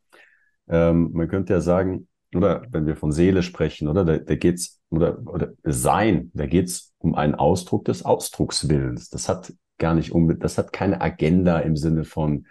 Ähm, 0.68 1.10
man 1.12 1.28
könnte 1.28 1.52
ja 1.52 1.60
sagen, 1.60 2.08
oder 2.34 2.62
wenn 2.70 2.86
wir 2.86 2.96
von 2.96 3.12
Seele 3.12 3.42
sprechen, 3.42 3.86
oder 3.86 4.04
da, 4.04 4.18
da 4.18 4.34
geht's 4.34 4.80
oder 4.90 5.18
oder 5.26 5.52
Sein, 5.62 6.32
da 6.34 6.46
geht's 6.46 6.92
um 6.98 7.14
einen 7.14 7.36
Ausdruck 7.36 7.84
des 7.84 8.04
Ausdruckswillens. 8.04 9.10
Das 9.10 9.28
hat 9.28 9.52
gar 9.84 9.94
nicht 9.94 10.12
unbedingt, 10.12 10.42
das 10.42 10.56
hat 10.56 10.72
keine 10.72 11.02
Agenda 11.02 11.58
im 11.58 11.76
Sinne 11.76 12.04
von, 12.04 12.46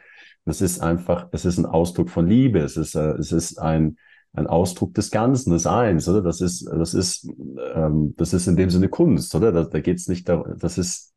das 0.45 0.61
ist 0.61 0.83
einfach, 0.83 1.29
es 1.31 1.45
ist 1.45 1.57
ein 1.57 1.65
Ausdruck 1.65 2.11
von 2.11 2.27
Liebe, 2.27 2.59
es 2.59 2.77
ist, 2.77 2.93
äh, 2.93 3.13
es 3.13 3.31
ist 3.31 3.57
ein, 3.57 3.97
ein 4.33 4.45
Ausdruck 4.45 4.93
des 4.93 5.09
Ganzen, 5.09 5.51
des 5.51 5.65
Eins, 5.65 6.07
oder? 6.07 6.21
Das 6.21 6.41
ist, 6.41 6.67
das 6.67 6.93
ist, 6.93 7.27
ähm, 7.73 8.13
das 8.17 8.33
ist 8.33 8.45
in 8.45 8.55
dem 8.55 8.69
Sinne 8.69 8.87
Kunst, 8.87 9.33
oder? 9.33 9.51
Da, 9.51 9.63
da 9.63 9.79
geht 9.79 9.97
es 9.97 10.07
nicht 10.07 10.29
darum, 10.29 10.59
das 10.59 10.77
ist, 10.77 11.15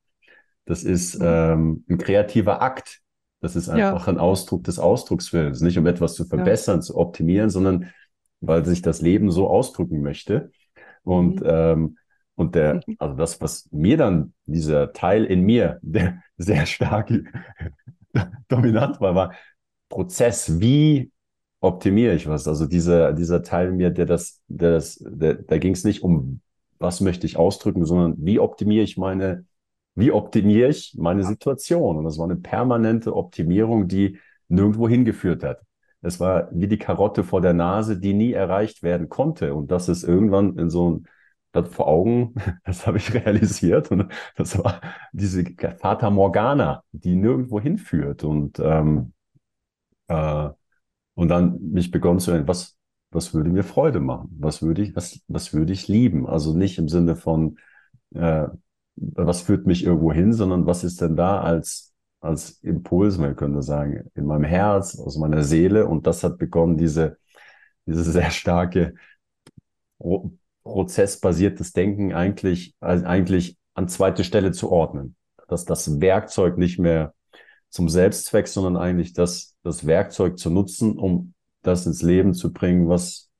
das 0.65 0.85
ist 0.85 1.19
ähm, 1.21 1.85
ein 1.87 1.99
kreativer 1.99 2.63
Akt. 2.63 3.03
Das 3.43 3.55
ist 3.55 3.69
einfach 3.69 4.07
ja. 4.07 4.13
ein 4.15 4.19
Ausdruck 4.19 4.65
des 4.65 4.79
Ausdruckswillens, 4.79 5.61
nicht 5.61 5.77
um 5.77 5.87
etwas 5.87 6.15
zu 6.15 6.25
verbessern, 6.25 6.77
ja. 6.77 6.81
zu 6.81 6.97
optimieren, 6.97 7.51
sondern 7.51 7.91
weil 8.41 8.65
sich 8.65 8.81
das 8.81 9.03
Leben 9.03 9.31
so 9.31 9.49
ausdrücken 9.51 10.01
möchte. 10.01 10.51
Und 11.03 11.41
mhm. 11.41 11.47
ähm, 11.47 11.99
und 12.37 12.55
der, 12.55 12.75
mhm. 12.87 12.97
also 12.99 13.17
das, 13.17 13.41
was 13.41 13.69
mir 13.73 13.97
dann, 13.97 14.33
dieser 14.45 14.93
Teil 14.93 15.25
in 15.25 15.43
mir, 15.43 15.79
der 15.83 16.23
sehr 16.37 16.67
stark 16.67 17.13
dominant 18.49 19.01
war, 19.01 19.15
war 19.15 19.35
Prozess. 19.89 20.61
Wie 20.61 21.11
optimiere 21.61 22.15
ich 22.15 22.29
was? 22.29 22.47
Also 22.47 22.67
dieser, 22.67 23.13
dieser 23.13 23.43
Teil 23.43 23.71
in 23.71 23.77
mir, 23.77 23.91
der 23.91 24.07
das, 24.07 24.43
der 24.49 24.73
das, 24.73 25.03
der, 25.05 25.35
da 25.35 25.59
ging 25.59 25.73
es 25.73 25.85
nicht 25.85 26.03
um, 26.03 26.41
was 26.79 27.01
möchte 27.01 27.27
ich 27.27 27.39
ausdrücken, 27.39 27.87
sondern 27.87 28.15
wie 28.19 28.39
optimiere 28.39 28.85
ich 28.85 28.99
meine, 28.99 29.47
wie 29.95 30.13
optimiere 30.13 30.69
ich 30.69 30.95
meine 30.99 31.25
Situation? 31.25 31.97
Und 31.97 32.05
das 32.05 32.19
war 32.19 32.27
eine 32.27 32.37
permanente 32.37 33.17
Optimierung, 33.17 33.89
die 33.89 34.19
nirgendwo 34.49 34.89
hingeführt 34.89 35.43
hat. 35.43 35.63
Es 36.03 36.21
war 36.21 36.51
wie 36.53 36.69
die 36.69 36.77
Karotte 36.77 37.25
vor 37.25 37.41
der 37.41 37.55
Nase, 37.55 37.99
die 37.99 38.13
nie 38.13 38.33
erreicht 38.33 38.83
werden 38.83 39.09
konnte. 39.09 39.55
Und 39.55 39.71
das 39.71 39.89
ist 39.89 40.05
irgendwann 40.05 40.59
in 40.59 40.69
so 40.69 40.91
ein 40.91 41.07
das 41.07 41.07
vor 41.65 41.89
Augen, 41.89 42.35
das 42.65 42.87
habe 42.87 42.99
ich 42.99 43.13
realisiert. 43.15 43.91
Und 43.91 44.13
das 44.37 44.59
war 44.59 44.81
diese 45.13 45.45
Fata 45.79 46.11
Morgana, 46.11 46.83
die 46.93 47.17
nirgendwo 47.17 47.61
hinführt. 47.61 48.25
Und, 48.25 48.59
ähm, 48.61 49.13
äh, 50.09 50.51
und 51.15 51.29
dann 51.29 51.59
mich 51.73 51.91
begonnen 51.91 52.21
zu 52.21 52.31
erinnern, 52.31 52.49
was, 52.49 52.77
was 53.11 53.35
würde 53.35 53.51
mir 53.51 53.65
Freude 53.65 54.01
machen? 54.01 54.37
Was 54.39 54.63
würde 54.63 54.83
ich, 54.83 54.97
was, 54.97 55.21
was 55.29 55.55
würde 55.55 55.73
ich 55.73 55.89
lieben? 55.89 56.27
Also 56.27 56.55
nicht 56.55 56.79
im 56.79 56.89
Sinne 56.89 57.17
von, 57.17 57.59
äh, 58.15 58.47
was 58.97 59.43
führt 59.43 59.67
mich 59.67 59.85
irgendwo 59.85 60.13
hin, 60.13 60.33
sondern 60.33 60.67
was 60.67 60.85
ist 60.85 61.01
denn 61.01 61.17
da 61.17 61.41
als, 61.41 61.95
als 62.21 62.63
Impuls, 62.63 63.19
man 63.19 63.37
könnte 63.37 63.63
sagen, 63.63 64.11
in 64.15 64.27
meinem 64.27 64.45
Herz, 64.45 64.99
aus 64.99 65.17
meiner 65.19 65.43
Seele. 65.43 65.87
Und 65.87 66.07
das 66.07 66.25
hat 66.25 66.39
begonnen, 66.39 66.77
diese, 66.77 67.19
diese 67.87 68.05
sehr 68.05 68.31
starke 68.31 68.95
prozessbasiertes 70.67 71.73
Denken 71.73 72.13
eigentlich, 72.13 72.75
also 72.81 73.07
eigentlich 73.07 73.57
an 73.75 73.89
zweite 73.89 74.25
Stelle 74.25 74.53
zu 74.53 74.71
ordnen. 74.71 75.17
Dass 75.49 75.65
das 75.65 76.01
Werkzeug 76.01 76.59
nicht 76.59 76.79
mehr 76.79 77.15
zum 77.71 77.89
Selbstzweck, 77.89 78.49
sondern 78.49 78.77
eigentlich 78.77 79.13
das, 79.13 79.55
das 79.63 79.87
Werkzeug 79.87 80.39
zu 80.39 80.51
nutzen, 80.51 80.99
um 80.99 81.35
das 81.63 81.87
ins 81.87 82.03
Leben 82.03 82.35
zu 82.35 82.53
bringen, 82.53 82.89
was, 82.89 83.31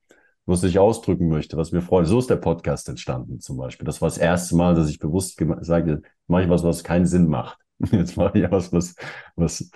was 0.45 0.63
ich 0.63 0.79
ausdrücken 0.79 1.27
möchte, 1.27 1.57
was 1.57 1.71
mir 1.71 1.81
freut. 1.81 2.07
So 2.07 2.19
ist 2.19 2.29
der 2.29 2.37
Podcast 2.37 2.87
entstanden 2.87 3.39
zum 3.39 3.57
Beispiel. 3.57 3.85
Das 3.85 4.01
war 4.01 4.07
das 4.07 4.17
erste 4.17 4.55
Mal, 4.55 4.75
dass 4.75 4.89
ich 4.89 4.99
bewusst 4.99 5.41
sagte, 5.61 6.01
mache 6.27 6.43
ich 6.43 6.49
was, 6.49 6.63
was 6.63 6.83
keinen 6.83 7.05
Sinn 7.05 7.27
macht. 7.27 7.59
Jetzt 7.91 8.15
mache 8.15 8.39
ich 8.39 8.51
was, 8.51 8.71
was, 8.71 8.95
was, 9.35 9.69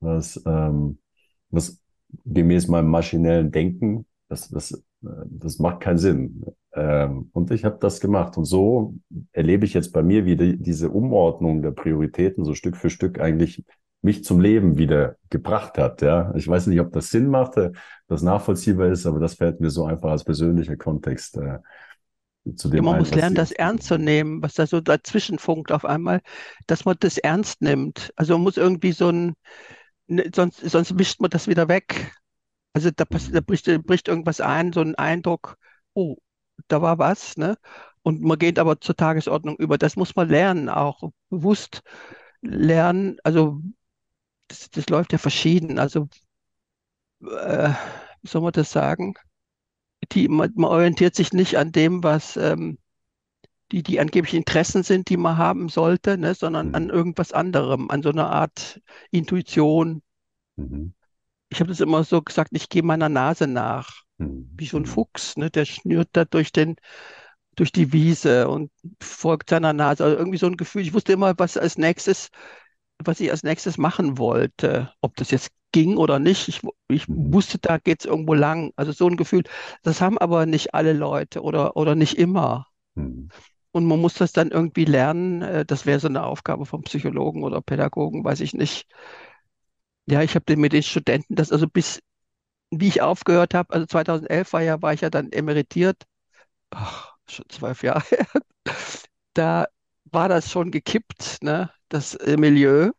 was, 0.00 0.42
ähm, 0.46 0.98
was 1.50 1.80
gemäß 2.24 2.68
meinem 2.68 2.88
maschinellen 2.88 3.52
Denken, 3.52 4.06
das, 4.28 4.48
das, 4.48 4.72
äh, 4.72 5.08
das 5.26 5.58
macht 5.58 5.80
keinen 5.80 5.98
Sinn. 5.98 6.44
Ähm, 6.78 7.30
und 7.32 7.50
ich 7.50 7.64
habe 7.64 7.78
das 7.80 8.00
gemacht. 8.00 8.36
Und 8.38 8.44
so 8.46 8.94
erlebe 9.32 9.64
ich 9.66 9.74
jetzt 9.74 9.92
bei 9.92 10.02
mir, 10.02 10.24
wie 10.26 10.36
die, 10.36 10.58
diese 10.62 10.90
Umordnung 10.90 11.62
der 11.62 11.72
Prioritäten 11.72 12.44
so 12.44 12.54
Stück 12.54 12.76
für 12.76 12.90
Stück 12.90 13.20
eigentlich 13.20 13.64
mich 14.02 14.24
zum 14.24 14.40
Leben 14.40 14.78
wieder 14.78 15.16
gebracht 15.30 15.78
hat. 15.78 16.02
Ja, 16.02 16.32
ich 16.36 16.46
weiß 16.48 16.68
nicht, 16.68 16.80
ob 16.80 16.92
das 16.92 17.10
Sinn 17.10 17.28
machte, 17.28 17.72
das 18.08 18.22
nachvollziehbar 18.22 18.88
ist, 18.88 19.06
aber 19.06 19.20
das 19.20 19.34
fällt 19.34 19.60
mir 19.60 19.70
so 19.70 19.86
einfach 19.86 20.10
als 20.10 20.24
persönlicher 20.24 20.76
Kontext 20.76 21.36
äh, 21.38 21.58
zu 22.56 22.68
dem 22.68 22.86
Ja, 22.86 22.90
man 22.90 22.96
ein, 22.96 22.98
muss 22.98 23.12
lernen, 23.12 23.34
das 23.34 23.50
ernst 23.50 23.86
zu 23.86 23.98
nehmen, 23.98 24.42
was 24.42 24.54
da 24.54 24.66
so 24.66 24.80
dazwischen 24.80 25.38
funkt 25.38 25.72
auf 25.72 25.84
einmal, 25.84 26.20
dass 26.66 26.84
man 26.84 26.96
das 27.00 27.16
ernst 27.18 27.62
nimmt. 27.62 28.12
Also 28.16 28.34
man 28.34 28.42
muss 28.42 28.56
irgendwie 28.58 28.92
so 28.92 29.08
ein, 29.10 29.34
ne, 30.08 30.30
sonst, 30.34 30.60
sonst 30.60 30.98
wischt 30.98 31.20
man 31.20 31.30
das 31.30 31.48
wieder 31.48 31.68
weg. 31.68 32.14
Also 32.74 32.90
da, 32.92 33.04
da 33.06 33.40
Mhm. 33.40 33.42
bricht, 33.42 33.66
bricht 33.86 34.08
irgendwas 34.08 34.40
ein, 34.40 34.72
so 34.72 34.80
ein 34.82 34.96
Eindruck, 34.96 35.56
oh, 35.94 36.16
da 36.68 36.82
war 36.82 36.98
was, 36.98 37.36
ne? 37.36 37.58
Und 38.02 38.22
man 38.22 38.38
geht 38.38 38.58
aber 38.58 38.80
zur 38.80 38.96
Tagesordnung 38.96 39.56
über. 39.56 39.78
Das 39.78 39.96
muss 39.96 40.16
man 40.16 40.28
lernen, 40.28 40.68
auch 40.68 41.02
bewusst 41.30 41.82
lernen. 42.42 43.18
Also 43.24 43.60
das, 44.48 44.70
das 44.70 44.88
läuft 44.90 45.12
ja 45.12 45.18
verschieden. 45.18 45.78
Also 45.78 46.08
äh, 47.22 47.70
wie 48.22 48.28
soll 48.28 48.42
man 48.42 48.52
das 48.52 48.70
sagen? 48.72 49.14
Die, 50.12 50.28
man, 50.28 50.52
man 50.56 50.70
orientiert 50.70 51.14
sich 51.14 51.32
nicht 51.32 51.56
an 51.58 51.72
dem, 51.72 52.02
was 52.04 52.36
ähm, 52.36 52.78
die, 53.72 53.82
die 53.82 54.00
angeblich 54.00 54.34
Interessen 54.34 54.82
sind, 54.82 55.08
die 55.10 55.16
man 55.18 55.38
haben 55.38 55.68
sollte, 55.68 56.18
ne, 56.18 56.34
sondern 56.34 56.74
an 56.74 56.88
Mhm. 56.88 56.90
irgendwas 56.90 57.32
anderem, 57.32 57.90
an 57.90 58.02
so 58.02 58.10
einer 58.10 58.30
Art 58.30 58.80
Intuition. 59.12 60.02
Mhm. 60.56 60.92
Ich 61.50 61.60
habe 61.60 61.68
das 61.68 61.80
immer 61.80 62.04
so 62.04 62.22
gesagt, 62.22 62.50
ich 62.54 62.68
gehe 62.70 62.82
meiner 62.82 63.08
Nase 63.10 63.46
nach, 63.46 64.02
Mhm. 64.18 64.48
wie 64.56 64.66
so 64.66 64.76
ein 64.78 64.82
Mhm. 64.82 64.86
Fuchs, 64.86 65.36
ne, 65.36 65.50
der 65.50 65.64
schnürt 65.64 66.08
da 66.12 66.24
durch 66.24 66.52
den, 66.52 66.76
durch 67.56 67.72
die 67.72 67.92
Wiese 67.92 68.48
und 68.48 68.70
folgt 69.02 69.50
seiner 69.50 69.72
Nase. 69.72 70.04
Also 70.04 70.16
irgendwie 70.18 70.38
so 70.38 70.46
ein 70.46 70.56
Gefühl. 70.56 70.82
Ich 70.82 70.94
wusste 70.94 71.12
immer, 71.14 71.34
was 71.38 71.56
als 71.56 71.78
nächstes, 71.78 72.30
was 72.98 73.20
ich 73.20 73.30
als 73.30 73.42
nächstes 73.44 73.78
machen 73.78 74.18
wollte. 74.18 74.92
Ob 75.02 75.16
das 75.16 75.30
jetzt 75.30 75.50
ging 75.72 75.96
oder 75.98 76.18
nicht. 76.18 76.48
Ich, 76.48 76.62
ich 76.88 77.08
Mhm. 77.08 77.32
wusste, 77.34 77.58
da 77.58 77.78
geht 77.78 78.00
es 78.00 78.06
irgendwo 78.06 78.34
lang. 78.34 78.72
Also 78.76 78.92
so 78.92 79.08
ein 79.08 79.16
Gefühl. 79.18 79.44
Das 79.82 80.00
haben 80.00 80.18
aber 80.18 80.46
nicht 80.46 80.74
alle 80.74 80.92
Leute 80.94 81.42
oder, 81.42 81.76
oder 81.76 81.94
nicht 81.96 82.18
immer. 82.18 82.66
Mhm. 82.96 83.28
Und 83.72 83.84
man 83.86 84.00
muss 84.00 84.14
das 84.14 84.32
dann 84.32 84.50
irgendwie 84.50 84.84
lernen. 84.84 85.42
äh, 85.42 85.64
Das 85.64 85.86
wäre 85.86 86.00
so 86.00 86.08
eine 86.08 86.24
Aufgabe 86.24 86.66
vom 86.66 86.82
Psychologen 86.82 87.44
oder 87.44 87.60
Pädagogen, 87.62 88.24
weiß 88.24 88.40
ich 88.40 88.54
nicht. 88.54 88.86
Ja, 90.06 90.22
ich 90.22 90.34
habe 90.34 90.56
mit 90.56 90.72
den 90.72 90.82
Studenten 90.82 91.34
das, 91.36 91.52
also 91.52 91.66
bis, 91.68 92.00
wie 92.70 92.88
ich 92.88 93.02
aufgehört 93.02 93.54
habe, 93.54 93.72
also 93.74 93.86
2011 93.86 94.52
war 94.52 94.62
ja, 94.62 94.82
war 94.82 94.92
ich 94.92 95.00
ja 95.02 95.10
dann 95.10 95.32
emeritiert. 95.32 96.04
Ach, 96.70 97.14
schon 97.28 97.46
zwölf 97.50 97.82
Jahre 97.82 98.02
her. 98.10 98.26
Da 99.34 99.66
war 100.04 100.28
das 100.28 100.50
schon 100.50 100.70
gekippt, 100.70 101.38
ne, 101.42 101.70
das 101.88 102.14
äh, 102.14 102.36
Milieu. 102.36 102.90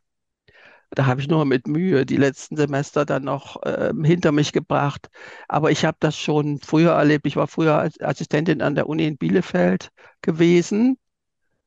Da 0.91 1.05
habe 1.05 1.21
ich 1.21 1.27
nur 1.27 1.45
mit 1.45 1.67
Mühe 1.67 2.05
die 2.05 2.17
letzten 2.17 2.55
Semester 2.57 3.05
dann 3.05 3.23
noch 3.23 3.57
ähm, 3.65 4.03
hinter 4.03 4.31
mich 4.31 4.51
gebracht. 4.53 5.09
Aber 5.47 5.71
ich 5.71 5.85
habe 5.85 5.97
das 5.99 6.17
schon 6.17 6.59
früher 6.59 6.91
erlebt. 6.93 7.27
Ich 7.27 7.35
war 7.35 7.47
früher 7.47 7.77
als 7.77 7.99
Assistentin 8.01 8.61
an 8.61 8.75
der 8.75 8.89
Uni 8.89 9.05
in 9.05 9.17
Bielefeld 9.17 9.89
gewesen 10.21 10.97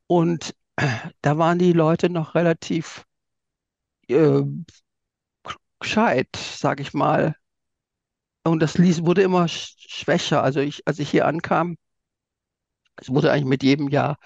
und 0.09 0.55
äh, 0.77 0.89
da 1.23 1.39
waren 1.39 1.59
die 1.59 1.73
Leute 1.75 2.11
noch 2.11 2.35
relativ 2.37 3.05
äh, 4.09 4.43
gescheit, 5.81 6.29
sage 6.37 6.83
ich 6.83 6.95
mal. 6.95 7.35
Und 8.45 8.61
das 8.61 8.79
ließ, 8.79 9.05
wurde 9.05 9.23
immer 9.23 9.49
sch 9.49 9.75
schwächer. 9.89 10.43
Also 10.43 10.61
ich, 10.61 10.87
als 10.87 10.99
ich 10.99 11.11
hier 11.11 11.27
ankam, 11.27 11.77
es 12.97 13.09
wurde 13.11 13.31
eigentlich 13.33 13.45
mit 13.47 13.63
jedem 13.63 13.89
Jahr, 13.89 14.19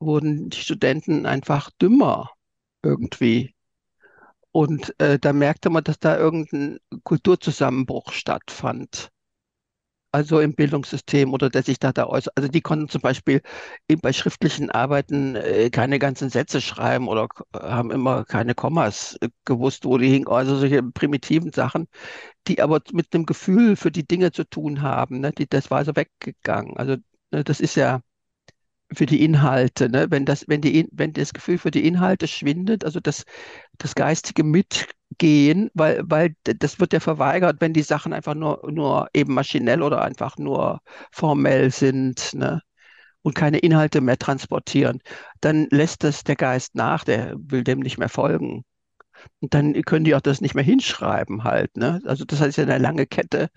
wurden 0.00 0.50
die 0.50 0.58
Studenten 0.58 1.26
einfach 1.26 1.70
dümmer 1.80 2.30
irgendwie. 2.82 3.54
Und 4.52 4.94
äh, 5.00 5.18
da 5.18 5.32
merkte 5.32 5.70
man, 5.70 5.84
dass 5.84 5.98
da 5.98 6.16
irgendein 6.18 6.78
Kulturzusammenbruch 7.04 8.12
stattfand. 8.12 9.10
Also 10.10 10.40
im 10.40 10.54
Bildungssystem 10.54 11.34
oder 11.34 11.50
der 11.50 11.62
sich 11.62 11.78
da, 11.78 11.92
da 11.92 12.06
äußert. 12.06 12.34
Also 12.36 12.48
die 12.48 12.62
konnten 12.62 12.88
zum 12.88 13.02
Beispiel 13.02 13.42
eben 13.88 14.00
bei 14.00 14.12
schriftlichen 14.14 14.70
Arbeiten 14.70 15.36
äh, 15.36 15.68
keine 15.70 15.98
ganzen 15.98 16.30
Sätze 16.30 16.62
schreiben 16.62 17.08
oder 17.08 17.28
äh, 17.52 17.58
haben 17.58 17.90
immer 17.90 18.24
keine 18.24 18.54
Kommas 18.54 19.18
äh, 19.20 19.28
gewusst, 19.44 19.84
wo 19.84 19.98
die 19.98 20.08
hingen. 20.08 20.26
Also 20.28 20.56
solche 20.56 20.82
primitiven 20.82 21.52
Sachen, 21.52 21.88
die 22.48 22.62
aber 22.62 22.80
mit 22.92 23.14
dem 23.14 23.26
Gefühl 23.26 23.76
für 23.76 23.90
die 23.92 24.06
Dinge 24.06 24.32
zu 24.32 24.44
tun 24.44 24.82
haben. 24.82 25.20
Ne? 25.20 25.32
Die, 25.32 25.48
das 25.48 25.70
war 25.70 25.78
also 25.78 25.94
weggegangen. 25.96 26.76
Also 26.78 26.96
ne, 27.32 27.44
das 27.44 27.60
ist 27.60 27.76
ja 27.76 28.00
für 28.92 29.06
die 29.06 29.22
Inhalte, 29.24 29.88
ne? 29.90 30.06
Wenn 30.10 30.24
das, 30.24 30.44
wenn 30.48 30.60
die, 30.62 30.88
wenn 30.92 31.12
das 31.12 31.32
Gefühl 31.34 31.58
für 31.58 31.70
die 31.70 31.86
Inhalte 31.86 32.26
schwindet, 32.28 32.84
also 32.84 33.00
das, 33.00 33.24
das 33.78 33.94
geistige 33.94 34.44
Mitgehen, 35.10 35.70
weil, 35.74 36.02
weil 36.04 36.34
das 36.44 36.80
wird 36.80 36.92
ja 36.92 37.00
verweigert, 37.00 37.60
wenn 37.60 37.72
die 37.72 37.82
Sachen 37.82 38.12
einfach 38.12 38.34
nur, 38.34 38.60
nur 38.70 39.08
eben 39.14 39.34
maschinell 39.34 39.82
oder 39.82 40.02
einfach 40.02 40.36
nur 40.38 40.80
formell 41.12 41.70
sind, 41.70 42.34
ne? 42.34 42.62
Und 43.22 43.34
keine 43.34 43.58
Inhalte 43.58 44.00
mehr 44.00 44.18
transportieren, 44.18 45.00
dann 45.40 45.66
lässt 45.70 46.04
das 46.04 46.24
der 46.24 46.36
Geist 46.36 46.74
nach, 46.76 47.04
der 47.04 47.34
will 47.38 47.64
dem 47.64 47.80
nicht 47.80 47.98
mehr 47.98 48.08
folgen. 48.08 48.64
Und 49.40 49.54
dann 49.54 49.74
können 49.82 50.04
die 50.04 50.14
auch 50.14 50.20
das 50.20 50.40
nicht 50.40 50.54
mehr 50.54 50.64
hinschreiben 50.64 51.44
halt, 51.44 51.76
ne? 51.76 52.00
Also 52.06 52.24
das 52.24 52.40
heißt 52.40 52.58
ja 52.58 52.64
eine 52.64 52.78
lange 52.78 53.06
Kette. 53.06 53.50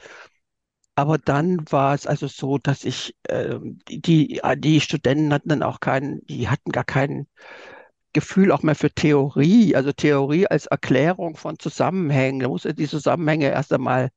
Aber 0.95 1.17
dann 1.17 1.65
war 1.71 1.93
es 1.95 2.05
also 2.05 2.27
so, 2.27 2.57
dass 2.57 2.83
ich, 2.83 3.15
ähm, 3.29 3.79
die, 3.89 4.41
die 4.57 4.81
Studenten 4.81 5.33
hatten 5.33 5.49
dann 5.49 5.63
auch 5.63 5.79
keinen, 5.79 6.25
die 6.27 6.49
hatten 6.49 6.71
gar 6.71 6.83
kein 6.83 7.27
Gefühl 8.13 8.51
auch 8.51 8.63
mehr 8.63 8.75
für 8.75 8.91
Theorie, 8.91 9.75
also 9.75 9.91
Theorie 9.93 10.47
als 10.47 10.65
Erklärung 10.67 11.35
von 11.37 11.59
Zusammenhängen. 11.59 12.41
Da 12.41 12.49
muss 12.49 12.65
er 12.65 12.73
die 12.73 12.87
Zusammenhänge 12.87 13.49
erst 13.49 13.73
einmal 13.73 14.09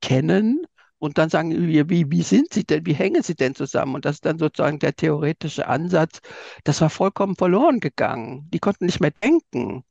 kennen 0.00 0.66
und 0.98 1.18
dann 1.18 1.30
sagen, 1.30 1.50
wie, 1.68 2.10
wie, 2.10 2.22
sind 2.22 2.52
sie 2.52 2.64
denn, 2.64 2.86
wie 2.86 2.94
hängen 2.94 3.22
sie 3.22 3.34
denn 3.34 3.54
zusammen? 3.54 3.96
Und 3.96 4.04
das 4.04 4.16
ist 4.16 4.26
dann 4.26 4.38
sozusagen 4.38 4.78
der 4.78 4.94
theoretische 4.94 5.66
Ansatz. 5.68 6.20
Das 6.64 6.80
war 6.80 6.90
vollkommen 6.90 7.36
verloren 7.36 7.80
gegangen. 7.80 8.48
Die 8.50 8.60
konnten 8.60 8.86
nicht 8.86 9.00
mehr 9.00 9.10
denken. 9.10 9.84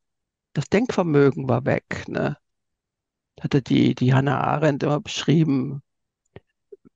Das 0.54 0.70
Denkvermögen 0.70 1.50
war 1.50 1.66
weg, 1.66 2.06
ne? 2.08 2.38
Hatte 3.42 3.62
die, 3.62 3.96
die 3.96 4.14
Hannah 4.14 4.40
Arendt 4.42 4.84
immer 4.84 5.02
beschrieben 5.02 5.82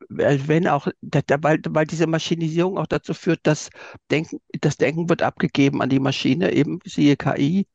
wenn 0.09 0.67
auch, 0.67 0.87
weil, 1.01 1.59
weil 1.69 1.85
diese 1.85 2.07
Maschinisierung 2.07 2.77
auch 2.77 2.87
dazu 2.87 3.13
führt, 3.13 3.41
dass 3.43 3.69
Denken, 4.11 4.39
das 4.61 4.77
Denken 4.77 5.09
wird 5.09 5.21
abgegeben 5.21 5.81
an 5.81 5.89
die 5.89 5.99
Maschine, 5.99 6.53
eben 6.53 6.79
siehe 6.85 7.15
KI, 7.17 7.67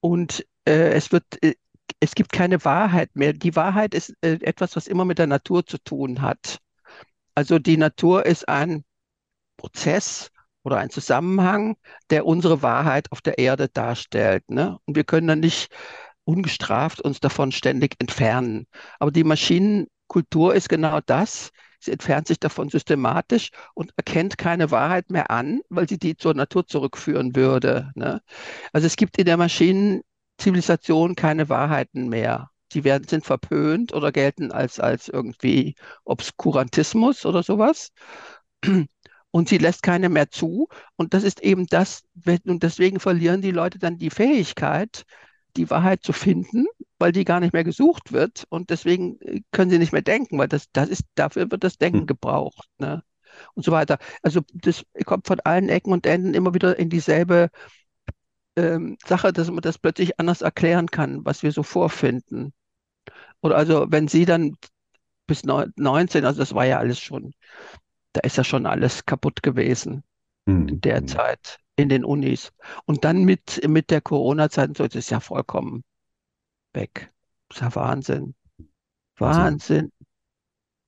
und 0.00 0.46
äh, 0.66 0.90
es 0.92 1.12
wird, 1.12 1.24
äh, 1.42 1.54
es 2.00 2.14
gibt 2.14 2.32
keine 2.32 2.64
Wahrheit 2.64 3.10
mehr. 3.14 3.32
Die 3.32 3.56
Wahrheit 3.56 3.94
ist 3.94 4.14
äh, 4.22 4.38
etwas, 4.42 4.76
was 4.76 4.86
immer 4.86 5.04
mit 5.04 5.18
der 5.18 5.26
Natur 5.28 5.64
zu 5.66 5.78
tun 5.78 6.22
hat. 6.22 6.58
Also 7.34 7.58
die 7.58 7.76
Natur 7.76 8.26
ist 8.26 8.48
ein 8.48 8.84
Prozess 9.56 10.30
oder 10.64 10.78
ein 10.78 10.90
Zusammenhang, 10.90 11.76
der 12.10 12.26
unsere 12.26 12.62
Wahrheit 12.62 13.10
auf 13.12 13.20
der 13.20 13.38
Erde 13.38 13.68
darstellt, 13.68 14.48
ne? 14.50 14.78
Und 14.84 14.96
wir 14.96 15.04
können 15.04 15.28
dann 15.28 15.40
nicht 15.40 15.70
ungestraft 16.24 17.00
uns 17.00 17.20
davon 17.20 17.52
ständig 17.52 17.96
entfernen. 17.98 18.66
Aber 18.98 19.10
die 19.10 19.24
Maschinenkultur 20.12 20.54
ist 20.54 20.68
genau 20.68 21.00
das. 21.04 21.50
Sie 21.80 21.90
entfernt 21.90 22.28
sich 22.28 22.38
davon 22.38 22.68
systematisch 22.68 23.50
und 23.74 23.92
erkennt 23.96 24.38
keine 24.38 24.70
Wahrheit 24.70 25.10
mehr 25.10 25.30
an, 25.30 25.62
weil 25.68 25.88
sie 25.88 25.98
die 25.98 26.16
zur 26.16 26.34
Natur 26.34 26.66
zurückführen 26.66 27.34
würde. 27.34 27.90
Ne? 27.94 28.22
Also 28.72 28.86
es 28.86 28.96
gibt 28.96 29.18
in 29.18 29.24
der 29.24 29.36
Maschinenzivilisation 29.36 31.16
keine 31.16 31.48
Wahrheiten 31.48 32.08
mehr. 32.08 32.50
Die 32.72 32.84
werden, 32.84 33.08
sind 33.08 33.24
verpönt 33.24 33.92
oder 33.92 34.12
gelten 34.12 34.52
als, 34.52 34.78
als 34.78 35.08
irgendwie 35.08 35.74
Obskurantismus 36.04 37.26
oder 37.26 37.42
sowas. 37.42 37.90
Und 39.34 39.48
sie 39.48 39.58
lässt 39.58 39.82
keine 39.82 40.08
mehr 40.10 40.30
zu. 40.30 40.68
Und 40.96 41.14
das 41.14 41.24
ist 41.24 41.40
eben 41.40 41.66
das, 41.66 42.02
und 42.46 42.62
deswegen 42.62 43.00
verlieren 43.00 43.40
die 43.40 43.50
Leute 43.50 43.78
dann 43.78 43.96
die 43.96 44.10
Fähigkeit, 44.10 45.04
die 45.56 45.70
Wahrheit 45.70 46.02
zu 46.02 46.12
finden, 46.12 46.66
weil 47.02 47.12
die 47.12 47.24
gar 47.26 47.40
nicht 47.40 47.54
mehr 47.54 47.64
gesucht 47.64 48.12
wird. 48.12 48.46
Und 48.50 48.70
deswegen 48.70 49.20
äh, 49.22 49.42
können 49.52 49.70
sie 49.70 49.78
nicht 49.80 49.92
mehr 49.92 50.02
denken, 50.02 50.38
weil 50.38 50.48
das, 50.48 50.70
das 50.72 50.88
ist, 50.90 51.04
dafür 51.16 51.50
wird 51.52 51.64
das 51.64 51.78
Hm. 51.92 52.02
Denken 52.02 52.06
gebraucht, 52.06 52.68
ne? 52.78 53.04
Und 53.54 53.64
so 53.64 53.72
weiter. 53.72 53.98
Also 54.22 54.42
das 54.54 54.84
kommt 55.06 55.26
von 55.28 55.40
allen 55.40 55.68
Ecken 55.70 55.92
und 55.92 56.06
Enden 56.06 56.34
immer 56.34 56.54
wieder 56.54 56.78
in 56.78 56.90
dieselbe 56.90 57.50
ähm, 58.56 58.96
Sache, 59.06 59.32
dass 59.32 59.48
man 59.50 59.60
das 59.62 59.78
plötzlich 59.78 60.18
anders 60.20 60.42
erklären 60.42 60.88
kann, 60.88 61.24
was 61.24 61.42
wir 61.42 61.52
so 61.52 61.62
vorfinden. 61.62 62.52
Oder 63.42 63.56
also, 63.56 63.86
wenn 63.90 64.08
sie 64.08 64.24
dann 64.26 64.56
bis 65.28 65.44
neun- 65.44 65.72
19, 65.76 66.24
also 66.26 66.40
das 66.40 66.54
war 66.54 66.66
ja 66.66 66.78
alles 66.78 67.00
schon, 67.00 67.32
da 68.14 68.20
ist 68.22 68.36
ja 68.38 68.44
schon 68.44 68.66
alles 68.66 69.06
kaputt 69.06 69.42
gewesen 69.42 70.04
in 70.68 70.68
Hm. 70.68 70.80
der 70.82 71.00
Hm. 71.00 71.06
Zeit. 71.06 71.58
in 71.76 71.88
den 71.90 72.04
Unis. 72.04 72.52
Und 72.86 73.04
dann 73.04 73.24
mit, 73.24 73.66
mit 73.68 73.90
der 73.90 74.00
Corona-Zeit 74.02 74.76
so, 74.76 74.84
das 74.84 74.94
ist 74.96 75.10
ja 75.10 75.20
vollkommen 75.20 75.84
weg. 76.74 77.12
Das 77.48 77.58
ist 77.58 77.62
ja 77.62 77.74
Wahnsinn. 77.74 78.34
Also, 79.18 79.40
Wahnsinn. 79.40 79.92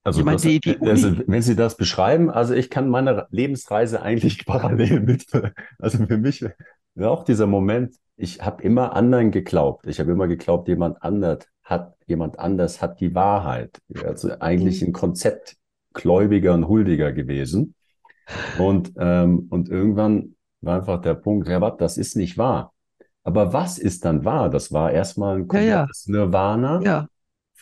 also 0.02 0.20
Ich 0.20 0.24
meine, 0.24 0.36
das, 0.36 0.42
die, 0.42 0.60
die 0.60 0.78
also 0.80 1.16
wenn 1.26 1.42
Sie 1.42 1.56
das 1.56 1.76
beschreiben, 1.76 2.30
also 2.30 2.54
ich 2.54 2.70
kann 2.70 2.88
meine 2.88 3.26
Lebensreise 3.30 4.02
eigentlich 4.02 4.44
parallel 4.46 5.00
mit, 5.00 5.26
also 5.78 6.06
für 6.06 6.18
mich 6.18 6.44
ja 6.94 7.08
auch 7.08 7.24
dieser 7.24 7.46
Moment, 7.46 7.96
ich 8.16 8.40
habe 8.42 8.62
immer 8.62 8.94
anderen 8.94 9.30
geglaubt. 9.30 9.86
Ich 9.86 9.98
habe 9.98 10.12
immer 10.12 10.28
geglaubt, 10.28 10.68
jemand 10.68 11.02
anders 11.02 11.46
hat, 11.62 11.96
jemand 12.06 12.38
anders 12.38 12.80
hat 12.80 13.00
die 13.00 13.14
Wahrheit. 13.14 13.80
Also 14.04 14.38
eigentlich 14.38 14.82
ein 14.82 14.92
Konzeptgläubiger 14.92 16.54
und 16.54 16.68
Huldiger 16.68 17.12
gewesen. 17.12 17.74
Und, 18.58 18.92
ähm, 18.96 19.46
und 19.50 19.68
irgendwann 19.68 20.36
war 20.60 20.76
einfach 20.76 21.00
der 21.00 21.14
Punkt, 21.14 21.48
ja, 21.48 21.60
was, 21.60 21.76
das 21.78 21.98
ist 21.98 22.16
nicht 22.16 22.38
wahr. 22.38 22.73
Aber 23.24 23.52
was 23.52 23.78
ist 23.78 24.04
dann 24.04 24.24
wahr? 24.24 24.50
Das 24.50 24.72
war 24.72 24.92
erstmal 24.92 25.36
ein 25.36 25.48
ja, 25.52 25.60
ja, 25.60 25.76
komplettes 25.76 26.06
Nirvana 26.08 26.80
ja, 26.82 27.08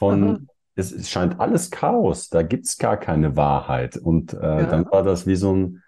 aha, 0.06 0.38
von, 0.38 0.48
es, 0.74 0.92
es 0.92 1.10
scheint 1.10 1.38
alles 1.40 1.70
Chaos, 1.70 2.28
da 2.28 2.42
gibt's 2.42 2.78
gar 2.78 2.96
keine 2.96 3.36
Wahrheit. 3.36 3.96
Und 3.96 4.34
äh, 4.34 4.66
dann 4.66 4.84
ja, 4.84 4.90
war 4.90 5.02
das 5.04 5.26
wie 5.26 5.36
so 5.36 5.54
ein, 5.54 5.82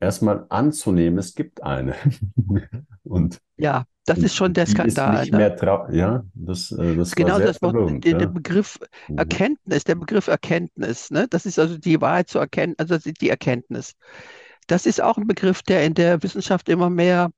erstmal 0.00 0.46
anzunehmen, 0.48 1.18
es 1.18 1.34
gibt 1.34 1.62
eine. 1.62 1.94
Und, 3.04 3.40
ja. 3.56 3.84
Das 4.08 4.18
ist 4.18 4.36
schon 4.36 4.54
der 4.54 4.66
die 4.66 4.70
ist 4.70 4.92
Skandal, 4.92 5.20
nicht 5.20 5.32
ne? 5.32 5.38
mehr 5.38 5.56
trau, 5.56 5.88
ja, 5.90 6.22
das, 6.34 6.70
äh, 6.70 6.94
Das 6.94 7.14
genau 7.16 7.40
das 7.40 7.60
Wort, 7.60 7.72
verwirrend, 7.74 8.04
der, 8.04 8.20
ja. 8.20 8.26
Begriff 8.26 8.78
Mhm. 9.08 9.18
Erkenntnis, 9.18 9.82
der 9.82 9.96
Begriff 9.96 10.28
Erkenntnis, 10.28 11.10
ne? 11.10 11.26
Das 11.28 11.44
ist 11.44 11.58
also 11.58 11.76
die 11.76 12.00
Wahrheit 12.00 12.28
zu 12.28 12.38
erkennen, 12.38 12.74
also 12.78 12.98
die 12.98 13.28
Erkenntnis. 13.28 13.94
Das 14.68 14.86
ist 14.86 15.00
auch 15.02 15.16
ein 15.16 15.26
Begriff, 15.26 15.62
der 15.62 15.84
in 15.84 15.94
der 15.94 16.22
Wissenschaft 16.22 16.68
immer 16.68 16.88
mehr 16.90 17.30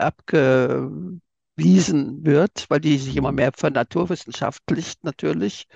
abgewiesen 0.00 1.20
wird, 2.24 2.66
weil 2.68 2.80
die 2.80 2.98
sich 2.98 3.16
immer 3.16 3.32
mehr 3.32 3.52
vernaturwissenschaftlicht 3.54 5.04
natürlich. 5.04 5.66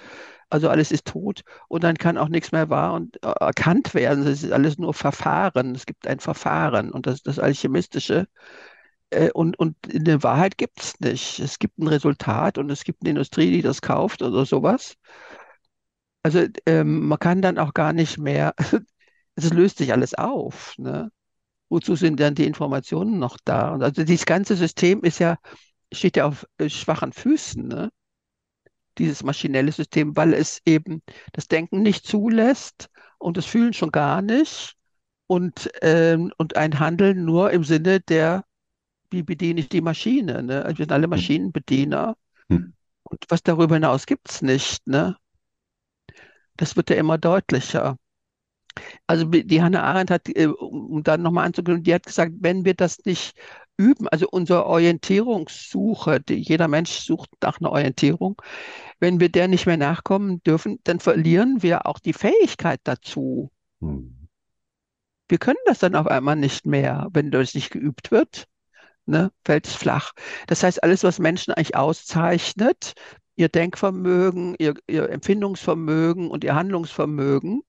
Also 0.48 0.68
alles 0.70 0.92
ist 0.92 1.06
tot 1.06 1.42
und 1.68 1.82
dann 1.84 1.96
kann 1.98 2.18
auch 2.18 2.28
nichts 2.28 2.52
mehr 2.52 2.70
wahr 2.70 2.94
und 2.94 3.22
äh, 3.24 3.28
erkannt 3.40 3.94
werden. 3.94 4.24
Das 4.24 4.42
ist 4.44 4.52
alles 4.52 4.78
nur 4.78 4.94
Verfahren. 4.94 5.74
Es 5.74 5.86
gibt 5.86 6.06
ein 6.06 6.20
Verfahren 6.20 6.92
und 6.92 7.06
das 7.06 7.16
ist 7.16 7.26
das 7.26 7.38
Alchemistische. 7.40 8.28
Äh, 9.10 9.30
und, 9.32 9.58
und 9.58 9.76
eine 9.94 10.22
Wahrheit 10.22 10.58
gibt 10.58 10.80
es 10.82 11.00
nicht. 11.00 11.40
Es 11.40 11.58
gibt 11.58 11.78
ein 11.78 11.88
Resultat 11.88 12.58
und 12.58 12.70
es 12.70 12.84
gibt 12.84 13.02
eine 13.02 13.10
Industrie, 13.10 13.50
die 13.52 13.62
das 13.62 13.82
kauft 13.82 14.22
oder 14.22 14.46
sowas. 14.46 14.96
Also 16.22 16.46
ähm, 16.66 17.06
man 17.08 17.18
kann 17.18 17.40
dann 17.42 17.58
auch 17.58 17.72
gar 17.74 17.92
nicht 17.92 18.18
mehr, 18.18 18.54
es 19.36 19.52
löst 19.52 19.78
sich 19.78 19.92
alles 19.92 20.14
auf, 20.14 20.74
ne? 20.78 21.10
Wozu 21.68 21.96
sind 21.96 22.20
dann 22.20 22.34
die 22.34 22.46
Informationen 22.46 23.18
noch 23.18 23.38
da? 23.44 23.72
Und 23.74 23.82
also 23.82 24.04
dieses 24.04 24.26
ganze 24.26 24.56
System 24.56 25.02
ist 25.02 25.18
ja, 25.20 25.38
steht 25.92 26.16
ja 26.16 26.26
auf 26.26 26.46
äh, 26.58 26.68
schwachen 26.70 27.12
Füßen, 27.12 27.66
ne? 27.68 27.90
Dieses 28.98 29.22
maschinelle 29.22 29.72
System, 29.72 30.16
weil 30.16 30.32
es 30.32 30.62
eben 30.64 31.02
das 31.32 31.48
Denken 31.48 31.82
nicht 31.82 32.06
zulässt 32.06 32.88
und 33.18 33.36
das 33.36 33.44
Fühlen 33.44 33.74
schon 33.74 33.90
gar 33.92 34.22
nicht 34.22 34.74
und, 35.26 35.70
ähm, 35.82 36.32
und 36.38 36.56
ein 36.56 36.78
Handeln 36.80 37.24
nur 37.26 37.50
im 37.50 37.62
Sinne 37.64 38.00
der, 38.00 38.44
wie 39.10 39.22
bediene 39.24 39.60
ich 39.60 39.68
die 39.70 39.82
Maschine, 39.82 40.42
ne? 40.42 40.64
Also 40.64 40.78
wir 40.78 40.84
sind 40.86 40.92
alle 40.92 41.08
Maschinenbediener 41.08 42.16
Mhm. 42.48 42.74
und 43.04 43.24
was 43.28 43.42
darüber 43.42 43.76
hinaus 43.76 44.06
gibt 44.06 44.30
es 44.30 44.42
nicht, 44.42 44.86
ne? 44.86 45.16
Das 46.56 46.76
wird 46.76 46.90
ja 46.90 46.96
immer 46.96 47.16
deutlicher. 47.18 47.96
Also 49.06 49.24
die 49.26 49.62
Hannah 49.62 49.82
Arendt 49.82 50.10
hat, 50.10 50.28
äh, 50.28 50.46
um 50.46 51.02
dann 51.02 51.22
nochmal 51.22 51.46
anzugehen, 51.46 51.82
die 51.82 51.94
hat 51.94 52.06
gesagt, 52.06 52.32
wenn 52.40 52.64
wir 52.64 52.74
das 52.74 53.04
nicht 53.04 53.34
üben, 53.76 54.08
also 54.08 54.26
unsere 54.30 54.66
Orientierungssuche, 54.66 56.20
die, 56.20 56.36
jeder 56.36 56.68
Mensch 56.68 56.92
sucht 56.92 57.30
nach 57.42 57.60
einer 57.60 57.72
Orientierung, 57.72 58.40
wenn 59.00 59.20
wir 59.20 59.28
der 59.28 59.48
nicht 59.48 59.66
mehr 59.66 59.76
nachkommen 59.76 60.42
dürfen, 60.42 60.78
dann 60.84 61.00
verlieren 61.00 61.62
wir 61.62 61.86
auch 61.86 61.98
die 61.98 62.14
Fähigkeit 62.14 62.80
dazu. 62.84 63.50
Mhm. 63.80 64.28
Wir 65.28 65.38
können 65.38 65.58
das 65.66 65.80
dann 65.80 65.96
auf 65.96 66.06
einmal 66.06 66.36
nicht 66.36 66.66
mehr, 66.66 67.08
wenn 67.12 67.30
das 67.30 67.54
nicht 67.54 67.70
geübt 67.70 68.10
wird, 68.10 68.46
ne, 69.06 69.32
fällt 69.44 69.66
es 69.66 69.74
flach. 69.74 70.12
Das 70.46 70.62
heißt, 70.62 70.82
alles, 70.82 71.02
was 71.02 71.18
Menschen 71.18 71.52
eigentlich 71.52 71.76
auszeichnet, 71.76 72.94
ihr 73.34 73.48
Denkvermögen, 73.48 74.54
ihr, 74.58 74.74
ihr 74.86 75.10
Empfindungsvermögen 75.10 76.30
und 76.30 76.44
ihr 76.44 76.54
Handlungsvermögen, 76.54 77.62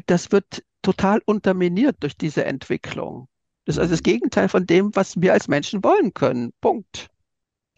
das 0.00 0.32
wird 0.32 0.64
total 0.82 1.20
unterminiert 1.26 1.96
durch 2.00 2.16
diese 2.16 2.44
Entwicklung. 2.44 3.28
Das 3.64 3.76
ist 3.76 3.80
also 3.80 3.92
das 3.92 4.02
Mhm. 4.02 4.04
Gegenteil 4.04 4.48
von 4.48 4.66
dem, 4.66 4.94
was 4.94 5.20
wir 5.20 5.32
als 5.32 5.48
Menschen 5.48 5.82
wollen 5.84 6.12
können. 6.14 6.52
Punkt. 6.60 7.08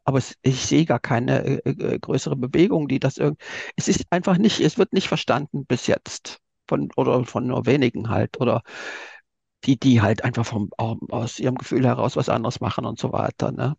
Aber 0.05 0.19
es, 0.19 0.37
ich 0.43 0.67
sehe 0.67 0.85
gar 0.87 1.01
keine 1.01 1.45
äh, 1.67 1.71
äh, 1.71 1.99
größere 1.99 2.37
Bewegung, 2.37 2.89
die 2.89 3.01
das 3.01 3.19
irgendwie. 3.19 3.45
Es 3.77 3.89
ist 3.89 4.05
einfach 4.11 4.39
nicht, 4.39 4.61
es 4.61 4.79
wird 4.79 4.93
nicht 4.93 5.09
verstanden 5.09 5.67
bis 5.67 5.87
jetzt. 5.89 6.41
Von, 6.69 6.91
oder 6.97 7.25
von 7.27 7.47
nur 7.47 7.67
wenigen 7.67 8.09
halt. 8.11 8.41
Oder 8.41 8.63
die, 9.65 9.79
die 9.79 10.01
halt 10.01 10.25
einfach 10.25 10.47
vom, 10.47 10.71
aus 10.79 11.39
ihrem 11.41 11.57
Gefühl 11.57 11.87
heraus 11.87 12.17
was 12.17 12.29
anderes 12.29 12.61
machen 12.61 12.85
und 12.87 12.99
so 12.99 13.13
weiter. 13.13 13.53
Ne? 13.53 13.77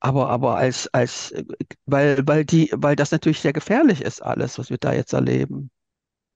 Aber, 0.00 0.30
aber 0.30 0.56
als, 0.56 0.88
als, 0.94 1.32
äh, 1.32 1.44
weil, 1.86 2.26
weil 2.26 2.44
die, 2.44 2.70
weil 2.76 2.96
das 2.96 3.12
natürlich 3.12 3.40
sehr 3.40 3.52
gefährlich 3.54 4.02
ist, 4.02 4.22
alles, 4.22 4.58
was 4.58 4.70
wir 4.70 4.78
da 4.78 4.92
jetzt 4.94 5.12
erleben. 5.14 5.70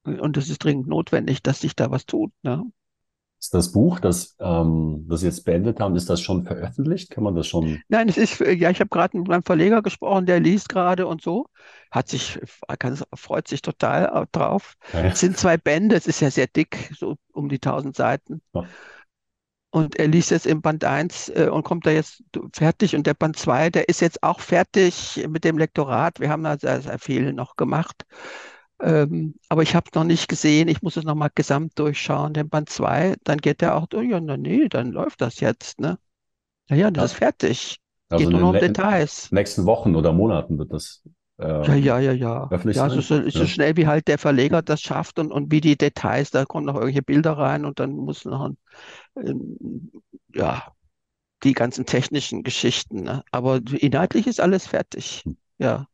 Und 0.05 0.37
es 0.37 0.51
ist 0.51 0.65
dringend 0.65 0.89
notwendig, 0.89 1.43
dass 1.43 1.61
sich 1.61 1.77
da 1.77 1.91
was 1.91 2.07
tut. 2.07 2.33
Ne? 2.43 2.65
Ist 3.41 3.55
das 3.55 3.73
Buch, 3.73 3.99
das, 3.99 4.37
ähm, 4.39 5.05
das 5.09 5.21
Sie 5.21 5.27
jetzt 5.27 5.45
beendet 5.45 5.81
haben, 5.81 5.97
ist 5.97 6.09
das 6.09 6.21
schon 6.21 6.45
veröffentlicht? 6.45 7.11
Kann 7.11 7.25
man 7.25 7.35
das 7.35 7.49
schon? 7.49 7.83
Nein, 7.89 8.09
es 8.09 8.17
ist, 8.17 8.39
ja, 8.39 8.71
ich 8.71 8.79
habe 8.79 8.89
gerade 8.89 9.19
mit 9.19 9.27
meinem 9.27 9.43
Verleger 9.43 9.83
gesprochen, 9.83 10.27
der 10.27 10.39
liest 10.39 10.69
gerade 10.69 11.09
und 11.09 11.23
so, 11.23 11.47
hat 11.91 12.09
sich, 12.09 12.39
freut 13.15 13.49
sich 13.49 13.61
total 13.61 14.29
drauf. 14.31 14.75
Ja, 14.93 15.01
Es 15.07 15.19
sind 15.19 15.37
zwei 15.37 15.57
Bände, 15.57 15.97
es 15.97 16.07
ist 16.07 16.21
ja 16.21 16.31
sehr 16.31 16.47
dick, 16.47 16.93
so 16.97 17.17
um 17.33 17.49
die 17.49 17.59
tausend 17.59 17.97
Seiten. 17.97 18.43
ja. 18.55 18.65
Und 19.75 19.97
er 19.99 20.07
liest 20.07 20.31
jetzt 20.31 20.47
im 20.47 20.61
Band 20.61 20.85
eins 20.85 21.31
äh, 21.31 21.49
und 21.51 21.63
kommt 21.65 21.87
da 21.87 21.91
jetzt 21.91 22.23
fertig. 22.53 22.95
Und 22.95 23.07
der 23.07 23.15
Band 23.15 23.39
2, 23.39 23.71
der 23.71 23.89
ist 23.89 24.03
jetzt 24.03 24.23
auch 24.23 24.41
fertig 24.41 25.27
mit 25.31 25.45
dem 25.45 25.57
Lektorat. 25.57 26.21
Wir 26.21 26.29
haben 26.29 26.43
da 26.45 26.59
sehr, 26.59 26.83
sehr 26.83 26.99
viel 26.99 27.33
noch 27.33 27.57
gemacht. 27.57 28.05
Ähm, 28.81 29.35
aber 29.49 29.63
ich 29.63 29.75
habe 29.75 29.87
es 29.91 29.95
noch 29.95 30.05
nicht 30.05 30.29
gesehen. 30.29 30.69
Ich 30.69 30.83
muss 30.83 30.97
es 30.97 31.05
nochmal 31.05 31.31
gesamt 31.35 31.79
durchschauen. 31.79 32.35
Den 32.35 32.49
Band 32.49 32.69
2, 32.71 33.17
dann 33.25 33.39
geht 33.39 33.61
der 33.61 33.77
auch 33.77 33.87
durch. 33.87 34.11
Ja, 34.11 34.21
na, 34.21 34.37
nee, 34.37 34.69
dann 34.69 34.91
läuft 34.93 35.21
das 35.21 35.41
jetzt, 35.41 35.81
ne? 35.81 35.99
Ja, 36.71 36.77
ja, 36.77 36.91
das 36.91 37.13
ist 37.13 37.13
Ja. 37.13 37.19
fertig. 37.19 37.79
Also 38.11 38.31
Geht 38.31 38.33
nur 38.33 38.41
noch 38.41 38.51
um 38.51 38.59
Details. 38.59 39.31
nächsten 39.31 39.67
Wochen 39.67 39.97
oder 39.97 40.13
Monaten 40.13 40.59
wird 40.59 40.73
das 40.73 41.03
Ja, 41.65 41.75
ähm, 41.75 41.77
ja, 41.77 41.99
ja, 42.01 42.13
ja. 42.13 42.51
öffentlich 42.51 42.77
Ja, 42.77 42.91
so, 42.91 43.01
so, 43.01 43.29
so 43.31 43.47
Ja. 43.47 43.47
schnell 43.47 43.77
wie 43.77 43.87
halt 43.87 44.09
der 44.09 44.19
Verleger 44.19 44.63
das 44.63 44.81
schafft 44.81 45.19
und, 45.19 45.31
und 45.31 45.53
wie 45.53 45.61
die 45.61 45.77
Details, 45.77 46.31
da 46.31 46.45
kommen 46.45 46.67
noch 46.67 46.75
irgendwelche 46.75 47.03
Bilder 47.03 47.33
rein 47.39 47.65
und 47.65 47.79
dann 47.79 47.93
muss 47.93 48.25
noch 48.25 48.41
ein, 48.49 48.57
ähm, 49.17 49.93
ja, 50.35 50.75
die 51.45 51.55
ganzen 51.55 51.87
technischen 51.87 52.43
Geschichten. 52.45 53.03
Ne? 53.05 53.25
Aber 53.33 53.61
inhaltlich 53.73 54.27
ist 54.29 54.41
alles 54.41 54.67
fertig. 54.67 55.25
Ja, 55.59 55.87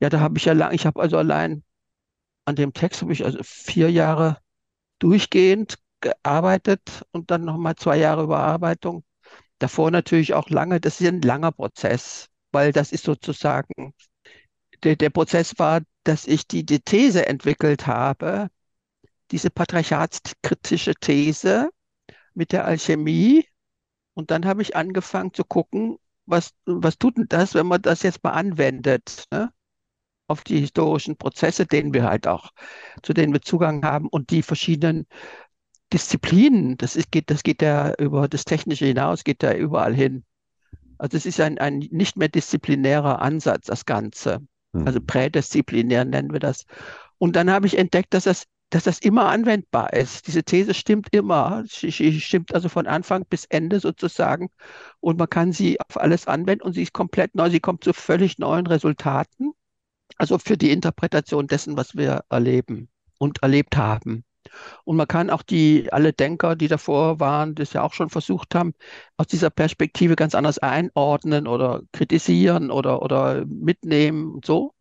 ja, 0.00 0.10
da 0.10 0.20
habe 0.20 0.38
ich 0.38 0.46
ja 0.46 0.54
lang, 0.54 0.74
ich 0.74 0.86
habe 0.86 1.00
also 1.00 1.18
allein 1.18 1.64
an 2.48 2.56
dem 2.56 2.72
Text 2.72 3.02
habe 3.02 3.12
ich 3.12 3.24
also 3.24 3.38
vier 3.42 3.90
Jahre 3.90 4.38
durchgehend 4.98 5.78
gearbeitet 6.00 7.04
und 7.12 7.30
dann 7.30 7.44
nochmal 7.44 7.76
zwei 7.76 7.98
Jahre 7.98 8.24
Überarbeitung. 8.24 9.04
Davor 9.58 9.90
natürlich 9.90 10.34
auch 10.34 10.48
lange, 10.48 10.80
das 10.80 11.00
ist 11.00 11.08
ein 11.08 11.20
langer 11.20 11.52
Prozess, 11.52 12.28
weil 12.52 12.72
das 12.72 12.90
ist 12.92 13.04
sozusagen, 13.04 13.92
der, 14.82 14.96
der 14.96 15.10
Prozess 15.10 15.58
war, 15.58 15.82
dass 16.04 16.26
ich 16.26 16.46
die, 16.46 16.64
die 16.64 16.80
These 16.80 17.26
entwickelt 17.26 17.86
habe, 17.86 18.48
diese 19.30 19.50
patriarchatskritische 19.50 20.94
These 20.94 21.68
mit 22.34 22.52
der 22.52 22.64
Alchemie. 22.64 23.46
Und 24.14 24.30
dann 24.30 24.46
habe 24.46 24.62
ich 24.62 24.74
angefangen 24.74 25.34
zu 25.34 25.44
gucken, 25.44 25.98
was, 26.24 26.54
was 26.64 26.98
tut 26.98 27.18
denn 27.18 27.26
das, 27.28 27.54
wenn 27.54 27.66
man 27.66 27.82
das 27.82 28.02
jetzt 28.02 28.24
mal 28.24 28.32
anwendet, 28.32 29.24
ne? 29.30 29.52
Auf 30.28 30.44
die 30.44 30.60
historischen 30.60 31.16
Prozesse, 31.16 31.66
denen 31.66 31.94
wir 31.94 32.04
halt 32.04 32.28
auch, 32.28 32.50
zu 33.02 33.14
denen 33.14 33.32
wir 33.32 33.42
Zugang 33.42 33.84
haben 33.84 34.08
und 34.08 34.30
die 34.30 34.42
verschiedenen 34.42 35.06
Disziplinen, 35.92 36.76
das 36.76 36.96
ist, 36.96 37.10
geht, 37.12 37.30
das 37.30 37.42
geht 37.42 37.62
ja 37.62 37.94
über 37.98 38.28
das 38.28 38.44
Technische 38.44 38.86
hinaus, 38.86 39.24
geht 39.24 39.42
ja 39.42 39.54
überall 39.54 39.94
hin. 39.94 40.24
Also 40.98 41.16
es 41.16 41.26
ist 41.26 41.40
ein, 41.40 41.58
ein 41.58 41.78
nicht 41.90 42.16
mehr 42.16 42.28
disziplinärer 42.28 43.22
Ansatz, 43.22 43.66
das 43.66 43.86
Ganze. 43.86 44.40
Also 44.84 45.00
Hm. 45.00 45.06
prädisziplinär 45.06 46.04
nennen 46.04 46.32
wir 46.32 46.40
das. 46.40 46.64
Und 47.18 47.36
dann 47.36 47.50
habe 47.50 47.66
ich 47.66 47.78
entdeckt, 47.78 48.14
dass 48.14 48.24
das, 48.24 48.44
dass 48.70 48.84
das 48.84 48.98
immer 49.00 49.26
anwendbar 49.28 49.92
ist. 49.94 50.26
Diese 50.26 50.44
These 50.44 50.74
stimmt 50.74 51.08
immer. 51.12 51.64
Sie 51.68 51.92
stimmt 52.20 52.54
also 52.54 52.68
von 52.68 52.86
Anfang 52.86 53.24
bis 53.28 53.44
Ende 53.46 53.80
sozusagen. 53.80 54.50
Und 55.00 55.18
man 55.18 55.28
kann 55.30 55.52
sie 55.52 55.80
auf 55.80 55.98
alles 55.98 56.26
anwenden 56.28 56.64
und 56.64 56.74
sie 56.74 56.82
ist 56.82 56.92
komplett 56.92 57.34
neu. 57.34 57.50
Sie 57.50 57.60
kommt 57.60 57.84
zu 57.84 57.92
völlig 57.94 58.38
neuen 58.38 58.66
Resultaten. 58.66 59.52
Also 60.18 60.38
für 60.38 60.56
die 60.58 60.72
Interpretation 60.72 61.46
dessen, 61.46 61.76
was 61.76 61.96
wir 61.96 62.24
erleben 62.28 62.88
und 63.18 63.42
erlebt 63.42 63.76
haben. 63.76 64.24
Und 64.84 64.96
man 64.96 65.08
kann 65.08 65.30
auch 65.30 65.42
die, 65.42 65.92
alle 65.92 66.12
Denker, 66.12 66.56
die 66.56 66.68
davor 66.68 67.20
waren, 67.20 67.54
das 67.54 67.72
ja 67.72 67.82
auch 67.82 67.92
schon 67.92 68.10
versucht 68.10 68.54
haben, 68.54 68.72
aus 69.16 69.26
dieser 69.26 69.50
Perspektive 69.50 70.16
ganz 70.16 70.34
anders 70.34 70.58
einordnen 70.58 71.46
oder 71.46 71.82
kritisieren 71.92 72.70
oder, 72.70 73.02
oder 73.02 73.44
mitnehmen 73.46 74.32
und 74.34 74.46
so. 74.46 74.74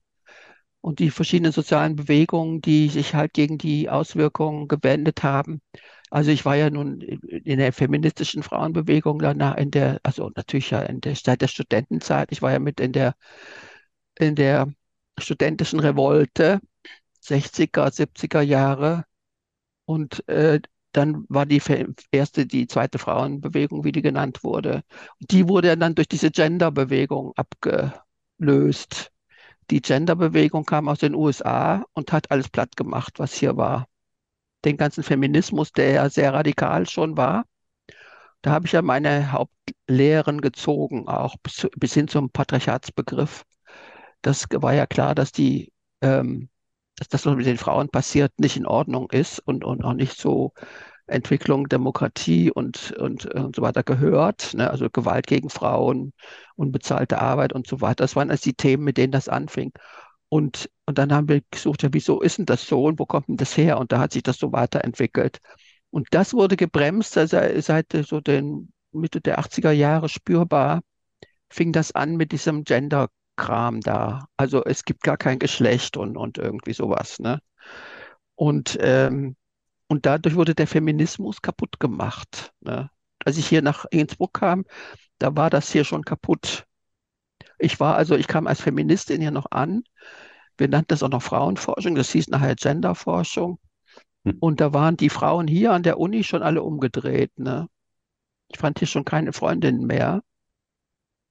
Und 0.81 0.99
die 0.99 1.09
verschiedenen 1.11 1.51
sozialen 1.51 1.95
Bewegungen, 1.95 2.61
die 2.61 2.87
sich 2.89 3.13
halt 3.13 3.33
gegen 3.33 3.57
die 3.57 3.89
Auswirkungen 3.89 4.67
gewendet 4.67 5.23
haben. 5.23 5.61
Also 6.09 6.31
ich 6.31 6.45
war 6.45 6.55
ja 6.55 6.69
nun 6.69 7.01
in 7.01 7.59
der 7.59 7.73
feministischen 7.73 8.43
Frauenbewegung 8.43 9.19
danach 9.19 9.57
in 9.57 9.71
der, 9.71 9.99
also 10.03 10.31
natürlich 10.35 10.69
ja 10.71 10.81
in 10.81 11.01
der 11.01 11.15
Zeit 11.15 11.41
der 11.41 11.47
Studentenzeit. 11.49 12.31
Ich 12.31 12.41
war 12.41 12.51
ja 12.53 12.59
mit 12.59 12.79
in 12.79 12.93
der, 12.93 13.15
in 14.19 14.35
der 14.35 14.67
studentischen 15.19 15.79
Revolte 15.79 16.59
60er, 17.21 17.89
70er 17.91 18.41
Jahre 18.41 19.05
und 19.85 20.27
äh, 20.27 20.61
dann 20.93 21.25
war 21.29 21.45
die 21.45 21.61
erste, 22.11 22.45
die 22.47 22.67
zweite 22.67 22.97
Frauenbewegung, 22.97 23.83
wie 23.83 23.91
die 23.91 24.01
genannt 24.01 24.43
wurde. 24.43 24.83
Die 25.19 25.47
wurde 25.47 25.77
dann 25.77 25.95
durch 25.95 26.07
diese 26.07 26.31
Genderbewegung 26.31 27.33
abgelöst. 27.35 29.11
Die 29.69 29.81
Genderbewegung 29.81 30.65
kam 30.65 30.87
aus 30.89 30.99
den 30.99 31.13
USA 31.13 31.83
und 31.93 32.11
hat 32.13 32.31
alles 32.31 32.49
platt 32.49 32.75
gemacht, 32.75 33.19
was 33.19 33.33
hier 33.33 33.57
war. 33.57 33.87
Den 34.65 34.77
ganzen 34.77 35.03
Feminismus, 35.03 35.71
der 35.71 35.91
ja 35.91 36.09
sehr 36.09 36.33
radikal 36.33 36.87
schon 36.87 37.17
war. 37.17 37.45
Da 38.41 38.51
habe 38.51 38.65
ich 38.65 38.71
ja 38.73 38.81
meine 38.81 39.31
Hauptlehren 39.31 40.41
gezogen, 40.41 41.07
auch 41.07 41.35
bis, 41.43 41.67
bis 41.75 41.93
hin 41.93 42.07
zum 42.07 42.29
Patriarchatsbegriff. 42.29 43.43
Das 44.21 44.45
war 44.51 44.73
ja 44.73 44.85
klar, 44.85 45.15
dass 45.15 45.31
die 45.31 45.71
ähm, 46.01 46.49
dass 46.97 47.07
das, 47.07 47.25
was 47.25 47.35
mit 47.35 47.45
den 47.45 47.57
Frauen 47.57 47.89
passiert, 47.89 48.33
nicht 48.39 48.57
in 48.57 48.65
Ordnung 48.65 49.09
ist 49.11 49.39
und, 49.39 49.63
und 49.63 49.83
auch 49.83 49.93
nicht 49.93 50.17
so 50.17 50.53
Entwicklung, 51.05 51.69
Demokratie 51.69 52.51
und, 52.51 52.91
und, 52.93 53.25
und 53.33 53.55
so 53.55 53.61
weiter 53.61 53.83
gehört. 53.83 54.53
Ne? 54.55 54.69
Also 54.69 54.89
Gewalt 54.89 55.27
gegen 55.27 55.49
Frauen, 55.49 56.13
unbezahlte 56.55 57.21
Arbeit 57.21 57.53
und 57.53 57.67
so 57.67 57.81
weiter. 57.81 58.03
Das 58.03 58.15
waren 58.15 58.31
also 58.31 58.43
die 58.43 58.55
Themen, 58.55 58.83
mit 58.83 58.97
denen 58.97 59.11
das 59.11 59.29
anfing. 59.29 59.71
Und, 60.29 60.69
und 60.85 60.97
dann 60.97 61.13
haben 61.13 61.29
wir 61.29 61.41
gesucht, 61.51 61.83
ja, 61.83 61.89
wieso 61.93 62.21
ist 62.21 62.39
denn 62.39 62.45
das 62.45 62.67
so 62.67 62.83
und 62.85 62.99
wo 62.99 63.05
kommt 63.05 63.29
denn 63.29 63.37
das 63.37 63.55
her? 63.55 63.77
Und 63.79 63.91
da 63.91 63.99
hat 63.99 64.11
sich 64.11 64.23
das 64.23 64.37
so 64.37 64.51
weiterentwickelt. 64.51 65.39
Und 65.91 66.07
das 66.11 66.33
wurde 66.33 66.57
gebremst 66.57 67.17
also 67.17 67.37
seit 67.61 67.93
so 68.05 68.19
den 68.19 68.73
Mitte 68.91 69.21
der 69.21 69.39
80er 69.39 69.71
Jahre 69.71 70.09
spürbar, 70.09 70.81
fing 71.49 71.71
das 71.71 71.93
an 71.93 72.17
mit 72.17 72.31
diesem 72.33 72.65
Gender 72.65 73.07
Kram 73.37 73.79
da. 73.81 74.27
Also 74.35 74.63
es 74.65 74.83
gibt 74.83 75.03
gar 75.03 75.17
kein 75.17 75.39
Geschlecht 75.39 75.95
und, 75.95 76.17
und 76.17 76.37
irgendwie 76.37 76.73
sowas. 76.73 77.19
Ne? 77.19 77.39
Und, 78.35 78.77
ähm, 78.81 79.35
und 79.87 80.05
dadurch 80.05 80.35
wurde 80.35 80.55
der 80.55 80.67
Feminismus 80.67 81.41
kaputt 81.41 81.79
gemacht. 81.79 82.51
Ne? 82.59 82.89
Als 83.23 83.37
ich 83.37 83.47
hier 83.47 83.61
nach 83.61 83.85
Innsbruck 83.89 84.33
kam, 84.33 84.65
da 85.19 85.35
war 85.35 85.49
das 85.49 85.71
hier 85.71 85.85
schon 85.85 86.03
kaputt. 86.03 86.65
Ich 87.59 87.79
war 87.79 87.95
also, 87.95 88.15
ich 88.15 88.27
kam 88.27 88.47
als 88.47 88.61
Feministin 88.61 89.21
hier 89.21 89.31
noch 89.31 89.51
an. 89.51 89.83
Wir 90.57 90.67
nannten 90.67 90.89
das 90.89 91.03
auch 91.03 91.09
noch 91.09 91.21
Frauenforschung, 91.21 91.95
das 91.95 92.11
hieß 92.11 92.27
nachher 92.29 92.55
Genderforschung. 92.55 93.59
Hm. 94.25 94.37
Und 94.39 94.59
da 94.59 94.73
waren 94.73 94.97
die 94.97 95.09
Frauen 95.09 95.47
hier 95.47 95.73
an 95.73 95.83
der 95.83 95.99
Uni 95.99 96.23
schon 96.23 96.43
alle 96.43 96.63
umgedreht. 96.63 97.37
Ne? 97.37 97.67
Ich 98.49 98.59
fand 98.59 98.79
hier 98.79 98.87
schon 98.87 99.05
keine 99.05 99.33
Freundinnen 99.33 99.85
mehr. 99.85 100.21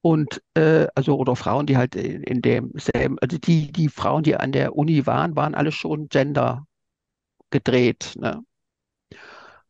Und 0.03 0.43
äh, 0.55 0.87
also 0.95 1.17
oder 1.17 1.35
Frauen, 1.35 1.67
die 1.67 1.77
halt 1.77 1.97
in, 1.97 2.23
in 2.23 2.43
dem 2.43 2.71
selben, 2.75 3.19
also 3.21 3.39
die, 3.39 3.73
die 3.73 3.89
Frauen, 3.89 4.23
die 4.23 4.37
an 4.37 4.53
der 4.53 4.77
Uni 4.77 5.07
waren, 5.07 5.35
waren 5.37 5.55
alle 5.55 5.73
schon 5.73 6.09
gender 6.09 6.67
gedreht. 7.51 8.15
Ne? 8.17 8.43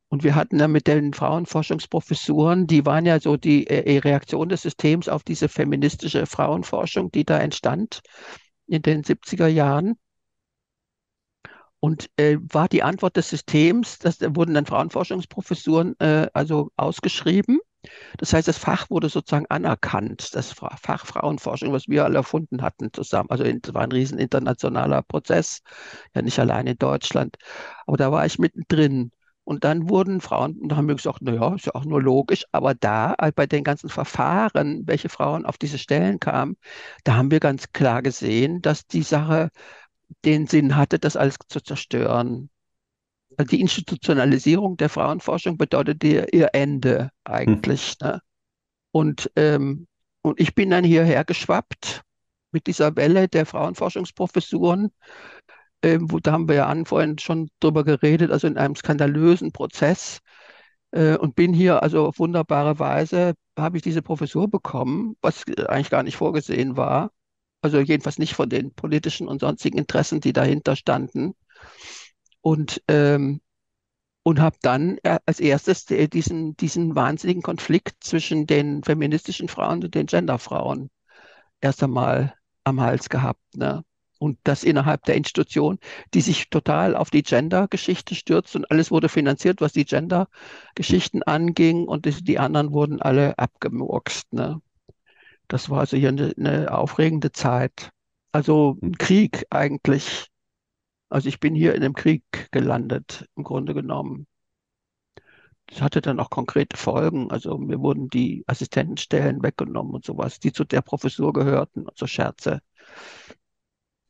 Und 0.09 0.23
wir 0.25 0.35
hatten 0.35 0.59
dann 0.59 0.73
mit 0.73 0.87
den 0.87 1.15
Frauenforschungsprofessuren, 1.15 2.67
die 2.67 2.87
waren 2.87 3.07
ja 3.07 3.19
so 3.19 3.37
die 3.37 3.67
äh, 3.67 3.99
Reaktion 3.99 4.49
des 4.49 4.63
Systems 4.63 5.09
auf 5.09 5.25
diese 5.25 5.49
feministische 5.49 6.27
Frauenforschung, 6.27 7.11
die 7.11 7.25
da 7.25 7.39
entstand 7.39 8.03
in 8.67 8.83
den 8.83 9.03
70er 9.03 9.49
Jahren. 9.49 9.95
Und 11.81 12.09
äh, 12.17 12.39
war 12.41 12.69
die 12.69 12.83
Antwort 12.83 13.17
des 13.17 13.29
Systems, 13.29 13.99
dass 13.99 14.19
da 14.19 14.35
wurden 14.35 14.55
dann 14.55 14.67
Frauenforschungsprofessuren 14.67 15.99
äh, 16.01 16.29
also 16.33 16.71
ausgeschrieben 16.77 17.59
das 18.19 18.33
heißt, 18.33 18.49
das 18.49 18.59
Fach 18.59 18.91
wurde 18.91 19.09
sozusagen 19.09 19.47
anerkannt, 19.49 20.35
das 20.35 20.53
Fach 20.53 21.07
Frauenforschung, 21.07 21.73
was 21.73 21.89
wir 21.89 22.05
alle 22.05 22.17
erfunden 22.19 22.63
hatten 22.63 22.93
zusammen. 22.93 23.31
Also 23.31 23.45
das 23.45 23.75
war 23.75 23.83
ein 23.83 23.93
riesen 23.93 24.19
internationaler 24.19 25.03
Prozess, 25.03 25.63
ja 26.15 26.23
nicht 26.23 26.39
allein 26.39 26.67
in 26.67 26.79
Deutschland. 26.79 27.37
Aber 27.87 27.97
da 27.97 28.13
war 28.13 28.27
ich 28.27 28.39
mittendrin. 28.39 29.13
Und 29.45 29.63
dann 29.63 29.89
wurden 29.89 30.21
Frauen, 30.21 30.59
und 30.59 30.75
haben 30.75 30.89
wir 30.89 30.97
gesagt, 30.97 31.23
naja, 31.23 31.55
ist 31.55 31.67
ja 31.67 31.75
auch 31.77 31.85
nur 31.85 32.03
logisch, 32.03 32.45
aber 32.51 32.75
da, 32.75 33.15
bei 33.37 33.47
den 33.47 33.63
ganzen 33.63 33.89
Verfahren, 33.89 34.83
welche 34.87 35.09
Frauen 35.09 35.47
auf 35.47 35.57
diese 35.57 35.79
Stellen 35.79 36.19
kamen, 36.19 36.57
da 37.05 37.15
haben 37.15 37.31
wir 37.31 37.39
ganz 37.39 37.73
klar 37.73 38.03
gesehen, 38.03 38.61
dass 38.61 38.89
die 38.89 39.03
Sache 39.03 39.51
den 40.25 40.47
Sinn 40.49 40.77
hatte, 40.77 40.99
das 40.99 41.17
alles 41.17 41.37
zu 41.49 41.61
zerstören. 41.61 42.51
Also 43.37 43.51
die 43.51 43.61
Institutionalisierung 43.61 44.77
der 44.77 44.89
Frauenforschung 44.89 45.59
bedeutet 45.59 46.03
ihr, 46.05 46.33
ihr 46.33 46.51
Ende 46.53 47.11
eigentlich. 47.25 47.97
Hm. 48.01 48.09
Ne? 48.09 48.21
Und, 48.93 49.31
ähm, 49.37 49.87
und 50.23 50.41
ich 50.41 50.55
bin 50.55 50.71
dann 50.71 50.85
hierher 50.85 51.25
geschwappt 51.25 52.03
mit 52.51 52.67
dieser 52.67 52.97
Welle 52.97 53.29
der 53.29 53.45
Frauenforschungsprofessuren. 53.47 54.91
Ähm, 55.83 56.11
wo, 56.11 56.19
da 56.19 56.33
haben 56.33 56.49
wir 56.49 56.57
ja 56.57 56.67
an 56.67 56.87
vorhin 56.87 57.19
schon 57.19 57.51
drüber 57.61 57.85
geredet, 57.85 58.31
also 58.31 58.47
in 58.47 58.57
einem 58.57 58.75
skandalösen 58.75 59.53
Prozess. 59.53 60.21
Äh, 60.93 61.17
und 61.17 61.35
bin 61.35 61.53
hier 61.53 61.83
also 61.83 62.07
auf 62.07 62.19
wunderbare 62.19 62.79
Weise, 62.79 63.35
habe 63.59 63.77
ich 63.77 63.83
diese 63.83 64.03
Professur 64.03 64.49
bekommen, 64.49 65.17
was 65.21 65.45
eigentlich 65.69 65.91
gar 65.91 66.03
nicht 66.03 66.17
vorgesehen 66.17 66.77
war. 66.77 67.11
Also 67.61 67.81
jedenfalls 67.81 68.19
nicht 68.19 68.35
von 68.35 68.49
den 68.49 68.73
politischen 68.75 69.29
und 69.29 69.41
sonstigen 69.41 69.79
Interessen, 69.79 70.21
die 70.21 70.33
dahinter 70.33 70.77
standen 70.77 71.35
und, 72.47 72.81
ähm, 72.87 73.41
und 74.23 74.39
habe 74.39 74.57
dann 74.63 74.99
äh, 75.03 75.19
als 75.27 75.41
erstes 75.41 75.85
diesen, 75.85 76.57
diesen 76.57 76.95
wahnsinnigen 76.95 77.43
Konflikt 77.43 78.05
zwischen 78.05 78.47
den 78.47 78.85
feministischen 78.85 79.49
Frauen 79.49 79.83
und 79.83 79.97
den 79.97 80.07
Genderfrauen 80.07 80.89
erst 81.61 81.83
einmal 81.83 82.37
am 82.63 82.81
Hals 82.81 83.09
gehabt. 83.09 83.57
Ne? 83.57 83.83
Und 84.21 84.39
das 84.45 84.63
innerhalb 84.63 85.03
der 85.07 85.17
Institution, 85.17 85.81
die 86.15 86.21
sich 86.21 86.49
total 86.49 86.95
auf 86.95 87.11
die 87.11 87.25
Gender-Geschichte 87.25 88.15
stürzt 88.15 88.55
und 88.55 88.71
alles 88.71 88.93
wurde 88.93 89.09
finanziert, 89.09 89.61
was 89.61 89.73
die 89.73 89.85
Gender-Geschichten 89.85 91.25
anging 91.25 91.89
und 91.89 92.07
die, 92.07 92.23
die, 92.23 92.39
anderen 92.39 92.71
wurden 92.73 93.03
alle 93.03 93.37
abgemurkst. 93.41 94.33
Ne? 94.33 94.63
Das 95.49 95.69
war 95.69 95.81
also 95.81 95.97
hier 95.97 96.11
eine, 96.11 96.33
eine 96.39 96.71
aufregende 96.71 97.33
Zeit. 97.33 97.91
Also 98.31 98.79
ein 98.81 98.97
Krieg 98.99 99.47
eigentlich 99.51 100.29
also 101.09 101.29
ich 101.29 101.41
bin 101.41 101.55
hier 101.55 101.75
in 101.75 101.83
einem 101.83 101.95
Krieg 101.95 102.23
gelandet, 102.53 103.29
im 103.37 103.45
Grunde 103.45 103.75
genommen. 103.75 104.27
Das 105.67 105.81
hatte 105.81 106.01
dann 106.01 106.21
auch 106.21 106.31
konkrete 106.31 106.77
Folgen. 106.77 107.31
Also 107.31 107.59
mir 107.59 107.81
wurden 107.81 108.09
die 108.09 108.45
Assistentenstellen 108.47 109.43
weggenommen 109.43 109.95
und 109.95 110.05
sowas, 110.05 110.39
die 110.39 110.53
zu 110.53 110.65
der 110.65 110.83
Professur 110.83 111.33
gehörten 111.33 111.87
und 111.87 111.99
so 111.99 112.07
Scherze. 112.07 112.61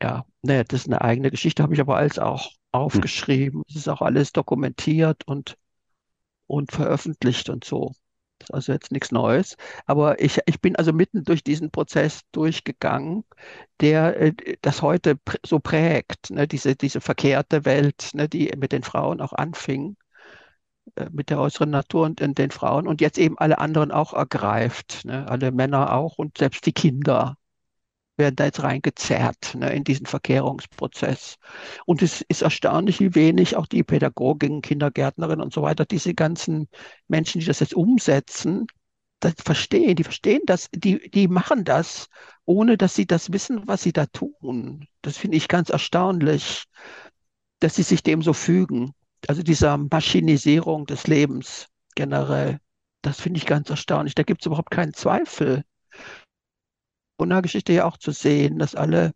Ja, 0.02 0.24
ne, 0.42 0.64
das 0.64 0.80
ist 0.80 0.86
eine 0.86 1.00
eigene 1.02 1.30
Geschichte, 1.30 1.62
habe 1.62 1.74
ich 1.74 1.80
aber 1.80 1.96
alles 1.96 2.18
auch 2.18 2.50
aufgeschrieben. 2.72 3.62
Es 3.68 3.76
ist 3.76 3.88
auch 3.88 4.02
alles 4.02 4.32
dokumentiert 4.32 5.26
und, 5.26 5.56
und 6.46 6.72
veröffentlicht 6.72 7.50
und 7.50 7.64
so. 7.64 7.94
Also 8.50 8.72
jetzt 8.72 8.92
nichts 8.92 9.12
Neues. 9.12 9.56
Aber 9.86 10.20
ich, 10.20 10.40
ich 10.46 10.60
bin 10.60 10.76
also 10.76 10.92
mitten 10.92 11.24
durch 11.24 11.42
diesen 11.44 11.70
Prozess 11.70 12.22
durchgegangen, 12.32 13.24
der 13.80 14.20
äh, 14.20 14.32
das 14.62 14.82
heute 14.82 15.18
so 15.44 15.58
prägt, 15.60 16.30
ne? 16.30 16.46
diese, 16.48 16.76
diese 16.76 17.00
verkehrte 17.00 17.64
Welt, 17.64 18.10
ne? 18.14 18.28
die 18.28 18.52
mit 18.56 18.72
den 18.72 18.82
Frauen 18.82 19.20
auch 19.20 19.32
anfing, 19.32 19.96
äh, 20.96 21.08
mit 21.10 21.30
der 21.30 21.40
äußeren 21.40 21.70
Natur 21.70 22.06
und 22.06 22.20
in 22.20 22.34
den 22.34 22.50
Frauen 22.50 22.86
und 22.86 23.00
jetzt 23.00 23.18
eben 23.18 23.38
alle 23.38 23.58
anderen 23.58 23.90
auch 23.92 24.12
ergreift, 24.14 25.04
ne? 25.04 25.28
alle 25.28 25.52
Männer 25.52 25.92
auch 25.94 26.18
und 26.18 26.38
selbst 26.38 26.66
die 26.66 26.72
Kinder 26.72 27.36
werden 28.16 28.36
da 28.36 28.46
jetzt 28.46 28.62
reingezerrt 28.62 29.54
ne, 29.54 29.72
in 29.72 29.84
diesen 29.84 30.06
Verkehrungsprozess. 30.06 31.36
Und 31.84 32.02
es 32.02 32.22
ist 32.22 32.42
erstaunlich, 32.42 33.00
wie 33.00 33.14
wenig 33.14 33.56
auch 33.56 33.66
die 33.66 33.82
Pädagoginnen, 33.82 34.62
Kindergärtnerinnen 34.62 35.42
und 35.42 35.52
so 35.52 35.62
weiter, 35.62 35.84
diese 35.84 36.14
ganzen 36.14 36.68
Menschen, 37.08 37.40
die 37.40 37.46
das 37.46 37.60
jetzt 37.60 37.74
umsetzen, 37.74 38.66
das 39.20 39.34
verstehen, 39.42 39.96
die 39.96 40.04
verstehen 40.04 40.42
das, 40.46 40.68
die, 40.74 41.10
die 41.10 41.28
machen 41.28 41.64
das, 41.64 42.08
ohne 42.44 42.76
dass 42.76 42.94
sie 42.94 43.06
das 43.06 43.32
wissen, 43.32 43.66
was 43.66 43.82
sie 43.82 43.92
da 43.92 44.06
tun. 44.06 44.86
Das 45.02 45.16
finde 45.16 45.36
ich 45.36 45.48
ganz 45.48 45.70
erstaunlich, 45.70 46.64
dass 47.60 47.76
sie 47.76 47.82
sich 47.82 48.02
dem 48.02 48.22
so 48.22 48.32
fügen. 48.32 48.92
Also 49.28 49.42
dieser 49.42 49.76
Maschinisierung 49.78 50.86
des 50.86 51.06
Lebens 51.06 51.68
generell, 51.94 52.60
das 53.02 53.20
finde 53.20 53.38
ich 53.38 53.46
ganz 53.46 53.70
erstaunlich. 53.70 54.14
Da 54.14 54.22
gibt 54.22 54.42
es 54.42 54.46
überhaupt 54.46 54.70
keinen 54.70 54.92
Zweifel. 54.94 55.64
Corona-Geschichte 57.16 57.72
ja 57.72 57.84
auch 57.86 57.96
zu 57.98 58.12
sehen, 58.12 58.58
dass 58.58 58.74
alle 58.74 59.12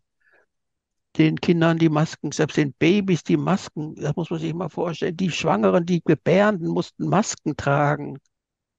den 1.19 1.41
Kindern 1.41 1.79
die 1.79 1.89
Masken, 1.89 2.33
selbst 2.33 2.57
den 2.57 2.73
Babys 2.73 3.25
die 3.25 3.37
Masken, 3.37 3.95
das 3.97 4.15
muss 4.17 4.31
man 4.31 4.39
sich 4.41 4.55
mal 4.55 4.69
vorstellen. 4.69 5.17
Die 5.17 5.31
Schwangeren, 5.31 5.85
die 5.87 6.03
Gebärenden 6.05 6.69
mussten 6.69 7.09
Masken 7.09 7.57
tragen 7.57 8.19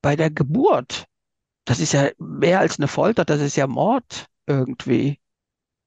bei 0.01 0.15
der 0.15 0.31
Geburt. 0.31 1.05
Das 1.65 1.79
ist 1.79 1.93
ja 1.93 2.09
mehr 2.17 2.59
als 2.59 2.79
eine 2.79 2.87
Folter, 2.87 3.25
das 3.25 3.41
ist 3.41 3.55
ja 3.55 3.67
Mord 3.67 4.27
irgendwie. 4.47 5.19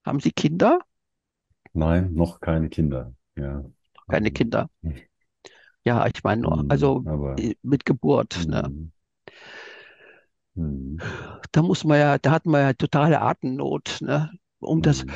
Haben 0.04 0.20
Sie 0.20 0.32
Kinder? 0.32 0.80
Nein, 1.72 2.14
noch 2.14 2.40
keine 2.40 2.68
Kinder. 2.68 3.14
Ja. 3.36 3.64
Keine 4.08 4.30
Kinder. 4.30 4.68
Ja, 5.84 6.06
ich 6.06 6.22
meine 6.22 6.42
nur, 6.42 6.60
Hm, 6.60 6.70
also 6.70 7.04
aber 7.06 7.36
mit 7.62 7.84
Geburt, 7.84 8.46
ne? 8.46 8.90
Hm, 10.56 11.00
hm, 11.00 11.40
Da 11.52 11.62
muss 11.62 11.84
man 11.84 11.98
ja, 11.98 12.18
da 12.18 12.30
hat 12.32 12.46
man 12.46 12.60
ja 12.62 12.72
totale 12.74 13.20
Atemnot, 13.20 13.98
ne? 14.00 14.32
Um 14.60 14.82
das, 14.82 15.02
hm, 15.02 15.10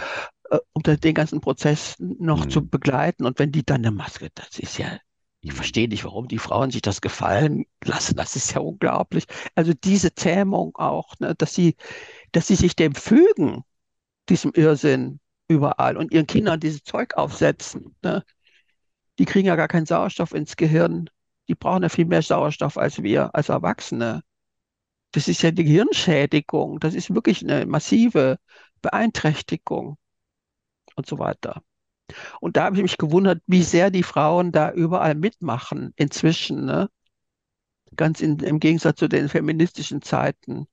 äh, 0.50 0.58
um 0.72 0.82
das, 0.82 1.00
den 1.00 1.14
ganzen 1.14 1.40
Prozess 1.40 1.96
noch 1.98 2.46
zu 2.46 2.60
hm, 2.60 2.70
begleiten. 2.70 3.24
Und 3.26 3.38
wenn 3.38 3.52
die 3.52 3.64
dann 3.64 3.78
eine 3.78 3.90
Maske, 3.90 4.30
das 4.34 4.58
ist 4.58 4.78
ja, 4.78 4.98
ich 5.42 5.50
hm, 5.50 5.56
verstehe 5.56 5.88
nicht, 5.88 6.04
warum 6.04 6.28
die 6.28 6.38
Frauen 6.38 6.70
sich 6.70 6.82
das 6.82 7.00
gefallen 7.00 7.64
lassen. 7.84 8.16
Das 8.16 8.36
ist 8.36 8.52
ja 8.54 8.60
unglaublich. 8.60 9.24
Also 9.54 9.72
diese 9.74 10.14
Zähmung 10.14 10.76
auch, 10.76 11.14
ne? 11.20 11.34
Dass 11.36 11.54
sie, 11.54 11.76
dass 12.32 12.48
sie 12.48 12.56
sich 12.56 12.76
dem 12.76 12.94
fügen, 12.94 13.64
diesem 14.28 14.52
Irrsinn 14.54 15.20
überall 15.48 15.96
und 15.96 16.12
ihren 16.12 16.26
Kindern 16.26 16.60
dieses 16.60 16.82
Zeug 16.84 17.16
aufsetzen, 17.16 17.96
ne? 18.02 18.24
Die 19.18 19.24
kriegen 19.26 19.46
ja 19.48 19.56
gar 19.56 19.68
keinen 19.68 19.86
Sauerstoff 19.86 20.32
ins 20.32 20.56
Gehirn. 20.56 21.10
Die 21.48 21.54
brauchen 21.54 21.82
ja 21.82 21.88
viel 21.88 22.06
mehr 22.06 22.22
Sauerstoff 22.22 22.78
als 22.78 23.02
wir, 23.02 23.34
als 23.34 23.48
Erwachsene. 23.48 24.22
Das 25.12 25.28
ist 25.28 25.42
ja 25.42 25.50
die 25.50 25.64
Gehirnschädigung. 25.64 26.80
Das 26.80 26.94
ist 26.94 27.14
wirklich 27.14 27.42
eine 27.42 27.66
massive 27.66 28.38
Beeinträchtigung 28.82 29.96
und 30.96 31.06
so 31.06 31.18
weiter. 31.18 31.62
Und 32.40 32.56
da 32.56 32.64
habe 32.64 32.76
ich 32.76 32.82
mich 32.82 32.98
gewundert, 32.98 33.42
wie 33.46 33.62
sehr 33.64 33.90
die 33.90 34.04
Frauen 34.04 34.52
da 34.52 34.72
überall 34.72 35.14
mitmachen 35.14 35.92
inzwischen, 35.96 36.66
ne? 36.66 36.90
Ganz 37.96 38.20
in, 38.22 38.38
im 38.38 38.60
Gegensatz 38.60 38.98
zu 38.98 39.08
den 39.08 39.28
feministischen 39.28 40.00
Zeiten. 40.02 40.66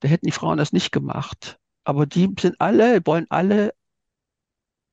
Da 0.00 0.08
hätten 0.08 0.26
die 0.26 0.32
Frauen 0.32 0.58
das 0.58 0.72
nicht 0.72 0.92
gemacht. 0.92 1.58
Aber 1.84 2.06
die 2.06 2.28
sind 2.38 2.60
alle, 2.60 3.00
wollen 3.06 3.26
alle, 3.30 3.72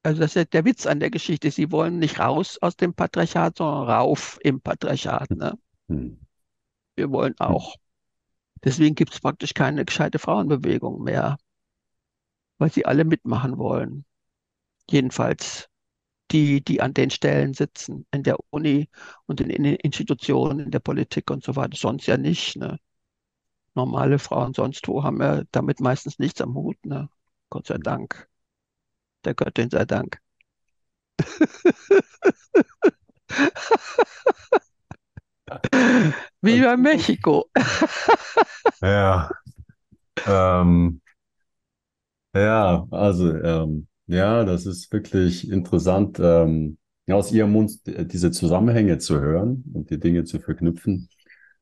also 0.04 0.22
das 0.22 0.32
ist 0.32 0.36
ja 0.36 0.46
der 0.46 0.66
Witz 0.66 0.86
an 0.86 1.00
der 1.00 1.10
Geschichte, 1.10 1.52
sie 1.52 1.72
wollen 1.72 2.00
nicht 2.00 2.20
raus 2.20 2.58
aus 2.62 2.76
dem 2.78 2.94
Patriarchat, 2.94 3.58
sondern 3.58 3.90
rauf 3.90 4.40
im 4.44 4.62
Patriarchat, 4.62 5.32
ne? 5.32 5.58
hm, 5.90 6.20
Wir 6.96 7.12
wollen 7.12 7.36
auch. 7.40 7.76
Deswegen 8.64 8.96
gibt 8.96 9.14
es 9.14 9.22
praktisch 9.22 9.54
keine 9.54 9.86
gescheite 9.86 10.20
Frauenbewegung 10.20 11.04
mehr, 11.04 11.38
weil 12.58 12.72
sie 12.72 12.86
alle 12.86 13.06
mitmachen 13.06 13.58
wollen. 13.58 14.06
Jedenfalls 14.90 15.70
die, 16.32 16.64
die 16.64 16.82
an 16.82 16.94
den 16.94 17.10
Stellen 17.10 17.54
sitzen, 17.54 18.06
in 18.12 18.24
der 18.24 18.38
Uni 18.52 18.90
und 19.26 19.42
in, 19.42 19.50
in 19.50 19.64
den 19.64 19.76
Institutionen, 19.76 20.60
in 20.60 20.72
der 20.72 20.80
Politik 20.80 21.32
und 21.32 21.44
so 21.44 21.56
weiter. 21.56 21.76
Sonst 21.78 22.06
ja 22.08 22.18
nicht. 22.18 22.56
Ne? 22.58 22.80
Normale 23.76 24.20
Frauen 24.20 24.54
sonst 24.54 24.88
wo 24.88 25.04
haben 25.04 25.22
ja 25.22 25.44
damit 25.52 25.80
meistens 25.80 26.20
nichts 26.20 26.42
am 26.42 26.54
Hut. 26.56 26.78
Ne? 26.86 27.10
Gott 27.50 27.68
sei 27.68 27.78
Dank. 27.78 28.28
Der 29.26 29.34
Göttin 29.36 29.70
sei 29.70 29.86
Dank. 29.86 30.20
Wie 36.42 36.62
bei 36.62 36.78
Mexiko. 36.78 37.46
Ja, 38.82 39.30
ähm, 40.26 41.02
ja, 42.34 42.86
also 42.92 43.34
ähm, 43.34 43.88
ja, 44.08 44.44
das 44.46 44.66
ist 44.66 44.92
wirklich 44.92 45.50
interessant, 45.50 46.20
ähm, 46.22 46.78
aus 47.10 47.32
Ihrem 47.32 47.52
Mund 47.54 47.72
diese 47.86 48.32
Zusammenhänge 48.32 49.00
zu 49.00 49.20
hören 49.20 49.64
und 49.74 49.90
die 49.90 50.00
Dinge 50.00 50.26
zu 50.26 50.40
verknüpfen. 50.40 51.10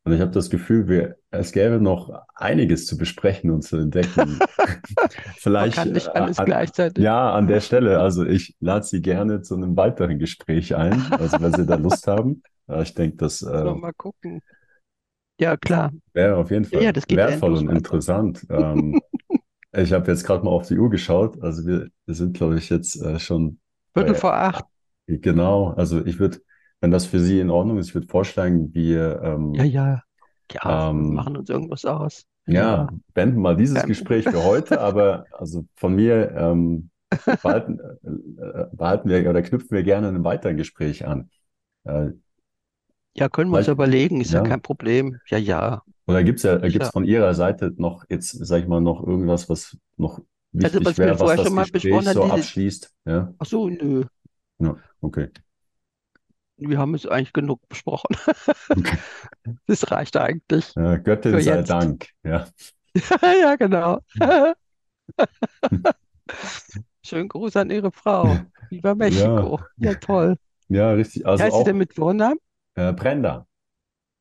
Und 0.04 0.14
ich 0.14 0.22
habe 0.22 0.32
das 0.32 0.50
Gefühl, 0.50 0.88
wir, 0.88 1.16
es 1.32 1.52
gäbe 1.52 1.82
noch 1.82 2.12
einiges 2.36 2.86
zu 2.86 2.98
besprechen 2.98 3.52
und 3.52 3.64
zu 3.64 3.78
entdecken. 3.78 4.38
Man 4.40 4.48
Vielleicht, 5.38 5.76
kann 5.76 5.92
nicht 5.92 6.10
alles 6.10 6.40
an, 6.40 6.46
gleichzeitig. 6.46 7.04
ja, 7.04 7.34
an 7.34 7.48
der 7.48 7.62
Stelle, 7.62 8.00
also 8.00 8.26
ich 8.26 8.56
lade 8.60 8.86
Sie 8.86 9.02
gerne 9.02 9.42
zu 9.42 9.56
einem 9.56 9.76
weiteren 9.76 10.20
Gespräch 10.20 10.76
ein, 10.76 11.02
also 11.12 11.42
wenn 11.42 11.54
Sie 11.54 11.66
da 11.66 11.76
Lust 11.76 12.08
haben. 12.08 12.42
Ja, 12.68 12.82
ich 12.82 12.94
denke, 12.94 13.18
das 13.18 13.42
äh, 13.42 13.76
mal 13.76 13.94
gucken. 13.94 14.42
Ja, 15.40 15.58
klar. 15.58 15.92
wäre 16.14 16.38
auf 16.38 16.52
jeden 16.52 16.66
Ja, 16.72 16.80
ja, 16.82 16.92
Fall 16.92 16.92
ja 16.92 17.02
wertvoll 17.16 17.56
und 17.56 17.70
weiter. 17.70 17.78
interessant. 17.78 18.46
Ähm, 18.50 19.04
ich 19.74 19.94
habe 19.94 20.12
jetzt 20.12 20.26
gerade 20.26 20.44
mal 20.46 20.52
auf 20.52 20.68
die 20.68 20.78
Uhr 20.78 20.90
geschaut. 20.90 21.42
Also 21.44 21.66
wir, 21.68 21.90
wir 22.06 22.16
sind, 22.16 22.38
glaube 22.38 22.58
ich, 22.60 22.70
jetzt 22.70 22.98
äh, 23.02 23.20
schon 23.20 23.60
Viertel 23.94 24.16
vor 24.16 24.34
acht. 24.34 24.66
genau. 25.08 25.70
Also 25.74 26.06
ich 26.06 26.20
würde, 26.20 26.40
wenn 26.82 26.92
das 26.92 27.06
für 27.06 27.20
Sie 27.20 27.40
in 27.40 27.50
Ordnung 27.50 27.78
ist, 27.78 27.90
ich 27.90 27.96
würde 27.96 28.08
vorschlagen, 28.08 28.74
wir 28.74 29.22
Ja, 29.52 29.64
ähm, 29.64 29.66
ja. 29.66 30.04
Ja, 30.52 30.86
wir 30.92 30.92
ähm, 30.92 31.12
machen 31.12 31.38
uns 31.38 31.50
irgendwas 31.50 31.86
aus. 31.86 32.26
Ja, 32.48 32.54
ja, 32.56 32.88
ja. 32.90 32.90
beenden 33.14 33.42
mal 33.42 33.56
dieses 33.58 33.86
Problem. 33.86 33.86
Gespräch 33.86 34.30
für 34.30 34.44
heute, 34.44 34.80
aber 34.80 35.28
also 35.32 35.66
von 35.76 35.96
mir 35.96 36.32
ähm, 36.36 36.90
behalten, 37.42 37.80
äh, 37.80 38.42
äh, 38.44 38.68
behalten 38.74 39.10
wir 39.10 39.30
oder 39.30 39.42
knüpfen 39.42 39.72
wir 39.72 39.84
gerne 39.84 40.08
ein 40.10 40.24
weiteres 40.24 40.58
Gespräch 40.58 41.06
an. 41.08 41.30
Äh, 41.86 42.12
Ja, 43.18 43.30
können 43.30 43.52
wir 43.52 43.58
uns 43.58 43.68
vielleicht, 43.68 43.70
überlegen, 43.70 44.22
ist 44.22 44.32
ja 44.34 44.42
ja. 44.42 44.44
kein 44.44 44.62
Problem. 44.62 45.20
Ja, 45.30 45.38
ja, 45.38 45.84
Oder 46.08 46.24
gibt's 46.24 46.44
ja, 46.44 46.58
gibt's 46.58 46.74
sicher. 46.74 46.92
von 46.92 47.04
Ihrer 47.06 47.34
Seite 47.34 47.74
noch 47.78 48.06
jetzt, 48.10 48.32
sag 48.32 48.62
ich 48.62 48.68
mal, 48.68 48.82
noch 48.82 49.06
irgendwas, 49.06 49.50
was 49.50 49.78
noch 49.98 50.22
Also, 50.62 50.80
wichtig 50.80 50.86
was 50.86 50.98
wir 50.98 51.06
wäre, 51.06 51.20
was 51.20 51.36
das 51.36 51.42
schon 51.42 51.54
mal 51.54 51.66
Gespräch 51.72 52.06
so 52.10 52.24
diese, 52.24 52.34
abschließt? 52.34 52.94
Ja, 53.06 53.34
ach 53.40 53.46
so, 53.46 53.70
nö, 53.70 54.06
ja, 54.60 54.76
okay. 55.02 55.30
wir 56.58 56.78
haben 56.80 56.94
es 56.96 57.06
eigentlich 57.06 57.34
genug 57.34 57.68
besprochen. 57.70 58.16
Okay. 58.76 58.98
Das 59.68 59.92
reicht 59.92 60.18
eigentlich 60.18 60.76
Äh, 60.76 61.00
Göttin 61.00 61.40
sei. 61.42 61.62
Dank. 61.64 62.10
Ja. 62.24 62.48
Ja, 63.22 63.56
genau. 63.56 64.00
Schönen 67.04 67.30
Gruß 67.30 67.56
an 67.56 67.70
Ihre 67.70 67.92
Frau. 67.92 68.40
Ja, 68.70 68.96
Mexiko. 68.96 69.62
Ja, 69.78 69.96
toll. 69.96 70.38
ja, 70.70 70.92
richtig. 70.92 71.24
Wie 71.24 71.26
Also 71.26 71.44
heißt 71.44 71.58
sie 71.58 71.64
denn 71.64 71.76
auch 71.76 71.80
mit 71.80 71.94
Vornamen? 71.94 72.40
Äh, 72.78 72.94
Brenda. 72.94 73.48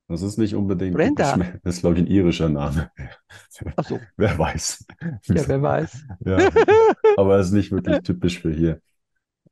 Das 0.08 0.22
ist 0.22 0.38
nicht 0.38 0.54
unbedingt 0.54 0.94
Brenda. 0.94 1.32
typisch, 1.32 1.60
das 1.64 1.74
ist, 1.76 1.80
glaube 1.80 1.96
ich, 1.96 2.02
ein 2.02 2.06
irischer 2.06 2.48
Name. 2.48 2.90
Ach 3.76 3.84
so, 3.84 3.98
Wer 4.16 4.38
weiß. 4.38 4.86
ja, 5.24 5.48
wer 5.48 5.62
weiß. 5.62 6.04
Ja, 6.24 6.48
aber 7.16 7.38
es 7.38 7.48
ist 7.48 7.52
nicht 7.52 7.72
wirklich 7.72 8.02
typisch 8.02 8.40
für 8.40 8.52
hier. 8.52 8.80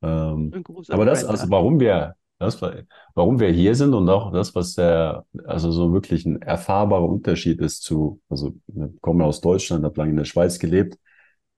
Ähm, 0.02 0.64
aber 0.88 1.04
das, 1.04 1.24
also 1.24 1.50
warum 1.50 1.80
wir, 1.80 2.14
das, 2.38 2.60
warum 3.14 3.40
wir 3.40 3.50
hier 3.50 3.74
sind 3.74 3.94
und 3.94 4.08
auch 4.08 4.32
das, 4.32 4.54
was 4.54 4.74
der, 4.74 5.24
also 5.44 5.72
so 5.72 5.92
wirklich 5.92 6.24
ein 6.24 6.40
erfahrbarer 6.40 7.08
Unterschied 7.08 7.60
ist 7.60 7.82
zu, 7.82 8.20
also 8.28 8.54
wir 8.68 8.92
kommen 9.00 9.22
aus 9.22 9.40
Deutschland, 9.40 9.84
habe 9.84 9.98
lange 9.98 10.10
in 10.10 10.16
der 10.18 10.24
Schweiz 10.24 10.58
gelebt. 10.58 10.98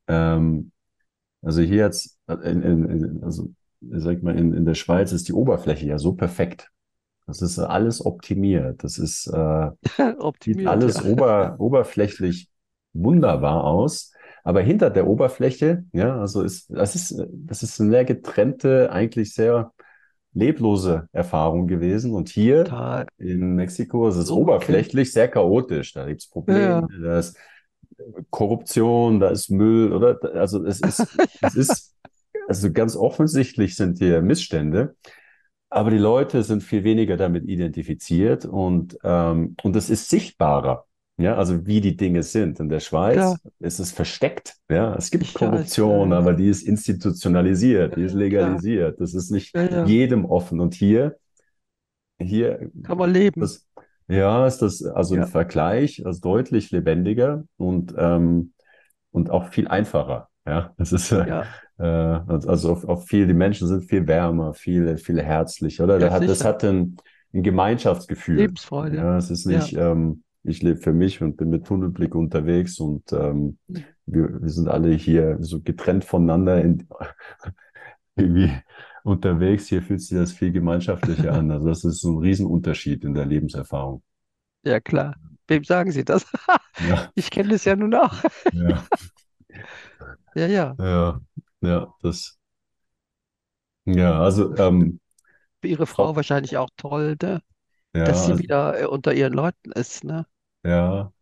Ähm, 0.09 0.73
also 1.43 1.61
hier 1.61 1.85
jetzt, 1.85 2.19
in, 2.29 2.63
in, 2.63 2.89
in, 2.89 3.25
also 3.25 3.51
sag 3.91 4.23
mal, 4.23 4.39
in, 4.39 4.55
in 4.55 4.65
der 4.65 4.75
Schweiz 4.75 5.13
ist 5.13 5.29
die 5.29 5.35
Oberfläche 5.35 5.87
ja 5.87 5.99
so 5.99 6.15
perfekt. 6.15 6.71
Das 7.27 7.43
ist 7.43 7.59
alles 7.59 8.05
optimiert. 8.05 8.85
Das 8.85 8.99
ist, 8.99 9.27
äh, 9.27 9.71
sieht 9.97 10.21
Optimiert, 10.21 10.69
alles 10.69 11.03
ja. 11.03 11.11
ober, 11.11 11.57
oberflächlich 11.59 12.49
wunderbar 12.93 13.65
aus. 13.65 14.13
Aber 14.45 14.61
hinter 14.61 14.91
der 14.91 15.09
Oberfläche, 15.09 15.85
ja, 15.93 16.21
also 16.21 16.43
ist, 16.43 16.71
das 16.71 16.95
ist, 16.95 17.21
das 17.33 17.65
ist 17.65 17.81
eine 17.81 17.91
sehr 17.91 18.05
getrennte, 18.05 18.93
eigentlich 18.93 19.35
sehr 19.35 19.73
leblose 20.35 21.09
Erfahrung 21.13 21.67
gewesen. 21.67 22.15
Und 22.15 22.29
hier 22.29 22.65
Total. 22.65 23.07
in 23.19 23.57
Mexiko 23.57 24.07
ist 24.09 24.17
es 24.17 24.31
okay. 24.31 24.41
oberflächlich 24.41 25.13
sehr 25.13 25.29
chaotisch. 25.29 25.95
Da 25.95 26.07
gibt's 26.07 26.29
Probleme, 26.29 26.61
Ja, 26.61 26.89
da 27.03 27.19
ist 27.19 27.37
Korruption, 28.31 29.19
da 29.19 29.31
ist 29.31 29.51
Müll, 29.51 29.93
oder? 29.93 30.19
Also 30.35 30.65
es 30.65 30.81
ist, 30.81 31.19
es 31.41 31.55
ist, 31.57 31.95
also 32.49 32.71
ganz 32.71 32.95
offensichtlich 32.95 33.75
sind 33.75 33.99
hier 33.99 34.23
Missstände. 34.23 34.95
Aber 35.69 35.91
die 35.91 35.99
Leute 35.99 36.43
sind 36.43 36.63
viel 36.63 36.85
weniger 36.85 37.17
damit 37.17 37.45
identifiziert 37.49 38.45
und, 38.45 38.97
ähm, 39.05 39.57
und 39.63 39.77
es 39.77 39.91
ist 39.91 40.09
sichtbarer. 40.09 40.87
Ja, 41.19 41.37
also 41.37 41.67
wie 41.67 41.81
die 41.81 41.97
Dinge 41.97 42.23
sind. 42.23 42.61
In 42.61 42.69
der. 42.69 42.81
Schweiz 42.81 43.39
ist 43.59 43.79
es 43.79 43.91
versteckt. 43.91 44.55
Ja, 44.69 44.95
es 44.97 45.11
gibt 45.11 45.25
Ich 45.25 45.41
weiß, 45.41 45.41
ja, 45.41 45.49
Korruption, 45.51 46.13
ja. 46.13 46.19
aber 46.19 46.35
die 46.35 46.49
ist 46.49 46.63
institutionalisiert, 46.63 47.97
die 47.97 48.03
ist 48.03 48.13
Ja, 48.13 48.19
legalisiert. 48.21 49.01
Das 49.01 49.15
ist 49.15 49.31
nicht 49.31 49.55
Ja, 49.55 49.63
ja. 49.71 49.85
jedem 49.85 50.25
offen. 50.27 50.61
Und 50.61 50.75
hier, 50.75 51.17
hier, 52.19 52.71
Kann 52.83 52.99
man 52.99 53.11
leben. 53.13 53.41
das, 53.41 53.67
ja, 54.09 54.47
ist 54.47 54.59
das 54.59 54.85
also 54.85 55.17
im 55.17 55.23
Ja, 55.23 55.27
Vergleich 55.27 56.05
also 56.07 56.21
deutlich 56.21 56.71
lebendiger 56.71 57.45
und, 57.57 57.95
ähm, 57.99 58.53
und 59.13 59.31
auch 59.31 59.49
viel 59.51 59.69
einfacher. 59.69 60.29
Ja, 60.47 60.75
das 60.79 60.93
ist, 60.93 61.13
äh, 61.13 61.27
ja, 61.29 61.57
äh, 61.79 61.85
also 61.85 62.73
auch, 62.73 62.85
auch 62.85 63.03
viel, 63.07 63.27
die 63.27 63.35
Menschen 63.35 63.69
sind 63.69 63.85
viel 63.85 64.07
wärmer, 64.07 64.55
viel, 64.55 64.97
viel 64.99 65.23
herzlich, 65.23 65.81
oder? 65.81 65.99
ja, 65.99 66.11
hat, 66.13 66.29
das 66.29 66.45
hat 66.45 66.65
ein, 66.65 66.97
ein 67.35 67.43
Gemeinschaftsgefühl. 67.43 68.39
Lebensfreude. 68.39 68.97
Ja, 68.97 69.19
es 69.19 69.31
ist 69.31 69.47
Ja. 69.47 69.59
nicht, 69.59 69.73
ähm, 69.77 70.23
ich 70.45 70.63
lebe 70.63 70.79
für 70.81 70.93
mich 70.93 71.21
und 71.23 71.37
bin 71.37 71.51
mit 71.51 71.67
Tunnelblick 71.67 72.15
unterwegs 72.15 72.79
und 72.79 73.13
ähm, 73.13 73.59
wir, 74.07 74.41
wir 74.43 74.49
sind 74.51 74.69
alle 74.69 74.91
hier 74.93 75.39
so 75.41 75.61
getrennt 75.61 76.05
voneinander 76.05 76.63
in, 76.63 76.87
irgendwie 78.17 78.53
unterwegs. 79.05 79.67
Hier 79.69 79.83
fühlt 79.83 80.01
sich 80.03 80.17
das 80.19 80.33
viel 80.33 80.53
gemeinschaftlicher 80.53 81.33
an. 81.33 81.51
Also 81.51 81.69
das 81.69 81.85
ist 81.85 82.01
so 82.01 82.11
ein 82.13 82.19
Riesenunterschied 82.19 83.05
in 83.05 83.15
der 83.15 83.27
Lebenserfahrung. 83.27 84.03
Ja, 84.65 84.81
klar. 84.81 85.15
Wem 85.49 85.65
sagen 85.65 85.93
Sie 85.93 86.05
das? 86.05 86.27
Ja, 86.79 87.13
Ich 87.15 87.31
kenne 87.31 87.51
das 87.51 87.65
ja 87.65 87.77
nun 87.77 87.95
auch. 87.95 88.15
ja, 88.53 88.89
Ja, 90.35 90.47
ja. 90.47 90.79
ja, 90.79 91.21
ja, 91.61 91.95
das, 92.03 92.39
ja, 93.85 94.21
also, 94.21 94.55
ähm, 94.57 95.01
Für 95.61 95.69
Ihre 95.69 95.87
Frau, 95.87 96.07
Frau 96.07 96.17
wahrscheinlich 96.17 96.57
auch 96.57 96.71
toll, 96.79 97.17
ne? 97.23 97.43
ja, 97.95 98.05
Dass 98.05 98.27
sie 98.27 98.33
also, 98.33 98.43
wieder 98.43 98.81
äh, 98.81 98.87
unter 98.87 99.15
ihren 99.15 99.33
Leuten 99.35 99.73
ist, 99.73 100.05
ne? 100.05 100.27
ja. 100.65 101.13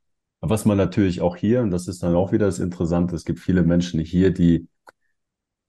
Was 0.40 0.66
man 0.66 0.76
natürlich 0.78 1.22
auch 1.22 1.36
hier, 1.36 1.62
und 1.62 1.70
das 1.70 1.88
ist 1.88 2.02
dann 2.02 2.14
auch 2.14 2.32
wieder 2.32 2.46
das 2.46 2.58
Interessante, 2.60 3.16
es 3.16 3.24
gibt 3.24 3.40
viele 3.40 3.62
Menschen 3.64 4.00
hier, 4.00 4.32
die 4.32 4.68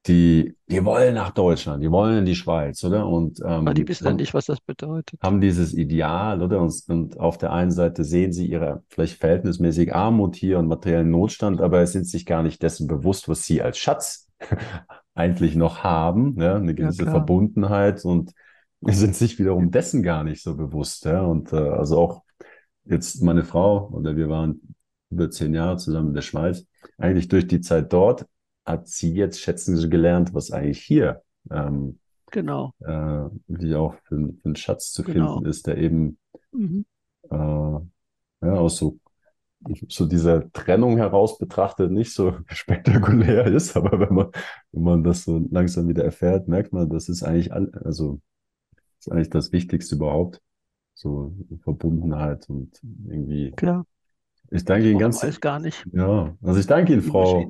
die, 0.08 0.56
die 0.70 0.86
wollen 0.86 1.16
nach 1.16 1.32
Deutschland, 1.32 1.84
die 1.84 1.90
wollen 1.92 2.20
in 2.20 2.26
die 2.26 2.36
Schweiz, 2.36 2.84
oder? 2.84 3.08
Und 3.08 3.42
Aber 3.66 3.74
die 3.74 3.82
ähm, 3.82 3.88
wissen 3.88 4.08
ja 4.08 4.12
haben, 4.12 4.18
nicht, 4.18 4.34
was 4.34 4.46
das 4.46 4.62
bedeutet. 4.62 5.20
haben 5.24 5.42
dieses 5.42 5.74
Ideal, 5.74 6.42
oder? 6.44 6.62
Und, 6.62 6.76
und 6.88 7.20
auf 7.20 7.38
der 7.38 7.52
einen 7.54 7.72
Seite 7.72 8.04
sehen 8.04 8.32
sie 8.34 8.48
ihre 8.48 8.84
vielleicht 8.90 9.20
verhältnismäßig 9.20 9.96
Armut 9.96 10.36
hier 10.36 10.60
und 10.60 10.68
materiellen 10.68 11.12
Notstand, 11.12 11.62
aber 11.62 11.86
sind 11.88 12.08
sich 12.08 12.26
gar 12.26 12.44
nicht 12.44 12.62
dessen 12.62 12.88
bewusst, 12.88 13.28
was 13.30 13.46
sie 13.46 13.62
als 13.62 13.78
Schatz 13.80 14.25
eigentlich 15.16 15.56
noch 15.56 15.84
haben, 15.84 16.36
ne? 16.36 16.56
Eine 16.56 16.76
Ja, 16.78 16.94
gewisse 16.94 16.94
klar. 16.94 17.06
Verbundenheit 17.08 18.06
und 18.06 18.32
sind 18.82 19.16
sich 19.16 19.40
wiederum 19.40 19.72
dessen 19.72 20.04
gar 20.04 20.24
nicht 20.24 20.42
so 20.44 20.56
bewusst, 20.56 21.06
ja? 21.06 21.22
Und 21.22 21.54
äh, 21.54 21.58
also 21.58 22.00
auch 22.00 22.24
jetzt 22.86 23.22
meine 23.24 23.44
Frau 23.44 23.90
oder 23.92 24.16
wir 24.16 24.30
waren 24.30 24.62
über 25.10 25.30
zehn 25.30 25.54
Jahre 25.54 25.78
zusammen 25.78 26.10
in 26.10 26.14
der 26.16 26.22
Schweiz. 26.22 26.66
Eigentlich 26.98 27.28
durch 27.28 27.48
die 27.48 27.62
Zeit 27.62 27.94
dort 27.94 28.26
hat 28.66 28.88
sie 28.88 29.14
jetzt 29.14 29.40
schätzen 29.42 29.78
sie 29.78 29.90
gelernt, 29.90 30.34
was 30.34 30.52
eigentlich 30.52 30.82
hier 30.84 31.24
ähm, 31.52 32.00
Genau, 32.32 32.76
äh, 32.82 32.88
wie 33.48 33.76
auch 33.76 33.96
für, 34.06 34.18
für 34.18 34.46
einen 34.46 34.56
Schatz 34.56 34.92
zu 34.94 35.04
finden 35.04 35.46
genau. 35.46 35.46
ist, 35.46 35.68
der 35.68 35.78
eben 35.78 36.18
Mhm. 36.54 36.84
äh, 37.30 37.36
ja, 37.36 38.54
aus 38.54 38.78
so, 38.78 39.00
so 39.90 40.06
dieser 40.06 40.52
Trennung 40.52 40.98
heraus 40.98 41.38
betrachtet 41.38 41.92
nicht 41.92 42.14
so 42.14 42.38
spektakulär 42.48 43.46
ist, 43.48 43.76
aber 43.76 44.00
wenn 44.00 44.14
man, 44.14 44.28
wenn 44.72 44.84
man 44.84 45.04
das 45.04 45.24
so 45.24 45.46
langsam 45.52 45.88
wieder 45.88 46.04
erfährt, 46.04 46.48
merkt 46.48 46.74
man, 46.74 46.90
das 46.90 47.10
ist 47.10 47.24
eigentlich 47.24 47.52
all, 47.54 47.72
also 47.84 48.20
ist 49.00 49.12
eigentlich 49.12 49.30
das 49.30 49.52
Wichtigste 49.52 49.96
überhaupt. 49.96 50.42
So 50.94 51.36
Verbundenheit 51.64 52.50
und 52.50 52.80
irgendwie. 53.10 53.52
Klar. 53.52 53.86
Ich 54.52 54.64
danke 54.64 54.90
Ihnen 54.90 55.00
ganz, 55.00 55.22
alles 55.24 55.42
gar 55.42 55.60
nicht. 55.60 55.86
ja, 55.92 56.36
also 56.42 56.60
ich 56.60 56.68
danke 56.68 56.94
Ihnen, 56.94 57.02
Frau. 57.02 57.50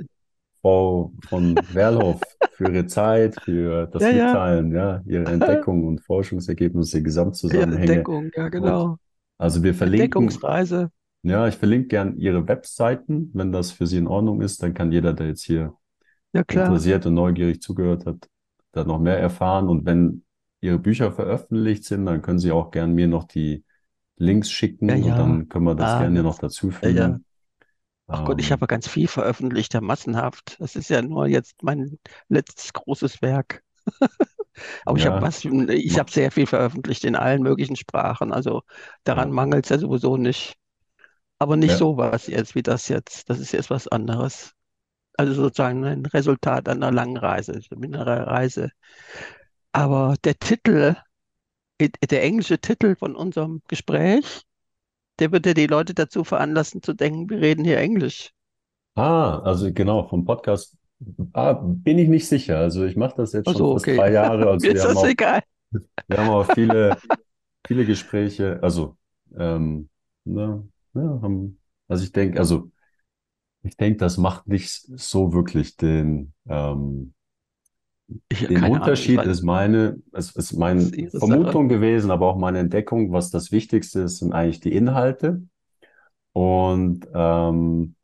Frau 0.62 1.12
von 1.30 1.56
Werlhoff, 1.74 2.22
für 2.54 2.74
Ihre 2.74 2.88
Zeit, 2.88 3.40
für 3.44 3.86
das 3.86 4.02
Ja, 4.02 4.10
ja. 4.10 4.26
Mitteilen, 4.28 4.72
ja, 4.74 5.04
Ihre 5.06 5.26
Entdeckungen 5.32 5.86
und 5.86 6.02
Forschungsergebnisse, 6.02 6.98
Ja, 6.98 7.04
Gesamtzusammenhänge. 7.04 7.82
Entdeckung, 7.82 8.32
ja, 8.36 8.46
Und 8.46 8.52
genau. 8.52 8.98
also 9.38 9.62
wir 9.62 9.76
verlinken, 9.76 10.24
Entdeckungsreise. 10.24 10.90
Ja, 11.26 11.48
ich 11.48 11.56
verlinke 11.56 11.88
gern 11.90 12.18
Ihre 12.18 12.48
Webseiten, 12.48 13.32
wenn 13.34 13.52
das 13.52 13.72
für 13.72 13.88
Sie 13.88 13.98
in 13.98 14.08
Ordnung 14.08 14.42
ist, 14.42 14.62
dann 14.64 14.74
kann 14.74 14.92
jeder, 14.92 15.14
der 15.14 15.28
jetzt 15.28 15.44
hier 15.44 15.76
Ja, 16.34 16.46
interessiert 16.50 17.06
und 17.06 17.16
neugierig 17.16 17.62
zugehört 17.62 18.06
hat, 18.06 18.30
da 18.74 18.84
noch 18.86 19.00
mehr 19.00 19.20
erfahren. 19.20 19.70
Und 19.70 19.86
wenn 19.86 20.26
Ihre 20.62 20.80
Bücher 20.80 21.12
veröffentlicht 21.14 21.86
sind, 21.86 22.06
dann 22.08 22.22
können 22.22 22.40
Sie 22.40 22.52
auch 22.52 22.72
gern 22.72 22.94
mir 22.94 23.08
noch 23.08 23.26
die 23.26 23.66
Links 24.18 24.52
Ja, 24.88 24.96
schicken 24.96 25.04
und 25.04 25.18
ja. 25.18 25.20
dann 25.20 25.50
können 25.50 25.66
wir 25.66 25.76
das 25.76 25.98
gerne 25.98 26.24
noch 26.24 26.38
Alles. 26.38 26.54
Ja, 26.82 26.90
ja. 26.90 27.20
dazufügen. 27.20 27.26
Ach 28.10 28.24
Gott, 28.24 28.40
ich 28.42 28.52
habe 28.52 28.62
Ähm, 28.62 28.66
ja 28.66 28.68
ganz 28.68 28.88
viel 28.88 29.08
veröffentlicht, 29.08 29.74
ja, 29.74 29.82
massenhaft. 29.82 30.58
Das 30.60 30.76
ist 30.76 30.90
ja 30.90 31.02
nur 31.02 31.28
jetzt 31.28 31.64
mein 31.64 32.00
letztes 32.30 32.74
großes 32.74 33.22
Werk. 33.22 33.64
Aber 34.86 34.98
ich 34.98 35.06
habe 35.08 35.20
ja, 35.20 35.26
was, 35.26 35.46
ich 35.46 36.00
habe 36.00 36.12
sehr 36.12 36.32
viel 36.32 36.48
veröffentlicht 36.48 37.06
in 37.06 37.16
allen 37.16 37.44
möglichen 37.44 37.76
Sprachen. 37.76 38.34
Also 38.34 38.64
daran 39.04 39.30
ja, 39.30 39.32
mangelt 39.32 39.66
es 39.66 39.70
ja 39.72 39.80
sowieso 39.80 40.18
nicht. 40.18 40.58
Aber 41.40 41.58
nicht 41.58 41.72
ja. 41.72 41.78
sowas 41.78 42.28
jetzt 42.28 42.56
wie 42.56 42.64
das 42.64 42.88
jetzt. 42.88 43.30
Das 43.30 43.40
ist 43.40 43.52
jetzt 43.52 43.70
was 43.70 43.88
anderes. 43.88 44.54
Also 45.18 45.34
sozusagen 45.34 45.84
ein 45.86 46.06
Resultat 46.06 46.68
einer 46.68 46.92
langen 46.92 47.18
Reise, 47.18 47.60
einer 47.72 48.06
Reise. 48.06 48.72
Aber 49.72 50.16
der 50.24 50.38
Titel, 50.38 50.96
der 51.80 52.24
englische 52.24 52.60
Titel 52.60 52.96
von 52.96 53.16
unserem 53.16 53.62
Gespräch, 53.68 54.44
der 55.20 55.32
würde 55.32 55.54
die 55.54 55.68
Leute 55.68 55.94
dazu 55.94 56.24
veranlassen 56.24 56.82
zu 56.82 56.94
denken, 56.94 57.30
wir 57.30 57.40
reden 57.40 57.64
hier 57.64 57.78
Englisch. 57.78 58.32
Ah, 58.96 59.40
also 59.40 59.72
genau, 59.74 60.08
vom 60.08 60.26
Podcast 60.26 60.78
ah, 61.34 61.54
bin 61.54 62.00
ich 62.00 62.08
nicht 62.08 62.28
sicher. 62.28 62.60
Also 62.60 62.86
ich 62.86 62.96
mache 62.96 63.16
das 63.18 63.34
jetzt 63.34 63.46
schon 63.46 63.54
Also 63.54 63.74
fast 63.74 63.88
okay, 63.88 63.98
drei 63.98 64.12
Jahre. 64.12 64.50
Also 64.52 64.66
wir 64.66 64.76
ist 64.76 64.84
haben 64.84 64.90
das 64.90 64.98
auch, 64.98 65.08
egal. 65.08 65.42
wir 66.08 66.18
haben 66.18 66.30
auch 66.30 66.54
viele, 66.54 66.98
viele 67.68 67.86
Gespräche. 67.86 68.60
Also, 68.62 68.96
ähm, 69.38 69.90
ne, 70.24 70.68
ja, 70.96 71.02
haben, 71.22 71.60
also 71.88 72.04
ich 72.04 72.12
denke, 72.12 72.40
also 72.40 72.72
ich 73.64 73.78
denke, 73.78 73.98
das 74.00 74.18
macht 74.18 74.48
nicht 74.48 74.72
so 74.72 75.34
wirklich 75.34 75.78
den, 75.78 76.34
ähm, 76.50 77.14
Ich, 78.30 78.48
den 78.48 78.64
Ahnung, 78.64 78.80
Unterschied 78.82 79.16
weiß, 79.16 79.28
ist 79.28 79.42
meine, 79.44 80.02
es 80.12 80.32
ist 80.36 80.52
das 80.52 80.52
ist 80.52 80.58
meine 80.58 80.96
Ihre 80.96 81.20
Sache. 81.20 81.20
Vermutung 81.20 81.68
gewesen, 81.70 82.12
aber 82.12 82.28
auch 82.28 82.38
meine 82.38 82.60
Entdeckung, 82.60 83.12
was 83.12 83.32
das 83.32 83.52
Wichtigste 83.52 84.02
ist, 84.02 84.18
sind 84.20 84.34
eigentlich 84.34 84.60
die 84.60 84.74
Inhalte 84.76 85.42
und, 86.34 87.08
ähm, 87.14 87.96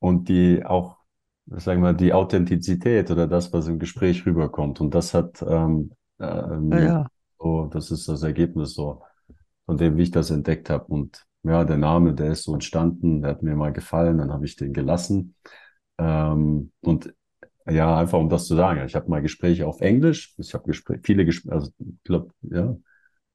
und 0.00 0.28
die 0.28 0.64
auch, 0.66 0.98
sagen 1.46 1.82
wir, 1.82 1.94
die 1.94 2.12
Authentizität 2.14 3.10
oder 3.10 3.26
das, 3.28 3.52
was 3.52 3.68
im 3.68 3.78
Gespräch 3.80 4.26
rüberkommt. 4.26 4.80
Und 4.80 4.94
das 4.94 5.14
hat, 5.14 5.42
ähm, 5.48 5.92
Ja, 6.70 6.78
ähm, 6.78 6.80
ja, 6.80 7.06
so, 7.40 7.66
das 7.66 7.90
ist 7.90 8.08
das 8.08 8.22
Ergebnis 8.24 8.74
so, 8.74 9.02
von 9.66 9.78
dem, 9.78 9.96
wie 9.98 10.04
ich 10.04 10.10
das 10.12 10.30
entdeckt 10.30 10.70
habe. 10.70 10.86
Und 10.86 11.26
ja, 11.42 11.64
der 11.64 11.76
Name, 11.76 12.14
der 12.14 12.32
ist 12.32 12.44
so 12.44 12.54
entstanden, 12.54 13.22
der 13.22 13.32
hat 13.32 13.42
mir 13.42 13.56
mal 13.56 13.72
gefallen, 13.72 14.18
dann 14.18 14.32
habe 14.32 14.44
ich 14.44 14.56
den 14.56 14.72
gelassen. 14.72 15.34
Ähm, 15.98 16.72
und 16.80 17.14
ja, 17.66 17.98
einfach 17.98 18.18
um 18.18 18.28
das 18.28 18.46
zu 18.46 18.56
sagen, 18.56 18.84
ich 18.86 18.94
habe 18.94 19.08
mal 19.08 19.22
Gespräche 19.22 19.66
auf 19.66 19.80
Englisch, 19.80 20.34
ich 20.38 20.54
habe 20.54 20.72
viele 21.02 21.24
Gespräche, 21.24 21.54
also 21.54 21.70
ich 21.78 22.02
glaube, 22.04 22.32
ja, 22.42 22.76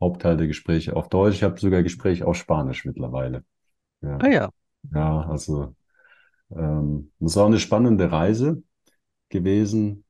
Hauptteil 0.01 0.37
der 0.37 0.47
Gespräche 0.47 0.95
auf 0.95 1.09
Deutsch, 1.09 1.35
ich 1.35 1.43
habe 1.43 1.59
sogar 1.59 1.83
Gespräche 1.83 2.27
auf 2.27 2.35
Spanisch 2.35 2.85
mittlerweile. 2.85 3.43
Ja, 4.01 4.17
ah, 4.21 4.27
ja, 4.27 4.49
ja, 4.93 5.21
also 5.21 5.75
ähm, 6.55 7.11
das 7.19 7.37
auch 7.37 7.47
eine 7.47 7.59
spannende 7.59 8.11
Reise 8.11 8.63
gewesen, 9.29 10.05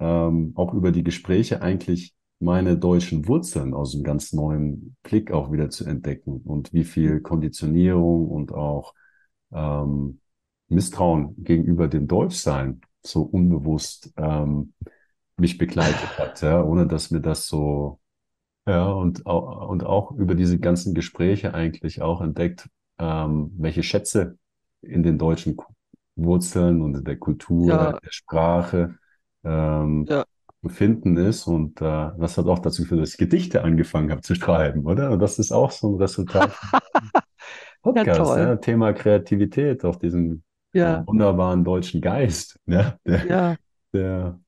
ähm, 0.00 0.52
auch 0.56 0.74
über 0.74 0.92
die 0.92 1.04
Gespräche 1.04 1.62
eigentlich 1.62 2.14
meine 2.42 2.76
deutschen 2.76 3.28
Wurzeln 3.28 3.72
aus 3.72 3.94
einem 3.94 4.04
ganz 4.04 4.32
neuen 4.32 4.96
Blick 5.02 5.30
auch 5.30 5.52
wieder 5.52 5.70
zu 5.70 5.84
entdecken 5.84 6.42
und 6.44 6.72
wie 6.72 6.84
viel 6.84 7.20
Konditionierung 7.20 8.28
und 8.28 8.52
auch 8.52 8.94
ähm, 9.52 10.20
Misstrauen 10.68 11.34
gegenüber 11.44 11.88
dem 11.88 12.08
Deutschsein 12.08 12.80
so 13.02 13.22
unbewusst 13.22 14.12
ähm, 14.16 14.72
mich 15.36 15.56
begleitet 15.56 16.18
hat, 16.18 16.42
ja, 16.42 16.62
ohne 16.62 16.86
dass 16.86 17.10
mir 17.10 17.20
das 17.20 17.46
so, 17.46 18.00
ja, 18.66 18.90
und, 18.90 19.26
au- 19.26 19.68
und 19.68 19.84
auch 19.84 20.12
über 20.12 20.34
diese 20.34 20.58
ganzen 20.58 20.94
Gespräche 20.94 21.54
eigentlich 21.54 22.02
auch 22.02 22.20
entdeckt, 22.20 22.68
ähm, 22.98 23.52
welche 23.56 23.82
Schätze 23.82 24.36
in 24.80 25.02
den 25.02 25.18
deutschen 25.18 25.56
Wurzeln 26.16 26.82
und 26.82 26.96
in 26.96 27.04
der 27.04 27.18
Kultur, 27.18 27.64
in 27.64 27.68
ja, 27.68 27.92
der 27.92 28.10
Sprache 28.10 28.98
ähm, 29.44 30.06
ja. 30.08 30.24
Zu 30.62 30.68
finden 30.68 31.16
ist. 31.16 31.46
Und 31.46 31.80
äh, 31.80 32.10
das 32.18 32.38
hat 32.38 32.46
auch 32.46 32.60
dazu 32.60 32.82
geführt, 32.82 33.02
dass 33.02 33.10
ich 33.10 33.18
Gedichte 33.18 33.64
angefangen 33.64 34.10
habe 34.10 34.22
zu 34.22 34.34
schreiben, 34.34 34.86
oder? 34.86 35.10
Und 35.10 35.18
das 35.18 35.38
ist 35.38 35.52
auch 35.52 35.70
so 35.72 35.94
ein 35.94 36.00
Resultat 36.00 36.52
Ja, 37.94 38.04
Podcast, 38.04 38.18
toll. 38.20 38.38
ja, 38.38 38.56
Thema 38.56 38.92
Kreativität, 38.92 39.84
auch 39.84 39.96
diesen 39.96 40.44
äh, 40.72 40.78
Ja, 40.78 41.04
wunderbaren 41.06 41.64
deutschen 41.64 42.00
Geist, 42.00 42.58
ja, 42.66 42.96
der, 43.04 43.26
ja, 43.26 43.56
der, 43.92 44.40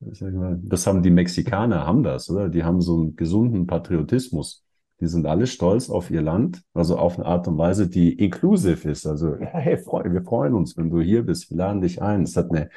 mal, 0.00 0.58
das 0.62 0.86
haben 0.86 1.02
die 1.02 1.10
Mexikaner, 1.10 1.86
haben 1.86 2.02
das, 2.02 2.28
oder? 2.30 2.48
Die 2.48 2.64
haben 2.64 2.80
so 2.80 2.96
einen 2.96 3.16
gesunden 3.16 3.66
Patriotismus. 3.66 4.64
Die 5.00 5.06
sind 5.06 5.26
alle 5.26 5.46
stolz 5.46 5.88
auf 5.88 6.10
ihr 6.10 6.20
Land, 6.20 6.62
also 6.74 6.98
auf 6.98 7.16
eine 7.18 7.26
Art 7.26 7.48
und 7.48 7.56
Weise, 7.56 7.88
die 7.88 8.12
inclusive 8.12 8.90
ist. 8.90 9.06
Also, 9.06 9.36
ja, 9.36 9.46
hey, 9.52 9.78
freu, 9.78 10.02
wir 10.04 10.22
freuen 10.22 10.52
uns, 10.54 10.76
wenn 10.76 10.90
du 10.90 11.00
hier 11.00 11.22
bist. 11.22 11.50
Wir 11.50 11.56
laden 11.58 11.80
dich 11.80 12.02
ein. 12.02 12.24
Es 12.24 12.36
hat 12.36 12.50
eine 12.50 12.70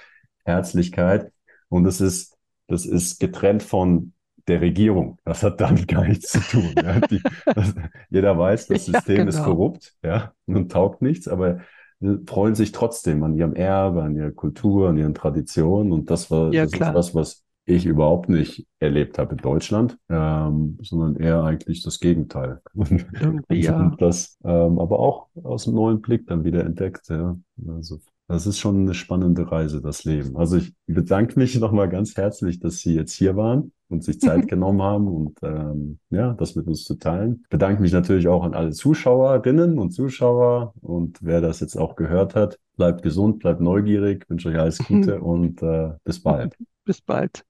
Herzlichkeit 0.45 1.31
und 1.69 1.85
es 1.85 1.99
ist, 2.01 2.32
das 2.67 2.85
ist 2.85 3.19
getrennt 3.19 3.63
von 3.63 4.13
der 4.47 4.61
Regierung. 4.61 5.19
Das 5.25 5.43
hat 5.43 5.61
damit 5.61 5.87
gar 5.87 6.05
nichts 6.05 6.31
zu 6.31 6.39
tun. 6.39 6.73
Ja. 6.75 6.99
Die, 6.99 7.21
das, 7.45 7.73
jeder 8.09 8.37
weiß, 8.37 8.67
das 8.67 8.87
ja, 8.87 8.93
System 8.93 9.27
ist 9.27 9.37
genau. 9.37 9.49
korrupt, 9.49 9.93
ja, 10.03 10.33
und 10.45 10.71
taugt 10.71 11.01
nichts, 11.01 11.27
aber 11.27 11.59
sie 11.99 12.19
freuen 12.27 12.55
sich 12.55 12.71
trotzdem 12.71 13.23
an 13.23 13.35
ihrem 13.35 13.53
Erbe, 13.53 14.03
an 14.03 14.15
ihrer 14.15 14.31
Kultur, 14.31 14.89
an 14.89 14.97
ihren 14.97 15.13
Traditionen. 15.13 15.91
Und 15.91 16.09
das 16.09 16.29
war, 16.29 16.53
Ja, 16.53 16.65
das 16.65 16.73
ist 16.73 16.93
was, 16.93 17.15
was 17.15 17.43
ich 17.65 17.85
überhaupt 17.85 18.27
nicht 18.27 18.67
erlebt 18.79 19.17
habe 19.17 19.35
in 19.35 19.37
Deutschland, 19.37 19.97
ähm, 20.09 20.77
sondern 20.81 21.15
eher 21.15 21.43
eigentlich 21.43 21.81
das 21.81 21.99
Gegenteil. 21.99 22.61
Und, 22.73 23.05
ja. 23.49 23.77
und 23.79 24.01
das, 24.01 24.37
ähm, 24.43 24.79
aber 24.79 24.99
auch 24.99 25.27
aus 25.41 25.67
einem 25.67 25.77
neuen 25.77 26.01
Blick 26.01 26.27
dann 26.27 26.43
wieder 26.43 26.65
entdeckt. 26.65 27.07
Ja. 27.07 27.37
Also 27.67 27.99
Das 28.27 28.47
ist 28.47 28.59
schon 28.59 28.81
eine 28.81 28.93
spannende 28.93 29.51
Reise, 29.51 29.81
das 29.81 30.05
Leben. 30.05 30.37
Also 30.37 30.57
ich 30.57 30.73
bedanke 30.87 31.37
mich 31.37 31.59
nochmal 31.59 31.89
ganz 31.89 32.15
herzlich, 32.15 32.59
dass 32.59 32.77
Sie 32.77 32.95
jetzt 32.95 33.13
hier 33.13 33.35
waren 33.35 33.73
und 33.89 34.03
sich 34.03 34.19
Zeit 34.21 34.47
genommen 34.47 34.81
haben 34.81 35.07
und 35.07 35.37
ähm, 35.43 35.99
ja, 36.09 36.33
das 36.33 36.55
mit 36.55 36.67
uns 36.67 36.83
zu 36.83 36.95
teilen. 36.95 37.41
Ich 37.43 37.49
bedanke 37.49 37.81
mich 37.81 37.91
natürlich 37.91 38.27
auch 38.27 38.43
an 38.43 38.53
alle 38.53 38.71
Zuschauerinnen 38.71 39.77
und 39.77 39.91
Zuschauer 39.91 40.73
und 40.81 41.19
wer 41.21 41.41
das 41.41 41.59
jetzt 41.59 41.75
auch 41.75 41.95
gehört 41.95 42.35
hat, 42.35 42.59
bleibt 42.77 43.03
gesund, 43.03 43.39
bleibt 43.39 43.61
neugierig, 43.61 44.29
wünsche 44.29 44.49
euch 44.49 44.57
alles 44.57 44.77
Gute 44.79 45.19
und 45.21 45.61
äh, 45.61 45.91
bis 46.03 46.21
bald. 46.21 46.55
Bis 46.85 47.01
bald. 47.01 47.45